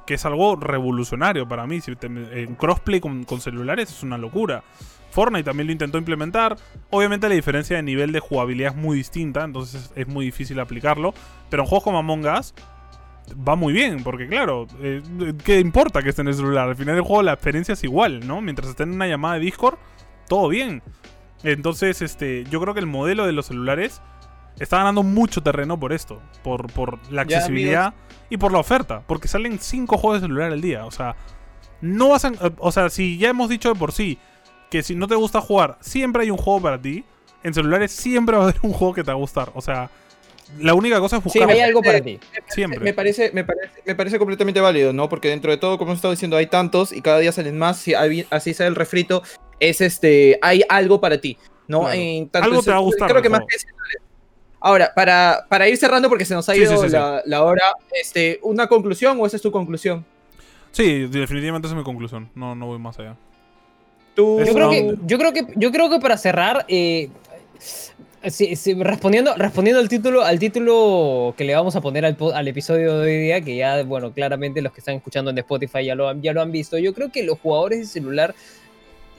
Que 0.06 0.14
es 0.14 0.24
algo 0.24 0.56
revolucionario 0.56 1.46
para 1.46 1.66
mí. 1.66 1.80
Si 1.82 1.94
te- 1.94 2.06
en 2.06 2.54
crossplay 2.54 2.98
con, 2.98 3.24
con 3.24 3.40
celulares 3.42 3.90
es 3.90 4.02
una 4.02 4.16
locura. 4.16 4.64
Fortnite 5.10 5.44
también 5.44 5.66
lo 5.66 5.72
intentó 5.72 5.98
implementar. 5.98 6.56
Obviamente 6.90 7.28
la 7.28 7.34
diferencia 7.34 7.76
de 7.76 7.82
nivel 7.82 8.12
de 8.12 8.20
jugabilidad 8.20 8.72
es 8.72 8.76
muy 8.76 8.96
distinta, 8.96 9.44
entonces 9.44 9.90
es 9.94 10.06
muy 10.06 10.26
difícil 10.26 10.60
aplicarlo. 10.60 11.14
Pero 11.50 11.62
en 11.62 11.68
juegos 11.68 11.84
como 11.84 11.98
Among 11.98 12.26
Us 12.26 12.54
va 13.46 13.56
muy 13.56 13.72
bien, 13.72 14.02
porque 14.02 14.26
claro, 14.26 14.66
eh, 14.80 15.02
¿qué 15.44 15.60
importa 15.60 16.02
que 16.02 16.10
esté 16.10 16.22
en 16.22 16.28
el 16.28 16.34
celular? 16.34 16.68
Al 16.68 16.76
final 16.76 16.94
del 16.94 17.04
juego 17.04 17.22
la 17.22 17.32
experiencia 17.32 17.74
es 17.74 17.84
igual, 17.84 18.26
¿no? 18.26 18.40
Mientras 18.40 18.68
esté 18.68 18.84
en 18.84 18.92
una 18.92 19.06
llamada 19.06 19.34
de 19.34 19.40
Discord, 19.40 19.78
todo 20.28 20.48
bien. 20.48 20.82
Entonces, 21.42 22.02
este, 22.02 22.44
yo 22.50 22.60
creo 22.60 22.74
que 22.74 22.80
el 22.80 22.86
modelo 22.86 23.26
de 23.26 23.32
los 23.32 23.46
celulares 23.46 24.02
está 24.58 24.78
ganando 24.78 25.02
mucho 25.02 25.42
terreno 25.42 25.78
por 25.78 25.92
esto, 25.92 26.20
por, 26.42 26.72
por 26.72 26.98
la 27.12 27.24
Ya, 27.24 27.36
accesibilidad 27.36 27.94
y 28.28 28.36
por 28.38 28.52
la 28.52 28.58
oferta, 28.58 29.02
porque 29.06 29.28
salen 29.28 29.58
5 29.58 29.96
juegos 29.98 30.20
de 30.20 30.26
celular 30.26 30.52
al 30.52 30.60
día, 30.60 30.84
o 30.84 30.90
sea, 30.90 31.16
no 31.80 32.08
vas 32.08 32.24
a, 32.24 32.32
o 32.58 32.72
sea, 32.72 32.90
si 32.90 33.18
ya 33.18 33.28
hemos 33.28 33.48
dicho 33.48 33.72
de 33.72 33.78
por 33.78 33.92
sí 33.92 34.18
que 34.70 34.82
si 34.82 34.94
no 34.94 35.06
te 35.08 35.14
gusta 35.14 35.40
jugar, 35.40 35.78
siempre 35.80 36.22
hay 36.22 36.30
un 36.30 36.36
juego 36.36 36.60
para 36.62 36.80
ti, 36.80 37.04
en 37.42 37.54
celulares 37.54 37.92
siempre 37.92 38.36
va 38.36 38.42
a 38.44 38.48
haber 38.48 38.60
un 38.62 38.72
juego 38.72 38.94
que 38.94 39.02
te 39.02 39.08
va 39.10 39.14
a 39.14 39.16
gustar, 39.20 39.50
o 39.54 39.60
sea, 39.60 39.90
la 40.58 40.74
única 40.74 40.98
cosa 40.98 41.16
es 41.16 41.22
Sí, 41.24 41.38
buscar 41.38 41.50
hay 41.50 41.60
algo 41.60 41.82
para 41.82 42.00
ti. 42.00 42.18
siempre. 42.48 42.80
Me 42.80 42.94
parece, 42.94 43.30
me, 43.32 43.44
parece, 43.44 43.82
me 43.84 43.94
parece 43.94 44.18
completamente 44.18 44.60
válido, 44.60 44.92
¿no? 44.94 45.08
Porque 45.08 45.28
dentro 45.28 45.50
de 45.50 45.58
todo, 45.58 45.76
como 45.76 45.90
hemos 45.90 45.98
estado 45.98 46.12
diciendo, 46.12 46.36
hay 46.38 46.46
tantos 46.46 46.90
y 46.92 47.02
cada 47.02 47.18
día 47.18 47.32
salen 47.32 47.58
más. 47.58 47.78
Si 47.78 47.94
hay- 47.94 48.26
así 48.30 48.54
sea 48.54 48.66
el 48.66 48.74
refrito, 48.74 49.22
es 49.60 49.82
este, 49.82 50.38
hay 50.40 50.62
algo 50.70 51.00
para 51.02 51.20
ti, 51.20 51.36
¿no? 51.66 51.80
Claro. 51.80 51.94
En 52.00 52.28
tanto 52.30 52.48
Algo 52.48 52.62
te 52.62 52.70
va 52.70 52.78
a 52.78 52.80
gustar 52.80 53.10
Creo 53.10 53.20
que 53.22 53.28
más 53.28 53.40
que. 53.40 53.56
Ahora, 54.60 54.90
para, 54.94 55.44
para 55.48 55.68
ir 55.68 55.76
cerrando, 55.76 56.08
porque 56.08 56.24
se 56.24 56.34
nos 56.34 56.48
ha 56.48 56.54
Sí, 56.54 56.60
ido 56.62 56.72
sí, 56.72 56.78
sí, 56.78 56.86
sí. 56.88 56.92
la, 56.92 57.22
la 57.26 57.44
hora, 57.44 57.62
este, 57.92 58.40
¿una 58.42 58.66
conclusión 58.66 59.18
o 59.20 59.26
esa 59.26 59.36
es 59.36 59.42
tu 59.42 59.52
conclusión? 59.52 60.04
Sí, 60.72 61.06
definitivamente 61.06 61.66
esa 61.68 61.74
es 61.74 61.78
mi 61.78 61.84
conclusión, 61.84 62.30
no, 62.34 62.54
no 62.54 62.66
voy 62.66 62.78
más 62.78 62.98
allá. 62.98 63.16
Tú, 64.18 64.40
Yo 64.44 64.52
creo, 64.52 64.68
que, 64.70 64.94
yo, 65.06 65.16
creo 65.16 65.32
que, 65.32 65.46
yo 65.54 65.70
creo 65.70 65.88
que 65.90 66.00
para 66.00 66.16
cerrar, 66.16 66.64
eh, 66.66 67.08
sí, 68.28 68.56
sí, 68.56 68.74
respondiendo, 68.74 69.32
respondiendo 69.36 69.78
al 69.80 69.88
título, 69.88 70.24
al 70.24 70.40
título 70.40 71.34
que 71.36 71.44
le 71.44 71.54
vamos 71.54 71.76
a 71.76 71.80
poner 71.80 72.04
al, 72.04 72.16
al 72.34 72.48
episodio 72.48 72.98
de 72.98 73.06
hoy 73.16 73.22
día, 73.22 73.40
que 73.42 73.54
ya, 73.54 73.80
bueno, 73.84 74.12
claramente 74.12 74.60
los 74.60 74.72
que 74.72 74.80
están 74.80 74.96
escuchando 74.96 75.30
en 75.30 75.38
Spotify 75.38 75.84
ya 75.84 75.94
lo 75.94 76.08
han, 76.08 76.20
ya 76.20 76.32
lo 76.32 76.42
han 76.42 76.50
visto, 76.50 76.78
yo 76.78 76.94
creo 76.94 77.12
que 77.12 77.22
los 77.22 77.38
jugadores 77.38 77.78
de 77.78 77.86
celular, 77.86 78.34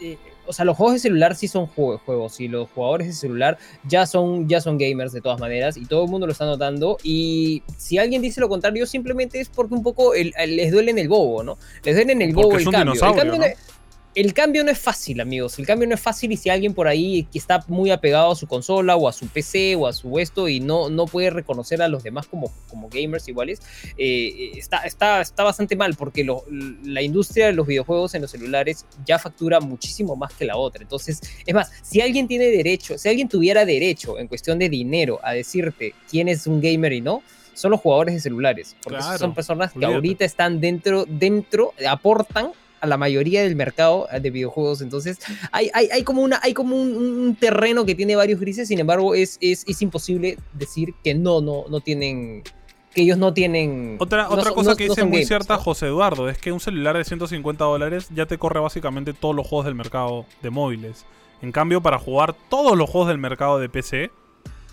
eh, 0.02 0.18
o 0.46 0.52
sea, 0.52 0.66
los 0.66 0.76
juegos 0.76 0.96
de 0.96 1.00
celular 1.00 1.34
sí 1.34 1.48
son 1.48 1.66
jue- 1.68 1.98
juegos, 2.00 2.38
y 2.42 2.50
los 2.50 2.70
jugadores 2.72 3.08
de 3.08 3.14
celular 3.14 3.58
ya 3.88 4.06
son, 4.06 4.50
ya 4.50 4.60
son 4.60 4.78
gamers 4.78 5.14
de 5.14 5.22
todas 5.22 5.40
maneras, 5.40 5.78
y 5.78 5.86
todo 5.86 6.04
el 6.04 6.10
mundo 6.10 6.28
lo 6.28 6.34
está 6.34 6.44
notando, 6.44 6.98
y 7.04 7.64
si 7.78 8.00
alguien 8.00 8.22
dice 8.22 8.42
lo 8.42 8.50
contrario, 8.50 8.86
simplemente 8.86 9.40
es 9.40 9.48
porque 9.48 9.76
un 9.76 9.82
poco 9.84 10.14
el- 10.14 10.34
el- 10.38 10.58
les 10.58 10.74
duele 10.74 10.92
en 10.92 10.98
el 11.00 11.08
bobo, 11.08 11.42
¿no? 11.42 11.58
Les 11.86 11.96
duele 11.96 12.12
en 12.12 12.22
el 12.22 12.34
bobo 12.34 12.50
el 12.58 12.66
cambio. 12.80 13.00
El 13.12 13.16
cambio 13.16 13.40
el 14.20 14.34
cambio 14.34 14.64
no 14.66 14.72
es 14.72 14.78
fácil, 14.80 15.22
amigos. 15.22 15.58
El 15.60 15.66
cambio 15.66 15.88
no 15.88 15.96
es 15.96 16.02
fácil 16.02 16.32
y 16.32 16.38
si 16.38 16.50
alguien 16.50 16.74
por 16.74 16.88
ahí 16.88 17.24
que 17.32 17.38
está 17.38 17.64
muy 17.68 17.90
apegado 17.90 18.32
a 18.32 18.36
su 18.36 18.48
consola 18.48 18.96
o 18.98 19.08
a 19.08 19.14
su 19.14 19.28
PC 19.28 19.76
o 19.78 19.88
a 19.88 19.94
su 19.94 20.20
esto 20.20 20.50
y 20.50 20.60
no, 20.60 20.90
no 20.90 21.06
puede 21.06 21.30
reconocer 21.30 21.82
a 21.82 21.88
los 21.88 22.04
demás 22.04 22.28
como, 22.28 22.52
como 22.68 22.90
gamers 22.90 23.28
iguales, 23.30 23.62
eh, 23.98 24.52
está, 24.58 24.80
está, 24.80 25.22
está 25.22 25.44
bastante 25.44 25.76
mal 25.78 25.96
porque 25.96 26.24
lo- 26.24 26.44
la 26.84 27.02
industria 27.02 27.46
de 27.46 27.54
los 27.54 27.66
videojuegos 27.66 28.14
en 28.16 28.22
los 28.24 28.32
celulares 28.32 28.86
ya 29.06 29.18
factura 29.20 29.60
muchísimo 29.62 30.16
más 30.18 30.34
que 30.34 30.44
la 30.46 30.58
otra. 30.58 30.82
Entonces, 30.82 31.22
es 31.46 31.54
más, 31.54 31.72
si 31.82 32.02
alguien 32.02 32.28
tiene 32.28 32.46
derecho, 32.48 32.98
si 32.98 33.08
alguien 33.08 33.30
tuviera 33.30 33.64
derecho 33.64 34.20
en 34.20 34.28
cuestión 34.28 34.60
de 34.60 34.68
dinero 34.70 35.20
a 35.24 35.32
decirte 35.34 35.94
quién 36.10 36.28
es 36.28 36.46
un 36.46 36.60
gamer 36.60 36.92
y 36.92 37.00
no, 37.02 37.24
son 37.54 37.72
los 37.72 37.80
jugadores 37.80 38.16
de 38.16 38.22
celulares. 38.22 38.76
Porque 38.84 38.98
Claro, 39.00 39.18
son 39.18 39.34
personas 39.34 39.72
que 39.72 39.78
olvídate. 39.80 39.96
ahorita 39.96 40.26
están 40.26 40.60
dentro, 40.60 41.06
dentro, 41.08 41.74
aportan 41.88 42.52
a 42.82 42.88
la 42.88 42.98
mayoría 42.98 43.44
del 43.44 43.56
mercado 43.56 44.08
eh, 44.12 44.20
de 44.20 44.30
videojuegos. 44.32 44.82
Entonces, 44.82 45.20
hay, 45.52 45.70
hay, 45.74 45.90
hay 45.92 46.04
como, 46.04 46.22
una, 46.22 46.40
hay 46.44 46.54
como 46.54 46.76
un, 46.76 46.96
un 46.96 47.36
terreno 47.36 47.86
que 47.86 47.96
tiene 47.96 48.16
varios 48.16 48.40
grises, 48.40 48.68
sin 48.68 48.80
embargo, 48.80 49.16
es, 49.16 49.38
es, 49.42 49.66
es 49.68 49.82
imposible 49.82 50.38
decir 50.54 50.94
que 51.04 51.14
no, 51.16 51.42
no, 51.42 51.66
no 51.70 51.80
tienen. 51.82 52.44
Que 52.94 53.04
ellos 53.04 53.20
no 53.20 53.34
tienen. 53.34 53.98
Otra, 54.00 54.24
no 54.24 54.30
otra 54.32 54.52
cosa 54.52 54.72
no- 54.72 54.76
que 54.76 54.86
dice 54.86 55.04
muy 55.04 55.24
cierta. 55.24 55.58
José 55.58 55.86
Eduardo 55.86 56.28
es 56.28 56.40
que 56.40 56.52
un 56.52 56.60
celular 56.60 56.98
de 56.98 57.06
150 57.06 57.64
dólares 57.64 58.08
ya 58.16 58.26
te 58.26 58.38
corre 58.40 58.60
básicamente 58.60 59.14
todos 59.14 59.36
los 59.36 59.46
juegos 59.46 59.66
del 59.66 59.76
mercado 59.76 60.26
de 60.42 60.50
móviles. 60.50 61.06
En 61.42 61.52
cambio, 61.52 61.82
para 61.82 62.00
jugar 62.00 62.36
todos 62.50 62.76
los 62.76 62.90
juegos 62.90 63.10
del 63.10 63.20
mercado 63.20 63.60
de 63.60 63.70
PC, 63.70 64.10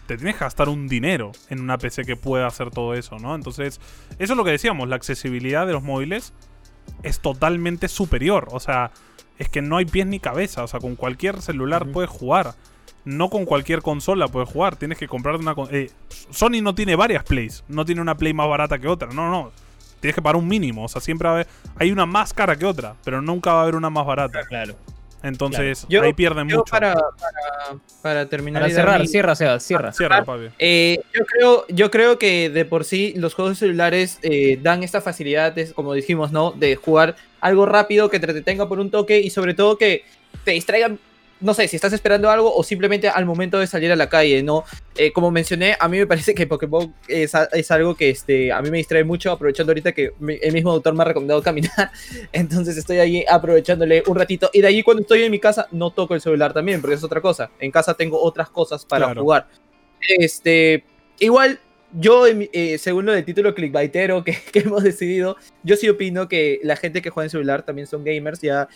te 0.06 0.16
tienes 0.16 0.36
que 0.36 0.40
gastar 0.44 0.68
un 0.70 0.88
dinero 0.88 1.32
en 1.50 1.60
una 1.60 1.76
PC 1.78 2.04
que 2.04 2.16
pueda 2.16 2.46
hacer 2.46 2.70
todo 2.70 2.94
eso, 2.94 3.18
¿no? 3.18 3.34
Entonces, 3.34 3.80
eso 4.18 4.32
es 4.32 4.36
lo 4.36 4.44
que 4.44 4.52
decíamos, 4.52 4.88
la 4.88 4.96
accesibilidad 4.96 5.66
de 5.66 5.74
los 5.74 5.82
móviles 5.82 6.32
es 7.02 7.20
totalmente 7.20 7.88
superior. 7.88 8.48
O 8.52 8.60
sea, 8.60 8.90
es 9.38 9.48
que 9.48 9.62
no 9.62 9.76
hay 9.76 9.84
pies 9.84 10.06
ni 10.06 10.20
cabeza. 10.20 10.64
O 10.64 10.66
sea, 10.66 10.80
con 10.80 10.96
cualquier 10.96 11.40
celular 11.42 11.86
puedes 11.86 12.10
jugar. 12.10 12.54
No 13.04 13.30
con 13.30 13.44
cualquier 13.44 13.82
consola 13.82 14.28
puedes 14.28 14.48
jugar. 14.48 14.76
Tienes 14.76 14.98
que 14.98 15.06
comprarte 15.08 15.40
una... 15.42 15.54
con- 15.54 15.68
eh, 15.70 15.90
Sony 16.30 16.60
no 16.62 16.74
tiene 16.74 16.96
varias 16.96 17.22
plays. 17.24 17.62
No 17.68 17.84
tiene 17.84 18.00
una 18.00 18.16
play 18.16 18.34
más 18.34 18.48
barata 18.48 18.78
que 18.78 18.88
otra. 18.88 19.08
No, 19.12 19.30
no. 19.30 19.52
Tienes 20.00 20.14
que 20.14 20.22
pagar 20.22 20.36
un 20.36 20.48
mínimo. 20.48 20.84
O 20.84 20.88
sea, 20.88 21.00
siempre 21.00 21.26
va 21.28 21.30
a 21.30 21.34
haber... 21.36 21.46
Hay 21.76 21.92
una 21.92 22.04
más 22.06 22.34
cara 22.34 22.56
que 22.56 22.66
otra. 22.66 22.96
Pero 23.04 23.22
nunca 23.22 23.52
va 23.52 23.60
a 23.60 23.62
haber 23.62 23.76
una 23.76 23.90
más 23.90 24.04
barata. 24.06 24.42
Claro. 24.44 24.74
Entonces, 25.26 25.86
Yo- 25.88 26.02
ahí 26.02 26.12
pierden 26.12 26.48
yo 26.48 26.58
mucho. 26.58 26.70
para, 26.70 26.94
para, 26.94 27.78
para 28.02 28.28
terminar 28.28 28.62
Para 28.62 28.74
cerrar, 28.74 29.00
mi- 29.00 29.06
cierra, 29.08 29.34
Sebas, 29.34 29.62
cierra. 29.62 29.92
Cierra, 29.92 30.24
papi. 30.24 30.48
Eh, 30.58 30.98
yo, 31.14 31.24
creo, 31.26 31.66
yo 31.68 31.90
creo 31.90 32.18
que 32.18 32.50
de 32.50 32.64
por 32.64 32.84
sí 32.84 33.12
los 33.16 33.34
juegos 33.34 33.58
celulares 33.58 34.18
eh, 34.22 34.58
dan 34.62 34.82
esta 34.82 35.00
facilidad, 35.00 35.52
de, 35.52 35.72
como 35.72 35.92
dijimos, 35.94 36.32
¿no? 36.32 36.52
De 36.52 36.76
jugar 36.76 37.16
algo 37.40 37.66
rápido 37.66 38.08
que 38.10 38.18
te 38.20 38.26
entretenga 38.26 38.68
por 38.68 38.80
un 38.80 38.90
toque 38.90 39.20
y 39.20 39.30
sobre 39.30 39.54
todo 39.54 39.76
que 39.78 40.04
te 40.44 40.52
distraigan, 40.52 40.98
no 41.40 41.52
sé, 41.52 41.68
si 41.68 41.76
estás 41.76 41.92
esperando 41.92 42.30
algo 42.30 42.54
o 42.54 42.62
simplemente 42.62 43.08
al 43.08 43.26
momento 43.26 43.58
de 43.58 43.66
salir 43.66 43.92
a 43.92 43.96
la 43.96 44.08
calle, 44.08 44.42
¿no? 44.42 44.64
Eh, 44.96 45.12
como 45.12 45.30
mencioné, 45.30 45.76
a 45.78 45.86
mí 45.88 45.98
me 45.98 46.06
parece 46.06 46.34
que 46.34 46.46
Pokémon 46.46 46.94
es, 47.08 47.32
es 47.52 47.70
algo 47.70 47.94
que 47.94 48.08
este, 48.08 48.50
a 48.52 48.62
mí 48.62 48.70
me 48.70 48.78
distrae 48.78 49.04
mucho, 49.04 49.30
aprovechando 49.30 49.70
ahorita 49.72 49.92
que 49.92 50.12
mi- 50.18 50.38
el 50.40 50.52
mismo 50.54 50.70
autor 50.70 50.94
me 50.94 51.02
ha 51.02 51.06
recomendado 51.06 51.42
caminar, 51.42 51.90
entonces 52.32 52.76
estoy 52.78 52.98
ahí 52.98 53.24
aprovechándole 53.28 54.02
un 54.06 54.16
ratito 54.16 54.48
y 54.52 54.62
de 54.62 54.68
ahí 54.68 54.82
cuando 54.82 55.02
estoy 55.02 55.22
en 55.24 55.30
mi 55.30 55.38
casa 55.38 55.68
no 55.72 55.90
toco 55.90 56.14
el 56.14 56.20
celular 56.22 56.54
también, 56.54 56.80
porque 56.80 56.94
es 56.96 57.04
otra 57.04 57.20
cosa, 57.20 57.50
en 57.60 57.70
casa 57.70 57.92
tengo 57.94 58.18
otras 58.22 58.48
cosas 58.48 58.86
para 58.86 59.04
Claro. 59.06 59.20
jugar. 59.22 59.46
Este, 60.08 60.84
igual, 61.18 61.58
yo, 61.92 62.26
eh, 62.26 62.78
según 62.78 63.06
lo 63.06 63.12
del 63.12 63.24
título 63.24 63.54
clickbaitero 63.54 64.24
que, 64.24 64.36
que 64.52 64.60
hemos 64.60 64.82
decidido, 64.82 65.36
yo 65.62 65.76
sí 65.76 65.88
opino 65.88 66.28
que 66.28 66.60
la 66.62 66.76
gente 66.76 67.02
que 67.02 67.10
juega 67.10 67.26
en 67.26 67.30
celular 67.30 67.62
también 67.62 67.86
son 67.86 68.04
gamers, 68.04 68.40
ya. 68.40 68.68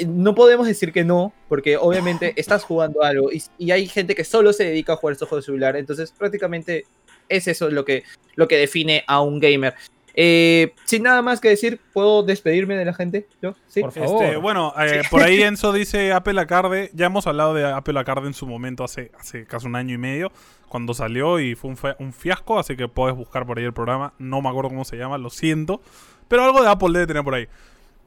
Eh, 0.00 0.06
No 0.06 0.34
podemos 0.34 0.66
decir 0.66 0.92
que 0.92 1.04
no, 1.04 1.32
porque 1.48 1.76
obviamente 1.76 2.32
estás 2.40 2.64
jugando 2.64 3.02
algo 3.02 3.30
y, 3.32 3.42
y 3.58 3.70
hay 3.70 3.86
gente 3.86 4.14
que 4.14 4.24
solo 4.24 4.52
se 4.52 4.64
dedica 4.64 4.94
a 4.94 4.96
jugar 4.96 5.12
estos 5.12 5.28
juegos 5.28 5.44
de 5.44 5.46
celular, 5.46 5.76
entonces 5.76 6.12
prácticamente 6.12 6.84
es 7.28 7.48
eso 7.48 7.70
lo 7.70 7.84
que, 7.84 8.02
lo 8.34 8.48
que 8.48 8.56
define 8.56 9.04
a 9.06 9.22
un 9.22 9.40
gamer. 9.40 9.74
Eh, 10.14 10.74
sin 10.84 11.04
nada 11.04 11.22
más 11.22 11.40
que 11.40 11.48
decir, 11.48 11.80
¿puedo 11.92 12.22
despedirme 12.22 12.76
de 12.76 12.84
la 12.84 12.92
gente? 12.92 13.26
¿Yo? 13.40 13.54
¿Sí? 13.68 13.80
Por 13.80 13.92
favor. 13.92 14.24
Este, 14.24 14.36
bueno, 14.36 14.74
eh, 14.78 15.02
por 15.10 15.22
ahí 15.22 15.42
Enzo 15.42 15.72
dice 15.72 16.12
Apple 16.12 16.38
Arcade. 16.40 16.90
Ya 16.94 17.06
hemos 17.06 17.26
hablado 17.26 17.54
de 17.54 17.64
Apple 17.64 17.98
Arcade 17.98 18.26
en 18.26 18.34
su 18.34 18.46
momento 18.46 18.84
hace, 18.84 19.12
hace 19.18 19.46
casi 19.46 19.66
un 19.66 19.76
año 19.76 19.94
y 19.94 19.98
medio, 19.98 20.32
cuando 20.68 20.94
salió 20.94 21.38
y 21.38 21.54
fue 21.54 21.70
un, 21.70 21.78
un 21.98 22.12
fiasco, 22.12 22.58
así 22.58 22.76
que 22.76 22.88
puedes 22.88 23.16
buscar 23.16 23.46
por 23.46 23.58
ahí 23.58 23.64
el 23.64 23.72
programa. 23.72 24.12
No 24.18 24.42
me 24.42 24.48
acuerdo 24.48 24.70
cómo 24.70 24.84
se 24.84 24.96
llama, 24.96 25.16
lo 25.16 25.30
siento. 25.30 25.80
Pero 26.28 26.44
algo 26.44 26.62
de 26.62 26.68
Apple 26.68 26.90
debe 26.92 27.06
tener 27.06 27.24
por 27.24 27.34
ahí. 27.34 27.48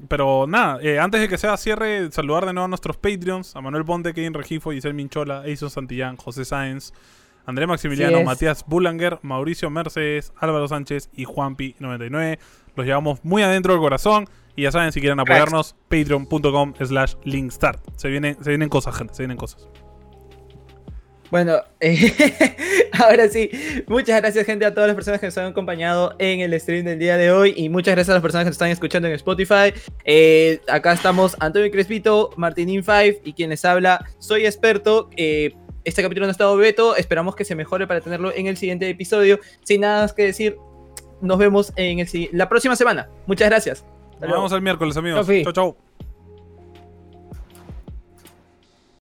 Pero 0.07 0.45
nada, 0.47 0.79
eh, 0.81 0.99
antes 0.99 1.21
de 1.21 1.29
que 1.29 1.37
sea 1.37 1.57
cierre, 1.57 2.11
saludar 2.11 2.45
de 2.45 2.53
nuevo 2.53 2.65
a 2.65 2.67
nuestros 2.67 2.97
Patreons, 2.97 3.55
a 3.55 3.61
Manuel 3.61 3.85
Ponte, 3.85 4.13
Kevin 4.13 4.33
Regifo, 4.33 4.71
Giselle 4.71 4.93
Minchola, 4.93 5.45
Eison 5.45 5.69
Santillán, 5.69 6.17
José 6.17 6.45
Sáenz, 6.45 6.93
André 7.45 7.67
Maximiliano. 7.67 8.23
Matías 8.23 8.63
Bulanger, 8.65 9.19
Mauricio 9.21 9.69
Mercedes, 9.69 10.33
Álvaro 10.37 10.67
Sánchez 10.67 11.09
y 11.13 11.25
Juanpi99. 11.25 12.39
Los 12.75 12.85
llevamos 12.85 13.23
muy 13.23 13.43
adentro 13.43 13.73
del 13.73 13.81
corazón. 13.81 14.27
Y 14.55 14.63
ya 14.63 14.71
saben, 14.71 14.91
si 14.91 14.99
quieren 14.99 15.19
apoyarnos, 15.19 15.75
patreon.com 15.89 16.73
slash 16.79 17.15
linkstart. 17.23 17.83
Se 17.95 18.07
vienen, 18.09 18.37
se 18.43 18.51
vienen 18.51 18.69
cosas, 18.69 18.95
gente, 18.95 19.13
se 19.15 19.23
vienen 19.23 19.37
cosas. 19.37 19.67
Bueno, 21.33 21.63
eh, 21.79 22.13
ahora 22.99 23.27
sí, 23.27 23.49
muchas 23.87 24.21
gracias 24.21 24.45
gente 24.45 24.65
a 24.65 24.73
todas 24.75 24.85
las 24.85 24.93
personas 24.93 25.19
que 25.19 25.25
nos 25.25 25.37
han 25.39 25.47
acompañado 25.47 26.13
en 26.19 26.41
el 26.41 26.59
stream 26.61 26.85
del 26.85 26.99
día 26.99 27.17
de 27.17 27.31
hoy 27.31 27.55
y 27.57 27.69
muchas 27.69 27.95
gracias 27.95 28.11
a 28.11 28.13
las 28.13 28.21
personas 28.21 28.43
que 28.43 28.49
nos 28.49 28.53
están 28.53 28.69
escuchando 28.69 29.07
en 29.07 29.15
Spotify. 29.15 29.73
Eh, 30.05 30.61
acá 30.69 30.93
estamos 30.93 31.35
Antonio 31.39 31.71
Crespito, 31.71 32.29
Martinin5 32.37 33.21
y 33.23 33.33
quien 33.33 33.49
les 33.49 33.65
habla, 33.65 34.05
soy 34.19 34.45
experto. 34.45 35.09
eh, 35.17 35.55
este 35.83 36.03
capítulo 36.03 36.27
no 36.27 36.29
ha 36.29 36.33
estado 36.33 36.55
Beto, 36.55 36.95
esperamos 36.95 37.35
que 37.35 37.45
se 37.45 37.55
mejore 37.55 37.87
para 37.87 37.99
tenerlo 37.99 38.31
en 38.31 38.45
el 38.45 38.55
siguiente 38.55 38.87
episodio. 38.87 39.39
Sin 39.63 39.81
nada 39.81 40.03
más 40.03 40.13
que 40.13 40.25
decir, 40.25 40.57
nos 41.19 41.39
vemos 41.39 41.73
en 41.77 41.97
el, 41.97 42.07
la 42.31 42.47
próxima 42.47 42.75
semana. 42.75 43.09
Muchas 43.25 43.49
gracias. 43.49 43.83
Nos 44.21 44.29
vemos 44.29 44.51
el 44.51 44.61
miércoles, 44.61 44.95
amigos. 44.97 45.25
Chau, 45.25 45.51
chau. 45.51 45.77